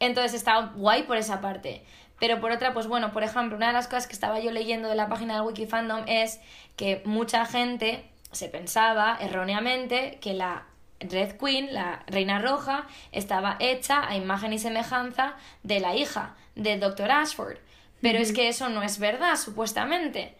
Entonces 0.00 0.34
está 0.34 0.72
guay 0.76 1.04
por 1.04 1.16
esa 1.16 1.40
parte. 1.40 1.82
Pero 2.20 2.42
por 2.42 2.50
otra, 2.50 2.74
pues 2.74 2.86
bueno, 2.86 3.10
por 3.14 3.22
ejemplo, 3.22 3.56
una 3.56 3.68
de 3.68 3.72
las 3.72 3.86
cosas 3.86 4.06
que 4.06 4.12
estaba 4.12 4.38
yo 4.38 4.50
leyendo 4.50 4.90
de 4.90 4.96
la 4.96 5.08
página 5.08 5.32
del 5.32 5.44
Wikifandom 5.44 6.04
es 6.06 6.40
que 6.76 7.00
mucha 7.06 7.46
gente 7.46 8.04
se 8.32 8.50
pensaba 8.50 9.16
erróneamente 9.18 10.18
que 10.20 10.34
la 10.34 10.66
Red 11.00 11.38
Queen, 11.38 11.72
la 11.72 12.02
Reina 12.06 12.38
Roja, 12.38 12.86
estaba 13.12 13.56
hecha 13.60 14.06
a 14.06 14.14
imagen 14.14 14.52
y 14.52 14.58
semejanza 14.58 15.36
de 15.62 15.80
la 15.80 15.96
hija 15.96 16.34
de 16.54 16.76
Dr. 16.76 17.10
Ashford. 17.10 17.56
Pero 18.04 18.18
es 18.18 18.32
que 18.32 18.48
eso 18.48 18.68
no 18.68 18.82
es 18.82 18.98
verdad, 18.98 19.36
supuestamente. 19.36 20.34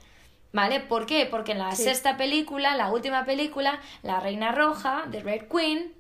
¿Vale? 0.53 0.81
¿Por 0.81 1.07
qué? 1.07 1.27
Porque 1.27 1.53
en 1.53 1.59
la 1.59 1.75
Sí. 1.75 1.83
sexta 1.85 2.17
película, 2.17 2.77
la 2.77 2.93
última 2.93 3.25
película, 3.25 3.81
la 4.03 4.21
Reina 4.21 4.53
Roja, 4.53 5.05
de 5.09 5.21
Red 5.21 5.49
Queen, 5.49 5.93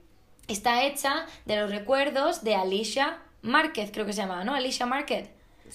está 0.46 0.84
hecha 0.84 1.26
de 1.46 1.56
los 1.56 1.70
recuerdos 1.70 2.44
de 2.44 2.54
Alicia 2.54 3.18
Márquez, 3.42 3.90
creo 3.92 4.06
que 4.06 4.12
se 4.12 4.20
llamaba, 4.22 4.44
¿no? 4.44 4.54
Alicia 4.54 4.86
Márquez. 4.86 5.30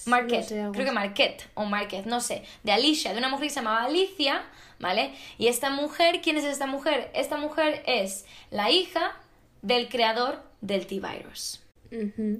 Marquette, 0.06 0.42
no 0.42 0.48
sé, 0.48 0.60
algo 0.60 0.72
creo 0.72 0.86
que. 0.86 0.92
Marquette 0.92 1.50
o 1.54 1.64
Márquez, 1.64 2.06
no 2.06 2.20
sé, 2.20 2.44
de 2.62 2.72
Alicia, 2.72 3.12
de 3.12 3.18
una 3.18 3.28
mujer 3.28 3.48
que 3.48 3.50
se 3.54 3.60
llamaba 3.60 3.84
Alicia, 3.84 4.42
¿vale? 4.78 5.12
Y 5.36 5.48
esta 5.48 5.70
mujer, 5.70 6.20
¿quién 6.22 6.36
es 6.36 6.44
esta 6.44 6.66
mujer? 6.66 7.10
Esta 7.14 7.36
mujer 7.36 7.82
es 7.86 8.24
la 8.50 8.70
hija 8.70 9.16
del 9.62 9.88
creador 9.88 10.42
del 10.60 10.86
T-Virus, 10.86 11.60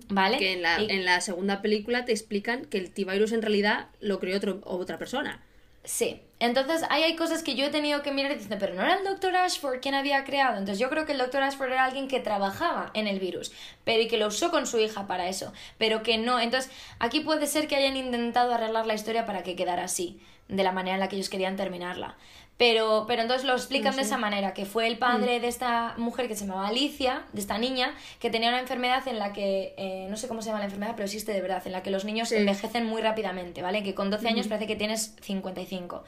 ¿vale? 0.08 0.38
Que 0.38 0.52
en 0.52 0.62
la, 0.62 0.80
Y- 0.80 0.90
en 0.90 1.04
la 1.04 1.20
segunda 1.20 1.62
película 1.62 2.04
te 2.04 2.12
explican 2.12 2.64
que 2.64 2.78
el 2.78 2.90
T-Virus 2.90 3.32
en 3.32 3.42
realidad 3.42 3.88
lo 4.00 4.18
creó 4.20 4.36
otro, 4.36 4.60
otra 4.64 4.98
persona. 4.98 5.42
Sí, 5.82 6.20
entonces 6.40 6.82
ahí 6.90 7.02
hay 7.04 7.16
cosas 7.16 7.42
que 7.42 7.54
yo 7.54 7.64
he 7.64 7.70
tenido 7.70 8.02
que 8.02 8.12
mirar 8.12 8.32
y 8.32 8.34
diciendo, 8.34 8.58
pero 8.60 8.74
no 8.74 8.82
era 8.82 8.98
el 8.98 9.04
Dr. 9.04 9.34
Ashford 9.34 9.80
quien 9.80 9.94
había 9.94 10.24
creado. 10.24 10.58
Entonces 10.58 10.78
yo 10.78 10.90
creo 10.90 11.06
que 11.06 11.12
el 11.12 11.18
Dr. 11.18 11.42
Ashford 11.42 11.72
era 11.72 11.84
alguien 11.84 12.06
que 12.06 12.20
trabajaba 12.20 12.90
en 12.92 13.06
el 13.06 13.18
virus, 13.18 13.50
pero 13.84 14.02
y 14.02 14.06
que 14.06 14.18
lo 14.18 14.26
usó 14.26 14.50
con 14.50 14.66
su 14.66 14.78
hija 14.78 15.06
para 15.06 15.28
eso, 15.30 15.54
pero 15.78 16.02
que 16.02 16.18
no. 16.18 16.38
Entonces 16.38 16.70
aquí 16.98 17.20
puede 17.20 17.46
ser 17.46 17.66
que 17.66 17.76
hayan 17.76 17.96
intentado 17.96 18.52
arreglar 18.52 18.86
la 18.86 18.92
historia 18.94 19.24
para 19.24 19.42
que 19.42 19.56
quedara 19.56 19.84
así, 19.84 20.20
de 20.48 20.62
la 20.62 20.72
manera 20.72 20.96
en 20.96 21.00
la 21.00 21.08
que 21.08 21.16
ellos 21.16 21.30
querían 21.30 21.56
terminarla. 21.56 22.14
Pero, 22.60 23.06
pero 23.08 23.22
entonces 23.22 23.46
lo 23.46 23.54
explican 23.54 23.96
de 23.96 24.02
esa 24.02 24.18
manera, 24.18 24.52
que 24.52 24.66
fue 24.66 24.86
el 24.86 24.98
padre 24.98 25.40
de 25.40 25.48
esta 25.48 25.94
mujer 25.96 26.28
que 26.28 26.36
se 26.36 26.44
llamaba 26.46 26.68
Alicia, 26.68 27.22
de 27.32 27.40
esta 27.40 27.56
niña, 27.56 27.94
que 28.18 28.28
tenía 28.28 28.50
una 28.50 28.60
enfermedad 28.60 29.08
en 29.08 29.18
la 29.18 29.32
que, 29.32 29.72
eh, 29.78 30.08
no 30.10 30.18
sé 30.18 30.28
cómo 30.28 30.42
se 30.42 30.48
llama 30.48 30.58
la 30.58 30.66
enfermedad, 30.66 30.92
pero 30.94 31.06
existe 31.06 31.32
de 31.32 31.40
verdad, 31.40 31.62
en 31.64 31.72
la 31.72 31.82
que 31.82 31.90
los 31.90 32.04
niños 32.04 32.28
Sí. 32.28 32.36
envejecen 32.36 32.84
muy 32.84 33.00
rápidamente, 33.00 33.62
¿vale? 33.62 33.82
Que 33.82 33.94
con 33.94 34.10
12 34.10 34.28
años 34.28 34.46
parece 34.46 34.66
que 34.66 34.76
tienes 34.76 35.16
55. 35.22 36.04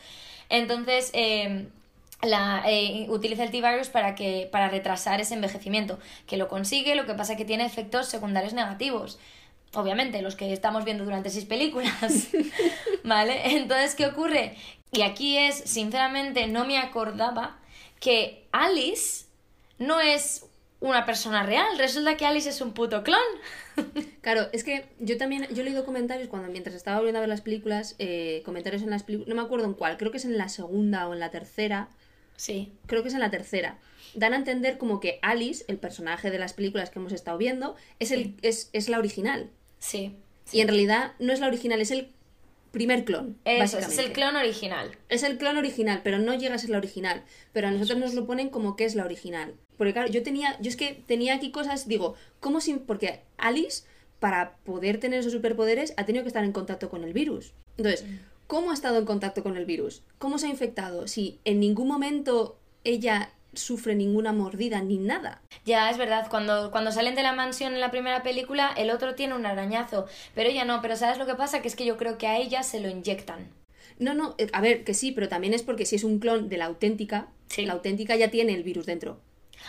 Entonces, 0.50 1.09
eh, 1.14 1.68
la, 2.20 2.62
eh, 2.66 3.07
utiliza 3.09 3.44
el 3.44 3.50
T-Virus 3.50 3.88
para, 3.88 4.14
que, 4.14 4.46
para 4.53 4.68
retrasar 4.68 5.22
ese 5.22 5.32
envejecimiento, 5.32 5.98
que 6.26 6.36
lo 6.36 6.48
consigue, 6.48 6.94
lo 6.96 7.07
que 7.07 7.14
pasa 7.14 7.32
es 7.32 7.38
que 7.38 7.46
tiene 7.46 7.64
efectos 7.64 8.09
secundarios 8.11 8.53
negativos. 8.53 9.18
Obviamente, 9.72 10.20
los 10.20 10.36
que 10.36 10.53
estamos 10.53 10.84
viendo 10.84 11.05
durante 11.07 11.30
seis 11.30 11.46
películas. 11.46 12.28
¿Vale? 13.05 13.57
Entonces, 13.57 13.94
¿qué 13.94 14.05
ocurre? 14.05 14.55
Y 14.93 15.03
aquí 15.03 15.38
es, 15.38 15.57
sinceramente, 15.57 16.47
no 16.49 16.66
me 16.66 16.78
acordaba 16.78 17.59
que 17.99 18.47
Alice 18.53 19.24
no 19.78 20.01
es 20.01 20.45
una 20.80 21.07
persona 21.07 21.45
real. 21.45 21.78
Resulta 21.78 22.16
que 22.18 22.26
Alice 22.26 22.51
es 22.51 22.61
un 22.61 22.72
puto 22.72 23.03
clon. 23.03 23.18
Claro, 24.20 24.49
es 24.53 24.62
que 24.64 24.84
yo 25.01 25.16
también, 25.16 25.49
yo 25.53 25.62
he 25.62 25.64
leído 25.64 25.84
comentarios 25.86 26.28
cuando 26.28 26.49
mientras 26.49 26.76
estaba 26.76 26.99
volviendo 26.99 27.18
a 27.18 27.22
ver 27.22 27.28
las 27.28 27.40
películas, 27.40 27.97
eh, 27.99 28.43
comentarios 28.45 28.82
en 28.82 28.90
las 28.90 29.03
películas, 29.03 29.28
no 29.28 29.34
me 29.34 29.40
acuerdo 29.40 29.64
en 29.66 29.72
cuál, 29.74 29.97
creo 29.97 30.12
que 30.12 30.18
es 30.18 30.24
en 30.26 30.36
la 30.38 30.49
segunda 30.49 31.09
o 31.09 31.14
en 31.14 31.20
la 31.20 31.30
tercera, 31.30 31.88
Sí. 32.36 32.70
creo 32.86 33.03
que 33.03 33.09
es 33.09 33.14
en 33.14 33.20
la 33.20 33.30
tercera, 33.30 33.78
dan 34.14 34.34
a 34.34 34.36
entender 34.36 34.78
como 34.78 35.01
que 35.01 35.18
Alice, 35.22 35.64
el 35.68 35.78
personaje 35.78 36.30
de 36.30 36.38
las 36.38 36.53
películas 36.53 36.90
que 36.90 36.99
hemos 37.01 37.12
estado 37.12 37.36
viendo, 37.38 37.74
es, 37.99 38.11
el, 38.12 38.36
es, 38.43 38.68
es 38.74 38.88
la 38.88 38.99
original. 38.99 39.51
Sí. 39.78 40.14
Y 40.53 40.61
en 40.61 40.68
realidad 40.68 41.12
no 41.18 41.32
es 41.32 41.40
la 41.40 41.47
original, 41.49 41.80
es 41.80 41.90
el 41.90 42.12
primer 42.73 43.05
clon. 43.05 43.39
Eso, 43.45 43.79
es 43.79 43.99
el 43.99 44.12
clon 44.12 44.35
original. 44.35 44.91
Es 45.09 45.23
el 45.23 45.39
clon 45.39 45.57
original, 45.57 46.01
pero 46.03 46.18
no 46.18 46.35
llega 46.35 46.57
a 46.57 46.59
ser 46.59 46.70
la 46.70 46.79
original. 46.79 47.23
Pero 47.53 47.68
a 47.68 47.70
nosotros 47.70 47.99
nos 47.99 48.14
lo 48.14 48.27
ponen 48.27 48.49
como 48.49 48.75
que 48.75 48.85
es 48.85 48.97
la 48.97 49.05
original. 49.05 49.55
Porque 49.77 49.93
claro, 49.93 50.11
yo 50.11 50.23
tenía, 50.23 50.59
yo 50.61 50.70
es 50.70 50.77
que 50.77 51.03
tenía 51.07 51.35
aquí 51.35 51.53
cosas, 51.53 51.87
digo, 51.87 52.16
¿cómo 52.41 52.61
sin...? 52.61 52.81
Porque 52.81 53.20
Alice, 53.37 53.85
para 54.18 54.57
poder 54.64 54.99
tener 54.99 55.20
esos 55.20 55.33
superpoderes, 55.33 55.95
ha 55.97 56.07
tenido 56.07 56.25
que 56.25 56.29
estar 56.29 56.45
en 56.45 56.53
contacto 56.53 56.89
con 56.89 57.05
el 57.05 57.12
virus. 57.12 57.53
Entonces, 57.77 58.05
¿cómo 58.47 58.70
ha 58.70 58.75
estado 58.75 58.99
en 58.99 59.05
contacto 59.05 59.43
con 59.43 59.57
el 59.57 59.66
virus? 59.66 60.03
¿Cómo 60.18 60.39
se 60.39 60.47
ha 60.47 60.51
infectado? 60.51 61.07
Si 61.07 61.39
en 61.45 61.61
ningún 61.61 61.89
momento 61.89 62.59
ella 62.85 63.33
sufre 63.55 63.94
ninguna 63.94 64.32
mordida 64.32 64.80
ni 64.82 64.96
nada. 64.98 65.42
Ya, 65.64 65.90
es 65.90 65.98
verdad, 65.98 66.26
cuando, 66.30 66.70
cuando 66.70 66.92
salen 66.92 67.14
de 67.14 67.22
la 67.22 67.32
mansión 67.32 67.74
en 67.74 67.80
la 67.80 67.90
primera 67.90 68.22
película, 68.22 68.72
el 68.76 68.90
otro 68.90 69.14
tiene 69.14 69.34
un 69.34 69.46
arañazo, 69.46 70.07
pero 70.34 70.48
ella 70.50 70.64
no, 70.64 70.80
pero 70.82 70.96
¿sabes 70.96 71.18
lo 71.18 71.26
que 71.26 71.34
pasa? 71.34 71.62
Que 71.62 71.68
es 71.68 71.76
que 71.76 71.84
yo 71.84 71.96
creo 71.96 72.18
que 72.18 72.26
a 72.26 72.38
ella 72.38 72.62
se 72.62 72.80
lo 72.80 72.88
inyectan. 72.88 73.48
No, 73.98 74.14
no, 74.14 74.34
eh, 74.38 74.48
a 74.53 74.61
ver, 74.61 74.84
que 74.84 74.94
sí, 74.94 75.12
pero 75.12 75.28
también 75.28 75.55
es 75.55 75.62
porque 75.62 75.86
si 75.86 75.96
es 75.96 76.05
un 76.05 76.18
clon 76.18 76.48
de 76.48 76.57
la 76.57 76.64
auténtica, 76.66 77.28
Sí. 77.48 77.66
la 77.66 77.74
auténtica 77.74 78.16
ya 78.16 78.30
tiene 78.30 78.55
el 78.55 78.62
virus 78.62 78.86
dentro. 78.86 79.20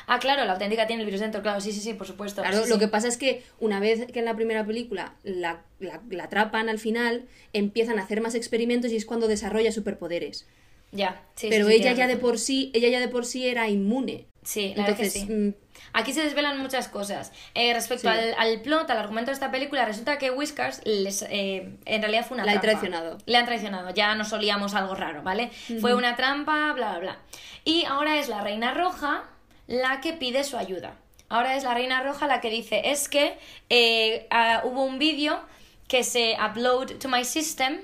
Ah, 0.08 0.18
claro, 0.18 0.44
la 0.46 0.54
auténtica 0.54 0.88
tiene 0.88 1.02
el 1.02 1.06
virus 1.06 1.20
dentro, 1.22 1.42
claro, 1.44 1.62
sí, 1.62 1.72
sí, 1.72 1.80
sí, 1.82 1.94
por 1.94 2.08
supuesto. 2.08 2.42
Claro, 2.42 2.64
sí, 2.64 2.70
lo 2.70 2.76
sí. 2.76 2.80
que 2.80 2.88
pasa 2.88 3.08
es 3.08 3.18
que 3.18 3.44
una 3.60 3.80
vez 3.80 4.08
que 4.12 4.20
en 4.20 4.26
la 4.26 4.36
primera 4.36 4.66
película 4.66 5.14
la, 5.24 5.62
la, 5.80 6.02
la 6.10 6.24
atrapan 6.24 6.68
al 6.70 6.80
final, 6.80 7.26
empiezan 7.52 8.00
a 8.00 8.04
hacer 8.04 8.22
más 8.22 8.34
experimentos 8.34 8.92
y 8.92 8.96
es 8.96 9.06
cuando 9.06 9.28
desarrolla 9.28 9.72
superpoderes. 9.72 10.48
Ya, 10.94 11.22
sí, 11.36 11.48
Pero 11.50 11.68
sí, 11.68 11.74
sí, 11.74 11.80
ella 11.82 11.92
ya 11.94 12.08
de 12.08 12.18
por 12.18 12.38
sí, 12.40 12.72
ella 12.74 12.90
ya 12.90 13.00
de 13.00 13.08
por 13.08 13.26
sí 13.26 13.48
era 13.48 13.68
inmune. 13.68 14.28
Sí, 14.44 14.74
la 14.76 14.84
verdad 14.84 14.98
que 14.98 15.04
Entonces, 15.06 15.14
sí. 15.28 15.34
mm, 15.34 15.54
Aquí 15.96 16.12
se 16.14 16.24
desvelan 16.24 16.60
muchas 16.60 16.88
cosas. 16.88 17.32
Eh, 17.54 17.74
respecto 17.74 18.10
al, 18.10 18.34
al 18.38 18.62
plot, 18.62 18.90
al 18.90 18.98
argumento 18.98 19.30
de 19.32 19.34
esta 19.34 19.52
película, 19.52 19.86
resulta 19.86 20.18
que 20.18 20.32
Whiskers 20.32 20.82
les, 20.86 21.22
eh, 21.30 21.78
en 21.86 22.02
realidad 22.02 22.26
fue 22.26 22.36
una 22.36 22.46
La 22.46 22.54
trampa. 22.54 22.68
traicionado. 22.80 23.18
Le 23.26 23.38
han 23.38 23.46
traicionado, 23.46 23.90
ya 23.94 24.16
nos 24.16 24.34
olíamos 24.34 24.74
algo 24.76 24.96
raro, 24.96 25.22
¿vale? 25.24 25.52
Fue 25.82 25.94
una 25.94 26.16
trampa, 26.16 26.74
bla, 26.74 26.92
bla, 26.94 27.00
bla. 27.00 27.20
Y 27.64 27.86
ahora 27.86 28.20
es 28.20 28.28
la 28.28 28.42
Reina 28.42 28.74
Roja 28.74 29.24
la 29.68 30.02
que 30.02 30.14
pide 30.14 30.44
su 30.44 30.58
ayuda. 30.58 30.96
Ahora 31.30 31.56
es 31.56 31.64
la 31.64 31.74
Reina 31.74 32.02
Roja 32.04 32.28
la 32.28 32.42
que 32.42 32.50
dice, 32.50 32.82
es 32.86 33.08
que 33.08 33.38
eh, 33.70 34.28
ah, 34.32 34.62
hubo 34.66 34.84
un 34.84 35.00
vídeo 35.00 35.40
que 35.88 36.04
se 36.04 36.36
upload 36.44 36.98
to 37.00 37.08
my 37.08 37.24
system 37.24 37.82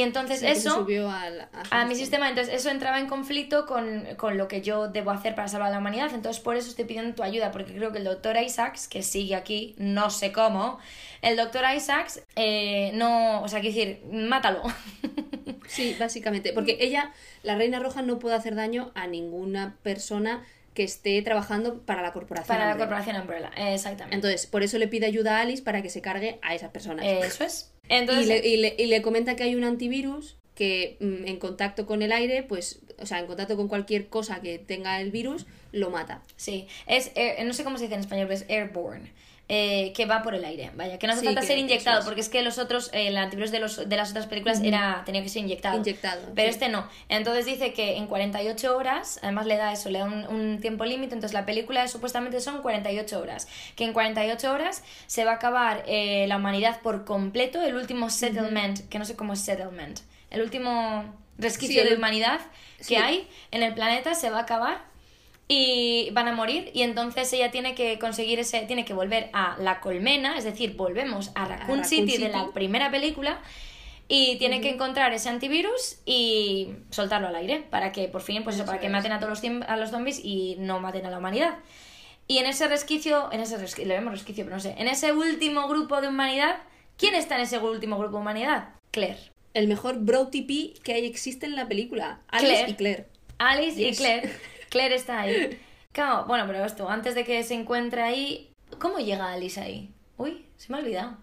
Y 0.00 0.02
entonces 0.02 0.40
Sí, 0.40 0.46
eso 0.46 0.76
subió 0.76 1.10
a, 1.10 1.28
a 1.70 1.84
mi 1.84 1.94
sistema. 1.94 2.28
entonces 2.28 2.54
eso 2.54 2.70
entraba 2.70 2.98
en 2.98 3.06
conflicto 3.06 3.66
con, 3.66 4.06
con 4.16 4.38
lo 4.38 4.48
que 4.48 4.62
yo 4.62 4.88
debo 4.88 5.10
hacer 5.10 5.34
para 5.34 5.48
salvar 5.48 5.68
a 5.68 5.72
la 5.72 5.78
humanidad, 5.78 6.10
entonces 6.14 6.42
por 6.42 6.56
eso 6.56 6.70
estoy 6.70 6.86
pidiendo 6.86 7.14
tu 7.14 7.22
ayuda, 7.22 7.50
porque 7.50 7.74
creo 7.74 7.92
que 7.92 7.98
el 7.98 8.04
doctor 8.04 8.36
Isaacs, 8.38 8.88
que 8.88 9.02
sigue 9.02 9.34
aquí, 9.34 9.74
no 9.76 10.08
sé 10.08 10.32
cómo, 10.32 10.78
el 11.20 11.36
doctor 11.36 11.64
Isaacs, 11.76 12.22
eh, 12.36 12.92
no, 12.94 13.42
o 13.42 13.48
sea, 13.48 13.60
quiero 13.60 13.76
decir, 13.76 14.02
mátalo. 14.10 14.62
Sí, 15.68 15.94
básicamente. 16.00 16.52
Porque 16.52 16.78
ella, 16.80 17.12
la 17.44 17.54
Reina 17.54 17.78
Roja, 17.78 18.02
no 18.02 18.18
puede 18.18 18.34
hacer 18.34 18.56
daño 18.56 18.90
a 18.96 19.06
ninguna 19.06 19.76
persona 19.84 20.44
que 20.74 20.82
esté 20.82 21.22
trabajando 21.22 21.78
para 21.82 22.02
la 22.02 22.12
corporación. 22.12 22.48
para 22.56 22.68
la 22.70 22.76
corporación 22.76 23.14
Umbrella, 23.20 23.50
exactamente. 23.56 24.16
Entonces, 24.16 24.46
por 24.48 24.64
eso 24.64 24.78
le 24.78 24.88
pide 24.88 25.06
ayuda 25.06 25.38
a 25.38 25.42
Alice 25.42 25.62
para 25.62 25.80
que 25.80 25.88
se 25.88 26.00
cargue 26.00 26.40
a 26.42 26.56
esas 26.56 26.70
personas. 26.70 27.04
eso 27.06 27.44
es. 27.44 27.70
Entonces, 27.90 28.26
y, 28.26 28.28
le, 28.28 28.48
y 28.48 28.56
le- 28.56 28.74
y 28.78 28.86
le 28.86 29.02
comenta 29.02 29.36
que 29.36 29.42
hay 29.42 29.54
un 29.54 29.64
antivirus 29.64 30.36
que 30.54 30.96
mm, 31.00 31.26
en 31.26 31.38
contacto 31.38 31.86
con 31.86 32.02
el 32.02 32.12
aire, 32.12 32.42
pues, 32.42 32.80
o 32.98 33.06
sea, 33.06 33.18
en 33.18 33.26
contacto 33.26 33.56
con 33.56 33.68
cualquier 33.68 34.08
cosa 34.08 34.40
que 34.40 34.58
tenga 34.58 35.00
el 35.00 35.10
virus, 35.10 35.46
lo 35.72 35.90
mata. 35.90 36.22
sí, 36.36 36.66
es, 36.86 37.12
air- 37.14 37.44
no 37.46 37.52
sé 37.52 37.64
cómo 37.64 37.76
se 37.78 37.84
dice 37.84 37.94
en 37.94 38.00
español, 38.00 38.26
pero 38.28 38.40
es 38.40 38.48
airborne. 38.50 39.10
Eh, 39.52 39.92
que 39.96 40.06
va 40.06 40.22
por 40.22 40.36
el 40.36 40.44
aire, 40.44 40.70
vaya, 40.76 40.96
que 40.96 41.08
no 41.08 41.12
hace 41.12 41.22
Sí, 41.22 41.26
falta 41.26 41.42
ser 41.42 41.58
inyectado, 41.58 41.98
es. 41.98 42.04
porque 42.04 42.20
es 42.20 42.28
que 42.28 42.40
los 42.42 42.58
otros, 42.58 42.88
eh, 42.92 43.08
el 43.08 43.16
antivirus 43.16 43.50
de, 43.50 43.58
los, 43.58 43.88
de 43.88 43.96
las 43.96 44.10
otras 44.10 44.26
películas 44.28 44.60
era 44.62 45.02
tenía 45.04 45.22
que 45.24 45.28
ser 45.28 45.42
inyectado. 45.42 45.76
Inyectado, 45.78 46.22
Pero 46.36 46.46
sí. 46.48 46.54
este 46.54 46.68
no. 46.68 46.86
Entonces 47.08 47.46
dice 47.46 47.72
que 47.72 47.96
en 47.96 48.06
48 48.06 48.76
horas, 48.76 49.18
además 49.22 49.46
le 49.46 49.56
da 49.56 49.72
eso, 49.72 49.90
le 49.90 49.98
da 49.98 50.04
un, 50.04 50.24
un 50.28 50.60
tiempo 50.60 50.84
límite, 50.84 51.14
entonces 51.14 51.34
la 51.34 51.46
película 51.46 51.88
supuestamente 51.88 52.40
son 52.40 52.62
48 52.62 53.18
horas. 53.20 53.48
Que 53.74 53.82
en 53.84 53.92
48 53.92 54.52
horas 54.52 54.84
se 55.08 55.24
va 55.24 55.32
a 55.32 55.34
acabar 55.34 55.82
eh, 55.88 56.26
la 56.28 56.36
humanidad 56.36 56.80
por 56.80 57.04
completo, 57.04 57.60
el 57.60 57.74
último 57.74 58.08
settlement, 58.08 58.88
que 58.88 59.00
no 59.00 59.04
sé 59.04 59.16
cómo 59.16 59.32
es 59.32 59.40
settlement, 59.40 59.98
el 60.30 60.42
último 60.42 61.12
resquicio 61.38 61.74
Sí, 61.74 61.80
el- 61.80 61.88
de 61.88 61.96
humanidad 61.96 62.38
que 62.86 62.98
hay 62.98 63.28
en 63.50 63.62
el 63.64 63.74
planeta 63.74 64.14
se 64.14 64.30
va 64.30 64.38
a 64.38 64.42
acabar 64.42 64.89
y 65.52 66.10
van 66.12 66.28
a 66.28 66.32
morir 66.32 66.70
y 66.74 66.82
entonces 66.82 67.32
ella 67.32 67.50
tiene 67.50 67.74
que 67.74 67.98
conseguir 67.98 68.38
ese 68.38 68.60
tiene 68.66 68.84
que 68.84 68.94
volver 68.94 69.30
a 69.32 69.56
la 69.58 69.80
colmena 69.80 70.38
es 70.38 70.44
decir 70.44 70.76
volvemos 70.76 71.32
a 71.34 71.44
Raccoon, 71.44 71.80
Raccoon 71.80 71.84
City, 71.84 72.18
de 72.18 72.28
la 72.28 72.52
primera 72.52 72.88
película 72.92 73.40
y 74.06 74.36
tiene 74.38 74.60
que 74.60 74.70
encontrar 74.70 75.12
ese 75.12 75.28
antivirus 75.28 75.98
y 76.06 76.68
soltarlo 76.90 77.26
al 77.26 77.34
aire 77.34 77.64
para 77.68 77.90
que 77.90 78.06
por 78.06 78.22
fin 78.22 78.44
pues 78.44 78.54
eso, 78.54 78.64
para 78.64 78.78
que 78.78 78.88
maten 78.88 79.10
a 79.10 79.18
todos 79.18 79.42
los, 79.42 79.62
a 79.66 79.76
los 79.76 79.90
zombies 79.90 80.20
y 80.24 80.54
no 80.60 80.78
maten 80.78 81.04
a 81.04 81.10
la 81.10 81.18
humanidad 81.18 81.58
y 82.28 82.38
en 82.38 82.46
ese 82.46 82.68
resquicio 82.68 83.28
en 83.32 83.40
ese 83.40 83.58
resquicio 83.58 83.88
le 83.88 83.94
vemos 83.94 84.12
resquicio 84.12 84.44
pero 84.44 84.54
no 84.54 84.62
sé 84.62 84.76
en 84.78 84.86
ese 84.86 85.12
último 85.12 85.66
grupo 85.66 86.00
de 86.00 86.06
humanidad 86.06 86.58
¿quién 86.96 87.16
está 87.16 87.34
en 87.34 87.40
ese 87.40 87.58
último 87.58 87.98
grupo 87.98 88.18
de 88.18 88.20
humanidad? 88.20 88.68
Claire 88.92 89.18
El 89.52 89.66
mejor 89.66 89.98
bro 89.98 90.28
TP 90.28 90.80
que 90.84 90.92
hay 90.94 91.06
existe 91.06 91.46
en 91.46 91.56
la 91.56 91.66
película. 91.66 92.20
Alice 92.28 92.52
Claire. 92.54 92.70
y 92.70 92.74
Claire. 92.74 93.06
Alice 93.38 93.82
y. 93.82 93.96
Claire. 93.96 94.30
Claire 94.70 94.94
está 94.94 95.20
ahí. 95.20 95.58
Claro, 95.92 96.24
bueno, 96.26 96.44
pero 96.46 96.64
esto, 96.64 96.88
antes 96.88 97.14
de 97.14 97.24
que 97.24 97.42
se 97.42 97.54
encuentre 97.54 98.00
ahí, 98.02 98.50
¿cómo 98.78 98.98
llega 98.98 99.32
Alice 99.32 99.60
ahí? 99.60 99.90
Uy, 100.16 100.46
se 100.56 100.70
me 100.72 100.78
ha 100.78 100.80
olvidado. 100.80 101.16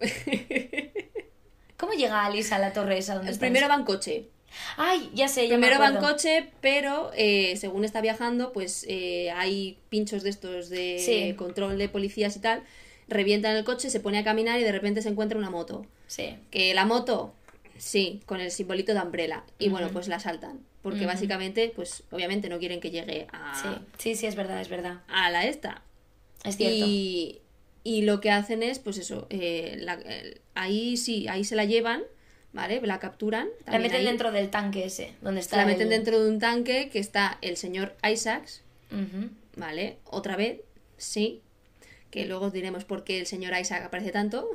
¿Cómo 1.76 1.92
llega 1.92 2.24
Alice 2.24 2.54
a 2.54 2.58
la 2.58 2.72
torre 2.72 2.98
esa 2.98 3.14
donde 3.14 3.30
está? 3.32 3.40
Primero 3.46 3.68
va 3.68 3.74
en 3.74 3.84
coche. 3.84 4.28
Ay, 4.76 5.10
ya 5.14 5.28
sé, 5.28 5.48
ya 5.48 5.56
me 5.58 5.66
Primero 5.68 5.80
va 5.80 5.88
en 5.88 5.96
coche, 5.98 6.50
pero 6.60 7.10
eh, 7.14 7.56
según 7.58 7.84
está 7.84 8.00
viajando, 8.00 8.52
pues 8.52 8.86
eh, 8.88 9.30
hay 9.32 9.78
pinchos 9.90 10.22
de 10.22 10.30
estos 10.30 10.68
de 10.70 10.98
Sí. 10.98 11.34
control 11.34 11.76
de 11.76 11.88
policías 11.88 12.36
y 12.36 12.40
tal. 12.40 12.62
Revientan 13.08 13.54
el 13.56 13.64
coche, 13.64 13.90
se 13.90 14.00
pone 14.00 14.18
a 14.18 14.24
caminar 14.24 14.58
y 14.58 14.64
de 14.64 14.72
repente 14.72 15.02
se 15.02 15.10
encuentra 15.10 15.38
una 15.38 15.50
moto. 15.50 15.84
Sí. 16.06 16.36
Que 16.50 16.72
la 16.74 16.86
moto, 16.86 17.34
sí, 17.76 18.22
con 18.24 18.40
el 18.40 18.50
simbolito 18.50 18.94
de 18.94 19.00
Umbrella. 19.00 19.44
Y 19.58 19.68
bueno, 19.68 19.90
pues 19.92 20.08
la 20.08 20.18
saltan. 20.20 20.60
Porque 20.90 21.06
básicamente, 21.06 21.72
pues 21.74 22.04
obviamente 22.10 22.48
no 22.48 22.58
quieren 22.58 22.78
que 22.80 22.90
llegue 22.90 23.26
a, 23.32 23.54
Sí, 23.60 23.68
sí, 23.98 24.14
sí, 24.14 24.26
es 24.26 24.36
verdad, 24.36 24.60
es 24.60 24.68
verdad. 24.68 25.00
a 25.08 25.30
la 25.30 25.44
esta. 25.46 25.82
Es 26.44 26.56
cierto. 26.56 26.84
Y, 26.86 27.40
y 27.82 28.02
lo 28.02 28.20
que 28.20 28.30
hacen 28.30 28.62
es, 28.62 28.78
pues 28.78 28.98
eso, 28.98 29.26
eh, 29.30 29.76
la- 29.80 29.94
el- 29.94 30.40
ahí 30.54 30.96
sí, 30.96 31.26
ahí 31.28 31.42
se 31.44 31.56
la 31.56 31.64
llevan, 31.64 32.02
¿vale? 32.52 32.80
La 32.82 33.00
capturan. 33.00 33.48
La 33.66 33.78
meten 33.80 33.98
ahí. 34.00 34.04
dentro 34.06 34.30
del 34.30 34.48
tanque 34.50 34.84
ese, 34.84 35.12
donde 35.22 35.40
está 35.40 35.56
La 35.56 35.66
meten 35.66 35.82
el- 35.82 35.88
dentro 35.90 36.22
de 36.22 36.30
un 36.30 36.38
tanque 36.38 36.88
que 36.88 37.00
está 37.00 37.38
el 37.42 37.56
señor 37.56 37.96
Isaacs. 38.08 38.62
¿vale? 39.56 39.96
Otra 40.04 40.36
vez, 40.36 40.60
sí. 40.96 41.42
Que 42.10 42.26
luego 42.26 42.50
diremos 42.50 42.84
por 42.84 43.02
qué 43.04 43.18
el 43.18 43.26
señor 43.26 43.52
Isaac 43.58 43.82
aparece 43.84 44.12
tanto. 44.12 44.48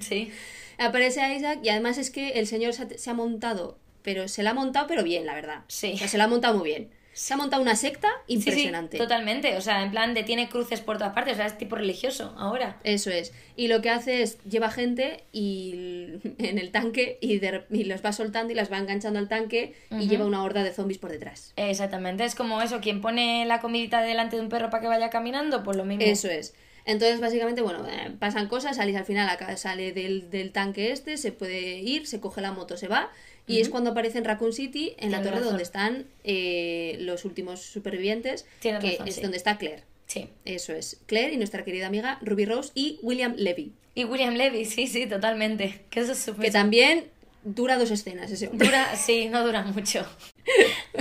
Sí. 0.00 0.30
aparece 0.78 1.20
Isaac 1.36 1.58
y 1.62 1.68
además 1.68 1.98
es 1.98 2.10
que 2.10 2.30
el 2.38 2.46
señor 2.46 2.72
se 2.72 2.82
ha, 2.84 2.88
se 2.96 3.10
ha 3.10 3.14
montado, 3.14 3.78
pero 4.02 4.28
se 4.28 4.42
la 4.42 4.50
ha 4.50 4.54
montado, 4.54 4.86
pero 4.86 5.02
bien, 5.02 5.26
la 5.26 5.34
verdad. 5.34 5.62
Sí. 5.68 5.92
O 5.94 5.98
sea, 5.98 6.08
se 6.08 6.18
la 6.18 6.24
ha 6.24 6.28
montado 6.28 6.56
muy 6.58 6.68
bien. 6.68 6.90
Se 7.14 7.34
ha 7.34 7.36
montado 7.36 7.60
una 7.60 7.74
secta 7.74 8.08
impresionante. 8.28 8.96
Sí, 8.96 9.02
sí, 9.02 9.02
totalmente. 9.02 9.56
O 9.56 9.60
sea, 9.60 9.82
en 9.82 9.90
plan 9.90 10.14
de 10.14 10.22
tiene 10.22 10.48
cruces 10.48 10.80
por 10.80 10.98
todas 10.98 11.14
partes. 11.14 11.32
O 11.32 11.36
sea, 11.38 11.46
es 11.46 11.58
tipo 11.58 11.74
religioso 11.74 12.32
ahora. 12.38 12.78
Eso 12.84 13.10
es. 13.10 13.32
Y 13.56 13.66
lo 13.66 13.82
que 13.82 13.90
hace 13.90 14.22
es 14.22 14.38
lleva 14.44 14.70
gente 14.70 15.24
y 15.32 16.20
en 16.38 16.58
el 16.58 16.70
tanque 16.70 17.18
y, 17.20 17.38
de- 17.38 17.64
y 17.70 17.84
los 17.84 18.04
va 18.04 18.12
soltando 18.12 18.52
y 18.52 18.54
las 18.56 18.70
va 18.70 18.78
enganchando 18.78 19.18
al 19.18 19.26
tanque 19.28 19.74
y 19.90 20.06
lleva 20.08 20.26
una 20.26 20.44
horda 20.44 20.62
de 20.62 20.72
zombies 20.72 20.98
por 20.98 21.10
detrás. 21.10 21.52
Exactamente. 21.56 22.24
Es 22.24 22.36
como 22.36 22.62
eso, 22.62 22.80
quien 22.80 23.00
pone 23.00 23.44
la 23.46 23.60
comidita 23.60 24.00
delante 24.00 24.36
de 24.36 24.42
un 24.42 24.48
perro 24.48 24.70
para 24.70 24.80
que 24.82 24.86
vaya 24.88 25.10
caminando, 25.10 25.64
pues 25.64 25.76
lo 25.76 25.84
mismo. 25.84 26.04
Eso 26.04 26.28
es. 26.28 26.54
Entonces, 26.88 27.20
básicamente, 27.20 27.60
bueno, 27.60 27.86
eh, 27.86 28.12
pasan 28.18 28.48
cosas, 28.48 28.78
Alice 28.78 28.98
al 28.98 29.04
final 29.04 29.28
acá 29.28 29.54
sale 29.58 29.92
del, 29.92 30.30
del 30.30 30.52
tanque 30.52 30.90
este, 30.90 31.18
se 31.18 31.32
puede 31.32 31.80
ir, 31.80 32.06
se 32.06 32.18
coge 32.18 32.40
la 32.40 32.50
moto, 32.50 32.78
se 32.78 32.88
va, 32.88 33.10
y 33.46 33.60
es 33.60 33.68
cuando 33.68 33.90
aparece 33.90 34.18
en 34.18 34.24
Raccoon 34.24 34.54
City, 34.54 34.94
en 34.98 35.10
la 35.10 35.18
torre 35.18 35.36
razón. 35.36 35.48
donde 35.48 35.62
están 35.62 36.06
eh, 36.24 36.96
los 37.00 37.26
últimos 37.26 37.60
supervivientes, 37.60 38.46
que 38.60 38.72
razón, 38.72 39.06
es 39.06 39.16
sí. 39.16 39.20
donde 39.20 39.36
está 39.36 39.58
Claire. 39.58 39.82
Sí. 40.06 40.28
Eso 40.46 40.72
es. 40.72 40.98
Claire 41.04 41.34
y 41.34 41.36
nuestra 41.36 41.62
querida 41.62 41.86
amiga 41.86 42.18
Ruby 42.22 42.46
Rose 42.46 42.72
y 42.74 42.98
William 43.02 43.34
Levy, 43.36 43.72
Y 43.94 44.04
William 44.04 44.34
Levy, 44.34 44.64
sí, 44.64 44.86
sí, 44.86 45.06
totalmente. 45.06 45.82
Que 45.90 46.00
eso 46.00 46.12
es 46.12 46.18
súper... 46.18 46.46
que 46.46 46.50
también 46.50 47.04
dura 47.42 47.78
dos 47.78 47.90
escenas 47.90 48.30
ese 48.30 48.48
hombre. 48.48 48.66
Dura, 48.66 48.94
sí, 48.96 49.28
no 49.28 49.44
dura 49.44 49.62
mucho. 49.62 50.06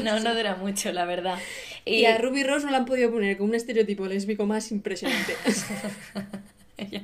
No, 0.04 0.20
no 0.20 0.36
dura 0.36 0.56
mucho, 0.56 0.92
la 0.92 1.06
verdad. 1.06 1.40
Y, 1.86 2.02
Y 2.02 2.06
a 2.06 2.18
Ruby 2.18 2.44
Rose 2.44 2.66
no 2.66 2.72
la 2.72 2.80
han 2.80 2.86
podido 2.86 3.10
poner 3.12 3.38
con 3.38 3.48
un 3.50 3.56
estereotipo 3.56 4.06
lésbico 4.06 4.46
más 4.46 4.72
impresionante. 4.72 5.36
ya, 6.92 7.02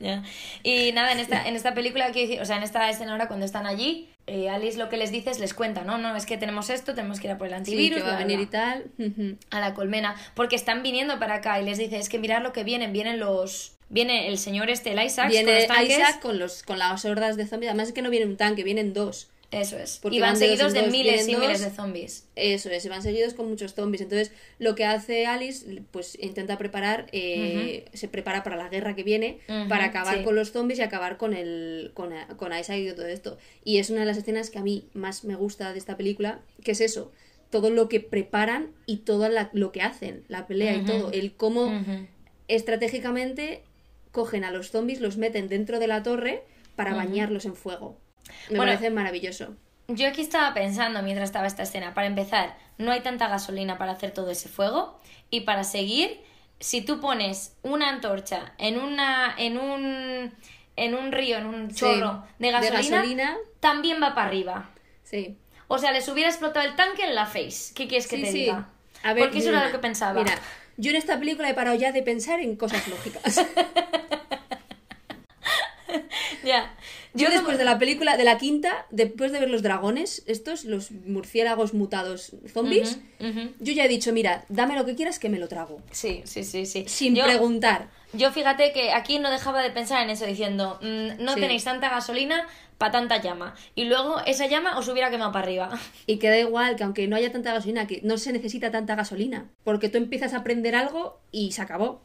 ya. 0.00 0.22
Y 0.62 0.90
nada, 0.92 1.12
en 1.12 1.20
esta, 1.20 1.46
en 1.46 1.54
esta 1.54 1.74
película, 1.74 2.10
o 2.40 2.44
sea, 2.44 2.56
en 2.56 2.62
esta 2.62 2.88
escena 2.90 3.12
ahora 3.12 3.28
cuando 3.28 3.46
están 3.46 3.66
allí, 3.66 4.08
eh, 4.26 4.48
Alice 4.48 4.78
lo 4.78 4.88
que 4.88 4.96
les 4.96 5.12
dice 5.12 5.30
es, 5.30 5.38
les 5.38 5.54
cuenta, 5.54 5.84
no, 5.84 5.98
no, 5.98 6.16
es 6.16 6.26
que 6.26 6.36
tenemos 6.36 6.70
esto, 6.70 6.94
tenemos 6.94 7.20
que 7.20 7.28
ir 7.28 7.32
a 7.34 7.38
por 7.38 7.46
el 7.46 7.52
Sí, 7.52 7.56
antivirus, 7.58 7.98
que 8.02 8.08
va 8.08 8.16
a 8.16 8.18
venir 8.18 8.38
bla". 8.38 8.44
y 8.44 9.10
tal. 9.10 9.38
A 9.50 9.60
la 9.60 9.74
colmena, 9.74 10.16
porque 10.34 10.56
están 10.56 10.82
viniendo 10.82 11.18
para 11.18 11.34
acá 11.36 11.60
y 11.60 11.64
les 11.64 11.78
dice, 11.78 11.98
es 11.98 12.08
que 12.08 12.18
mirar 12.18 12.42
lo 12.42 12.52
que 12.52 12.64
vienen, 12.64 12.92
vienen 12.92 13.20
los... 13.20 13.73
Viene 13.94 14.28
el 14.28 14.38
señor 14.38 14.70
este, 14.70 14.90
el 14.92 15.02
Isaac, 15.02 15.26
con 15.26 15.32
Viene 15.32 15.54
los 15.60 15.66
tanques. 15.68 15.98
Isaac 15.98 16.20
con, 16.20 16.38
los, 16.38 16.62
con 16.64 16.78
las 16.78 17.04
hordas 17.04 17.36
de 17.36 17.46
zombies. 17.46 17.70
Además 17.70 17.88
es 17.88 17.94
que 17.94 18.02
no 18.02 18.10
viene 18.10 18.26
un 18.26 18.36
tanque, 18.36 18.64
vienen 18.64 18.92
dos. 18.92 19.28
Eso 19.50 19.78
es. 19.78 20.00
Porque 20.02 20.16
y 20.16 20.20
van 20.20 20.32
van 20.32 20.40
de 20.40 20.48
dos 20.48 20.56
seguidos 20.58 20.72
de 20.72 20.90
miles 20.90 21.28
y 21.28 21.36
miles 21.36 21.60
de 21.60 21.70
zombies. 21.70 22.26
Eso 22.34 22.70
es, 22.70 22.84
y 22.84 22.88
van 22.88 23.02
seguidos 23.02 23.34
con 23.34 23.48
muchos 23.48 23.74
zombies. 23.74 24.00
Entonces, 24.00 24.32
lo 24.58 24.74
que 24.74 24.84
hace 24.84 25.26
Alice, 25.26 25.64
pues 25.92 26.18
intenta 26.20 26.58
preparar, 26.58 27.06
eh, 27.12 27.84
se 27.92 28.08
prepara 28.08 28.42
para 28.42 28.56
la 28.56 28.68
guerra 28.68 28.96
que 28.96 29.04
viene, 29.04 29.38
para 29.68 29.84
acabar 29.84 30.18
sí. 30.18 30.24
con 30.24 30.34
los 30.34 30.50
zombies 30.50 30.80
y 30.80 30.82
acabar 30.82 31.18
con 31.18 31.34
el 31.34 31.92
con, 31.94 32.10
con 32.36 32.52
Isaac 32.52 32.78
y 32.78 32.92
todo 32.94 33.06
esto. 33.06 33.38
Y 33.62 33.78
es 33.78 33.90
una 33.90 34.00
de 34.00 34.06
las 34.06 34.16
escenas 34.16 34.50
que 34.50 34.58
a 34.58 34.62
mí 34.62 34.88
más 34.92 35.22
me 35.22 35.36
gusta 35.36 35.72
de 35.72 35.78
esta 35.78 35.96
película, 35.96 36.40
que 36.64 36.72
es 36.72 36.80
eso, 36.80 37.12
todo 37.50 37.70
lo 37.70 37.88
que 37.88 38.00
preparan 38.00 38.72
y 38.86 38.96
todo 38.98 39.28
la- 39.28 39.50
lo 39.52 39.70
que 39.70 39.82
hacen, 39.82 40.24
la 40.26 40.48
pelea 40.48 40.74
y 40.74 40.84
todo, 40.84 41.12
el 41.12 41.32
cómo 41.36 41.70
estratégicamente 42.48 43.62
cogen 44.14 44.44
a 44.44 44.50
los 44.52 44.70
zombies, 44.70 45.00
los 45.00 45.16
meten 45.18 45.48
dentro 45.48 45.78
de 45.80 45.88
la 45.88 46.02
torre 46.02 46.44
para 46.76 46.94
bañarlos 46.94 47.44
en 47.44 47.56
fuego. 47.56 47.98
Me 48.48 48.56
Bueno, 48.56 48.72
parece 48.72 48.90
maravilloso. 48.90 49.54
Yo 49.88 50.08
aquí 50.08 50.22
estaba 50.22 50.54
pensando 50.54 51.02
mientras 51.02 51.28
estaba 51.28 51.46
esta 51.46 51.64
escena, 51.64 51.92
para 51.92 52.06
empezar, 52.06 52.56
no 52.78 52.92
hay 52.92 53.00
tanta 53.02 53.28
gasolina 53.28 53.76
para 53.76 53.92
hacer 53.92 54.12
todo 54.12 54.30
ese 54.30 54.48
fuego 54.48 54.98
y 55.30 55.40
para 55.42 55.64
seguir, 55.64 56.20
si 56.60 56.80
tú 56.80 57.00
pones 57.00 57.56
una 57.62 57.90
antorcha 57.90 58.54
en 58.58 58.78
una 58.78 59.34
en 59.36 59.58
un 59.58 60.32
en 60.76 60.94
un 60.94 61.12
río, 61.12 61.36
en 61.38 61.46
un 61.46 61.74
chorro 61.74 62.24
de 62.38 62.46
de 62.46 62.52
gasolina, 62.52 62.96
gasolina. 62.98 63.36
también 63.60 64.00
va 64.02 64.14
para 64.14 64.28
arriba. 64.28 64.70
Sí. 65.02 65.36
O 65.68 65.78
sea, 65.78 65.92
les 65.92 66.08
hubiera 66.08 66.30
explotado 66.30 66.66
el 66.66 66.76
tanque 66.76 67.04
en 67.04 67.14
la 67.14 67.26
face. 67.26 67.74
¿Qué 67.74 67.86
quieres 67.88 68.06
que 68.06 68.16
Sí, 68.16 68.22
te 68.22 68.30
sí. 68.32 68.38
diga? 68.38 68.68
A 69.02 69.12
ver, 69.12 69.24
Porque 69.24 69.38
eso 69.40 69.50
era 69.50 69.66
lo 69.66 69.72
que 69.72 69.78
pensaba. 69.78 70.22
Mira, 70.22 70.38
yo 70.76 70.90
en 70.90 70.96
esta 70.96 71.18
película 71.18 71.48
he 71.50 71.54
parado 71.54 71.76
ya 71.76 71.92
de 71.92 72.02
pensar 72.02 72.40
en 72.40 72.56
cosas 72.56 72.86
lógicas. 72.88 73.44
Ya. 76.42 76.74
Yo 77.14 77.30
después 77.30 77.56
de 77.58 77.64
la 77.64 77.78
película, 77.78 78.16
de 78.16 78.24
la 78.24 78.36
quinta, 78.38 78.86
después 78.90 79.32
de 79.32 79.38
ver 79.40 79.48
los 79.48 79.62
dragones, 79.62 80.22
estos, 80.26 80.64
los 80.64 80.90
murciélagos 80.90 81.72
mutados 81.72 82.32
zombies, 82.52 82.98
yo 83.60 83.72
ya 83.72 83.84
he 83.84 83.88
dicho, 83.88 84.12
mira, 84.12 84.44
dame 84.48 84.74
lo 84.74 84.84
que 84.84 84.94
quieras 84.94 85.18
que 85.18 85.28
me 85.30 85.38
lo 85.38 85.48
trago. 85.48 85.80
Sí, 85.90 86.22
sí, 86.26 86.44
sí, 86.44 86.66
sí. 86.66 86.84
Sin 86.88 87.14
Yo- 87.14 87.24
preguntar. 87.24 87.88
Yo 88.12 88.30
fíjate 88.32 88.72
que 88.72 88.92
aquí 88.92 89.18
no 89.18 89.30
dejaba 89.30 89.62
de 89.62 89.70
pensar 89.70 90.02
en 90.02 90.10
eso, 90.10 90.26
diciendo, 90.26 90.78
mm, 90.82 91.22
no 91.24 91.34
Sí. 91.34 91.40
tenéis 91.40 91.64
tanta 91.64 91.88
gasolina 91.88 92.46
para 92.78 92.92
tanta 92.92 93.20
llama. 93.22 93.54
Y 93.74 93.84
luego 93.84 94.20
esa 94.26 94.46
llama 94.46 94.78
os 94.78 94.88
hubiera 94.88 95.10
quemado 95.10 95.32
para 95.32 95.44
arriba. 95.44 95.70
Y 96.06 96.18
que 96.18 96.28
da 96.28 96.38
igual, 96.38 96.76
que 96.76 96.84
aunque 96.84 97.06
no 97.08 97.16
haya 97.16 97.32
tanta 97.32 97.52
gasolina, 97.52 97.86
que 97.86 98.00
no 98.02 98.18
se 98.18 98.32
necesita 98.32 98.70
tanta 98.70 98.94
gasolina. 98.94 99.50
Porque 99.64 99.88
tú 99.88 99.98
empiezas 99.98 100.34
a 100.34 100.38
aprender 100.38 100.74
algo 100.74 101.20
y 101.32 101.52
se 101.52 101.62
acabó. 101.62 102.02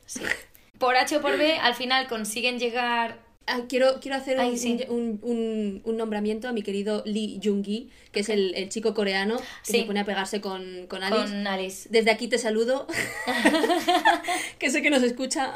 Por 0.77 0.95
H 0.95 1.17
o 1.17 1.21
por 1.21 1.37
B, 1.37 1.53
al 1.57 1.75
final 1.75 2.07
consiguen 2.07 2.59
llegar... 2.59 3.19
Ah, 3.51 3.61
quiero, 3.67 3.99
quiero 3.99 4.15
hacer 4.15 4.39
Ay, 4.39 4.51
un, 4.51 4.57
sí. 4.59 4.79
un- 4.89 5.19
un- 5.23 5.81
un 5.83 5.97
nombramiento 5.97 6.47
a 6.47 6.51
mi 6.53 6.61
querido 6.61 7.01
Lee 7.07 7.39
Jung-gi, 7.43 7.89
que 8.11 8.19
es 8.19 8.29
el, 8.29 8.53
el 8.53 8.69
chico 8.69 8.93
coreano 8.93 9.37
que 9.37 9.43
Sí. 9.63 9.79
se 9.79 9.83
pone 9.85 10.01
a 10.01 10.05
pegarse 10.05 10.39
con, 10.39 10.85
con 10.87 11.01
Alice. 11.01 11.23
Con 11.33 11.47
Alice. 11.47 11.89
Desde 11.89 12.11
aquí 12.11 12.27
te 12.27 12.37
saludo, 12.37 12.85
que 14.59 14.69
sé 14.69 14.81
que 14.81 14.89
nos 14.89 15.01
escucha. 15.03 15.53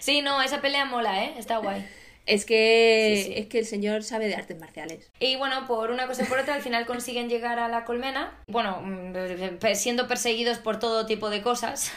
Sí, 0.00 0.22
no, 0.22 0.42
esa 0.42 0.60
pelea 0.60 0.84
mola, 0.86 1.24
¿eh? 1.24 1.34
Está 1.38 1.58
guay. 1.58 1.86
Es 2.26 2.44
que, 2.46 3.14
Sí, 3.16 3.22
sí. 3.24 3.32
es 3.36 3.46
que 3.46 3.58
el 3.58 3.66
señor 3.66 4.02
sabe 4.02 4.28
de 4.28 4.34
artes 4.34 4.58
marciales. 4.58 5.10
Y 5.20 5.36
bueno, 5.36 5.66
por 5.66 5.90
una 5.90 6.06
cosa 6.06 6.22
y 6.22 6.26
por 6.26 6.38
otra, 6.38 6.54
al 6.54 6.62
final 6.62 6.86
consiguen 6.86 7.28
llegar 7.28 7.58
a 7.58 7.68
la 7.68 7.84
colmena. 7.84 8.32
Bueno, 8.46 8.80
mm, 8.82 9.14
siendo 9.74 10.08
perseguidos 10.08 10.58
por 10.58 10.78
todo 10.78 11.06
tipo 11.06 11.28
de 11.30 11.42
cosas. 11.42 11.92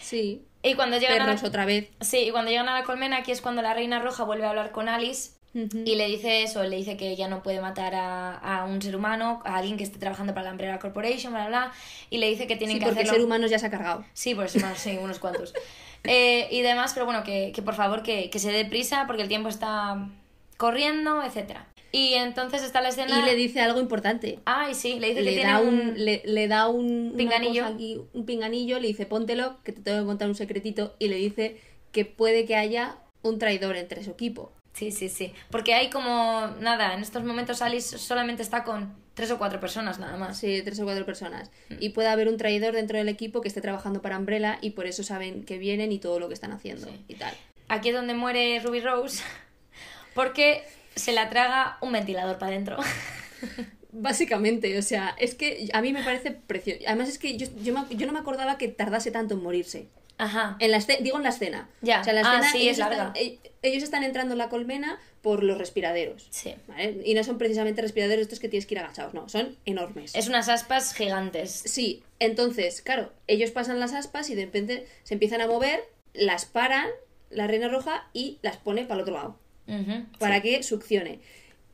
Sí. 0.00 0.44
Y 0.62 0.74
cuando 0.74 0.98
llegan 0.98 1.22
a 1.22 1.34
la... 1.34 1.40
otra 1.46 1.64
vez. 1.64 1.88
Sí, 2.00 2.18
y 2.18 2.30
cuando 2.32 2.50
llegan 2.50 2.68
a 2.68 2.78
la 2.78 2.84
colmena, 2.84 3.18
aquí 3.18 3.30
es 3.32 3.40
cuando 3.40 3.62
la 3.62 3.72
Reina 3.74 4.00
Roja 4.00 4.24
vuelve 4.24 4.44
a 4.44 4.50
hablar 4.50 4.72
con 4.72 4.88
Alice 4.88 5.32
y 5.52 5.96
le 5.96 6.06
dice 6.06 6.44
eso, 6.44 6.62
le 6.62 6.76
dice 6.76 6.96
que 6.96 7.08
ella 7.10 7.26
no 7.26 7.42
puede 7.42 7.60
matar 7.60 7.94
a, 7.96 8.36
a 8.36 8.64
un 8.66 8.80
ser 8.80 8.94
humano, 8.94 9.42
a 9.44 9.56
alguien 9.56 9.76
que 9.76 9.82
esté 9.82 9.98
trabajando 9.98 10.32
para 10.32 10.44
la 10.44 10.50
Umbrella 10.52 10.78
Corporation, 10.78 11.32
bla, 11.32 11.48
bla, 11.48 11.58
bla, 11.66 11.72
y 12.08 12.18
le 12.18 12.28
dice 12.28 12.46
que 12.46 12.54
tienen 12.54 12.76
Sí, 12.76 12.80
que 12.80 12.86
porque 12.86 13.00
hacerlo... 13.00 13.14
ser 13.18 13.24
humanos 13.24 13.50
ya 13.50 13.58
se 13.58 13.66
ha 13.66 13.70
cargado. 13.70 14.04
Sí, 14.12 14.34
por 14.36 14.44
eso 14.46 14.60
más, 14.60 14.78
sí, 14.78 14.96
unos 15.02 15.18
cuantos. 15.18 15.52
Eh, 16.04 16.48
y 16.50 16.62
demás, 16.62 16.92
pero 16.94 17.04
bueno, 17.06 17.22
que, 17.24 17.52
que 17.54 17.62
por 17.62 17.74
favor 17.74 18.02
que, 18.02 18.30
que 18.30 18.38
se 18.38 18.50
dé 18.52 18.64
prisa 18.64 19.04
porque 19.06 19.22
el 19.22 19.28
tiempo 19.28 19.48
está 19.48 20.08
corriendo, 20.56 21.22
etcétera. 21.22 21.66
Y 21.92 22.14
entonces 22.14 22.62
está 22.62 22.80
la 22.80 22.90
escena... 22.90 23.18
Y 23.18 23.24
le 23.24 23.34
dice 23.34 23.60
algo 23.60 23.80
importante. 23.80 24.38
Ay, 24.44 24.74
sí, 24.74 25.00
le 25.00 25.08
dice 25.08 25.20
que 25.20 25.24
Le 25.24 25.32
tiene 25.32 25.50
da 25.50 25.60
un... 25.60 25.68
un, 25.68 26.04
le, 26.04 26.22
le 26.24 26.46
da 26.48 26.68
un 26.68 27.14
Pinganillo. 27.16 27.66
aquí, 27.66 28.00
un 28.12 28.24
pinganillo, 28.26 28.78
le 28.78 28.86
dice 28.88 29.06
póntelo, 29.06 29.56
que 29.64 29.72
te 29.72 29.80
tengo 29.80 29.98
que 29.98 30.06
contar 30.06 30.28
un 30.28 30.36
secretito, 30.36 30.94
y 31.00 31.08
le 31.08 31.16
dice 31.16 31.60
que 31.90 32.04
puede 32.04 32.44
que 32.46 32.54
haya 32.54 32.96
un 33.22 33.38
traidor 33.40 33.76
entre 33.76 34.04
su 34.04 34.12
equipo. 34.12 34.52
Sí, 34.72 34.90
sí, 34.92 35.08
sí. 35.08 35.32
Porque 35.50 35.74
hay 35.74 35.90
como... 35.90 36.46
Nada, 36.60 36.94
en 36.94 37.00
estos 37.00 37.24
momentos 37.24 37.60
Alice 37.62 37.98
solamente 37.98 38.42
está 38.42 38.64
con 38.64 38.94
tres 39.14 39.30
o 39.30 39.38
cuatro 39.38 39.60
personas 39.60 39.98
nada 39.98 40.16
más. 40.16 40.38
Sí, 40.38 40.62
tres 40.64 40.78
o 40.80 40.84
cuatro 40.84 41.04
personas. 41.04 41.50
Mm. 41.68 41.74
Y 41.80 41.88
puede 41.90 42.08
haber 42.08 42.28
un 42.28 42.36
traidor 42.36 42.74
dentro 42.74 42.96
del 42.96 43.08
equipo 43.08 43.40
que 43.40 43.48
esté 43.48 43.60
trabajando 43.60 44.00
para 44.00 44.16
Umbrella 44.18 44.58
y 44.62 44.70
por 44.70 44.86
eso 44.86 45.02
saben 45.02 45.44
que 45.44 45.58
vienen 45.58 45.92
y 45.92 45.98
todo 45.98 46.18
lo 46.20 46.28
que 46.28 46.34
están 46.34 46.52
haciendo 46.52 46.86
Sí. 46.86 47.04
y 47.08 47.14
tal. 47.16 47.34
Aquí 47.68 47.88
es 47.90 47.94
donde 47.94 48.14
muere 48.14 48.58
Ruby 48.60 48.80
Rose 48.80 49.22
porque 50.14 50.62
se 50.94 51.12
la 51.12 51.28
traga 51.30 51.76
un 51.80 51.92
ventilador 51.92 52.38
para 52.38 52.52
adentro. 52.52 52.76
Básicamente, 53.92 54.78
o 54.78 54.82
sea, 54.82 55.16
es 55.18 55.34
que 55.34 55.68
a 55.72 55.82
mí 55.82 55.92
me 55.92 56.04
parece 56.04 56.30
precioso. 56.30 56.80
Además 56.86 57.08
es 57.08 57.18
que 57.18 57.36
yo, 57.36 57.48
yo, 57.62 57.74
me- 57.74 57.96
yo 57.96 58.06
no 58.06 58.12
me 58.12 58.20
acordaba 58.20 58.56
que 58.56 58.68
tardase 58.68 59.10
tanto 59.10 59.34
en 59.34 59.42
morirse. 59.42 59.88
Ajá. 60.20 60.56
En 60.58 60.70
la 60.70 60.78
digo 61.00 61.16
en 61.16 61.22
la 61.22 61.28
escena. 61.30 61.68
Ya. 61.80 62.00
O 62.00 62.04
sea, 62.04 62.12
en 62.12 62.22
la 62.22 62.30
Ah, 62.30 62.34
escena 62.36 62.52
sí, 62.52 62.58
ellos, 62.62 62.72
es 62.72 62.78
larga. 62.78 63.12
Están, 63.14 63.16
e- 63.16 63.38
ellos 63.62 63.82
están 63.82 64.04
entrando 64.04 64.34
en 64.34 64.38
la 64.38 64.48
colmena 64.48 64.98
por 65.22 65.42
los 65.42 65.58
respiraderos. 65.58 66.26
Sí. 66.30 66.54
¿vale? 66.66 67.02
Y 67.04 67.14
no 67.14 67.24
son 67.24 67.38
precisamente 67.38 67.82
respiraderos 67.82 68.22
estos 68.22 68.40
que 68.40 68.48
tienes 68.48 68.66
que 68.66 68.74
ir 68.74 68.78
agachados, 68.80 69.12
no, 69.14 69.28
son 69.28 69.56
enormes. 69.66 70.14
Es 70.14 70.28
unas 70.28 70.48
aspas 70.48 70.94
gigantes. 70.94 71.50
Sí, 71.66 72.02
entonces, 72.18 72.80
claro, 72.82 73.12
ellos 73.26 73.50
pasan 73.50 73.80
las 73.80 73.92
aspas 73.92 74.30
y 74.30 74.34
de 74.34 74.44
repente 74.46 74.86
se 75.02 75.14
empiezan 75.14 75.40
a 75.40 75.46
mover, 75.46 75.82
las 76.14 76.44
paran, 76.46 76.88
la 77.30 77.46
reina 77.46 77.68
roja, 77.68 78.08
y 78.12 78.38
las 78.42 78.56
pone 78.56 78.82
para 78.84 78.94
el 78.96 79.00
otro 79.02 79.14
lado, 79.14 79.38
Ujú, 79.68 80.06
para 80.18 80.36
sí. 80.36 80.42
que 80.42 80.62
succione. 80.62 81.20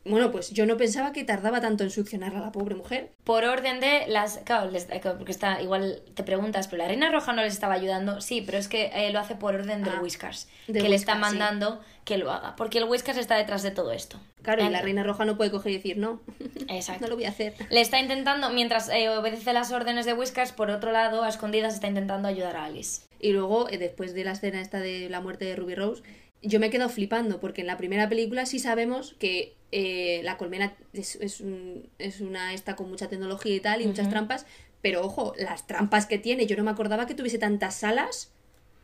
Bueno, 0.08 0.30
pues 0.30 0.50
yo 0.50 0.66
no 0.66 0.76
pensaba 0.76 1.12
que 1.12 1.24
tardaba 1.24 1.60
tanto 1.60 1.84
en 1.84 1.90
succionar 1.90 2.34
a 2.36 2.40
la 2.40 2.52
pobre 2.52 2.74
mujer. 2.74 3.10
Por 3.24 3.44
orden 3.44 3.80
de 3.80 4.06
las... 4.08 4.38
Claro, 4.44 4.70
les- 4.70 4.86
claro, 4.86 5.16
porque 5.18 5.32
está... 5.32 5.60
Igual 5.60 6.02
te 6.14 6.22
preguntas, 6.22 6.68
pero 6.68 6.82
la 6.82 6.88
Reina 6.88 7.10
Roja 7.10 7.32
no 7.32 7.42
les 7.42 7.52
estaba 7.54 7.74
ayudando. 7.74 8.20
Sí, 8.20 8.42
pero 8.44 8.58
es 8.58 8.68
que 8.68 8.90
eh, 8.94 9.10
lo 9.12 9.18
hace 9.18 9.34
por 9.34 9.54
orden 9.54 9.82
del 9.82 9.94
Ah, 9.94 10.00
Whiskers. 10.02 10.48
que 10.66 10.88
le 10.88 10.94
está 10.96 11.14
sí. 11.14 11.18
mandando 11.20 11.80
que 12.04 12.18
lo 12.18 12.30
haga. 12.30 12.54
Porque 12.56 12.78
el 12.78 12.84
Whiskers 12.84 13.18
está 13.18 13.36
detrás 13.36 13.62
de 13.62 13.70
todo 13.72 13.90
esto. 13.92 14.20
Claro, 14.42 14.64
y 14.64 14.68
la 14.68 14.80
reina 14.80 15.02
roja 15.02 15.24
no 15.24 15.36
puede 15.36 15.50
coger 15.50 15.72
y 15.72 15.76
decir, 15.76 15.98
no, 15.98 16.20
Exacto. 16.68 17.02
no 17.02 17.08
lo 17.08 17.16
voy 17.16 17.24
a 17.24 17.30
hacer. 17.30 17.54
Le 17.70 17.80
está 17.80 17.98
intentando, 17.98 18.50
mientras 18.50 18.88
eh, 18.90 19.08
obedece 19.08 19.52
las 19.52 19.72
órdenes 19.72 20.06
de 20.06 20.12
Whiskers, 20.12 20.52
por 20.52 20.70
otro 20.70 20.92
lado, 20.92 21.24
a 21.24 21.28
escondidas 21.28 21.74
está 21.74 21.88
intentando 21.88 22.28
ayudar 22.28 22.54
a 22.56 22.64
Alice. 22.66 23.02
Y 23.18 23.32
luego, 23.32 23.68
eh, 23.68 23.78
después 23.78 24.14
de 24.14 24.22
la 24.22 24.32
escena 24.32 24.60
esta 24.60 24.78
de 24.78 25.08
la 25.10 25.20
muerte 25.20 25.46
de 25.46 25.56
Ruby 25.56 25.74
Rose, 25.74 26.04
yo 26.42 26.60
me 26.60 26.66
he 26.66 26.70
quedado 26.70 26.90
flipando, 26.90 27.40
porque 27.40 27.62
en 27.62 27.66
la 27.66 27.76
primera 27.76 28.08
película 28.08 28.46
sí 28.46 28.60
sabemos 28.60 29.16
que 29.18 29.55
eh, 29.72 30.20
la 30.24 30.36
colmena 30.36 30.74
es, 30.92 31.16
es, 31.16 31.40
un- 31.40 31.88
es 31.98 32.20
una 32.20 32.54
esta 32.54 32.76
con 32.76 32.88
mucha 32.88 33.08
tecnología 33.08 33.54
y 33.54 33.60
tal, 33.60 33.82
y 33.82 33.86
muchas 33.86 34.08
trampas, 34.08 34.46
pero 34.82 35.02
ojo, 35.04 35.34
las 35.38 35.66
trampas 35.66 36.06
que 36.06 36.18
tiene, 36.18 36.46
yo 36.46 36.56
no 36.56 36.64
me 36.64 36.70
acordaba 36.70 37.06
que 37.06 37.14
tuviese 37.14 37.38
tantas 37.38 37.74
salas, 37.74 38.30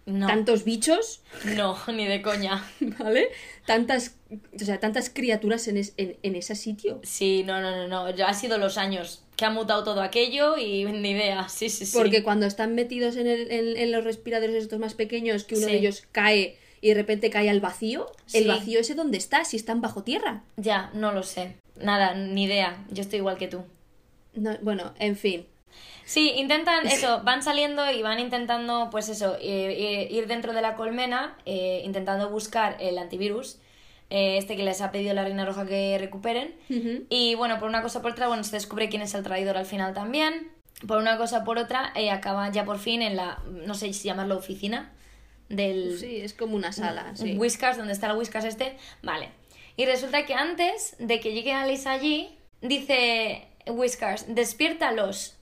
No, 0.05 0.27
tantos 0.27 0.65
bichos, 0.65 1.23
no, 1.57 1.79
ni 1.93 2.07
de 2.07 2.21
coña. 2.23 2.69
¿vale? 2.99 3.29
Tantas, 3.67 4.17
o 4.61 4.65
sea, 4.65 4.81
tantas 4.81 5.11
criaturas 5.11 5.69
en, 5.69 5.77
es- 5.77 5.95
en, 5.97 6.17
en 6.25 6.35
ese 6.35 6.57
sitio. 6.57 7.01
Sí, 7.05 7.45
no, 7.47 7.61
no, 7.61 7.71
no, 7.77 7.87
no. 7.87 8.11
Ya 8.17 8.27
ha 8.29 8.35
sido 8.35 8.59
los 8.59 8.79
años 8.79 9.23
que 9.37 9.45
ha 9.45 9.51
mutado 9.51 9.85
todo 9.85 10.03
aquello 10.03 10.57
y 10.59 10.85
ni 10.85 11.11
idea. 11.11 11.49
Sí, 11.49 11.69
sí, 11.69 11.87
sí. 11.87 11.97
Porque 11.97 12.25
cuando 12.25 12.47
están 12.47 12.75
metidos 12.75 13.15
en, 13.17 13.29
el- 13.29 13.51
en- 13.53 13.77
en 13.77 13.93
los 13.93 14.03
respiradores 14.03 14.57
estos 14.65 14.81
más 14.81 14.95
pequeños, 14.95 15.45
que 15.45 15.55
uno 15.55 15.67
Sí. 15.67 15.73
de 15.73 15.79
ellos 15.79 16.03
cae 16.11 16.59
y 16.83 16.89
de 16.89 16.95
repente 16.95 17.31
cae 17.31 17.49
al 17.49 17.61
vacío, 17.63 18.13
Sí. 18.27 18.39
el 18.39 18.49
vacío 18.49 18.81
ese 18.81 18.95
dónde 18.95 19.17
está, 19.17 19.47
si 19.47 19.57
están 19.57 19.81
bajo 19.81 20.03
tierra. 20.03 20.43
Ya, 20.59 20.91
no 20.93 21.13
lo 21.13 21.23
sé. 21.23 21.57
Nada, 21.81 22.15
ni 22.15 22.45
idea. 22.45 22.85
Yo 22.91 23.01
estoy 23.01 23.21
igual 23.21 23.39
que 23.39 23.49
tú. 23.49 23.65
No, 24.35 24.51
bueno, 24.61 24.93
en 24.99 25.17
fin. 25.17 25.47
Sí, 26.05 26.33
intentan 26.37 26.87
eso, 26.87 27.23
van 27.25 27.43
saliendo 27.43 27.91
y 27.91 28.03
van 28.03 28.19
intentando, 28.19 28.89
pues 28.91 29.09
eso, 29.09 29.37
eh, 29.37 29.41
eh, 29.43 30.09
ir 30.11 30.27
dentro 30.27 30.53
de 30.53 30.61
la 30.61 30.75
colmena, 30.75 31.37
eh, 31.47 31.81
intentando 31.85 32.29
buscar 32.29 32.77
el 32.81 32.99
antivirus, 32.99 33.59
eh, 34.11 34.37
este 34.37 34.57
que 34.57 34.65
les 34.65 34.81
ha 34.83 34.91
pedido 34.91 35.15
la 35.15 35.23
Reina 35.25 35.47
Roja 35.47 35.65
que 35.65 35.97
recuperen. 35.99 36.55
Y 37.09 37.35
bueno, 37.37 37.59
por 37.59 37.69
una 37.69 37.81
cosa 37.81 38.01
o 38.01 38.03
por 38.03 38.11
otra, 38.13 38.27
bueno, 38.29 38.43
se 38.45 38.57
descubre 38.57 38.89
quién 38.91 39.01
es 39.03 39.15
el 39.15 39.23
traidor 39.23 39.57
al 39.57 39.65
final 39.65 39.95
también. 39.95 40.51
Por 40.87 40.99
una 40.99 41.17
cosa 41.17 41.39
o 41.39 41.45
por 41.45 41.57
otra, 41.59 41.93
eh, 41.95 42.11
acaba 42.11 42.51
ya 42.51 42.65
por 42.65 42.79
fin 42.79 43.01
en 43.03 43.17
la, 43.17 43.39
no 43.49 43.75
sé 43.75 43.93
si 43.93 44.09
llamarlo 44.09 44.37
oficina, 44.37 44.91
del 45.57 45.99
Sí, 45.99 46.21
es 46.21 46.35
como 46.35 46.57
una 46.57 46.73
sala, 46.73 47.13
sí. 47.15 47.37
Whiskas, 47.37 47.77
donde 47.77 47.93
está 47.93 48.09
el 48.09 48.17
Whiskas 48.17 48.45
este. 48.45 48.77
Vale. 49.03 49.29
Y 49.77 49.87
resulta 49.87 50.27
que 50.27 50.35
antes 50.35 50.97
de 50.99 51.21
que 51.21 51.33
llegue 51.33 51.53
Alice 51.53 51.89
allí, 51.89 52.37
dice 52.61 53.47
Whiskers, 53.67 54.27
despiértalos. 54.35 55.37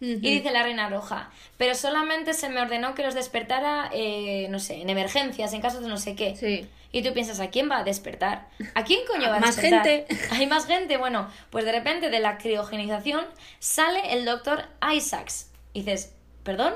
Y 0.00 0.14
dice 0.14 0.52
la 0.52 0.62
reina 0.62 0.88
roja, 0.88 1.32
pero 1.56 1.74
solamente 1.74 2.32
se 2.32 2.48
me 2.48 2.60
ordenó 2.60 2.94
que 2.94 3.02
los 3.02 3.14
despertara, 3.14 3.90
eh, 3.92 4.46
no 4.48 4.60
sé, 4.60 4.80
en 4.80 4.90
emergencias, 4.90 5.52
en 5.52 5.60
casos 5.60 5.82
de 5.82 5.88
no 5.88 5.96
sé 5.96 6.14
qué. 6.14 6.36
Sí. 6.36 6.68
Y 6.92 7.02
tú 7.02 7.12
piensas, 7.12 7.40
¿a 7.40 7.50
quién 7.50 7.68
va 7.68 7.78
a 7.78 7.82
despertar? 7.84 8.46
¿A 8.76 8.84
quién 8.84 9.00
coño 9.10 9.28
va 9.28 9.38
a 9.38 9.40
Más 9.40 9.56
despertar? 9.56 9.84
gente. 9.84 10.16
Hay 10.30 10.46
más 10.46 10.66
gente. 10.66 10.98
Bueno, 10.98 11.28
pues 11.50 11.64
de 11.64 11.72
repente 11.72 12.10
de 12.10 12.20
la 12.20 12.38
criogenización 12.38 13.24
sale 13.58 14.12
el 14.12 14.24
doctor 14.24 14.66
Isaacs. 14.94 15.50
Y 15.72 15.80
dices, 15.80 16.14
¿perdón? 16.44 16.74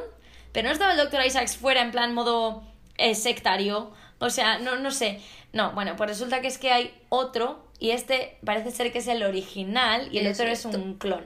Pero 0.50 0.66
no 0.66 0.72
estaba 0.72 0.90
el 0.90 0.98
doctor 0.98 1.24
Isaacs 1.24 1.56
fuera 1.56 1.80
en 1.82 1.92
plan 1.92 2.14
modo 2.14 2.64
eh, 2.98 3.14
sectario. 3.14 3.92
O 4.18 4.30
sea, 4.30 4.58
no, 4.58 4.76
no 4.76 4.90
sé. 4.90 5.20
No, 5.52 5.72
bueno, 5.72 5.96
pues 5.96 6.08
resulta 6.10 6.40
que 6.40 6.48
es 6.48 6.58
que 6.58 6.70
hay 6.72 6.94
otro 7.08 7.66
y 7.78 7.90
este 7.90 8.38
parece 8.44 8.70
ser 8.70 8.92
que 8.92 8.98
es 8.98 9.08
el 9.08 9.22
original 9.22 10.08
y 10.12 10.18
el 10.18 10.28
otro 10.32 10.46
es, 10.46 10.60
es 10.60 10.64
un 10.74 10.94
clon. 10.98 11.24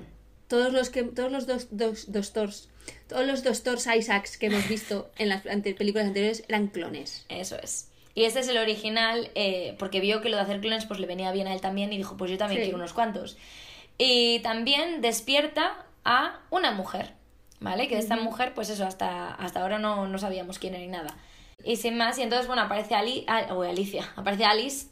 Todos 0.49 0.73
los 0.73 0.91
que 0.91 1.03
todos 1.03 1.31
los 1.31 1.47
dos, 1.47 1.69
dos, 1.71 2.11
doctors, 2.13 2.69
todos 3.09 3.27
los 3.27 3.43
doctors 3.45 3.87
Isaacs 3.87 4.39
que 4.39 4.47
hemos 4.47 4.69
visto 4.69 5.11
en 5.19 5.29
las 5.29 5.45
ante- 5.47 5.75
películas 5.75 6.07
anteriores 6.07 6.45
eran 6.49 6.69
clones. 6.69 7.27
Eso 7.29 7.57
es. 7.63 7.91
Y 8.15 8.25
este 8.25 8.41
es 8.41 8.49
el 8.49 8.57
original, 8.57 9.31
eh, 9.35 9.77
porque 9.79 10.01
vio 10.01 10.23
que 10.23 10.31
lo 10.31 10.37
de 10.37 10.43
hacer 10.45 10.61
clones 10.61 10.87
pues 10.87 10.99
le 11.01 11.07
venía 11.07 11.31
bien 11.33 11.47
a 11.49 11.53
él 11.53 11.61
también 11.61 11.93
y 11.93 11.99
dijo, 11.99 12.17
pues 12.17 12.31
yo 12.31 12.39
también 12.39 12.61
Sí. 12.63 12.65
quiero 12.67 12.79
unos 12.79 12.95
cuantos. 12.95 13.37
Y 13.99 14.39
también 14.41 15.01
despierta 15.03 15.85
a 16.05 16.41
una 16.51 16.71
mujer, 16.71 17.13
¿vale? 17.61 17.89
Que 17.89 17.97
de 17.97 18.01
esta 18.01 18.17
mujer, 18.17 18.55
pues 18.55 18.71
eso, 18.71 18.87
hasta, 18.87 19.35
hasta 19.35 19.61
ahora 19.61 19.79
no, 19.79 20.07
no 20.09 20.19
sabíamos 20.19 20.59
quién 20.59 20.75
era 20.75 20.83
ni 20.83 20.89
nada. 20.91 21.17
Y 21.67 21.77
sin 21.77 21.97
más, 21.97 22.17
y 22.19 22.23
entonces, 22.23 22.47
bueno, 22.47 22.63
aparece 22.63 22.95
Ali, 22.95 23.25
ah, 23.27 23.49
o 23.51 23.63
Alicia, 23.63 24.09
aparece 24.17 24.45
Alice, 24.45 24.87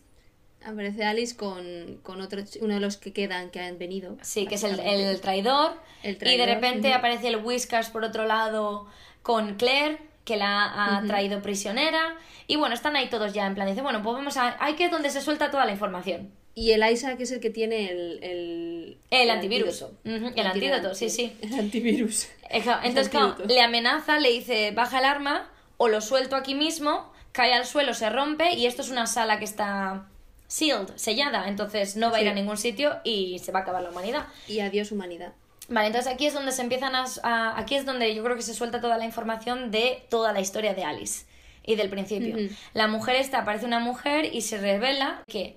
Aparece 0.67 1.05
Alice 1.05 1.37
con, 1.37 1.99
con 2.03 2.23
otro, 2.23 2.43
uno 2.63 2.75
de 2.75 2.81
los 2.81 2.97
que 2.97 3.13
quedan 3.13 3.51
que 3.51 3.61
han 3.61 3.79
venido. 3.79 4.17
sí, 4.23 4.47
que 4.47 4.55
es 4.55 4.65
el, 4.65 4.81
el 4.81 5.21
traidor, 5.21 5.79
El 6.03 6.17
y 6.21 6.37
de 6.37 6.47
repente 6.47 6.93
aparece 6.95 7.29
el 7.29 7.37
Whiskers 7.37 7.91
por 7.91 8.03
otro 8.03 8.27
lado 8.27 8.87
con 9.23 9.57
Claire, 9.57 9.99
que 10.25 10.37
la 10.37 10.97
ha 10.97 11.03
traído 11.07 11.43
prisionera, 11.43 12.17
y 12.47 12.57
bueno, 12.57 12.75
están 12.75 12.97
ahí 12.97 13.09
todos 13.09 13.35
ya 13.35 13.47
en 13.47 13.55
plan, 13.55 13.69
dice, 13.69 13.83
bueno, 13.83 14.03
pues 14.03 14.17
vamos 14.17 14.37
a, 14.39 14.57
hay 14.59 14.75
que 14.75 14.89
donde 14.89 15.11
se 15.11 15.21
suelta 15.21 15.51
toda 15.51 15.67
la 15.67 15.73
información. 15.73 16.33
Y 16.57 16.71
el 16.71 16.91
Isaac 16.91 17.21
es 17.21 17.31
el 17.31 17.41
que 17.41 17.51
tiene 17.51 17.91
el... 17.91 18.19
El, 18.23 18.99
El 19.11 19.31
antivirus. 19.31 19.85
el 20.05 20.47
antídoto, 20.47 20.95
sí, 20.95 21.11
sí. 21.11 21.37
El 21.43 21.55
antivirus. 21.55 22.29
Entonces, 22.49 23.09
claro, 23.11 23.27
antídoto. 23.27 23.53
le 23.53 23.61
amenaza, 23.61 24.19
le 24.19 24.31
dice, 24.31 24.71
baja 24.71 25.01
el 25.01 25.05
arma 25.05 25.51
o 25.77 25.89
lo 25.89 26.01
suelto 26.01 26.37
aquí 26.37 26.55
mismo, 26.55 27.13
cae 27.33 27.53
al 27.55 27.67
suelo, 27.67 27.95
se 27.95 28.11
rompe 28.11 28.53
y 28.55 28.67
esto 28.67 28.83
es 28.83 28.91
una 28.91 29.07
sala 29.07 29.39
que 29.39 29.45
está 29.45 30.07
sealed, 30.47 30.89
sellada, 30.97 31.49
entonces 31.49 31.97
no 31.97 32.11
va 32.11 32.19
a 32.19 32.21
ir 32.21 32.27
Sí. 32.27 32.31
a 32.31 32.35
ningún 32.35 32.57
sitio 32.57 32.97
y 33.03 33.39
se 33.41 33.51
va 33.53 33.61
a 33.61 33.63
acabar 33.63 33.83
la 33.83 33.91
humanidad. 33.91 34.27
Y 34.47 34.61
adiós 34.61 34.93
humanidad. 34.93 35.33
Vale, 35.69 35.87
entonces 35.89 36.13
aquí 36.13 36.27
es 36.27 36.35
donde 36.35 36.53
se 36.53 36.61
empiezan 36.63 36.95
a, 36.95 37.05
a- 37.23 37.59
Aquí 37.59 37.75
es 37.75 37.87
donde 37.87 38.15
yo 38.15 38.23
creo 38.23 38.37
que 38.37 38.43
se 38.43 38.53
suelta 38.55 38.81
toda 38.81 38.99
la 38.99 39.05
información 39.07 39.71
de 39.71 40.05
toda 40.11 40.33
la 40.33 40.41
historia 40.41 40.75
de 40.75 40.85
Alice 40.85 41.25
y 41.65 41.75
del 41.77 41.89
principio. 41.89 42.37
La 42.75 42.87
mujer 42.87 43.17
esta 43.17 43.39
aparece 43.39 43.65
una 43.65 43.81
mujer 43.81 44.33
y 44.35 44.43
se 44.43 44.59
revela 44.59 45.23
que 45.27 45.57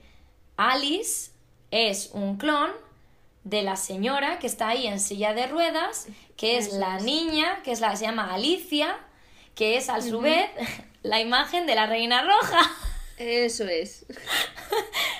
Alice 0.55 1.31
es 1.71 2.09
un 2.13 2.37
clon 2.37 2.71
de 3.43 3.61
la 3.63 3.75
señora 3.75 4.39
que 4.39 4.47
está 4.47 4.69
ahí 4.69 4.87
en 4.87 4.99
silla 4.99 5.33
de 5.33 5.47
ruedas, 5.47 6.07
que 6.37 6.57
es 6.57 6.67
Eso 6.67 6.79
la 6.79 6.97
es. 6.97 7.03
niña, 7.03 7.61
que 7.63 7.71
es 7.71 7.81
la 7.81 7.95
se 7.95 8.05
llama 8.05 8.33
Alicia, 8.33 8.97
que 9.57 9.75
es 9.75 9.89
a 9.89 10.01
su 10.01 10.21
vez 10.21 10.49
la 11.03 11.19
imagen 11.19 11.65
de 11.65 11.75
la 11.75 11.87
reina 11.87 12.21
roja. 12.21 12.61
Eso 13.17 13.65
es. 13.65 14.05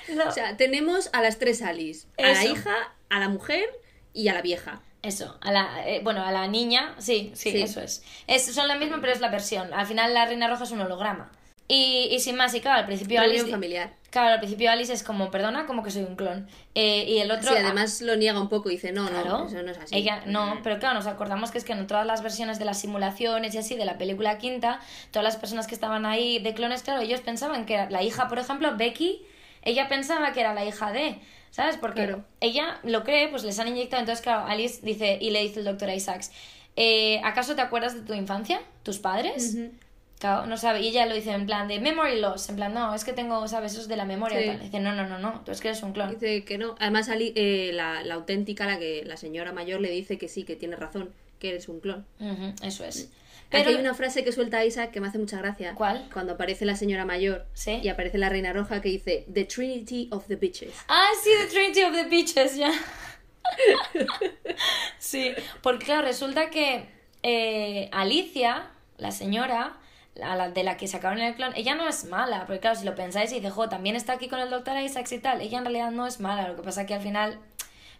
No. 0.10 0.30
O 0.30 0.32
sea, 0.32 0.56
tenemos 0.56 1.10
a 1.12 1.22
las 1.22 1.38
tres 1.38 1.62
Alice. 1.62 2.08
A 2.18 2.22
la 2.22 2.46
hija, 2.46 2.74
a 3.10 3.20
la 3.20 3.28
mujer 3.28 3.66
y 4.14 4.30
a 4.30 4.34
la 4.34 4.42
vieja. 4.42 4.80
Eso, 5.02 5.38
a 5.42 5.52
la, 5.52 5.86
eh, 5.86 6.00
bueno, 6.02 6.24
a 6.24 6.32
la 6.32 6.48
niña, 6.48 6.96
sí, 6.98 7.34
sí, 7.36 7.52
Sí. 7.52 7.62
eso 7.62 7.82
es. 7.82 8.04
es. 8.26 8.46
Son 8.56 8.70
la 8.70 8.76
misma, 8.76 9.02
pero 9.02 9.12
es 9.12 9.20
la 9.20 9.28
versión. 9.28 9.74
Al 9.74 9.86
final 9.86 10.14
la 10.14 10.26
reina 10.26 10.48
roja 10.48 10.64
es 10.64 10.72
un 10.72 10.80
holograma. 10.80 11.30
Y, 11.70 12.08
y 12.12 12.20
sin 12.22 12.38
más, 12.38 12.54
y 12.56 12.62
claro, 12.62 12.80
al 12.80 12.86
principio 12.86 13.20
Reunión 13.20 13.42
Alice... 13.42 13.52
familiar. 13.52 13.94
Claro, 14.10 14.34
al 14.36 14.40
principio 14.40 14.72
Alice 14.72 14.94
es 14.94 15.04
como, 15.04 15.30
perdona, 15.30 15.66
como 15.66 15.84
que 15.84 15.92
soy 15.92 16.04
un 16.04 16.16
clon. 16.16 16.48
Eh, 16.76 17.04
y 17.10 17.18
el 17.18 17.30
otro... 17.30 17.52
Sí, 17.52 17.58
además 17.58 18.02
lo 18.02 18.16
niega 18.16 18.40
un 18.40 18.48
poco 18.48 18.70
y 18.70 18.76
dice, 18.76 18.94
no, 18.94 19.06
Claro. 19.10 19.40
no, 19.40 19.48
eso 19.48 19.62
no 19.62 19.72
es 19.72 19.78
así. 19.78 19.94
Ella, 19.96 20.24
no, 20.26 20.60
pero 20.64 20.80
claro, 20.80 20.96
nos 20.96 21.08
acordamos 21.08 21.52
que 21.52 21.58
es 21.58 21.66
que 21.66 21.74
en 21.74 21.86
todas 21.86 22.06
las 22.08 22.24
versiones 22.24 22.58
de 22.58 22.64
las 22.64 22.80
simulaciones 22.80 23.54
y 23.54 23.58
así 23.58 23.76
de 23.76 23.84
la 23.84 23.98
película 23.98 24.38
quinta, 24.38 24.80
todas 25.12 25.26
las 25.26 25.36
personas 25.36 25.68
que 25.68 25.76
estaban 25.76 26.06
ahí 26.06 26.40
de 26.40 26.54
clones, 26.54 26.84
claro, 26.84 27.02
ellos 27.02 27.20
pensaban 27.20 27.66
que 27.66 27.74
era 27.74 27.90
la 27.90 28.02
hija, 28.02 28.30
por 28.30 28.40
ejemplo, 28.40 28.78
Becky, 28.78 29.22
ella 29.64 29.90
pensaba 29.90 30.32
que 30.32 30.40
era 30.40 30.54
la 30.54 30.64
hija 30.64 30.94
de, 30.94 31.20
¿sabes? 31.52 31.76
Porque 31.76 32.06
Claro. 32.06 32.24
ella 32.40 32.80
lo 32.84 33.04
cree, 33.04 33.28
pues 33.28 33.44
les 33.44 33.60
han 33.60 33.68
inyectado, 33.68 34.00
entonces 34.00 34.24
claro, 34.24 34.48
Alice 34.48 34.80
dice, 34.84 35.18
y 35.20 35.32
le 35.32 35.42
dice 35.42 35.60
el 35.60 35.66
doctor 35.66 35.90
Isaacs, 35.90 36.32
eh, 36.78 37.20
¿acaso 37.26 37.56
te 37.56 37.62
acuerdas 37.62 37.94
de 37.94 38.02
tu 38.02 38.14
infancia? 38.14 38.62
¿Tus 38.84 39.00
padres? 39.00 39.54
Ujú. 39.54 39.72
Claro, 40.20 40.48
no 40.48 40.58
sabe, 40.58 40.82
y 40.82 40.88
ella 40.88 41.06
lo 41.06 41.14
dice 41.14 41.32
en 41.32 41.46
plan 41.46 41.68
de 41.68 41.80
memory 41.80 42.20
loss, 42.20 42.50
en 42.50 42.56
plan, 42.56 42.74
no, 42.74 42.96
es 42.96 43.04
que 43.04 43.14
tengo, 43.14 43.48
¿sabes? 43.48 43.74
Eso 43.74 43.82
es 43.82 43.88
de 43.88 43.98
la 43.98 44.06
memoria. 44.06 44.40
Sí. 44.40 44.48
Tal. 44.48 44.60
Dice, 44.62 44.80
no, 44.80 44.96
no, 44.96 45.08
no, 45.08 45.20
no, 45.20 45.42
tú 45.46 45.52
es 45.52 45.62
que 45.62 45.68
eres 45.68 45.84
un 45.84 45.94
clon. 45.94 46.10
Dice 46.10 46.44
que 46.44 46.58
no. 46.58 46.76
Además, 46.80 47.08
Ali- 47.10 47.34
eh, 47.36 47.70
la, 47.74 48.04
la 48.04 48.16
auténtica, 48.16 48.66
la 48.66 48.80
que 48.80 49.04
la 49.06 49.16
señora 49.16 49.54
mayor 49.54 49.80
le 49.80 49.92
dice 49.92 50.18
que 50.18 50.28
sí, 50.28 50.44
que 50.44 50.56
tiene 50.56 50.76
razón, 50.76 51.14
que 51.40 51.50
eres 51.50 51.70
un 51.70 51.80
clon. 51.82 52.06
Eso 52.64 52.84
es. 52.84 53.12
Pero 53.50 53.70
hay 53.70 53.76
una 53.76 53.94
frase 53.94 54.26
que 54.26 54.34
suelta 54.34 54.66
Isaac 54.66 54.92
que 54.92 55.00
me 55.00 55.08
hace 55.08 55.20
mucha 55.20 55.38
gracia. 55.38 55.74
¿Cuál? 55.76 56.10
Cuando 56.12 56.34
aparece 56.34 56.66
la 56.66 56.76
señora 56.76 57.06
mayor 57.06 57.46
Sí. 57.54 57.80
y 57.82 57.88
aparece 57.88 58.18
la 58.18 58.28
reina 58.28 58.52
roja 58.52 58.82
que 58.82 58.90
dice 58.90 59.26
The 59.34 59.46
Trinity 59.46 60.10
of 60.12 60.26
the 60.28 60.36
Bitches. 60.36 60.74
Ah, 60.90 61.08
sí, 61.24 61.30
The 61.44 61.48
Trinity 61.54 61.84
of 61.84 61.94
the 61.94 62.04
Beaches, 62.10 62.58
ya. 62.58 62.72
sí, 65.00 65.34
porque 65.62 65.86
claro, 65.86 66.02
resulta 66.02 66.50
que 66.50 66.86
eh, 67.24 67.90
Alicia, 67.92 68.70
la 68.98 69.12
señora, 69.12 69.78
a 70.24 70.36
la, 70.36 70.50
de 70.50 70.64
la 70.64 70.78
que 70.78 70.88
sacaron 70.88 71.20
el 71.20 71.36
clon, 71.36 71.54
ella 71.56 71.76
no 71.76 71.88
es 71.88 72.06
mala, 72.06 72.46
porque 72.46 72.60
claro, 72.60 72.78
si 72.78 72.86
lo 72.86 72.96
pensáis 72.96 73.32
y 73.32 73.36
dice, 73.36 73.50
jo, 73.50 73.70
también 73.70 73.96
está 73.96 74.14
aquí 74.14 74.28
con 74.28 74.40
el 74.40 74.50
doctor 74.50 74.78
Isaacs 74.78 75.12
y 75.12 75.20
tal, 75.20 75.42
ella 75.42 75.58
en 75.58 75.66
realidad 75.66 75.92
no 75.92 76.08
es 76.08 76.20
mala, 76.20 76.48
lo 76.48 76.56
que 76.56 76.64
pasa 76.64 76.86
que 76.86 76.94
al 76.94 77.02
final, 77.02 77.40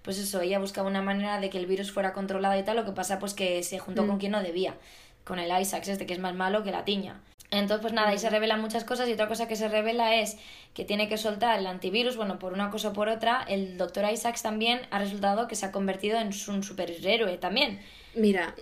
pues 0.02 0.18
eso, 0.18 0.42
ella 0.42 0.60
buscaba 0.60 0.88
una 0.88 1.02
manera 1.02 1.40
de 1.40 1.50
que 1.50 1.58
el 1.58 1.66
virus 1.66 1.92
fuera 1.92 2.14
controlado 2.14 2.60
y 2.60 2.64
tal, 2.64 2.78
lo 2.78 2.86
que 2.86 2.92
pasa 2.92 3.20
pues 3.20 3.34
que 3.34 3.64
se 3.64 3.80
juntó 3.80 4.08
con 4.08 4.18
quien 4.18 4.32
no 4.32 4.42
debía, 4.42 4.76
con 5.24 5.40
el 5.40 5.62
Isaacs 5.62 5.88
este, 5.90 6.06
que 6.06 6.14
es 6.14 6.20
más 6.20 6.36
malo 6.36 6.64
que 6.64 6.72
la 6.72 6.86
tiña. 6.86 7.22
Entonces, 7.50 7.82
pues 7.82 7.94
nada, 7.94 8.10
ahí 8.10 8.20
se 8.20 8.30
revelan 8.30 8.60
muchas 8.60 8.84
cosas 8.84 9.08
y 9.08 9.14
otra 9.14 9.30
cosa 9.30 9.48
que 9.48 9.56
se 9.56 9.70
revela 9.70 10.16
es 10.16 10.38
que 10.74 10.84
tiene 10.84 11.08
que 11.08 11.18
soltar 11.18 11.58
el 11.58 11.66
antivirus, 11.66 12.18
bueno, 12.18 12.40
por 12.40 12.52
una 12.52 12.70
cosa 12.70 12.90
o 12.90 12.94
por 12.94 13.08
otra, 13.08 13.46
el 13.48 13.78
doctor 13.78 14.12
Isaacs 14.12 14.42
también 14.42 14.82
ha 14.92 15.00
resultado 15.00 15.48
que 15.48 15.56
se 15.56 15.66
ha 15.66 15.72
convertido 15.72 16.20
en 16.20 16.28
un 16.28 16.64
superhéroe 16.64 17.38
también. 17.38 17.80
Mira, 18.16 18.54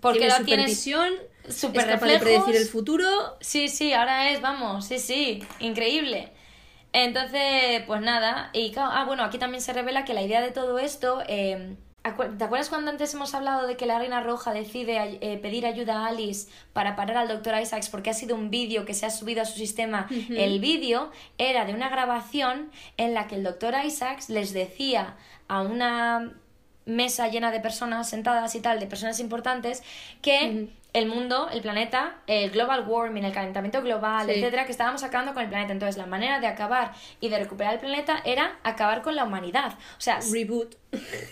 Porque 0.00 0.20
tiene 0.20 0.32
ahora 0.32 0.44
tienes 0.46 0.86
supervisión, 1.48 1.70
super 1.72 1.80
es 1.80 1.86
capaz 1.86 2.06
de 2.06 2.18
reflejos. 2.18 2.44
predecir 2.44 2.56
el 2.56 2.68
futuro. 2.68 3.06
Sí, 3.40 3.68
sí, 3.68 3.92
ahora 3.92 4.30
es, 4.30 4.40
vamos, 4.40 4.86
sí, 4.86 4.98
sí, 4.98 5.42
increíble. 5.60 6.32
Entonces, 6.92 7.82
pues 7.86 8.00
nada, 8.00 8.50
y 8.52 8.70
claro, 8.70 8.90
ah, 8.92 9.04
bueno, 9.04 9.24
aquí 9.24 9.38
también 9.38 9.60
se 9.60 9.72
revela 9.72 10.04
que 10.04 10.14
la 10.14 10.22
idea 10.22 10.40
de 10.40 10.52
todo 10.52 10.78
esto, 10.78 11.22
eh, 11.26 11.76
¿te 12.04 12.44
acuerdas 12.44 12.68
cuando 12.68 12.90
antes 12.90 13.12
hemos 13.14 13.34
hablado 13.34 13.66
de 13.66 13.76
que 13.76 13.84
la 13.84 13.98
Reina 13.98 14.20
Roja 14.20 14.52
decide 14.52 15.18
eh, 15.20 15.38
pedir 15.38 15.66
ayuda 15.66 16.04
a 16.04 16.06
Alice 16.06 16.48
para 16.72 16.94
parar 16.94 17.16
al 17.16 17.26
Dr. 17.28 17.60
Isaacs 17.60 17.88
porque 17.88 18.10
ha 18.10 18.14
sido 18.14 18.36
un 18.36 18.48
vídeo 18.48 18.84
que 18.84 18.94
se 18.94 19.06
ha 19.06 19.10
subido 19.10 19.42
a 19.42 19.44
su 19.44 19.58
sistema? 19.58 20.06
El 20.30 20.60
vídeo 20.60 21.10
era 21.36 21.64
de 21.64 21.74
una 21.74 21.88
grabación 21.88 22.70
en 22.96 23.12
la 23.12 23.26
que 23.26 23.34
el 23.36 23.42
Dr. 23.42 23.74
Isaacs 23.84 24.28
les 24.28 24.52
decía 24.52 25.16
a 25.48 25.62
una 25.62 26.34
mesa 26.86 27.28
llena 27.28 27.50
de 27.50 27.60
personas 27.60 28.08
sentadas 28.08 28.54
y 28.54 28.60
tal, 28.60 28.78
de 28.80 28.86
personas 28.86 29.18
importantes, 29.20 29.82
que 30.22 30.68
el 30.92 31.06
mundo, 31.06 31.48
el 31.50 31.60
planeta, 31.60 32.18
el 32.28 32.50
global 32.50 32.84
warming, 32.86 33.24
el 33.24 33.32
calentamiento 33.32 33.82
global, 33.82 34.26
Sí. 34.26 34.34
etcétera, 34.34 34.64
que 34.64 34.70
estábamos 34.72 35.02
acabando 35.02 35.34
con 35.34 35.42
el 35.42 35.48
planeta. 35.48 35.72
Entonces, 35.72 35.96
la 35.96 36.06
manera 36.06 36.38
de 36.40 36.46
acabar 36.46 36.92
y 37.20 37.30
de 37.30 37.38
recuperar 37.38 37.74
el 37.74 37.80
planeta 37.80 38.20
era 38.24 38.58
acabar 38.62 39.02
con 39.02 39.16
la 39.16 39.24
humanidad. 39.24 39.72
O 39.98 40.00
sea, 40.00 40.20
Reboot. 40.32 40.76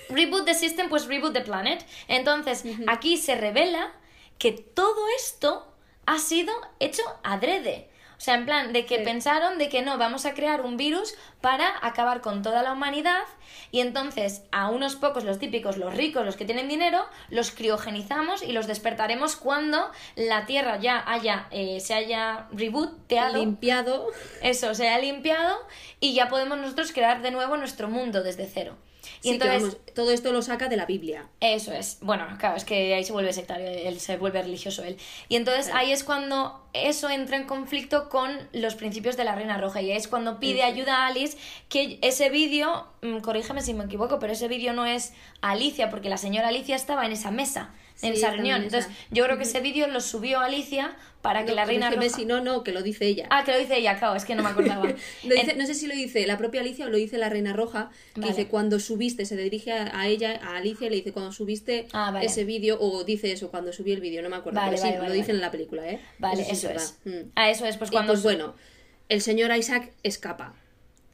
reboot 0.09 0.45
the 0.47 0.55
system, 0.55 0.89
pues 0.89 1.07
reboot 1.07 1.33
the 1.33 1.43
planet. 1.43 1.85
Entonces, 2.09 2.65
aquí 2.89 3.17
se 3.19 3.37
revela 3.37 3.93
que 4.39 4.51
todo 4.53 5.01
esto 5.17 5.73
ha 6.07 6.19
sido 6.19 6.53
hecho 6.81 7.03
adrede. 7.23 7.89
O 8.23 8.25
sea, 8.25 8.37
en 8.37 8.45
plan, 8.45 8.73
de 8.73 8.87
que 8.87 8.99
Sí. 8.99 9.03
pensaron 9.05 9.59
de 9.59 9.69
que 9.69 9.83
no, 9.83 9.99
vamos 9.99 10.27
a 10.27 10.35
crear 10.35 10.61
un 10.61 10.77
virus 10.77 11.13
para 11.41 11.69
acabar 11.85 12.21
con 12.21 12.43
toda 12.43 12.63
la 12.63 12.73
humanidad 12.73 13.25
y 13.73 13.81
entonces 13.81 14.45
a 14.53 14.71
unos 14.71 14.95
pocos, 14.95 15.25
los 15.25 15.41
típicos, 15.41 15.77
los 15.77 15.93
ricos, 15.93 16.25
los 16.25 16.37
que 16.37 16.45
tienen 16.45 16.69
dinero, 16.69 17.05
los 17.31 17.51
criogenizamos 17.51 18.45
y 18.45 18.53
los 18.53 18.69
despertaremos 18.69 19.35
cuando 19.35 19.91
la 20.15 20.47
Tierra 20.47 20.79
ya 20.79 21.03
haya, 21.05 21.49
eh, 21.51 21.81
se 21.81 21.95
haya 21.95 22.47
rebooteado. 22.53 23.39
Limpiado. 23.39 24.07
Eso, 24.41 24.73
se 24.77 24.89
ha 24.89 25.01
limpiado 25.01 25.59
y 25.99 26.15
ya 26.15 26.29
podemos 26.29 26.59
nosotros 26.59 26.93
crear 26.93 27.23
de 27.23 27.33
nuevo 27.33 27.57
nuestro 27.57 27.89
mundo 27.89 28.23
desde 28.23 28.47
cero. 28.47 28.77
Y 29.23 29.29
Sí, 29.29 29.35
entonces, 29.35 29.63
vamos, 29.63 29.77
todo 29.95 30.11
esto 30.11 30.33
lo 30.33 30.43
saca 30.43 30.69
de 30.69 30.77
la 30.77 30.85
Biblia. 30.85 31.29
eso 31.41 31.73
es. 31.73 31.99
Bueno, 32.01 32.27
claro, 32.39 32.57
es 32.57 32.65
que 32.65 32.95
ahí 32.95 33.05
se 33.05 33.13
vuelve 33.13 33.33
sectario, 33.33 33.69
él 33.69 34.01
se 34.01 34.17
vuelve 34.17 34.43
religioso 34.43 34.83
él. 34.83 34.97
Y 35.29 35.37
entonces 35.37 35.67
Claro. 35.67 35.79
ahí 35.81 35.93
es 35.93 36.03
cuando 36.03 36.67
eso 36.73 37.09
entra 37.09 37.37
en 37.37 37.45
conflicto 37.47 38.09
con 38.09 38.37
los 38.53 38.75
principios 38.75 39.17
de 39.17 39.25
la 39.25 39.35
Reina 39.37 39.59
Roja. 39.59 39.81
Y 39.81 39.91
ahí 39.93 39.97
es 39.97 40.09
cuando 40.09 40.41
pide 40.41 40.65
ayuda 40.65 41.05
a 41.05 41.07
Alice, 41.07 41.39
que 41.69 41.99
ese 42.03 42.31
vídeo, 42.31 42.89
mm, 43.03 43.19
corrígeme 43.19 43.61
si 43.63 43.75
me 43.75 43.85
equivoco, 43.85 44.19
pero 44.19 44.33
ese 44.33 44.49
vídeo 44.49 44.73
no 44.73 44.87
es 44.87 45.13
Alicia, 45.41 45.89
porque 45.89 46.09
la 46.09 46.17
señora 46.19 46.49
Alicia 46.49 46.75
estaba 46.75 47.07
en 47.07 47.13
esa 47.13 47.31
mesa, 47.31 47.71
en 48.01 48.13
Sí, 48.15 48.19
esa 48.19 48.31
reunión. 48.31 48.63
esa. 48.65 48.79
Entonces 48.79 48.93
yo 49.11 49.25
creo 49.25 49.37
que 49.37 49.43
ese 49.45 49.61
vídeo 49.61 49.87
lo 49.89 50.01
subió 50.01 50.41
Alicia 50.41 50.97
para 51.21 51.45
que 51.45 51.51
No, 51.51 51.57
la 51.57 51.65
Reina 51.67 51.89
Roja... 51.91 52.09
si 52.09 52.25
no, 52.25 52.41
no, 52.41 52.65
que 52.65 52.73
lo 52.73 52.83
dice 52.83 53.07
ella. 53.07 53.27
Ah, 53.31 53.45
que 53.45 53.53
lo 53.53 53.59
dice 53.59 53.77
ella, 53.79 53.97
claro, 53.99 54.17
es 54.17 54.25
que 54.25 54.35
no 54.35 54.43
me 54.43 54.49
acordaba. 54.49 54.83
Lo 55.23 55.35
dice- 55.35 55.53
En- 55.53 55.59
no 55.59 55.67
sé 55.67 55.75
si 55.75 55.87
lo 55.87 55.95
dice 55.95 56.27
la 56.27 56.37
propia 56.37 56.63
Alicia 56.63 56.87
o 56.87 56.89
lo 56.89 56.97
dice 56.97 57.17
la 57.19 57.29
Reina 57.29 57.53
Roja, 57.53 57.91
que 58.15 58.21
Vale. 58.23 58.33
dice 58.33 58.49
cuando 58.49 58.81
subiste, 58.81 59.25
se 59.25 59.37
dirige 59.37 59.73
a, 59.73 60.09
ella, 60.09 60.41
a 60.43 60.57
Alicia, 60.57 60.89
y 60.89 60.91
le 60.91 60.97
dice 60.97 61.13
cuando 61.13 61.31
subiste 61.33 61.87
Ah, 61.93 62.11
vale. 62.11 62.27
ese 62.27 62.43
vídeo, 62.45 62.77
o 62.81 63.05
dice 63.05 63.31
eso, 63.31 63.51
cuando 63.53 63.73
subí 63.73 63.93
el 63.93 64.01
vídeo, 64.01 64.21
no 64.23 64.31
me 64.31 64.37
acuerdo, 64.37 64.59
Vale, 64.59 64.73
pero 64.73 64.83
vale, 64.83 64.97
sí, 65.01 65.07
lo 65.07 65.13
dicen 65.13 65.37
en 65.37 65.41
la 65.43 65.51
película, 65.53 65.89
¿eh? 65.89 66.01
Vale, 66.19 66.45
sí 66.45 66.51
eso 66.51 66.69
verdad. 66.69 66.83
es. 66.83 66.99
Mm. 67.05 67.31
Ah, 67.37 67.51
eso 67.51 67.67
es, 67.67 67.77
pues 67.77 67.91
Y 67.91 67.93
cuando... 67.93 68.13
pues 68.15 68.23
bueno, 68.25 68.55
el 69.09 69.21
señor 69.21 69.55
Isaac 69.57 69.93
escapa, 70.03 70.55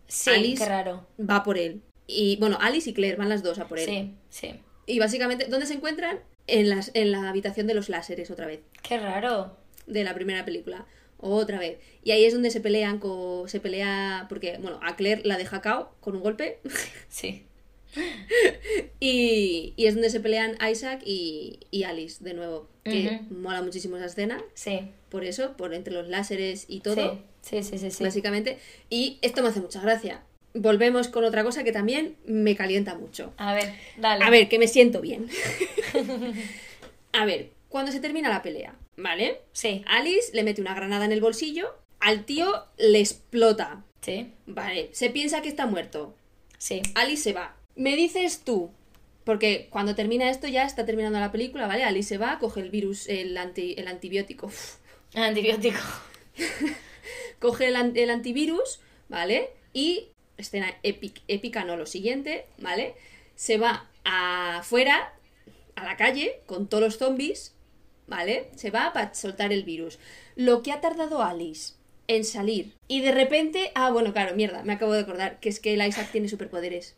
Sí, 0.06 0.30
Alice 0.30 0.62
qué 0.64 0.70
raro. 0.70 1.06
va 1.20 1.42
por 1.42 1.58
él. 1.58 1.82
Y 2.06 2.36
bueno, 2.36 2.56
Alice 2.62 2.88
y 2.88 2.94
Claire 2.94 3.16
van 3.16 3.28
las 3.28 3.42
dos 3.42 3.58
a 3.58 3.66
por 3.68 3.78
él. 3.78 3.84
Sí, 3.84 4.14
sí. 4.30 4.54
Y 4.88 4.98
básicamente, 4.98 5.46
¿dónde 5.46 5.66
se 5.66 5.74
encuentran? 5.74 6.18
En, 6.46 6.68
las, 6.70 6.90
en 6.94 7.12
la 7.12 7.28
habitación 7.28 7.66
de 7.66 7.74
los 7.74 7.88
láseres 7.88 8.30
otra 8.30 8.46
vez. 8.46 8.60
Qué 8.82 8.98
raro. 8.98 9.56
de 9.86 10.02
la 10.02 10.14
primera 10.14 10.44
película. 10.44 10.86
Otra 11.18 11.58
vez. 11.58 11.78
Y 12.02 12.12
ahí 12.12 12.24
es 12.24 12.32
donde 12.32 12.50
se 12.50 12.60
pelean, 12.60 13.00
se 13.46 13.60
pelea, 13.60 14.26
porque, 14.28 14.56
bueno, 14.58 14.78
a 14.82 14.96
Claire 14.96 15.22
la 15.24 15.36
deja 15.36 15.60
cao 15.60 15.94
con 16.00 16.16
un 16.16 16.22
golpe. 16.22 16.58
Sí. 17.08 17.44
y, 19.00 19.72
y 19.76 19.86
es 19.86 19.94
donde 19.94 20.10
se 20.10 20.20
pelean 20.20 20.56
Isaac 20.70 21.00
y, 21.04 21.60
y 21.70 21.84
Alice, 21.84 22.22
de 22.22 22.34
nuevo. 22.34 22.68
Que 22.84 23.20
mola 23.30 23.60
muchísimo 23.60 23.96
esa 23.96 24.06
escena. 24.06 24.42
Sí. 24.54 24.80
Por 25.10 25.24
eso, 25.24 25.56
por 25.58 25.74
entre 25.74 25.92
los 25.92 26.08
láseres 26.08 26.64
y 26.68 26.80
todo, 26.80 27.18
Sí, 27.42 27.62
sí, 27.62 27.70
sí, 27.72 27.78
sí. 27.78 27.90
sí. 27.90 28.04
básicamente. 28.04 28.58
Y 28.88 29.18
esto 29.20 29.42
me 29.42 29.48
hace 29.48 29.60
mucha 29.60 29.80
gracia. 29.82 30.22
Volvemos 30.60 31.08
con 31.08 31.24
otra 31.24 31.44
cosa 31.44 31.62
que 31.62 31.70
también 31.72 32.16
me 32.26 32.56
calienta 32.56 32.94
mucho. 32.96 33.32
A 33.36 33.54
ver, 33.54 33.72
dale. 33.96 34.24
A 34.24 34.30
ver, 34.30 34.48
que 34.48 34.58
me 34.58 34.66
siento 34.66 35.00
bien. 35.00 35.28
a 37.12 37.24
ver, 37.24 37.50
cuando 37.68 37.92
se 37.92 38.00
termina 38.00 38.28
la 38.28 38.42
pelea, 38.42 38.74
¿vale? 38.96 39.40
Sí, 39.52 39.84
Alice 39.86 40.30
le 40.34 40.42
mete 40.42 40.60
una 40.60 40.74
granada 40.74 41.04
en 41.04 41.12
el 41.12 41.20
bolsillo, 41.20 41.74
al 42.00 42.24
tío 42.24 42.64
le 42.76 43.00
explota. 43.00 43.84
Sí, 44.00 44.32
Vale, 44.46 44.88
se 44.92 45.10
piensa 45.10 45.42
que 45.42 45.48
está 45.48 45.66
muerto. 45.66 46.14
sí. 46.58 46.82
Alice 46.94 47.22
se 47.22 47.32
va. 47.32 47.56
Me 47.76 47.94
dices 47.96 48.42
tú, 48.44 48.70
porque 49.24 49.68
cuando 49.70 49.94
termina 49.94 50.30
esto 50.30 50.48
ya 50.48 50.64
está 50.64 50.84
terminando 50.86 51.20
la 51.20 51.30
película, 51.32 51.66
¿vale? 51.66 51.84
Alice 51.84 52.08
se 52.08 52.18
va, 52.18 52.38
coge 52.38 52.60
el 52.60 52.70
virus, 52.70 53.08
el, 53.08 53.36
anti- 53.36 53.74
el 53.76 53.86
antibiótico, 53.88 54.46
uf, 54.46 54.76
Antibiótico. 55.14 55.78
coge 57.38 57.68
el, 57.68 57.96
el 57.96 58.10
antivirus, 58.10 58.80
¿vale? 59.08 59.50
Y, 59.72 60.08
escena 60.38 60.74
épic- 60.82 61.22
épica, 61.28 61.64
no, 61.64 61.76
lo 61.76 61.86
siguiente, 61.86 62.46
¿vale? 62.58 62.94
Se 63.34 63.58
va 63.58 63.86
afuera, 64.04 65.12
a 65.76 65.84
la 65.84 65.96
calle, 65.96 66.40
con 66.46 66.68
todos 66.68 66.82
los 66.82 66.98
zombies, 66.98 67.54
¿vale? 68.06 68.48
Se 68.56 68.70
va 68.70 68.92
para 68.92 69.14
soltar 69.14 69.52
el 69.52 69.64
virus. 69.64 69.98
Lo 70.34 70.62
que 70.62 70.72
ha 70.72 70.80
tardado 70.80 71.22
Alice 71.22 71.74
en 72.06 72.24
salir. 72.24 72.72
Y 72.88 73.00
de 73.02 73.12
repente, 73.12 73.70
ah, 73.74 73.90
bueno, 73.90 74.12
claro, 74.12 74.34
mierda, 74.34 74.62
me 74.62 74.72
acabo 74.72 74.92
de 74.92 75.00
acordar 75.00 75.38
que 75.40 75.48
es 75.50 75.60
que 75.60 75.74
el 75.74 75.86
Isaac 75.86 76.08
tiene 76.10 76.28
superpoderes. 76.28 76.96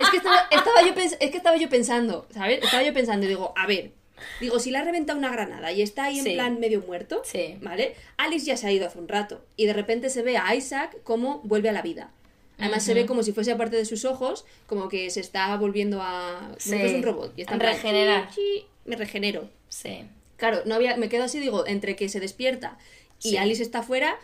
Es 0.00 0.10
que 0.10 0.16
estaba, 0.18 0.46
estaba 0.50 0.82
yo, 0.82 0.92
es 1.00 1.16
que 1.30 1.36
estaba 1.36 1.56
yo 1.56 1.68
pensando, 1.68 2.26
¿sabes? 2.32 2.62
Estaba 2.62 2.82
yo 2.82 2.92
pensando 2.92 3.26
y 3.26 3.28
digo, 3.30 3.52
a 3.56 3.66
ver, 3.66 3.92
digo, 4.40 4.58
si 4.60 4.70
le 4.70 4.78
ha 4.78 4.84
reventado 4.84 5.18
una 5.18 5.30
granada 5.32 5.72
y 5.72 5.82
está 5.82 6.04
ahí 6.04 6.18
en 6.18 6.24
Sí. 6.24 6.34
plan 6.34 6.60
medio 6.60 6.80
muerto, 6.82 7.22
Sí. 7.24 7.56
¿vale? 7.62 7.94
Alice 8.16 8.44
ya 8.46 8.56
se 8.56 8.66
ha 8.66 8.72
ido 8.72 8.86
hace 8.86 8.98
un 8.98 9.08
rato 9.08 9.44
y 9.56 9.66
de 9.66 9.72
repente 9.72 10.10
se 10.10 10.22
ve 10.22 10.36
a 10.36 10.54
Isaac 10.54 10.96
como 11.02 11.40
vuelve 11.42 11.68
a 11.70 11.72
la 11.72 11.82
vida. 11.82 12.10
Además 12.58 12.84
se 12.84 12.94
ve 12.94 13.04
como 13.06 13.22
si 13.22 13.32
fuese 13.32 13.52
aparte 13.52 13.76
de 13.76 13.84
sus 13.84 14.04
ojos, 14.04 14.44
como 14.66 14.88
que 14.88 15.10
se 15.10 15.20
está 15.20 15.56
volviendo 15.56 16.00
a... 16.02 16.40
como 16.48 16.54
Sí. 16.58 16.78
fuese 16.78 16.94
un 16.96 17.02
robot. 17.02 17.32
Y 17.36 17.40
está 17.42 17.54
en 17.54 17.58
plan, 17.60 17.74
Regenerar. 17.74 18.28
"Chi, 18.30 18.34
chi", 18.60 18.66
me 18.84 18.96
regenero. 18.96 19.48
Sí. 19.68 20.04
Claro, 20.36 20.62
no 20.66 20.74
había, 20.74 20.96
me 20.96 21.08
quedo 21.08 21.24
así, 21.24 21.40
digo, 21.40 21.66
entre 21.66 21.96
que 21.96 22.08
se 22.08 22.20
despierta 22.20 22.78
y 23.22 23.30
Sí. 23.30 23.36
Alice 23.38 23.62
está 23.62 23.82
fuera, 23.82 24.16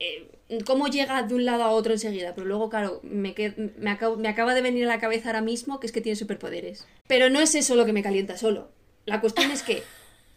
eh, 0.00 0.28
¿cómo 0.66 0.88
llega 0.88 1.22
de 1.22 1.34
un 1.34 1.44
lado 1.44 1.62
a 1.64 1.70
otro 1.70 1.92
enseguida? 1.92 2.34
Pero 2.34 2.46
luego, 2.46 2.68
claro, 2.70 3.00
me, 3.02 3.34
qued- 3.34 3.72
me, 3.76 3.90
acabo- 3.90 4.16
me 4.16 4.28
acaba 4.28 4.54
de 4.54 4.62
venir 4.62 4.84
a 4.84 4.88
la 4.88 4.98
cabeza 5.00 5.28
ahora 5.28 5.40
mismo 5.42 5.78
que 5.80 5.86
es 5.86 5.92
que 5.92 6.00
tiene 6.00 6.16
superpoderes. 6.16 6.86
Pero 7.06 7.28
no 7.30 7.40
es 7.40 7.54
eso 7.54 7.74
lo 7.76 7.84
que 7.86 7.92
me 7.92 8.02
calienta 8.02 8.36
solo. 8.38 8.70
La 9.06 9.20
cuestión 9.20 9.50
es 9.50 9.62
que 9.62 9.82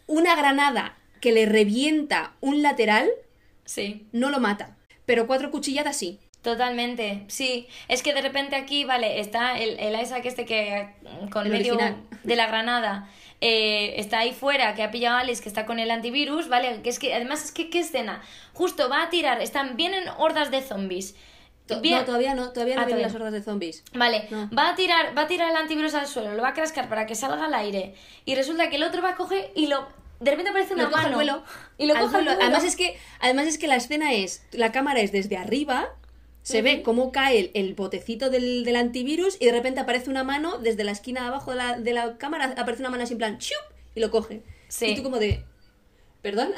una 0.06 0.36
granada 0.36 0.96
que 1.20 1.32
le 1.32 1.46
revienta 1.46 2.34
un 2.40 2.62
lateral 2.62 3.08
Sí. 3.64 4.06
no 4.12 4.30
lo 4.30 4.38
mata, 4.40 4.76
pero 5.06 5.26
cuatro 5.26 5.50
cuchilladas 5.50 5.96
sí. 5.96 6.18
Totalmente, 6.52 7.24
sí. 7.28 7.68
Es 7.88 8.02
que 8.02 8.14
de 8.14 8.22
repente 8.22 8.56
aquí, 8.56 8.84
vale, 8.84 9.20
está 9.20 9.58
el, 9.58 9.78
el 9.78 10.00
Isaac 10.00 10.22
este 10.24 10.44
que 10.46 10.88
mm, 11.02 11.28
con 11.28 11.46
El 11.46 11.52
medio 11.52 11.74
original. 11.74 12.02
de 12.24 12.36
la 12.36 12.46
granada 12.46 13.08
eh, 13.40 13.94
está 13.98 14.20
ahí 14.20 14.32
fuera, 14.32 14.74
que 14.74 14.82
ha 14.82 14.90
pillado 14.90 15.16
a 15.16 15.20
Alice, 15.20 15.42
que 15.42 15.48
está 15.48 15.66
con 15.66 15.78
el 15.78 15.90
antivirus, 15.90 16.48
¿vale? 16.48 16.80
Que 16.82 16.88
es 16.88 16.98
que 16.98 17.14
además 17.14 17.44
es 17.44 17.52
que 17.52 17.70
qué 17.70 17.80
escena. 17.80 18.22
Justo 18.54 18.88
va 18.88 19.02
a 19.02 19.10
tirar, 19.10 19.40
están 19.42 19.76
vienen 19.76 20.04
hordas 20.18 20.50
de 20.50 20.62
zombies. 20.62 21.14
Bien- 21.82 21.98
No, 21.98 22.04
todavía 22.06 22.34
no, 22.34 22.50
todavía 22.50 22.76
no 22.76 22.80
Ah, 22.82 22.86
vienen 22.86 23.02
todavía 23.02 23.06
las 23.08 23.14
hordas 23.14 23.32
de 23.34 23.42
zombies. 23.42 23.84
Vale, 23.92 24.26
No. 24.30 24.48
va 24.56 24.70
a 24.70 24.74
tirar, 24.74 25.16
va 25.16 25.22
a 25.22 25.26
tirar 25.26 25.50
el 25.50 25.56
antivirus 25.56 25.92
al 25.94 26.06
suelo, 26.06 26.32
lo 26.34 26.42
va 26.42 26.48
a 26.48 26.54
cascar 26.54 26.88
para 26.88 27.04
que 27.06 27.14
salga 27.14 27.44
al 27.44 27.52
aire. 27.54 27.94
Y 28.24 28.34
resulta 28.36 28.70
que 28.70 28.76
el 28.76 28.82
otro 28.84 29.02
va 29.02 29.10
a 29.10 29.16
coger 29.16 29.52
y 29.54 29.66
lo. 29.66 29.86
De 30.18 30.30
repente 30.32 30.50
aparece 30.50 30.74
una 30.74 30.84
Lo 30.84 30.90
coge 30.90 31.00
al 31.04 31.10
mano. 31.12 31.16
vuelo. 31.18 31.44
Y 31.76 31.86
lo 31.86 31.92
coge 31.94 32.04
al 32.06 32.10
vuelo. 32.10 32.24
vuelo. 32.32 32.42
Además 32.42 32.64
es 32.64 32.74
que, 32.74 32.98
además 33.20 33.46
es 33.46 33.56
que 33.58 33.68
la 33.68 33.76
escena 33.76 34.14
es, 34.14 34.44
la 34.50 34.72
cámara 34.72 34.98
es 35.00 35.12
desde 35.12 35.36
arriba, 35.36 35.90
se 36.48 36.62
ve 36.62 36.82
cómo 36.82 37.12
cae 37.12 37.38
el, 37.38 37.50
el 37.52 37.74
botecito 37.74 38.30
del, 38.30 38.64
del 38.64 38.76
antivirus 38.76 39.36
y 39.38 39.44
de 39.44 39.52
repente 39.52 39.80
aparece 39.80 40.08
una 40.08 40.24
mano 40.24 40.56
desde 40.56 40.82
la 40.82 40.92
esquina 40.92 41.20
de 41.20 41.26
abajo 41.28 41.50
de 41.50 41.58
la, 41.58 41.78
de 41.78 41.92
la 41.92 42.16
cámara, 42.16 42.54
aparece 42.56 42.80
una 42.80 42.88
mano 42.88 43.02
así 43.02 43.12
en 43.12 43.18
plan, 43.18 43.38
¡chup! 43.38 43.58
y 43.94 44.00
lo 44.00 44.10
coge. 44.10 44.40
Sí. 44.68 44.86
Y 44.86 44.96
tú 44.96 45.02
como 45.02 45.18
de, 45.18 45.44
¿perdón? 46.22 46.54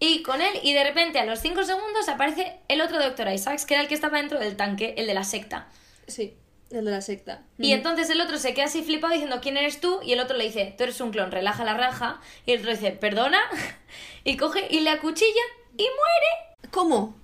Y 0.00 0.22
con 0.22 0.42
él, 0.42 0.52
y 0.64 0.72
de 0.74 0.82
repente 0.82 1.20
a 1.20 1.24
los 1.24 1.38
5 1.38 1.62
segundos 1.62 2.08
aparece 2.08 2.58
el 2.66 2.80
otro 2.80 2.98
Doctor 3.00 3.28
Isaacs, 3.28 3.64
que 3.64 3.74
era 3.74 3.82
el 3.84 3.88
que 3.88 3.94
estaba 3.94 4.18
dentro 4.18 4.40
del 4.40 4.56
tanque, 4.56 4.94
el 4.98 5.06
de 5.06 5.14
la 5.14 5.22
secta. 5.22 5.68
sí, 6.08 6.34
el 6.70 6.84
de 6.84 6.90
la 6.90 7.00
secta. 7.00 7.44
Y 7.56 7.70
entonces 7.70 8.10
el 8.10 8.20
otro 8.20 8.36
se 8.38 8.52
queda 8.52 8.64
así 8.64 8.82
flipado 8.82 9.12
diciendo 9.12 9.38
quién 9.40 9.56
eres 9.56 9.80
tú 9.80 10.00
y 10.02 10.12
el 10.12 10.18
otro 10.18 10.36
le 10.36 10.44
dice, 10.44 10.74
tú 10.76 10.82
eres 10.82 11.00
un 11.00 11.12
clon, 11.12 11.30
relaja 11.30 11.64
la 11.64 11.76
raja. 11.76 12.20
Y 12.46 12.52
el 12.52 12.60
otro 12.60 12.72
dice, 12.72 12.90
perdona. 12.90 13.38
Y 14.24 14.36
coge 14.38 14.66
y 14.70 14.80
le 14.80 14.90
acuchilla 14.90 15.42
y 15.76 15.82
muere. 15.82 16.70
¿Cómo? 16.72 17.14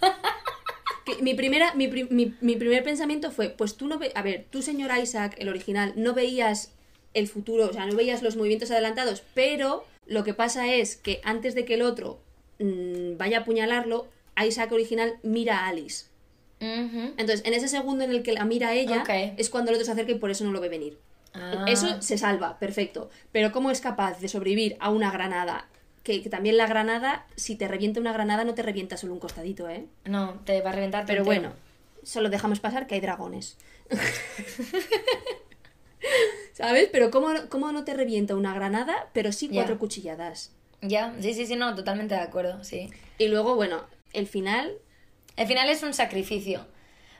Mi, 1.20 1.34
primera, 1.34 1.74
mi, 1.74 1.88
mi- 1.88 2.34
mi 2.40 2.56
primer 2.56 2.82
pensamiento 2.84 3.30
fue, 3.30 3.48
pues 3.50 3.76
tú 3.76 3.86
no 3.88 3.98
ve 3.98 4.12
a 4.14 4.22
ver, 4.22 4.46
tú 4.50 4.62
señor 4.62 4.90
Isaac, 4.98 5.34
el 5.38 5.48
original, 5.48 5.92
no 5.96 6.14
veías 6.14 6.72
el 7.14 7.26
futuro, 7.28 7.66
o 7.68 7.72
sea, 7.72 7.86
no 7.86 7.96
veías 7.96 8.22
los 8.22 8.36
movimientos 8.36 8.70
adelantados, 8.70 9.22
pero 9.34 9.84
lo 10.06 10.22
que 10.24 10.34
pasa 10.34 10.72
es 10.72 10.96
que 10.96 11.20
antes 11.24 11.54
de 11.54 11.64
que 11.64 11.74
el 11.74 11.82
otro 11.82 12.20
mm, 12.58 13.16
vaya 13.16 13.38
a 13.38 13.40
apuñalarlo, 13.40 14.06
Isaac 14.46 14.72
original 14.72 15.14
mira 15.22 15.60
a 15.64 15.68
Alice. 15.68 16.06
Entonces, 17.16 17.42
en 17.46 17.54
ese 17.54 17.68
segundo 17.68 18.04
en 18.04 18.10
el 18.10 18.22
que 18.22 18.32
la 18.32 18.44
mira 18.44 18.68
a 18.68 18.74
ella, 18.74 18.98
es 19.38 19.48
cuando 19.48 19.70
el 19.70 19.76
otro 19.76 19.86
se 19.86 19.92
acerca 19.92 20.12
y 20.12 20.16
por 20.16 20.30
eso 20.30 20.44
no 20.44 20.52
lo 20.52 20.60
ve 20.60 20.68
venir. 20.68 20.98
Ah. 21.32 21.64
Eso 21.68 22.02
se 22.02 22.18
salva, 22.18 22.58
perfecto. 22.58 23.08
Pero 23.32 23.50
¿cómo 23.50 23.70
es 23.70 23.80
capaz 23.80 24.20
de 24.20 24.28
sobrevivir 24.28 24.76
a 24.78 24.90
una 24.90 25.10
granada? 25.10 25.68
Que, 26.10 26.22
que 26.24 26.28
también 26.28 26.56
la 26.56 26.66
granada, 26.66 27.24
si 27.36 27.54
te 27.54 27.68
revienta 27.68 28.00
una 28.00 28.12
granada, 28.12 28.42
no 28.42 28.54
te 28.54 28.62
revienta 28.62 28.96
solo 28.96 29.12
un 29.12 29.20
costadito, 29.20 29.68
¿eh? 29.68 29.86
No, 30.06 30.40
te 30.44 30.60
va 30.60 30.70
a 30.70 30.72
reventar. 30.72 31.06
Pero 31.06 31.20
entero. 31.22 31.40
bueno, 31.40 31.54
solo 32.02 32.30
dejamos 32.30 32.58
pasar 32.58 32.88
que 32.88 32.96
hay 32.96 33.00
dragones. 33.00 33.56
¿Sabes? 36.52 36.88
Pero 36.90 37.10
¿cómo, 37.10 37.30
no- 37.32 37.48
cómo 37.48 37.70
no 37.72 37.84
te 37.84 37.94
revienta 37.94 38.34
una 38.34 38.52
granada, 38.54 39.08
pero 39.12 39.30
sí 39.32 39.48
cuatro 39.52 39.78
cuchilladas? 39.78 40.52
Ya, 40.82 41.14
sí, 41.20 41.32
sí, 41.34 41.46
sí, 41.46 41.56
no, 41.56 41.74
totalmente 41.74 42.14
de 42.14 42.20
acuerdo, 42.22 42.64
sí. 42.64 42.90
Y 43.18 43.28
luego, 43.28 43.54
bueno, 43.54 43.84
el 44.12 44.26
final... 44.26 44.78
El 45.36 45.46
final 45.46 45.68
es 45.68 45.82
un 45.82 45.94
sacrificio. 45.94 46.66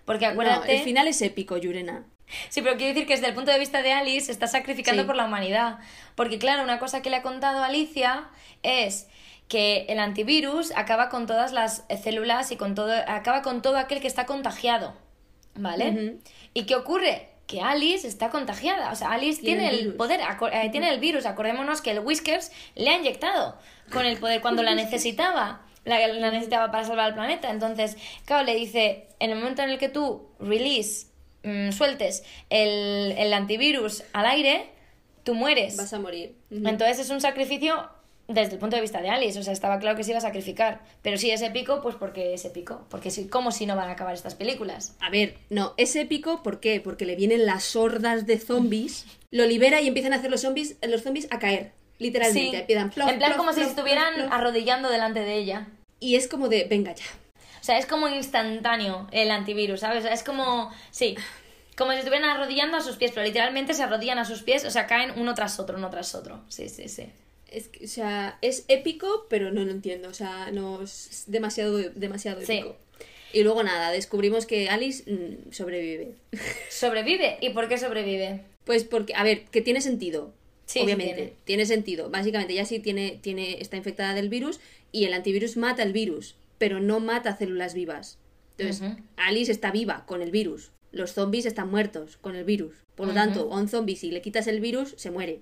Porque 0.04 0.24
No, 0.26 0.32
acuérdate. 0.32 0.76
el 0.76 0.82
final 0.82 1.06
es 1.08 1.22
épico, 1.22 1.56
Yurena. 1.58 2.04
Sí, 2.48 2.62
pero 2.62 2.77
quiero 2.77 2.94
decir 2.94 3.07
que 3.07 3.15
desde 3.15 3.28
el 3.28 3.35
punto 3.35 3.51
de 3.51 3.59
vista 3.59 3.82
de 3.82 3.93
Alice 3.93 4.27
se 4.27 4.32
está 4.32 4.47
sacrificando 4.47 5.02
Sí. 5.02 5.07
por 5.07 5.16
la 5.16 5.24
humanidad. 5.27 5.78
Porque 6.15 6.39
claro, 6.39 6.62
una 6.62 6.78
cosa 6.78 7.02
que 7.02 7.11
le 7.11 7.16
ha 7.16 7.23
contado 7.23 7.62
Alicia 7.62 8.28
es 8.62 9.09
que 9.48 9.86
el 9.89 9.98
antivirus 9.98 10.73
acaba 10.77 11.09
con 11.09 11.27
todas 11.27 11.52
las 11.52 11.85
células 12.02 12.52
y 12.52 12.57
con 12.57 12.74
todo, 12.74 12.93
acaba 13.09 13.43
con 13.43 13.62
todo 13.62 13.78
aquel 13.78 14.01
que 14.01 14.07
está 14.07 14.27
contagiado. 14.27 14.94
¿Vale? 15.57 16.19
¿Y 16.55 16.65
qué 16.65 16.77
ocurre? 16.77 17.28
Que 17.48 17.61
Alice 17.61 18.07
está 18.07 18.31
contagiada. 18.31 18.93
O 18.93 18.94
sea, 18.94 19.11
Alice 19.11 19.43
Tiene 19.43 19.62
tiene, 19.62 19.74
el 19.74 19.78
virus. 19.86 19.94
poder, 19.97 20.20
eh, 20.52 20.69
tiene 20.70 20.90
el 20.90 21.01
virus. 21.01 21.27
Acordémonos 21.27 21.82
que 21.82 21.90
el 21.90 21.98
Whiskers 21.98 22.52
le 22.77 22.90
ha 22.90 22.97
inyectado 22.97 23.59
con 23.93 24.07
el 24.07 24.19
poder 24.19 24.40
cuando 24.40 24.62
la 24.62 24.74
necesitaba. 24.77 25.62
La, 25.85 26.07
la 26.07 26.31
necesitaba 26.31 26.70
para 26.70 26.85
salvar 26.85 27.07
al 27.07 27.15
planeta. 27.15 27.51
Entonces, 27.51 27.97
claro, 28.27 28.44
le 28.44 28.55
dice, 28.55 29.09
en 29.19 29.31
el 29.32 29.39
momento 29.39 29.62
en 29.62 29.70
el 29.70 29.78
que 29.78 29.89
tú 29.89 30.28
release, 30.39 31.09
mm, 31.42 31.72
sueltes 31.72 32.24
el, 32.48 33.12
el 33.16 33.32
antivirus 33.32 34.04
al 34.12 34.26
aire, 34.26 34.70
tú 35.24 35.34
mueres. 35.34 35.76
Vas 35.76 35.92
a 35.92 35.98
morir. 35.98 36.34
Entonces 36.50 36.98
es 36.98 37.10
un 37.10 37.20
sacrificio 37.20 37.88
desde 38.32 38.54
el 38.54 38.58
punto 38.58 38.76
de 38.76 38.82
vista 38.82 39.00
de 39.00 39.10
Alice. 39.10 39.38
O 39.38 39.42
sea, 39.42 39.52
estaba 39.52 39.78
claro 39.78 39.96
que 39.96 40.04
se 40.04 40.10
iba 40.10 40.18
a 40.18 40.22
sacrificar. 40.22 40.80
Pero 41.02 41.18
sí 41.18 41.30
es 41.30 41.42
épico, 41.42 41.80
pues 41.82 41.96
porque 41.96 42.34
es 42.34 42.44
épico. 42.44 42.86
Porque 42.88 43.10
sí, 43.10 43.28
¿cómo 43.28 43.50
si 43.52 43.66
no 43.66 43.76
van 43.76 43.88
a 43.88 43.92
acabar 43.92 44.14
estas 44.14 44.34
películas? 44.34 44.96
A 45.00 45.10
ver, 45.10 45.36
no, 45.50 45.74
es 45.76 45.94
épico, 45.96 46.42
¿por 46.42 46.60
qué? 46.60 46.80
Porque 46.80 47.04
le 47.04 47.16
vienen 47.16 47.46
las 47.46 47.76
hordas 47.76 48.26
de 48.26 48.38
zombies, 48.38 49.06
lo 49.30 49.46
libera 49.46 49.80
y 49.80 49.88
empiezan 49.88 50.12
a 50.12 50.16
hacer 50.16 50.30
los 50.30 50.42
zombies, 50.42 50.76
los 50.82 51.02
zombies 51.02 51.26
a 51.30 51.38
caer, 51.38 51.72
literalmente. 51.98 52.50
Sí, 52.50 52.56
Empiezan 52.56 52.90
plof, 52.90 53.10
en 53.10 53.18
plan 53.18 53.30
plof, 53.30 53.38
como 53.38 53.52
si 53.52 53.60
plof, 53.60 53.70
estuvieran 53.70 54.32
arrodillando 54.32 54.88
delante 54.90 55.20
de 55.20 55.36
ella. 55.36 55.68
Y 55.98 56.16
es 56.16 56.28
como 56.28 56.48
de, 56.48 56.64
venga 56.64 56.94
ya. 56.94 57.04
O 57.60 57.64
sea, 57.64 57.78
es 57.78 57.86
como 57.86 58.08
instantáneo 58.08 59.06
el 59.12 59.30
antivirus, 59.30 59.80
¿sabes? 59.80 59.98
O 60.00 60.02
sea, 60.02 60.12
es 60.14 60.22
como, 60.22 60.72
sí, 60.90 61.16
como 61.76 61.92
si 61.92 61.98
estuvieran 61.98 62.28
arrodillando 62.30 62.76
a 62.76 62.80
sus 62.80 62.96
pies, 62.96 63.12
pero 63.14 63.26
literalmente 63.26 63.74
se 63.74 63.82
arrodillan 63.82 64.18
a 64.18 64.24
sus 64.24 64.42
pies, 64.42 64.64
o 64.64 64.70
sea, 64.70 64.86
caen 64.86 65.12
uno 65.16 65.34
tras 65.34 65.58
otro, 65.60 65.76
uno 65.78 65.90
tras 65.90 66.14
otro. 66.14 66.40
Sí, 66.48 66.68
sí, 66.68 66.88
sí. 66.88 67.06
Es 67.50 67.68
que, 67.68 67.84
o 67.84 67.88
sea, 67.88 68.38
es 68.42 68.64
épico, 68.68 69.26
pero 69.28 69.50
no 69.50 69.64
lo 69.64 69.70
entiendo. 69.72 70.08
O 70.08 70.14
sea, 70.14 70.50
no 70.52 70.82
es 70.82 71.24
demasiado, 71.26 71.78
demasiado 71.78 72.40
Sí. 72.42 72.58
épico. 72.58 72.76
Y 73.32 73.42
luego 73.42 73.62
nada, 73.62 73.90
descubrimos 73.92 74.46
que 74.46 74.68
Alice 74.68 75.10
mm, 75.10 75.52
sobrevive. 75.52 76.14
¿Sobrevive? 76.70 77.38
¿Y 77.40 77.50
por 77.50 77.68
qué 77.68 77.78
sobrevive? 77.78 78.40
Pues 78.64 78.84
porque, 78.84 79.14
a 79.14 79.22
ver, 79.24 79.44
que 79.46 79.60
tiene 79.60 79.80
sentido. 79.80 80.32
Sí, 80.66 80.78
sí 80.78 80.84
obviamente. 80.84 81.14
tiene. 81.14 81.32
tiene. 81.44 81.66
sentido. 81.66 82.10
Básicamente, 82.10 82.54
ya 82.54 82.64
sí 82.64 82.78
tiene, 82.78 83.18
tiene, 83.20 83.60
está 83.60 83.76
infectada 83.76 84.14
del 84.14 84.28
virus 84.28 84.60
y 84.92 85.04
el 85.06 85.12
antivirus 85.14 85.56
mata 85.56 85.82
el 85.82 85.92
virus, 85.92 86.36
pero 86.60 86.78
no 86.78 87.00
mata 87.00 87.34
células 87.38 87.72
vivas. 87.72 88.18
Entonces. 88.58 88.98
Alice 89.16 89.50
está 89.50 89.70
viva 89.70 90.04
con 90.04 90.20
el 90.20 90.30
virus. 90.30 90.72
Los 90.92 91.14
zombies 91.14 91.46
están 91.46 91.70
muertos 91.70 92.18
con 92.18 92.36
el 92.36 92.44
virus. 92.44 92.74
Por 92.94 93.06
lo 93.08 93.14
tanto, 93.14 93.50
a 93.50 93.56
un 93.58 93.66
zombie, 93.68 93.96
si 93.96 94.10
le 94.10 94.20
quitas 94.20 94.46
el 94.46 94.60
virus, 94.60 94.92
se 94.98 95.10
muere. 95.10 95.40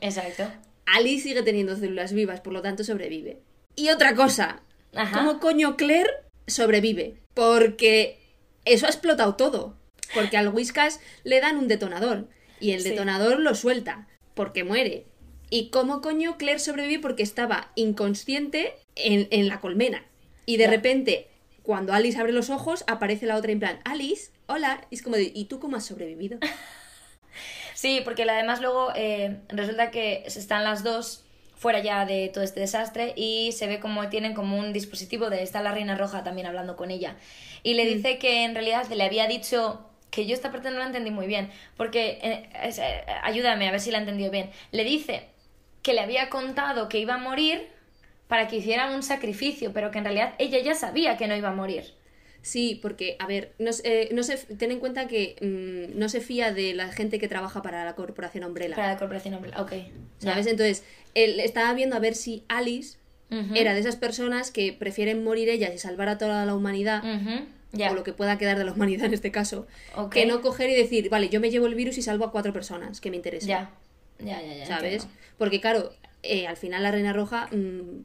Exacto. 0.00 0.44
Alice 0.86 1.24
sigue 1.24 1.42
teniendo 1.42 1.74
células 1.76 2.12
vivas, 2.12 2.40
por 2.40 2.52
lo 2.52 2.62
tanto 2.62 2.84
sobrevive. 2.84 3.40
Y 3.74 3.88
otra 3.88 4.14
cosa, 4.14 4.62
Ajá. 4.94 5.18
¿cómo 5.18 5.40
coño 5.40 5.76
Claire 5.76 6.10
sobrevive? 6.46 7.16
Porque 7.34 8.20
eso 8.64 8.86
ha 8.86 8.90
explotado 8.90 9.34
todo. 9.34 9.76
Porque 10.14 10.36
al 10.36 10.48
Whiskas 10.50 11.00
le 11.24 11.40
dan 11.40 11.56
un 11.56 11.66
detonador 11.66 12.28
y 12.60 12.70
el 12.70 12.82
Sí. 12.82 12.90
detonador 12.90 13.40
lo 13.40 13.56
suelta 13.56 14.06
porque 14.34 14.62
muere. 14.62 15.06
¿Y 15.50 15.70
cómo 15.70 16.00
coño 16.02 16.36
Claire 16.38 16.60
sobrevive? 16.60 17.02
Porque 17.02 17.24
estaba 17.24 17.72
inconsciente 17.74 18.74
en, 18.96 19.28
en 19.30 19.48
la 19.48 19.60
colmena. 19.60 20.04
Y 20.46 20.56
de 20.56 20.66
repente 20.66 21.28
cuando 21.62 21.92
Alice 21.94 22.18
abre 22.18 22.32
los 22.32 22.50
ojos, 22.50 22.84
aparece 22.86 23.24
la 23.26 23.36
otra 23.36 23.50
en 23.52 23.58
plan, 23.60 23.80
Alice, 23.84 24.30
hola. 24.46 24.86
Y 24.90 24.96
es 24.96 25.02
como 25.02 25.16
de, 25.16 25.32
¿y 25.34 25.46
tú 25.46 25.58
cómo 25.60 25.76
has 25.76 25.86
sobrevivido? 25.86 26.38
Sí, 27.74 28.00
porque 28.04 28.22
además 28.22 28.60
luego 28.60 28.92
eh, 28.94 29.38
resulta 29.48 29.90
que 29.90 30.22
están 30.26 30.62
las 30.64 30.84
dos 30.84 31.24
fuera 31.56 31.80
ya 31.80 32.04
de 32.06 32.28
todo 32.32 32.44
este 32.44 32.60
desastre 32.60 33.12
y 33.16 33.50
se 33.52 33.66
ve 33.66 33.80
como 33.80 34.08
tienen 34.08 34.34
como 34.34 34.56
un 34.58 34.72
dispositivo 34.72 35.30
de 35.30 35.42
está 35.42 35.60
la 35.62 35.72
reina 35.72 35.96
roja 35.96 36.22
también 36.22 36.46
hablando 36.46 36.76
con 36.76 36.90
ella 36.90 37.16
y 37.62 37.74
le 37.74 37.84
Mm. 37.84 37.88
dice 37.96 38.18
que 38.18 38.44
en 38.44 38.54
realidad 38.54 38.86
le 38.88 39.02
había 39.02 39.26
dicho 39.26 39.84
que 40.10 40.26
yo 40.26 40.34
esta 40.34 40.52
parte 40.52 40.70
no 40.70 40.78
la 40.78 40.86
entendí 40.86 41.10
muy 41.10 41.26
bien 41.26 41.50
porque 41.76 42.18
eh, 42.22 42.48
es- 42.62 42.78
eh, 42.78 43.02
ayúdame 43.22 43.66
a 43.66 43.72
ver 43.72 43.80
si 43.80 43.90
la 43.90 43.98
he 43.98 44.00
entendido 44.02 44.30
bien 44.30 44.50
le 44.70 44.84
dice 44.84 45.24
que 45.82 45.94
le 45.94 46.00
había 46.00 46.28
contado 46.30 46.88
que 46.88 46.98
iba 47.00 47.14
a 47.14 47.18
morir 47.18 47.66
para 48.28 48.48
que 48.48 48.56
hicieran 48.56 48.94
un 48.94 49.02
sacrificio 49.02 49.72
pero 49.72 49.90
que 49.90 49.98
en 49.98 50.04
realidad 50.04 50.34
ella 50.38 50.58
ya 50.60 50.74
sabía 50.74 51.16
que 51.16 51.26
no 51.28 51.36
iba 51.36 51.48
a 51.50 51.54
morir 51.54 51.84
Sí, 52.42 52.78
porque, 52.82 53.16
a 53.20 53.26
ver, 53.26 53.54
no, 53.58 53.72
se- 53.72 54.02
eh, 54.02 54.08
no 54.12 54.22
se, 54.22 54.36
ten 54.36 54.70
en 54.70 54.78
cuenta 54.78 55.06
que 55.08 55.34
mm, 55.40 55.98
no 55.98 56.10
se 56.10 56.20
fía 56.20 56.52
de 56.52 56.74
la 56.74 56.88
gente 56.92 57.18
que 57.18 57.26
trabaja 57.26 57.62
para 57.62 57.86
la 57.86 57.94
corporación 57.94 58.44
Umbrella. 58.44 58.76
para 58.76 58.88
la 58.92 58.98
corporación 58.98 59.32
Umbrella 59.36 59.62
ok. 59.62 59.72
¿Sabes? 60.18 60.46
Entonces, 60.46 60.84
él 61.14 61.40
estaba 61.40 61.72
viendo 61.72 61.96
a 61.96 62.00
ver 62.00 62.14
si 62.14 62.44
Alice 62.48 62.98
era 63.54 63.72
de 63.72 63.80
esas 63.80 63.96
personas 63.96 64.50
que 64.50 64.74
prefieren 64.74 65.24
morir 65.24 65.48
ellas 65.48 65.72
y 65.74 65.78
salvar 65.78 66.10
a 66.10 66.18
toda 66.18 66.44
la 66.44 66.54
humanidad, 66.54 67.02
o 67.72 67.94
lo 67.94 68.04
que 68.04 68.12
pueda 68.12 68.36
quedar 68.36 68.58
de 68.58 68.64
la 68.64 68.72
humanidad 68.72 69.06
en 69.06 69.14
este 69.14 69.30
caso, 69.32 69.66
Ok. 69.96 70.12
que 70.12 70.26
no 70.26 70.42
coger 70.42 70.68
y 70.68 70.74
decir, 70.74 71.08
vale, 71.08 71.30
yo 71.30 71.40
me 71.40 71.50
llevo 71.50 71.64
el 71.66 71.74
virus 71.74 71.96
y 71.96 72.02
salvo 72.02 72.26
a 72.26 72.30
cuatro 72.30 72.52
personas 72.52 73.00
que 73.00 73.08
me 73.10 73.16
interesen. 73.16 73.48
ya 73.48 73.70
ya 74.18 74.42
ya 74.42 74.54
ya 74.54 74.66
¿Sabes? 74.66 75.04
entiendo. 75.04 75.18
Porque, 75.38 75.60
claro, 75.62 75.94
eh, 76.22 76.46
al 76.46 76.56
final 76.58 76.82
la 76.82 76.90
Reina 76.92 77.12
Roja 77.14 77.48
mm, 77.50 78.04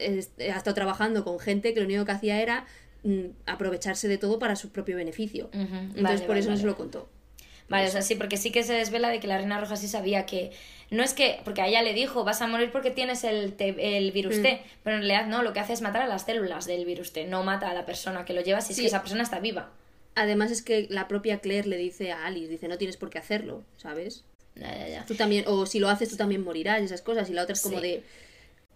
ha 0.00 0.56
estado 0.56 0.74
trabajando 0.74 1.24
con 1.24 1.38
gente 1.38 1.74
que 1.74 1.80
lo 1.80 1.86
único 1.86 2.04
que 2.04 2.12
hacía 2.12 2.40
era 2.40 2.66
mm, 3.02 3.26
aprovecharse 3.46 4.08
de 4.08 4.18
todo 4.18 4.38
para 4.38 4.56
su 4.56 4.70
propio 4.70 4.96
beneficio. 4.96 5.48
Entonces, 5.52 6.02
vale, 6.02 6.18
por 6.20 6.28
vale, 6.28 6.40
eso 6.40 6.50
no 6.50 6.56
se 6.56 6.66
lo 6.66 6.76
contó. 6.76 7.08
Vale, 7.68 7.86
o 7.86 7.90
sea, 7.90 8.02
sí, 8.02 8.16
porque 8.16 8.36
sí 8.36 8.50
que 8.50 8.64
se 8.64 8.72
desvela 8.72 9.10
de 9.10 9.20
que 9.20 9.28
la 9.28 9.38
Reina 9.38 9.60
Roja 9.60 9.76
sí 9.76 9.86
sabía 9.86 10.26
que. 10.26 10.50
No 10.90 11.04
es 11.04 11.14
que. 11.14 11.40
Porque 11.44 11.62
a 11.62 11.68
ella 11.68 11.82
le 11.82 11.94
dijo, 11.94 12.24
vas 12.24 12.42
a 12.42 12.48
morir 12.48 12.72
porque 12.72 12.90
tienes 12.90 13.22
el, 13.22 13.54
el 13.58 14.10
virus 14.10 14.38
Mm. 14.38 14.42
T. 14.42 14.62
Pero 14.82 14.96
en 14.96 15.02
realidad 15.02 15.26
no, 15.28 15.42
lo 15.44 15.52
que 15.52 15.60
hace 15.60 15.72
es 15.74 15.80
matar 15.80 16.02
a 16.02 16.08
las 16.08 16.24
células 16.24 16.66
del 16.66 16.84
virus 16.84 17.12
T. 17.12 17.26
No 17.26 17.44
mata 17.44 17.70
a 17.70 17.74
la 17.74 17.86
persona 17.86 18.24
que 18.24 18.32
lo 18.34 18.40
lleva 18.40 18.60
si 18.60 18.72
es 18.72 18.80
que 18.80 18.86
esa 18.86 19.02
persona 19.02 19.22
está 19.22 19.38
viva. 19.38 19.70
Además 20.16 20.50
es 20.50 20.62
que 20.62 20.88
la 20.90 21.06
propia 21.06 21.38
Claire 21.38 21.68
le 21.68 21.76
dice 21.76 22.10
a 22.10 22.26
Alice, 22.26 22.48
dice, 22.48 22.66
no 22.66 22.76
tienes 22.76 22.96
por 22.96 23.08
qué 23.08 23.18
hacerlo, 23.18 23.62
¿sabes? 23.76 24.24
Ya, 24.56 24.76
ya, 24.76 24.88
ya. 24.88 25.06
Tú 25.06 25.14
también, 25.14 25.44
o 25.46 25.64
si 25.64 25.78
lo 25.78 25.88
haces 25.88 26.08
tú 26.10 26.16
también 26.16 26.42
morirás 26.42 26.80
y 26.82 26.86
esas 26.86 27.02
cosas. 27.02 27.30
Y 27.30 27.34
la 27.34 27.44
otra 27.44 27.52
es 27.52 27.60
como 27.60 27.76
Sí. 27.78 27.82
de, 27.86 28.02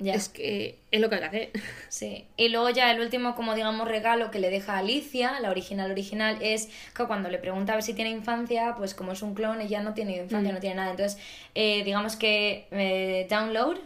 Ya. 0.00 0.14
es 0.14 0.28
que 0.28 0.76
es 0.90 1.00
lo 1.00 1.08
que 1.08 1.14
hay 1.14 1.20
que 1.20 1.26
hacer. 1.28 1.50
Sí. 1.88 2.26
Y 2.36 2.48
luego 2.48 2.68
ya 2.70 2.90
el 2.90 3.00
último, 3.00 3.34
como 3.36 3.54
digamos, 3.54 3.86
regalo 3.86 4.30
que 4.32 4.40
le 4.40 4.50
deja 4.50 4.74
a 4.74 4.78
Alicia, 4.78 5.38
la 5.40 5.50
original 5.50 5.90
original, 5.90 6.36
es 6.40 6.68
que 6.96 7.04
cuando 7.06 7.28
le 7.30 7.38
pregunta 7.38 7.72
a 7.72 7.76
ver 7.76 7.84
si 7.84 7.94
tiene 7.94 8.10
infancia, 8.10 8.74
pues 8.76 8.92
como 8.94 9.12
es 9.12 9.22
un 9.22 9.34
clon, 9.34 9.60
ella 9.60 9.82
no 9.82 9.94
tiene 9.94 10.16
infancia, 10.16 10.50
Mm. 10.50 10.54
no 10.54 10.60
tiene 10.60 10.76
nada. 10.76 10.90
Entonces, 10.90 11.20
eh, 11.54 11.84
digamos 11.84 12.16
que 12.16 12.66
eh, 12.72 13.26
download, 13.30 13.78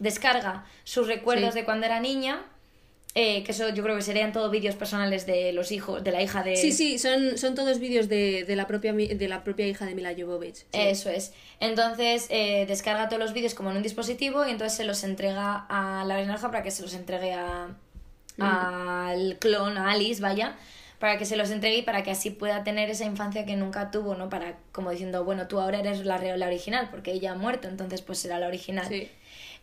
descarga 0.00 0.64
sus 0.84 1.06
recuerdos 1.06 1.52
Sí. 1.54 1.60
de 1.60 1.64
cuando 1.64 1.86
era 1.86 2.00
niña, 2.00 2.42
eh, 3.14 3.44
que 3.44 3.52
eso 3.52 3.68
yo 3.70 3.82
creo 3.82 3.94
que 3.94 4.02
serían 4.02 4.32
todos 4.32 4.50
vídeos 4.50 4.74
personales 4.74 5.26
de 5.26 5.52
los 5.52 5.70
hijos, 5.70 6.02
de 6.02 6.12
la 6.12 6.22
hija 6.22 6.42
de... 6.42 6.56
Sí, 6.56 6.72
sí, 6.72 6.98
son, 6.98 7.36
son 7.36 7.54
todos 7.54 7.78
vídeos 7.78 8.08
de, 8.08 8.44
de 8.44 8.56
la 8.56 8.66
propia, 8.66 8.92
de 8.94 9.28
la 9.28 9.44
propia 9.44 9.66
hija 9.66 9.84
de 9.84 9.94
Mila 9.94 10.14
Jovovich. 10.18 10.56
sí. 10.56 10.66
Eso 10.72 11.10
es. 11.10 11.34
Entonces 11.60 12.26
eh, 12.30 12.64
descarga 12.66 13.08
todos 13.08 13.22
los 13.22 13.32
vídeos 13.34 13.54
como 13.54 13.70
en 13.70 13.76
un 13.76 13.82
dispositivo 13.82 14.46
y 14.46 14.50
entonces 14.50 14.76
se 14.76 14.84
los 14.84 15.04
entrega 15.04 15.66
a 15.68 16.04
la 16.06 16.24
Roja 16.24 16.50
para 16.50 16.62
que 16.62 16.70
se 16.70 16.82
los 16.82 16.94
entregue 16.94 17.34
a 17.34 17.68
al 18.38 19.38
clon, 19.38 19.76
a 19.76 19.92
Alice, 19.92 20.20
vaya, 20.22 20.56
para 20.98 21.18
que 21.18 21.24
se 21.26 21.36
los 21.36 21.50
entregue 21.50 21.78
y 21.78 21.82
para 21.82 22.02
que 22.02 22.10
así 22.10 22.30
pueda 22.30 22.64
tener 22.64 22.88
esa 22.90 23.04
infancia 23.04 23.44
que 23.44 23.56
nunca 23.56 23.90
tuvo, 23.90 24.14
¿no? 24.14 24.28
Para, 24.28 24.56
como 24.72 24.90
diciendo, 24.90 25.24
bueno, 25.24 25.48
tú 25.48 25.60
ahora 25.60 25.80
eres 25.80 26.04
la, 26.04 26.18
la 26.18 26.46
original, 26.46 26.88
porque 26.90 27.12
ella 27.12 27.32
ha 27.32 27.34
muerto, 27.34 27.68
entonces 27.68 28.02
pues 28.02 28.18
será 28.18 28.38
la 28.38 28.46
original. 28.46 28.86
Sí. 28.88 29.08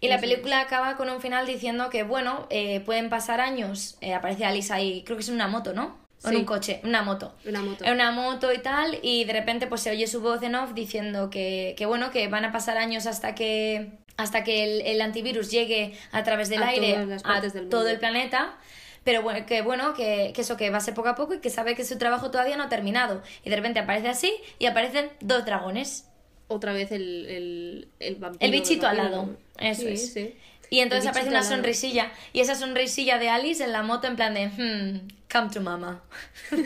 Y 0.01 0.07
la 0.07 0.19
película 0.19 0.61
acaba 0.61 0.95
con 0.95 1.09
un 1.09 1.19
final 1.21 1.45
diciendo 1.45 1.89
que, 1.89 2.03
bueno, 2.03 2.47
eh, 2.49 2.79
pueden 2.81 3.09
pasar 3.09 3.41
años, 3.41 3.97
eh, 4.01 4.13
aparece 4.13 4.45
Alice 4.45 4.71
ahí, 4.71 5.03
creo 5.03 5.17
que 5.17 5.23
es 5.23 5.29
en 5.29 5.35
una 5.35 5.47
moto, 5.47 5.73
¿no? 5.73 5.97
O 6.23 6.29
en 6.29 6.37
un 6.37 6.45
coche, 6.45 6.81
una 6.83 7.01
moto 7.01 7.33
Una 7.45 7.61
moto. 7.61 7.85
en 7.85 7.93
una 7.93 8.11
moto 8.11 8.51
y 8.51 8.59
tal, 8.59 8.99
y 9.01 9.23
de 9.23 9.33
repente 9.33 9.67
pues 9.67 9.81
se 9.81 9.91
oye 9.91 10.05
su 10.07 10.21
voz 10.21 10.43
en 10.43 10.55
off 10.55 10.73
diciendo 10.73 11.29
que, 11.29 11.75
que 11.77 11.85
bueno, 11.85 12.11
que 12.11 12.27
van 12.27 12.43
a 12.45 12.51
pasar 12.51 12.77
años 12.77 13.05
hasta 13.05 13.35
que 13.35 13.91
hasta 14.17 14.43
que 14.43 14.65
el, 14.65 14.81
el 14.81 15.01
antivirus 15.01 15.49
llegue 15.49 15.93
a 16.11 16.23
través 16.23 16.49
del 16.49 16.61
A 16.63 16.67
aire 16.67 17.05
las 17.05 17.23
a 17.25 17.39
del 17.39 17.69
todo 17.69 17.87
el 17.87 17.99
planeta. 17.99 18.57
Pero 19.05 19.21
bueno, 19.21 19.45
que 19.45 19.61
bueno, 19.61 19.93
que, 19.93 20.33
que 20.35 20.41
eso 20.41 20.57
que 20.57 20.69
va 20.69 20.77
a 20.77 20.81
ser 20.81 20.93
poco 20.93 21.07
a 21.07 21.15
poco 21.15 21.33
y 21.35 21.39
que 21.39 21.49
sabe 21.49 21.73
que 21.73 21.85
su 21.85 21.97
trabajo 21.97 22.29
todavía 22.29 22.57
no 22.57 22.63
ha 22.63 22.69
terminado. 22.69 23.21
Y 23.45 23.49
de 23.49 23.55
repente 23.55 23.79
aparece 23.79 24.09
así 24.09 24.33
y 24.59 24.65
aparecen 24.65 25.09
dos 25.21 25.45
dragones. 25.45 26.08
Otra 26.49 26.73
vez 26.73 26.91
el, 26.91 27.25
el, 27.27 27.87
el 27.99 28.15
vampiro. 28.15 28.45
El 28.45 28.51
bichito 28.51 28.85
al 28.87 28.97
vampiro. 28.97 29.17
lado. 29.21 29.37
Eso 29.59 29.81
Sí, 29.83 29.87
es. 29.87 30.13
sí. 30.13 30.35
Y 30.71 30.79
entonces 30.81 31.07
aparece 31.09 31.29
una 31.29 31.39
lado. 31.39 31.51
sonrisilla. 31.55 32.11
Y 32.33 32.41
esa 32.41 32.55
sonrisilla 32.55 33.17
de 33.17 33.29
Alice 33.29 33.63
en 33.63 33.71
la 33.71 33.81
moto 33.83 34.07
en 34.07 34.17
plan 34.17 34.33
de, 34.33 34.47
hmm, 34.49 35.07
come 35.31 35.49
to 35.51 35.61
mama. 35.61 36.03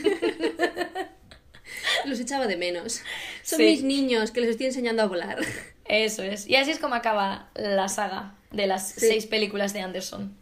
Los 2.06 2.20
echaba 2.20 2.48
de 2.48 2.58
menos. 2.58 3.02
Son 3.44 3.58
Sí. 3.60 3.66
mis 3.66 3.84
niños 3.84 4.32
que 4.32 4.42
les 4.42 4.52
estoy 4.52 4.68
enseñando 4.68 5.04
a 5.04 5.08
volar. 5.08 5.38
Eso 5.86 6.24
es. 6.24 6.48
Y 6.48 6.56
así 6.56 6.72
es 6.72 6.80
como 6.80 6.96
acaba 6.96 7.50
la 7.56 7.88
saga 7.90 8.36
de 8.52 8.68
las 8.68 8.90
Sí. 8.90 9.08
seis 9.08 9.26
películas 9.26 9.74
de 9.74 9.82
Anderson. 9.82 10.36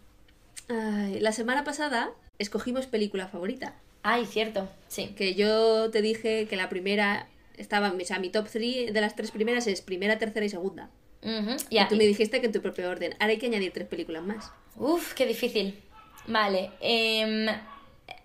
Ay, 0.67 1.19
la 1.19 1.31
semana 1.31 1.63
pasada 1.63 2.11
escogimos 2.39 2.87
película 2.87 3.27
favorita. 3.27 3.73
Ay, 4.03 4.25
cierto, 4.25 4.67
sí. 4.87 5.13
Que 5.15 5.35
yo 5.35 5.91
te 5.91 6.01
dije 6.01 6.47
que 6.47 6.55
la 6.55 6.69
primera 6.69 7.27
estaba, 7.57 7.91
o 7.91 8.05
sea, 8.05 8.19
mi 8.19 8.29
top 8.29 8.47
3 8.49 8.93
de 8.93 9.01
las 9.01 9.15
tres 9.15 9.31
primeras 9.31 9.67
es 9.67 9.81
primera, 9.81 10.17
tercera 10.17 10.45
y 10.45 10.49
segunda. 10.49 10.89
Ujú, 11.23 11.55
Y 11.69 11.85
tú 11.87 11.95
me 11.95 12.05
dijiste 12.05 12.39
que 12.41 12.47
en 12.47 12.51
tu 12.51 12.61
propio 12.61 12.89
orden. 12.89 13.13
Ahora 13.19 13.27
hay 13.27 13.37
que 13.37 13.45
añadir 13.45 13.71
tres 13.71 13.87
películas 13.87 14.23
más. 14.23 14.51
Uf, 14.75 15.13
qué 15.13 15.25
difícil. 15.25 15.79
Vale. 16.27 16.71
em, 16.81 17.47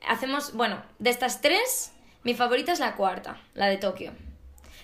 hacemos, 0.07 0.53
bueno, 0.55 0.83
de 0.99 1.11
estas 1.11 1.41
tres, 1.41 1.93
mi 2.25 2.35
favorita 2.35 2.73
es 2.73 2.81
la 2.81 2.95
cuarta, 2.95 3.41
la 3.55 3.67
de 3.67 3.77
Tokio. 3.77 4.13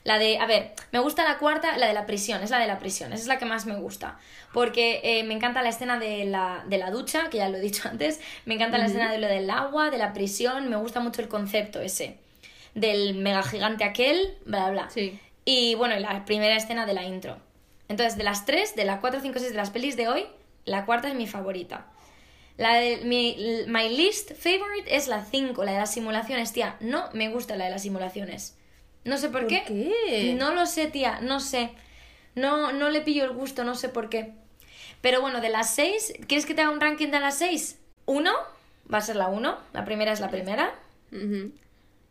La 0.05 0.19
de, 0.19 0.39
a 0.39 0.47
ver, 0.47 0.73
me 0.91 0.99
gusta 0.99 1.23
la 1.23 1.39
cuarta, 1.39 1.79
la 1.79 1.87
de 1.87 1.95
la 1.95 2.07
prisión, 2.07 2.43
es 2.43 2.51
la 2.51 2.59
de 2.59 2.67
la 2.67 2.81
prisión, 2.81 3.13
esa 3.13 3.23
es 3.23 3.29
la 3.29 3.39
que 3.39 3.45
más 3.45 3.67
me 3.67 3.77
gusta. 3.77 4.19
Porque 4.53 5.01
eh, 5.05 5.23
me 5.23 5.33
encanta 5.35 5.63
la 5.63 5.69
escena 5.69 5.99
de 5.99 6.25
la, 6.25 6.65
de 6.67 6.77
la 6.79 6.91
ducha, 6.91 7.31
que 7.31 7.39
ya 7.39 7.49
lo 7.49 7.59
he 7.59 7.61
dicho 7.61 7.89
antes, 7.89 8.21
me 8.45 8.55
encanta 8.55 8.79
la 8.79 8.87
escena 8.87 9.13
de 9.13 9.19
lo 9.19 9.29
del 9.29 9.49
agua, 9.49 9.91
de 9.91 9.99
la 9.99 10.13
prisión, 10.13 10.69
me 10.69 10.77
gusta 10.77 10.99
mucho 11.01 11.23
el 11.23 11.29
concepto 11.29 11.81
ese, 11.81 12.19
del 12.75 13.15
mega 13.15 13.43
gigante 13.43 13.85
aquel, 13.85 14.37
bla, 14.45 14.71
bla. 14.71 14.91
Sí. 14.91 15.19
Y 15.45 15.75
bueno, 15.75 15.97
y 15.97 16.01
la 16.01 16.25
primera 16.25 16.57
escena 16.57 16.87
de 16.87 16.95
la 16.95 17.05
intro. 17.05 17.39
Entonces, 17.89 18.17
de 18.17 18.25
las 18.25 18.47
tres, 18.47 18.75
de 18.77 18.85
la 18.85 19.01
4, 19.01 19.21
5, 19.21 19.39
6 19.39 19.51
de 19.51 19.57
las 19.57 19.71
pelis 19.71 19.97
de 19.97 20.09
hoy, 20.09 20.25
la 20.65 20.87
cuarta 20.87 21.09
es 21.09 21.15
mi 21.15 21.27
favorita. 21.27 21.87
La 22.57 22.75
de 22.75 22.99
mi 22.99 23.37
my 23.67 23.89
least 23.89 24.33
favorite 24.35 24.95
es 24.95 25.09
la 25.09 25.25
5, 25.25 25.65
la 25.65 25.73
de 25.73 25.79
las 25.79 25.93
simulaciones, 25.93 26.53
tía. 26.53 26.77
No 26.81 27.09
me 27.13 27.29
gusta 27.29 27.57
la 27.57 27.65
de 27.65 27.71
las 27.71 27.83
simulaciones. 27.83 28.57
No 29.05 29.17
sé 29.19 29.31
por, 29.31 29.41
¿Por 29.43 29.49
qué. 29.49 29.65
qué? 29.67 30.35
No 30.39 30.55
lo 30.55 30.67
sé, 30.67 30.87
tía, 30.87 31.21
no 31.21 31.41
sé. 31.41 31.71
No, 32.35 32.73
no 32.73 32.89
le 32.89 33.01
pillo 33.01 33.25
el 33.25 33.33
gusto, 33.33 33.65
no 33.65 33.75
sé 33.75 33.89
por 33.89 34.09
qué. 34.09 34.33
Pero 35.01 35.21
bueno, 35.21 35.41
de 35.41 35.49
las 35.49 35.75
6, 35.75 36.13
¿quieres 36.29 36.47
que 36.47 36.55
te 36.55 36.63
haga 36.63 36.71
un 36.71 36.81
ranking 36.81 37.09
de 37.09 37.21
las 37.21 37.37
6? 37.39 37.79
Uno, 38.07 38.33
va 38.93 38.99
a 38.99 39.03
ser 39.03 39.17
la 39.17 39.27
1, 39.29 39.59
la 39.73 39.85
primera 39.85 40.13
es 40.13 40.21
la 40.21 40.31
primera. 40.31 40.73
Ujú, 41.11 41.53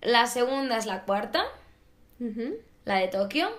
La 0.02 0.28
segunda 0.28 0.78
es 0.78 0.86
la 0.86 1.04
cuarta, 1.04 1.44
la 2.86 2.96
de 2.96 3.08
Tokio. 3.08 3.50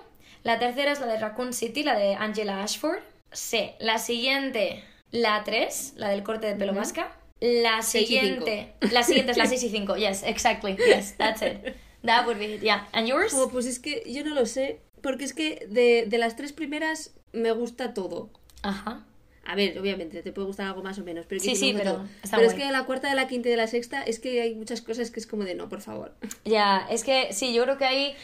La 0.43 0.59
tercera 0.59 0.91
es 0.91 0.99
la 0.99 1.07
de 1.07 1.17
Raccoon 1.17 1.53
City, 1.53 1.83
la 1.83 1.97
de 1.97 2.15
Angela 2.15 2.63
Ashford. 2.63 2.99
Sí. 3.31 3.71
La 3.79 3.97
siguiente, 3.97 4.83
la 5.11 5.43
3, 5.43 5.93
la 5.95 6.09
del 6.09 6.23
corte 6.23 6.47
de 6.47 6.55
pelo 6.55 6.73
vasca. 6.73 7.15
La 7.39 7.81
Seis 7.81 8.09
y 8.09 8.13
siguiente, 8.13 8.73
la 8.91 9.03
siguiente 9.03 9.31
es 9.31 9.37
la 9.37 9.45
6 9.45 9.63
y 9.63 9.69
5. 9.69 9.95
Yes, 9.97 10.23
exactly. 10.23 10.77
Yes, 10.77 11.15
that's 11.17 11.41
it. 11.41 11.75
That 12.05 12.25
would 12.25 12.37
be 12.37 12.55
it. 12.55 12.61
Yeah. 12.61 12.87
And 12.91 13.07
yours? 13.07 13.33
Oh, 13.33 13.49
pues 13.49 13.65
es 13.65 13.79
que 13.79 14.03
yo 14.05 14.23
no 14.23 14.33
lo 14.33 14.45
sé. 14.45 14.81
Porque 15.01 15.23
es 15.25 15.33
que 15.33 15.65
de, 15.69 16.05
de 16.07 16.17
las 16.17 16.35
tres 16.35 16.53
primeras 16.53 17.13
me 17.33 17.51
gusta 17.51 17.93
todo. 17.93 18.29
Ajá. 18.61 19.05
A 19.45 19.55
ver, 19.55 19.77
obviamente, 19.77 20.23
te 20.23 20.31
puede 20.31 20.47
gustar 20.47 20.67
algo 20.67 20.81
más 20.83 20.97
o 20.99 21.03
menos. 21.03 21.25
Pero, 21.27 21.41
Sí, 21.41 21.55
sí, 21.55 21.73
pero 21.77 22.01
es 22.41 22.53
que 22.53 22.65
de 22.65 22.71
la 22.71 22.85
cuarta, 22.85 23.09
de 23.09 23.15
la 23.15 23.27
quinta 23.27 23.49
y 23.49 23.51
de 23.51 23.57
la 23.57 23.67
sexta 23.67 24.01
es 24.01 24.19
que 24.19 24.41
hay 24.41 24.55
muchas 24.55 24.81
cosas 24.81 25.11
que 25.11 25.19
es 25.19 25.27
como 25.27 25.43
de 25.43 25.55
no, 25.55 25.67
por 25.69 25.81
favor. 25.81 26.13
Ya, 26.45 26.87
es 26.89 27.03
que 27.03 27.33
sí, 27.33 27.53
yo 27.53 27.63
creo 27.63 27.77
que 27.77 27.85
ahí 27.85 28.15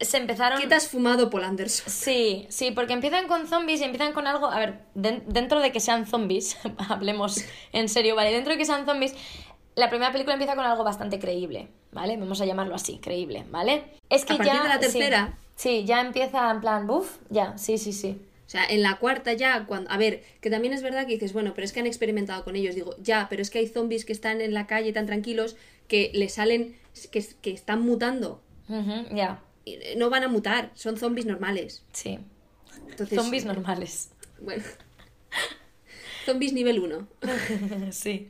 se 0.00 0.16
empezaron... 0.16 0.60
¿Qué 0.60 0.66
te 0.68 0.74
has 0.76 0.88
fumado, 0.88 1.28
Paul 1.28 1.44
Anderson? 1.44 1.86
Sí, 1.92 2.46
sí, 2.50 2.70
porque 2.70 2.92
empiezan 2.92 3.26
con 3.26 3.46
zombies 3.48 3.80
y 3.80 3.84
empiezan 3.84 4.12
con 4.12 4.26
algo. 4.26 4.46
A 4.46 4.58
ver, 4.58 4.80
den- 4.94 5.24
dentro 5.26 5.60
de 5.60 5.72
que 5.72 5.80
sean 5.80 6.06
zombies, 6.06 6.56
hablemos 6.88 7.44
en 7.72 7.88
serio, 7.88 8.14
¿vale? 8.14 8.32
Dentro 8.32 8.52
de 8.52 8.58
que 8.58 8.64
sean 8.64 8.86
zombies, 8.86 9.14
la 9.74 9.88
primera 9.90 10.12
película 10.12 10.34
empieza 10.34 10.54
con 10.54 10.64
algo 10.64 10.84
bastante 10.84 11.18
creíble, 11.18 11.68
¿vale? 11.92 12.16
Vamos 12.16 12.40
a 12.40 12.44
llamarlo 12.46 12.74
así, 12.76 12.98
creíble, 12.98 13.44
¿vale? 13.50 13.84
Es 14.08 14.24
que 14.24 14.34
A 14.34 14.44
ya. 14.44 14.62
de 14.62 14.68
la 14.68 14.74
sí, 14.76 14.80
tercera. 14.80 15.38
Sí, 15.56 15.84
ya 15.84 16.00
empieza 16.00 16.50
en 16.50 16.60
plan, 16.60 16.86
buf, 16.86 17.18
ya, 17.28 17.58
sí, 17.58 17.76
sí, 17.76 17.92
sí. 17.92 18.20
Sea, 18.50 18.64
en 18.64 18.82
la 18.82 18.96
cuarta 18.98 19.32
ya, 19.32 19.64
cuando. 19.66 19.90
A 19.90 19.96
ver, 19.96 20.22
que 20.40 20.50
también 20.50 20.74
es 20.74 20.82
verdad 20.82 21.06
que 21.06 21.14
dices, 21.14 21.32
bueno, 21.32 21.52
pero 21.54 21.64
es 21.64 21.72
que 21.72 21.80
han 21.80 21.86
experimentado 21.86 22.42
con 22.44 22.56
ellos. 22.56 22.74
Digo, 22.74 22.96
ya, 23.00 23.28
pero 23.30 23.42
es 23.42 23.50
que 23.50 23.60
hay 23.60 23.68
zombies 23.68 24.04
que 24.04 24.12
están 24.12 24.40
en 24.40 24.54
la 24.54 24.66
calle 24.66 24.92
tan 24.92 25.06
tranquilos 25.06 25.56
que 25.88 26.10
le 26.14 26.28
salen. 26.28 26.76
que, 27.12 27.24
que 27.42 27.50
están 27.52 27.80
mutando. 27.82 28.42
Ya, 29.12 29.42
Y 29.64 29.78
No 29.96 30.10
van 30.10 30.22
a 30.24 30.28
mutar, 30.28 30.70
son 30.74 30.96
zombies 30.98 31.26
normales. 31.26 31.82
sí. 31.92 32.18
Entonces, 32.90 33.18
Zombies 33.20 33.44
normales. 33.44 34.10
Bueno. 34.40 34.62
zombies 36.26 36.52
nivel 36.52 36.78
1. 36.80 37.06
sí. 37.92 38.28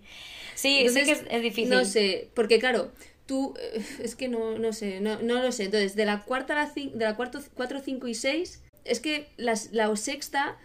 Sí, 0.55 0.89
sé 0.91 1.05
que 1.05 1.13
es, 1.13 1.25
es 1.31 1.43
difícil. 1.43 1.71
No 1.71 1.85
sé, 1.85 2.29
porque 2.35 2.59
claro, 2.59 2.93
tú. 3.27 3.55
eh, 3.59 3.83
Es 4.03 4.17
que 4.17 4.29
no, 4.29 4.59
no 4.59 4.73
sé, 4.73 5.01
no, 5.01 5.21
no 5.23 5.43
lo 5.43 5.53
sé. 5.53 5.65
Entonces, 5.65 5.97
de 5.97 6.05
la 6.05 6.23
cuarta 6.25 6.53
a 6.61 6.65
la 6.67 6.75
cin- 6.75 6.93
de 6.93 7.05
la 7.05 7.17
cuarta, 7.17 7.41
4, 7.55 7.81
5 7.81 8.07
y 8.09 8.15
6, 8.15 8.63
es 8.85 9.01
que 9.01 9.29
las, 9.37 9.73
la 9.73 9.95
sexta 9.97 10.59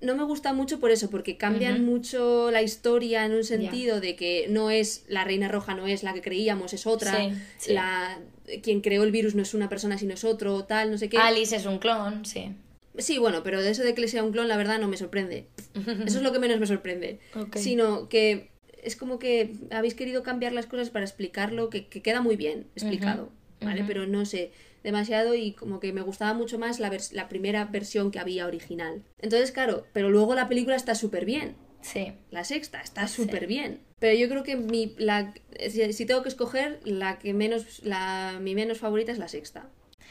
no 0.00 0.14
me 0.14 0.24
gusta 0.24 0.52
mucho 0.52 0.80
por 0.80 0.90
eso, 0.90 1.10
porque 1.10 1.36
cambian 1.36 1.84
mucho 1.84 2.50
la 2.50 2.62
historia 2.62 3.24
en 3.24 3.32
un 3.32 3.44
sentido 3.44 4.00
de 4.00 4.16
que 4.16 4.46
no 4.48 4.70
es 4.70 5.04
la 5.08 5.24
reina 5.24 5.48
roja, 5.48 5.74
no 5.74 5.86
es 5.86 6.02
la 6.02 6.12
que 6.12 6.20
creíamos, 6.20 6.72
es 6.74 6.86
otra. 6.86 7.18
Sí, 7.18 7.34
sí. 7.58 7.72
La, 7.72 8.20
quien 8.62 8.80
creó 8.80 9.02
el 9.02 9.10
virus 9.10 9.34
no 9.34 9.42
es 9.42 9.54
una 9.54 9.68
persona, 9.68 9.96
sino 9.96 10.14
es 10.14 10.24
otro, 10.24 10.64
tal, 10.64 10.90
no 10.90 10.98
sé 10.98 11.08
qué. 11.08 11.16
Alice 11.16 11.56
es 11.56 11.64
un 11.66 11.78
clon, 11.78 12.24
sí. 12.24 12.52
Sí, 12.98 13.18
bueno, 13.18 13.42
pero 13.42 13.60
de 13.62 13.70
eso 13.70 13.82
de 13.82 13.94
que 13.94 14.02
le 14.02 14.08
sea 14.08 14.22
un 14.22 14.30
clon, 14.30 14.46
la 14.46 14.56
verdad 14.56 14.78
no 14.78 14.86
me 14.86 14.96
sorprende. 14.96 15.48
Eso 16.06 16.18
es 16.18 16.22
lo 16.22 16.32
que 16.32 16.38
menos 16.38 16.60
me 16.60 16.66
sorprende. 16.66 17.18
Sino 17.56 18.08
que 18.08 18.50
es 18.84 18.94
como 18.94 19.18
que 19.18 19.54
habéis 19.70 19.94
querido 19.94 20.22
cambiar 20.22 20.52
las 20.52 20.66
cosas 20.66 20.90
para 20.90 21.04
explicarlo, 21.04 21.70
que, 21.70 21.88
que 21.88 22.02
queda 22.02 22.20
muy 22.20 22.36
bien 22.36 22.66
explicado, 22.76 23.30
¿vale? 23.60 23.84
Pero 23.86 24.06
no 24.06 24.24
sé, 24.24 24.52
demasiado 24.82 25.34
y 25.34 25.52
como 25.52 25.80
que 25.80 25.92
me 25.92 26.02
gustaba 26.02 26.34
mucho 26.34 26.58
más 26.58 26.78
la, 26.80 26.90
la 27.12 27.28
primera 27.28 27.64
versión 27.66 28.10
que 28.10 28.18
había 28.18 28.46
original. 28.46 29.02
Entonces, 29.20 29.52
claro, 29.52 29.86
pero 29.92 30.10
luego 30.10 30.34
la 30.34 30.48
película 30.48 30.76
está 30.76 30.94
súper 30.94 31.24
bien. 31.24 31.56
Sí. 31.82 32.12
La 32.30 32.44
sexta 32.44 32.80
está 32.80 33.08
súper 33.08 33.46
bien. 33.46 33.80
Pero 33.98 34.18
yo 34.18 34.28
creo 34.28 34.42
que 34.42 34.56
mi, 34.56 34.94
la, 34.98 35.34
si, 35.70 35.92
si 35.92 36.06
tengo 36.06 36.22
que 36.22 36.28
escoger, 36.30 36.80
la 36.84 37.18
que 37.18 37.34
menos, 37.34 37.82
la, 37.84 38.38
mi 38.40 38.54
menos 38.54 38.78
favorita 38.78 39.12
es 39.12 39.18
la 39.18 39.28
sexta. 39.28 39.68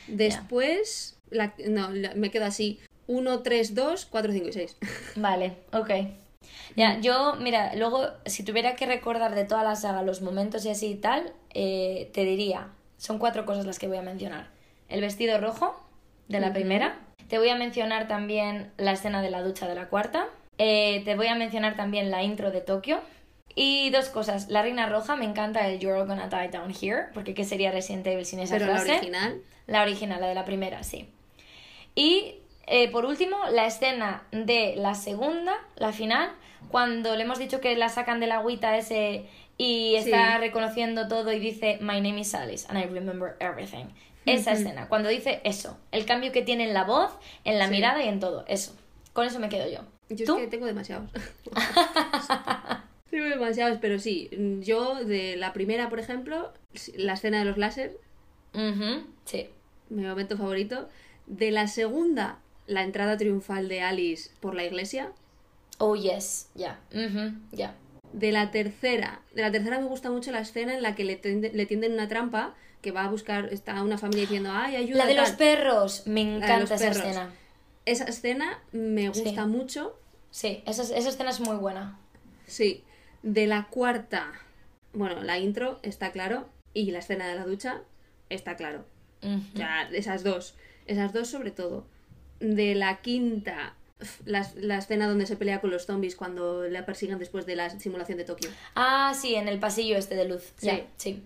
Después, 0.08 1.18
la, 1.30 1.54
no, 1.68 1.90
la- 1.92 2.14
me 2.16 2.32
quedo 2.32 2.46
así. 2.46 2.80
1, 3.08 3.42
3, 3.42 3.76
2, 3.76 4.06
4, 4.06 4.32
5 4.32 4.48
y 4.50 4.54
6. 4.54 4.78
Vale, 5.16 5.58
ok. 5.74 5.90
Ya, 6.76 7.00
yo, 7.00 7.36
mira, 7.40 7.76
luego, 7.76 8.08
si 8.26 8.44
tuviera 8.44 8.76
que 8.76 8.86
recordar 8.86 9.36
de 9.36 9.46
toda 9.46 9.64
la 9.64 9.76
saga 9.76 10.02
los 10.04 10.22
momentos 10.22 10.66
y 10.66 10.70
así 10.70 10.88
y 10.88 10.96
tal, 10.96 11.34
eh, 11.54 12.10
te 12.14 12.24
diría, 12.26 12.70
son 13.04 13.20
cuatro 13.20 13.46
cosas 13.46 13.66
las 13.66 13.80
que 13.80 13.88
voy 13.90 13.98
a 13.98 14.02
mencionar. 14.02 14.48
El 14.88 15.02
vestido 15.02 15.38
rojo 15.38 15.76
de 16.30 16.40
la 16.40 16.54
primera. 16.54 17.00
Te 17.28 17.38
voy 17.38 17.50
a 17.50 17.56
mencionar 17.56 18.08
también 18.08 18.72
la 18.78 18.94
escena 18.94 19.22
de 19.22 19.30
la 19.30 19.42
ducha 19.42 19.68
de 19.68 19.76
la 19.76 19.90
cuarta. 19.90 20.28
Eh, 20.58 21.02
te 21.04 21.16
voy 21.18 21.28
a 21.28 21.36
mencionar 21.36 21.76
también 21.76 22.12
la 22.12 22.24
intro 22.24 22.50
de 22.50 22.62
Tokio. 22.62 23.02
Y 23.56 23.90
dos 23.90 24.08
cosas. 24.08 24.48
La 24.48 24.62
reina 24.62 24.88
roja, 24.88 25.18
me 25.18 25.26
encanta 25.26 25.68
el 25.68 25.80
You're 25.80 26.00
all 26.00 26.08
gonna 26.08 26.30
die 26.30 26.48
down 26.48 26.72
here, 26.74 27.08
porque 27.14 27.34
¿qué 27.34 27.44
sería 27.44 27.72
Resident 27.72 28.08
Evil 28.08 28.26
sin 28.26 28.40
esa 28.40 28.54
Pero 28.54 28.68
la 28.68 28.78
frase? 28.78 28.94
original. 28.94 29.42
La 29.68 29.82
original, 29.82 30.22
la 30.22 30.28
de 30.28 30.36
la 30.36 30.46
primera, 30.46 30.82
sí. 30.84 31.10
Y 31.96 32.36
eh, 32.68 32.90
por 32.90 33.04
último, 33.04 33.36
la 33.52 33.66
escena 33.66 34.24
de 34.32 34.76
la 34.78 34.96
segunda, 34.96 35.54
la 35.76 35.92
final, 35.92 36.32
cuando 36.72 37.18
le 37.18 37.24
hemos 37.24 37.38
dicho 37.38 37.60
que 37.60 37.76
la 37.76 37.90
sacan 37.90 38.22
de 38.22 38.28
la 38.28 38.38
agüita 38.38 38.78
ese 38.78 39.26
y 39.58 39.96
está 39.96 40.34
Sí. 40.36 40.40
reconociendo 40.40 41.08
todo 41.08 41.32
y 41.32 41.40
dice 41.40 41.78
My 41.82 42.02
name 42.02 42.20
is 42.22 42.34
Alice 42.36 42.66
and 42.70 42.78
I 42.80 42.84
remember 42.88 43.36
everything. 43.40 43.86
Esa 44.26 44.54
escena, 44.54 44.88
cuando 44.88 45.10
dice 45.10 45.42
eso, 45.44 45.78
el 45.92 46.06
cambio 46.06 46.32
que 46.32 46.42
tiene 46.42 46.64
en 46.64 46.74
la 46.74 46.86
voz, 46.86 47.12
en 47.44 47.60
la 47.60 47.66
Sí. 47.66 47.72
mirada 47.72 48.02
y 48.04 48.08
en 48.08 48.20
todo, 48.22 48.46
eso. 48.48 48.74
Con 49.12 49.28
eso 49.28 49.40
me 49.40 49.50
quedo 49.50 49.70
yo. 49.70 49.82
Yo 50.10 50.26
¿Tú? 50.26 50.36
es 50.38 50.42
que 50.44 50.48
tengo 50.48 50.66
demasiados. 50.66 51.10
tengo 53.10 53.26
demasiados, 53.26 53.78
pero 53.82 54.00
sí. 54.00 54.30
Yo, 54.62 54.96
de 55.04 55.36
la 55.36 55.54
primera, 55.54 55.90
por 55.90 56.00
ejemplo, 56.00 56.52
la 56.96 57.14
escena 57.14 57.40
de 57.40 57.46
los 57.46 57.58
láser, 57.58 57.98
Sí. 59.26 59.50
mi 59.90 60.04
momento 60.04 60.38
favorito. 60.38 60.88
De 61.28 61.52
la 61.52 61.68
segunda, 61.68 62.40
la 62.68 62.84
entrada 62.84 63.18
triunfal 63.18 63.68
de 63.68 63.82
Alice 63.82 64.32
por 64.40 64.56
la 64.56 64.64
iglesia. 64.64 65.12
Oh, 65.80 65.96
yes, 65.96 66.50
ya. 66.56 66.80
Ya. 67.52 67.76
De 68.14 68.32
la 68.32 68.52
tercera, 68.52 69.22
de 69.34 69.42
la 69.42 69.52
tercera 69.52 69.80
me 69.80 69.86
gusta 69.86 70.10
mucho 70.12 70.32
la 70.32 70.40
escena 70.40 70.74
en 70.76 70.82
la 70.82 70.96
que 70.96 71.04
le, 71.04 71.20
le 71.54 71.66
tienden 71.66 71.94
una 71.94 72.08
trampa 72.08 72.54
que 72.82 72.92
va 72.92 73.06
a 73.06 73.10
buscar, 73.10 73.52
está 73.52 73.82
una 73.82 73.98
familia 73.98 74.22
diciendo, 74.22 74.50
ay, 74.54 74.76
ayuda. 74.76 75.00
La 75.00 75.06
de 75.08 75.16
tal". 75.16 75.24
los 75.24 75.32
perros, 75.34 76.04
me 76.08 76.22
encanta 76.22 76.76
esa 76.76 76.78
perros. 76.78 76.98
escena. 76.98 77.32
Esa 77.86 78.04
escena 78.06 78.60
me 78.72 79.08
gusta 79.10 79.44
Sí. 79.44 79.50
mucho. 79.50 79.98
Sí, 80.32 80.64
esa, 80.66 80.84
esa 80.84 81.10
escena 81.10 81.30
es 81.32 81.40
muy 81.40 81.56
buena. 81.58 81.98
Sí. 82.46 82.84
De 83.24 83.48
la 83.48 83.68
cuarta, 83.70 84.32
bueno, 84.94 85.22
la 85.24 85.40
intro 85.40 85.80
está 85.84 86.12
claro. 86.12 86.48
Y 86.74 86.92
la 86.92 87.00
escena 87.00 87.28
de 87.28 87.36
la 87.36 87.46
ducha 87.46 87.82
está 88.30 88.56
claro. 88.56 88.86
O 89.24 89.58
sea, 89.58 89.90
esas 89.92 90.24
dos. 90.24 90.56
Esas 90.86 91.14
dos 91.14 91.30
sobre 91.30 91.52
todo. 91.52 91.86
De 92.40 92.76
la 92.76 93.00
quinta, 93.02 93.76
la, 94.26 94.50
la 94.56 94.78
escena 94.78 95.08
donde 95.08 95.26
se 95.26 95.36
pelea 95.36 95.62
con 95.62 95.72
los 95.72 95.86
zombies 95.86 96.16
cuando 96.16 96.68
la 96.68 96.86
persiguen 96.86 97.20
después 97.20 97.46
de 97.46 97.56
la 97.56 97.70
simulación 97.80 98.18
de 98.18 98.24
Tokio. 98.24 98.50
Ah, 98.76 99.14
sí, 99.20 99.36
en 99.36 99.48
el 99.48 99.60
pasillo 99.60 99.98
este 99.98 100.16
de 100.16 100.26
luz. 100.26 100.54
Sí. 100.58 100.84
Sí. 100.98 101.24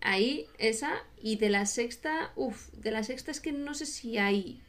Ahí, 0.00 0.46
esa. 0.58 0.92
Y 1.20 1.36
de 1.36 1.50
la 1.50 1.66
sexta, 1.66 2.32
uff, 2.36 2.68
de 2.74 2.90
la 2.90 3.02
sexta 3.02 3.30
es 3.30 3.40
que 3.40 3.52
no 3.52 3.74
sé 3.74 3.86
si 3.86 4.18
hay. 4.18 4.60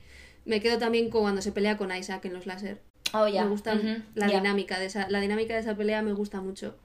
Me 0.45 0.61
quedo 0.61 0.77
también 0.77 1.09
con 1.09 1.21
cuando 1.21 1.41
se 1.41 1.51
pelea 1.51 1.77
con 1.77 1.95
Isaac 1.95 2.25
en 2.25 2.33
los 2.33 2.45
láser. 2.45 2.81
Oh, 3.13 3.27
ya. 3.27 3.43
Me 3.43 3.49
gusta 3.49 3.79
la 4.15 4.27
dinámica 4.27 4.79
de 4.79 4.85
esa, 4.85 5.09
la 5.09 5.19
dinámica 5.19 5.53
de 5.53 5.59
esa 5.59 5.75
pelea 5.75 6.01
me 6.01 6.13
gusta 6.13 6.41
mucho. 6.41 6.75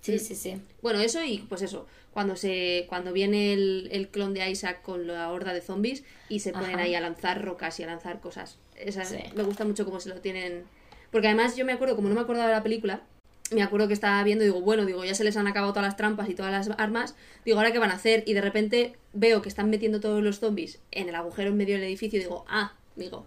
Sí, 0.00 0.18
sí, 0.18 0.34
sí. 0.34 0.60
Bueno, 0.82 1.00
eso 1.00 1.22
y 1.24 1.38
pues 1.48 1.62
eso, 1.62 1.86
cuando 2.12 2.36
se 2.36 2.84
cuando 2.90 3.12
viene 3.14 3.54
el, 3.54 3.88
el 3.90 4.08
clon 4.08 4.34
de 4.34 4.50
Isaac 4.50 4.82
con 4.82 5.06
la 5.06 5.30
horda 5.30 5.54
de 5.54 5.62
zombies 5.62 6.04
y 6.28 6.40
se 6.40 6.52
ponen 6.52 6.74
Ajá. 6.74 6.82
ahí 6.82 6.94
a 6.94 7.00
lanzar 7.00 7.42
rocas 7.42 7.80
y 7.80 7.84
a 7.84 7.86
lanzar 7.86 8.20
cosas. 8.20 8.58
Esa, 8.76 9.04
Sí. 9.04 9.18
Me 9.34 9.42
gusta 9.42 9.64
mucho 9.64 9.84
cómo 9.84 10.00
se 10.00 10.08
lo 10.08 10.20
tienen. 10.20 10.64
Porque 11.10 11.28
además 11.28 11.56
yo 11.56 11.64
me 11.64 11.72
acuerdo, 11.72 11.96
como 11.96 12.08
no 12.08 12.14
me 12.14 12.20
acordaba 12.20 12.48
de 12.48 12.54
la 12.54 12.62
película, 12.62 13.02
me 13.50 13.62
acuerdo 13.62 13.86
que 13.88 13.94
estaba 13.94 14.22
viendo 14.24 14.42
y 14.42 14.48
digo, 14.48 14.60
bueno, 14.62 14.84
digo, 14.86 15.04
ya 15.04 15.14
se 15.14 15.22
les 15.22 15.36
han 15.36 15.46
acabado 15.46 15.72
todas 15.72 15.86
las 15.86 15.96
trampas 15.96 16.28
y 16.28 16.34
todas 16.34 16.50
las 16.50 16.76
armas, 16.78 17.14
digo, 17.44 17.58
¿ahora 17.58 17.72
qué 17.72 17.78
van 17.78 17.90
a 17.90 17.94
hacer? 17.94 18.24
Y 18.26 18.32
de 18.32 18.40
repente 18.40 18.96
veo 19.12 19.42
que 19.42 19.48
están 19.48 19.70
metiendo 19.70 20.00
todos 20.00 20.22
los 20.22 20.40
zombies 20.40 20.80
en 20.90 21.08
el 21.08 21.14
agujero 21.14 21.50
en 21.50 21.56
medio 21.56 21.74
del 21.76 21.84
edificio 21.84 22.18
y 22.18 22.22
digo, 22.22 22.44
ah, 22.48 22.72
digo, 22.96 23.26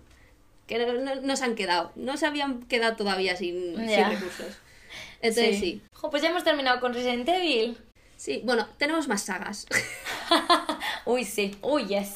que 0.65 0.79
no, 0.79 0.91
no- 0.93 1.21
no 1.21 1.35
se 1.37 1.45
han 1.45 1.55
quedado, 1.55 1.91
no 1.95 2.17
se 2.17 2.25
habían 2.25 2.63
quedado 2.63 2.95
todavía 2.97 3.37
sin, 3.37 3.77
recursos. 4.09 4.57
Entonces 5.21 5.59
sí. 5.59 5.81
Jo, 5.93 6.09
pues 6.09 6.21
ya 6.23 6.29
hemos 6.29 6.43
terminado 6.43 6.79
con 6.81 6.93
Resident 6.93 7.27
Evil. 7.29 7.77
Sí, 8.17 8.41
bueno, 8.43 8.67
tenemos 8.77 9.07
más 9.07 9.21
sagas. 9.23 9.65
Uy, 11.05 11.23
sí. 11.23 11.55
Uy, 11.61 11.85
yes. 11.85 12.15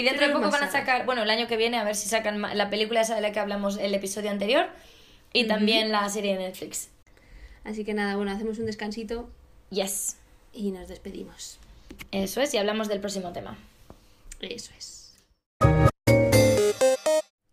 Y 0.00 0.02
dentro 0.02 0.26
de 0.26 0.32
poco 0.32 0.50
van 0.50 0.62
a 0.64 0.70
sacar, 0.70 1.04
bueno, 1.04 1.22
el 1.24 1.28
año 1.30 1.46
que 1.46 1.58
viene, 1.58 1.76
a 1.78 1.84
ver 1.84 1.94
si 1.94 2.08
sacan 2.08 2.40
la 2.40 2.70
película 2.70 3.02
esa 3.02 3.14
de 3.14 3.20
la 3.20 3.32
que 3.32 3.38
hablamos 3.38 3.76
el 3.76 3.94
episodio 3.94 4.30
anterior 4.30 4.66
y 5.34 5.46
también 5.46 5.92
la 5.92 6.08
serie 6.08 6.32
de 6.38 6.44
Netflix. 6.44 6.88
Así 7.64 7.84
que 7.84 7.92
nada, 7.92 8.16
bueno, 8.16 8.30
hacemos 8.32 8.58
un 8.58 8.64
descansito 8.64 9.28
Yes. 9.68 10.16
y 10.54 10.70
nos 10.70 10.88
despedimos. 10.88 11.58
Eso 12.12 12.40
es, 12.40 12.54
y 12.54 12.56
hablamos 12.56 12.88
del 12.88 13.00
próximo 13.00 13.32
tema. 13.34 13.58
Eso 14.40 14.72
es. 14.78 15.12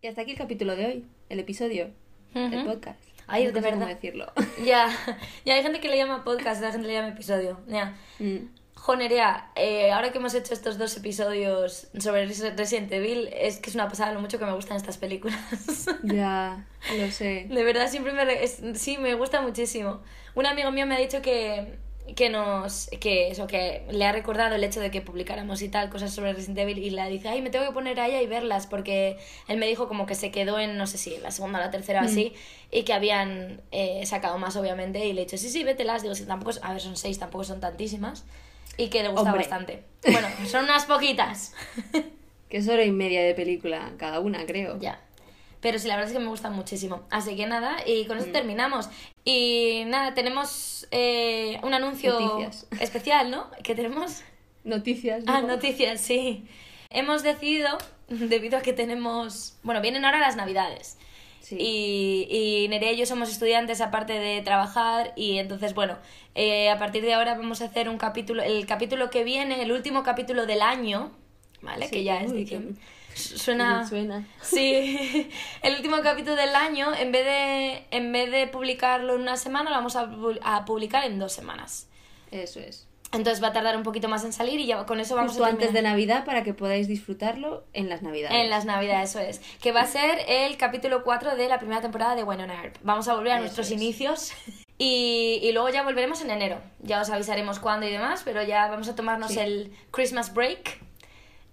Y 0.02 0.08
hasta 0.08 0.22
aquí 0.22 0.32
el 0.32 0.38
capítulo 0.38 0.78
de 0.78 0.86
hoy, 0.86 1.06
el 1.28 1.40
episodio, 1.40 1.90
el 2.34 2.64
podcast. 2.64 3.02
Ay, 3.28 3.44
No 3.48 3.52
de 3.52 3.62
sé 3.62 3.70
cómo 3.72 3.80
verdad. 3.82 3.94
decirlo. 3.96 4.32
Ya, 4.64 4.88
ya 5.46 5.56
hay 5.56 5.64
gente 5.64 5.82
que 5.82 5.90
le 5.90 5.98
llama 5.98 6.24
podcast, 6.24 6.62
la 6.62 6.72
gente 6.72 6.88
le 6.88 6.94
llama 6.94 7.10
episodio. 7.10 7.60
Ya. 7.68 7.98
Mm. 8.20 8.38
Jo, 8.80 8.96
Nerea, 8.96 9.50
eh, 9.56 9.92
ahora 9.92 10.12
que 10.12 10.20
hemos 10.20 10.34
hecho 10.34 10.54
estos 10.54 10.78
dos 10.78 10.96
episodios 10.96 11.88
sobre 12.00 12.26
Res- 12.26 12.56
Resident 12.56 12.92
Evil, 12.94 13.28
es 13.34 13.58
que 13.58 13.70
es 13.70 13.76
una 13.76 13.90
pasada 13.90 14.14
lo 14.14 14.22
mucho 14.22 14.40
que 14.40 14.46
me 14.46 14.54
gustan 14.54 14.78
estas 14.78 14.98
películas. 14.98 15.38
Ya, 16.04 16.66
lo 16.98 17.12
sé. 17.12 17.48
De 17.50 17.64
verdad, 17.64 17.90
siempre 17.90 18.14
me... 18.14 18.44
es- 18.44 18.62
sí, 18.76 18.98
me 18.98 19.14
gusta 19.16 19.42
muchísimo. 19.42 20.00
Un 20.36 20.46
amigo 20.46 20.72
mío 20.72 20.86
me 20.86 20.96
ha 20.96 21.00
dicho 21.00 21.22
que, 21.22 21.74
que 22.16 22.30
nos... 22.30 22.90
Que 23.02 23.30
eso, 23.30 23.46
que 23.48 23.84
le 23.90 24.06
ha 24.06 24.12
recordado 24.14 24.56
el 24.56 24.64
hecho 24.64 24.80
de 24.80 24.90
que 24.92 25.02
publicáramos 25.02 25.62
y 25.64 25.70
tal 25.70 25.90
cosas 25.90 26.14
sobre 26.14 26.32
Resident 26.34 26.60
Evil 26.60 26.78
y 26.78 26.92
le 26.92 27.10
dice, 27.10 27.28
ay, 27.30 27.42
me 27.42 27.50
tengo 27.50 27.66
que 27.66 27.72
poner 27.74 28.00
a 28.00 28.08
ella 28.08 28.22
y 28.22 28.28
verlas 28.28 28.68
porque 28.68 29.18
él 29.50 29.58
me 29.58 29.68
dijo 29.68 29.88
como 29.90 30.06
que 30.06 30.16
se 30.16 30.32
quedó 30.32 30.60
en, 30.60 30.78
no 30.78 30.88
sé 30.88 30.98
si, 30.98 31.18
la 31.18 31.32
segunda 31.32 31.60
o 31.60 31.62
la 31.64 31.72
tercera 31.72 32.02
o 32.04 32.06
así 32.06 32.34
y 32.72 32.84
que 32.84 32.94
habían 32.94 33.60
eh, 33.72 34.06
sacado 34.06 34.38
más, 34.38 34.56
obviamente, 34.56 35.06
y 35.06 35.12
le 35.14 35.22
he 35.24 35.26
dicho, 35.26 35.38
sí, 35.38 35.50
sí, 35.50 35.64
vételas. 35.64 36.04
Digo, 36.04 36.16
sí, 36.16 36.26
tampoco... 36.26 36.52
A 36.62 36.72
ver, 36.74 36.82
son 36.82 36.96
seis, 36.96 37.18
tampoco 37.20 37.44
son 37.44 37.60
tantísimas. 37.60 38.24
Y 38.78 38.90
que 38.90 39.04
le 39.04 39.10
gusta 39.10 39.24
Hombre. 39.24 39.40
bastante. 39.40 39.84
Bueno, 40.04 40.28
son 40.48 40.66
unas 40.66 40.86
poquitas. 40.86 41.54
Que 42.50 42.58
es 42.60 42.70
hora 42.70 42.86
y 42.86 42.92
media 42.92 43.22
de 43.24 43.34
película 43.34 43.92
cada 43.98 44.22
una, 44.22 44.46
creo. 44.46 44.80
Ya. 44.80 45.02
Pero 45.60 45.80
sí, 45.80 45.88
la 45.88 45.96
verdad 45.96 46.12
es 46.12 46.18
que 46.18 46.24
me 46.24 46.30
gustan 46.30 46.54
muchísimo. 46.54 47.04
Así 47.10 47.36
que 47.36 47.46
nada, 47.46 47.78
y 47.86 48.06
con 48.06 48.18
eso 48.20 48.28
terminamos. 48.28 48.90
Y 49.26 49.84
nada, 49.88 50.14
tenemos 50.14 50.88
eh, 50.92 51.60
un 51.64 51.74
anuncio 51.74 52.18
Noticias. 52.18 52.68
especial, 52.80 53.32
¿no? 53.32 53.50
¿Qué 53.64 53.76
tenemos? 53.76 54.22
Noticias. 54.64 55.24
Ah, 55.28 55.38
digo. 55.42 55.48
noticias, 55.48 56.00
sí. 56.00 56.48
Hemos 56.90 57.24
decidido, 57.24 57.78
debido 58.08 58.58
a 58.60 58.62
que 58.62 58.72
tenemos... 58.72 59.58
Bueno, 59.64 59.82
vienen 59.82 60.06
ahora 60.06 60.20
las 60.20 60.38
navidades. 60.38 60.98
Sí. 61.48 61.56
Y, 61.58 62.28
y 62.30 62.68
Nerea 62.68 62.92
y 62.92 62.98
yo 62.98 63.06
somos 63.06 63.32
estudiantes 63.32 63.80
aparte 63.80 64.12
de 64.20 64.42
trabajar 64.42 65.14
y 65.16 65.38
entonces, 65.38 65.74
bueno, 65.74 65.98
eh, 66.36 66.70
a 66.70 66.78
partir 66.78 67.04
de 67.04 67.14
ahora 67.14 67.36
vamos 67.36 67.62
a 67.62 67.66
hacer 67.66 67.88
un 67.88 67.98
capítulo, 67.98 68.44
el 68.44 68.66
capítulo 68.66 69.10
que 69.10 69.24
viene, 69.24 69.62
el 69.62 69.72
último 69.72 70.04
capítulo 70.04 70.46
del 70.46 70.62
año, 70.62 71.14
¿vale? 71.62 71.86
Sí, 71.86 71.92
que 71.92 72.04
ya 72.04 72.22
es 72.22 72.34
diciembre. 72.34 72.76
Suena... 73.16 73.88
Suena. 73.88 74.28
Sí, 74.42 75.30
el 75.62 75.76
último 75.76 76.02
capítulo 76.04 76.36
del 76.36 76.54
año, 76.54 76.94
en 76.94 77.14
vez 77.14 77.24
de, 77.24 77.86
en 77.92 78.12
vez 78.12 78.30
de 78.30 78.48
publicarlo 78.48 79.16
en 79.16 79.22
una 79.22 79.38
semana, 79.38 79.70
lo 79.70 79.78
vamos 79.78 79.96
a 79.96 80.66
publicar 80.66 81.06
en 81.06 81.18
dos 81.18 81.32
semanas. 81.32 81.88
Eso 82.30 82.60
es. 82.60 82.87
Entonces 83.14 83.42
va 83.42 83.48
a 83.48 83.54
tardar 83.54 83.78
un 83.78 83.84
poquito 83.84 84.10
más 84.10 84.26
en 84.26 84.34
salir 84.34 84.60
y 84.60 84.66
ya 84.66 84.86
con 84.86 85.00
eso 85.00 85.16
vamos 85.16 85.32
Justo 85.32 85.46
a 85.46 85.48
antes 85.50 85.72
de. 85.72 85.82
Navidad 85.82 86.26
para 86.26 86.44
que 86.44 86.54
podáis 86.54 86.88
disfrutarlo 86.90 87.64
en 87.74 87.88
las 87.88 88.02
Navidades. 88.02 88.38
En 88.38 88.50
las 88.50 88.66
navidades, 88.66 89.12
eso 89.12 89.20
es. 89.20 89.40
Que 89.62 89.72
va 89.72 89.82
a 89.82 89.88
ser 89.88 90.20
el 90.28 90.58
capítulo 90.58 91.04
4 91.04 91.36
de 91.38 91.48
la 91.48 91.58
primera 91.58 91.80
temporada 91.82 92.16
de 92.16 92.24
Winona 92.24 92.62
Earp. 92.64 92.76
Vamos 92.84 93.08
a 93.08 93.14
volver 93.16 93.32
a 93.32 93.36
Eso 93.36 93.42
nuestros 93.44 93.68
es. 93.68 93.74
inicios. 93.74 94.32
Y, 94.80 95.40
y 95.42 95.54
luego 95.54 95.70
ya 95.70 95.82
volveremos 95.82 96.22
en 96.22 96.30
enero. 96.30 96.60
Ya 96.84 97.02
os 97.02 97.10
avisaremos 97.10 97.58
cuándo 97.58 97.88
y 97.88 97.92
demás, 97.92 98.22
pero 98.24 98.44
ya 98.44 98.68
vamos 98.68 98.88
a 98.88 98.96
tomarnos 98.96 99.32
Sí. 99.32 99.40
el 99.40 99.74
Christmas 99.90 100.36
break 100.36 100.78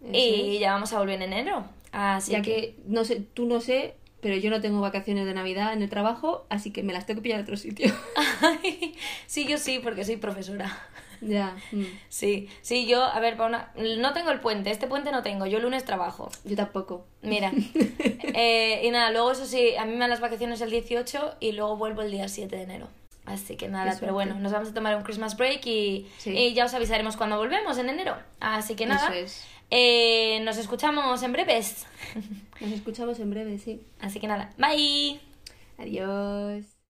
Eso 0.03 0.11
y 0.13 0.57
es. 0.57 0.61
ya 0.61 0.73
vamos 0.75 0.93
a 0.93 0.99
volver 0.99 1.23
en 1.23 1.33
enero. 1.33 1.65
Así 1.91 2.33
ya 2.33 2.43
que... 2.43 2.53
que 2.53 2.77
no 2.87 3.03
sé, 3.07 3.23
tú 3.33 3.47
no 3.47 3.63
sé, 3.63 3.95
pero 4.21 4.37
yo 4.37 4.51
no 4.51 4.61
tengo 4.61 4.83
vacaciones 4.83 5.25
de 5.25 5.33
Navidad 5.33 5.73
en 5.73 5.81
el 5.81 5.89
trabajo, 5.89 6.45
así 6.51 6.71
que 6.71 6.83
me 6.83 6.93
las 6.93 7.07
tengo 7.07 7.21
que 7.21 7.23
pillar 7.23 7.39
a 7.41 7.43
otro 7.45 7.57
sitio. 7.57 7.95
sí, 9.27 9.47
yo 9.47 9.57
sí, 9.57 9.79
porque 9.79 10.05
soy 10.05 10.17
profesora. 10.19 10.79
Ya. 11.27 11.57
mm. 11.73 11.85
Sí, 12.09 12.49
sí, 12.63 12.87
yo, 12.87 13.03
a 13.03 13.19
ver, 13.21 13.37
Paula, 13.37 13.73
no 13.77 14.13
tengo 14.13 14.31
el 14.31 14.41
puente, 14.41 14.71
este 14.71 14.87
puente 14.87 15.11
no 15.13 15.23
tengo, 15.23 15.47
yo 15.47 15.59
el 15.59 15.63
lunes 15.65 15.85
trabajo. 15.85 16.31
Yo 16.45 16.57
tampoco. 16.57 17.07
Mira. 17.23 17.53
Eh, 18.37 18.81
y 18.85 18.91
nada, 18.91 19.13
luego 19.13 19.31
eso 19.31 19.47
sí, 19.47 19.77
a 19.77 19.85
mí 19.85 19.93
me 19.93 19.99
dan 20.01 20.11
las 20.11 20.19
vacaciones 20.21 20.61
el 20.61 20.69
18 20.71 21.37
y 21.39 21.53
luego 21.53 21.77
vuelvo 21.77 22.03
el 22.03 22.11
día 22.11 22.27
7 22.29 22.57
de 22.57 22.63
enero. 22.63 22.89
Así 23.27 23.57
que 23.57 23.69
nada, 23.69 23.97
pero 24.01 24.13
bueno, 24.13 24.35
nos 24.41 24.51
vamos 24.51 24.71
a 24.71 24.75
tomar 24.75 24.97
un 24.97 25.05
Christmas 25.05 25.37
break 25.37 25.65
y, 25.67 26.09
Sí. 26.19 26.31
y 26.37 26.53
ya 26.53 26.65
os 26.65 26.75
avisaremos 26.75 27.17
cuando 27.17 27.37
volvemos 27.39 27.79
en 27.79 27.89
enero. 27.91 28.17
Así 28.41 28.75
que 28.75 28.87
nada, 28.87 29.15
es. 29.17 29.47
eh, 29.71 30.41
nos 30.43 30.57
escuchamos 30.59 31.23
en 31.23 31.33
breves. 31.33 31.87
Nos 32.61 32.73
escuchamos 32.73 33.21
en 33.21 33.31
breve, 33.31 33.59
sí. 33.59 33.81
Así 34.01 34.19
que 34.19 34.27
nada, 34.27 34.53
bye. 34.59 35.21
Adiós. 35.79 36.74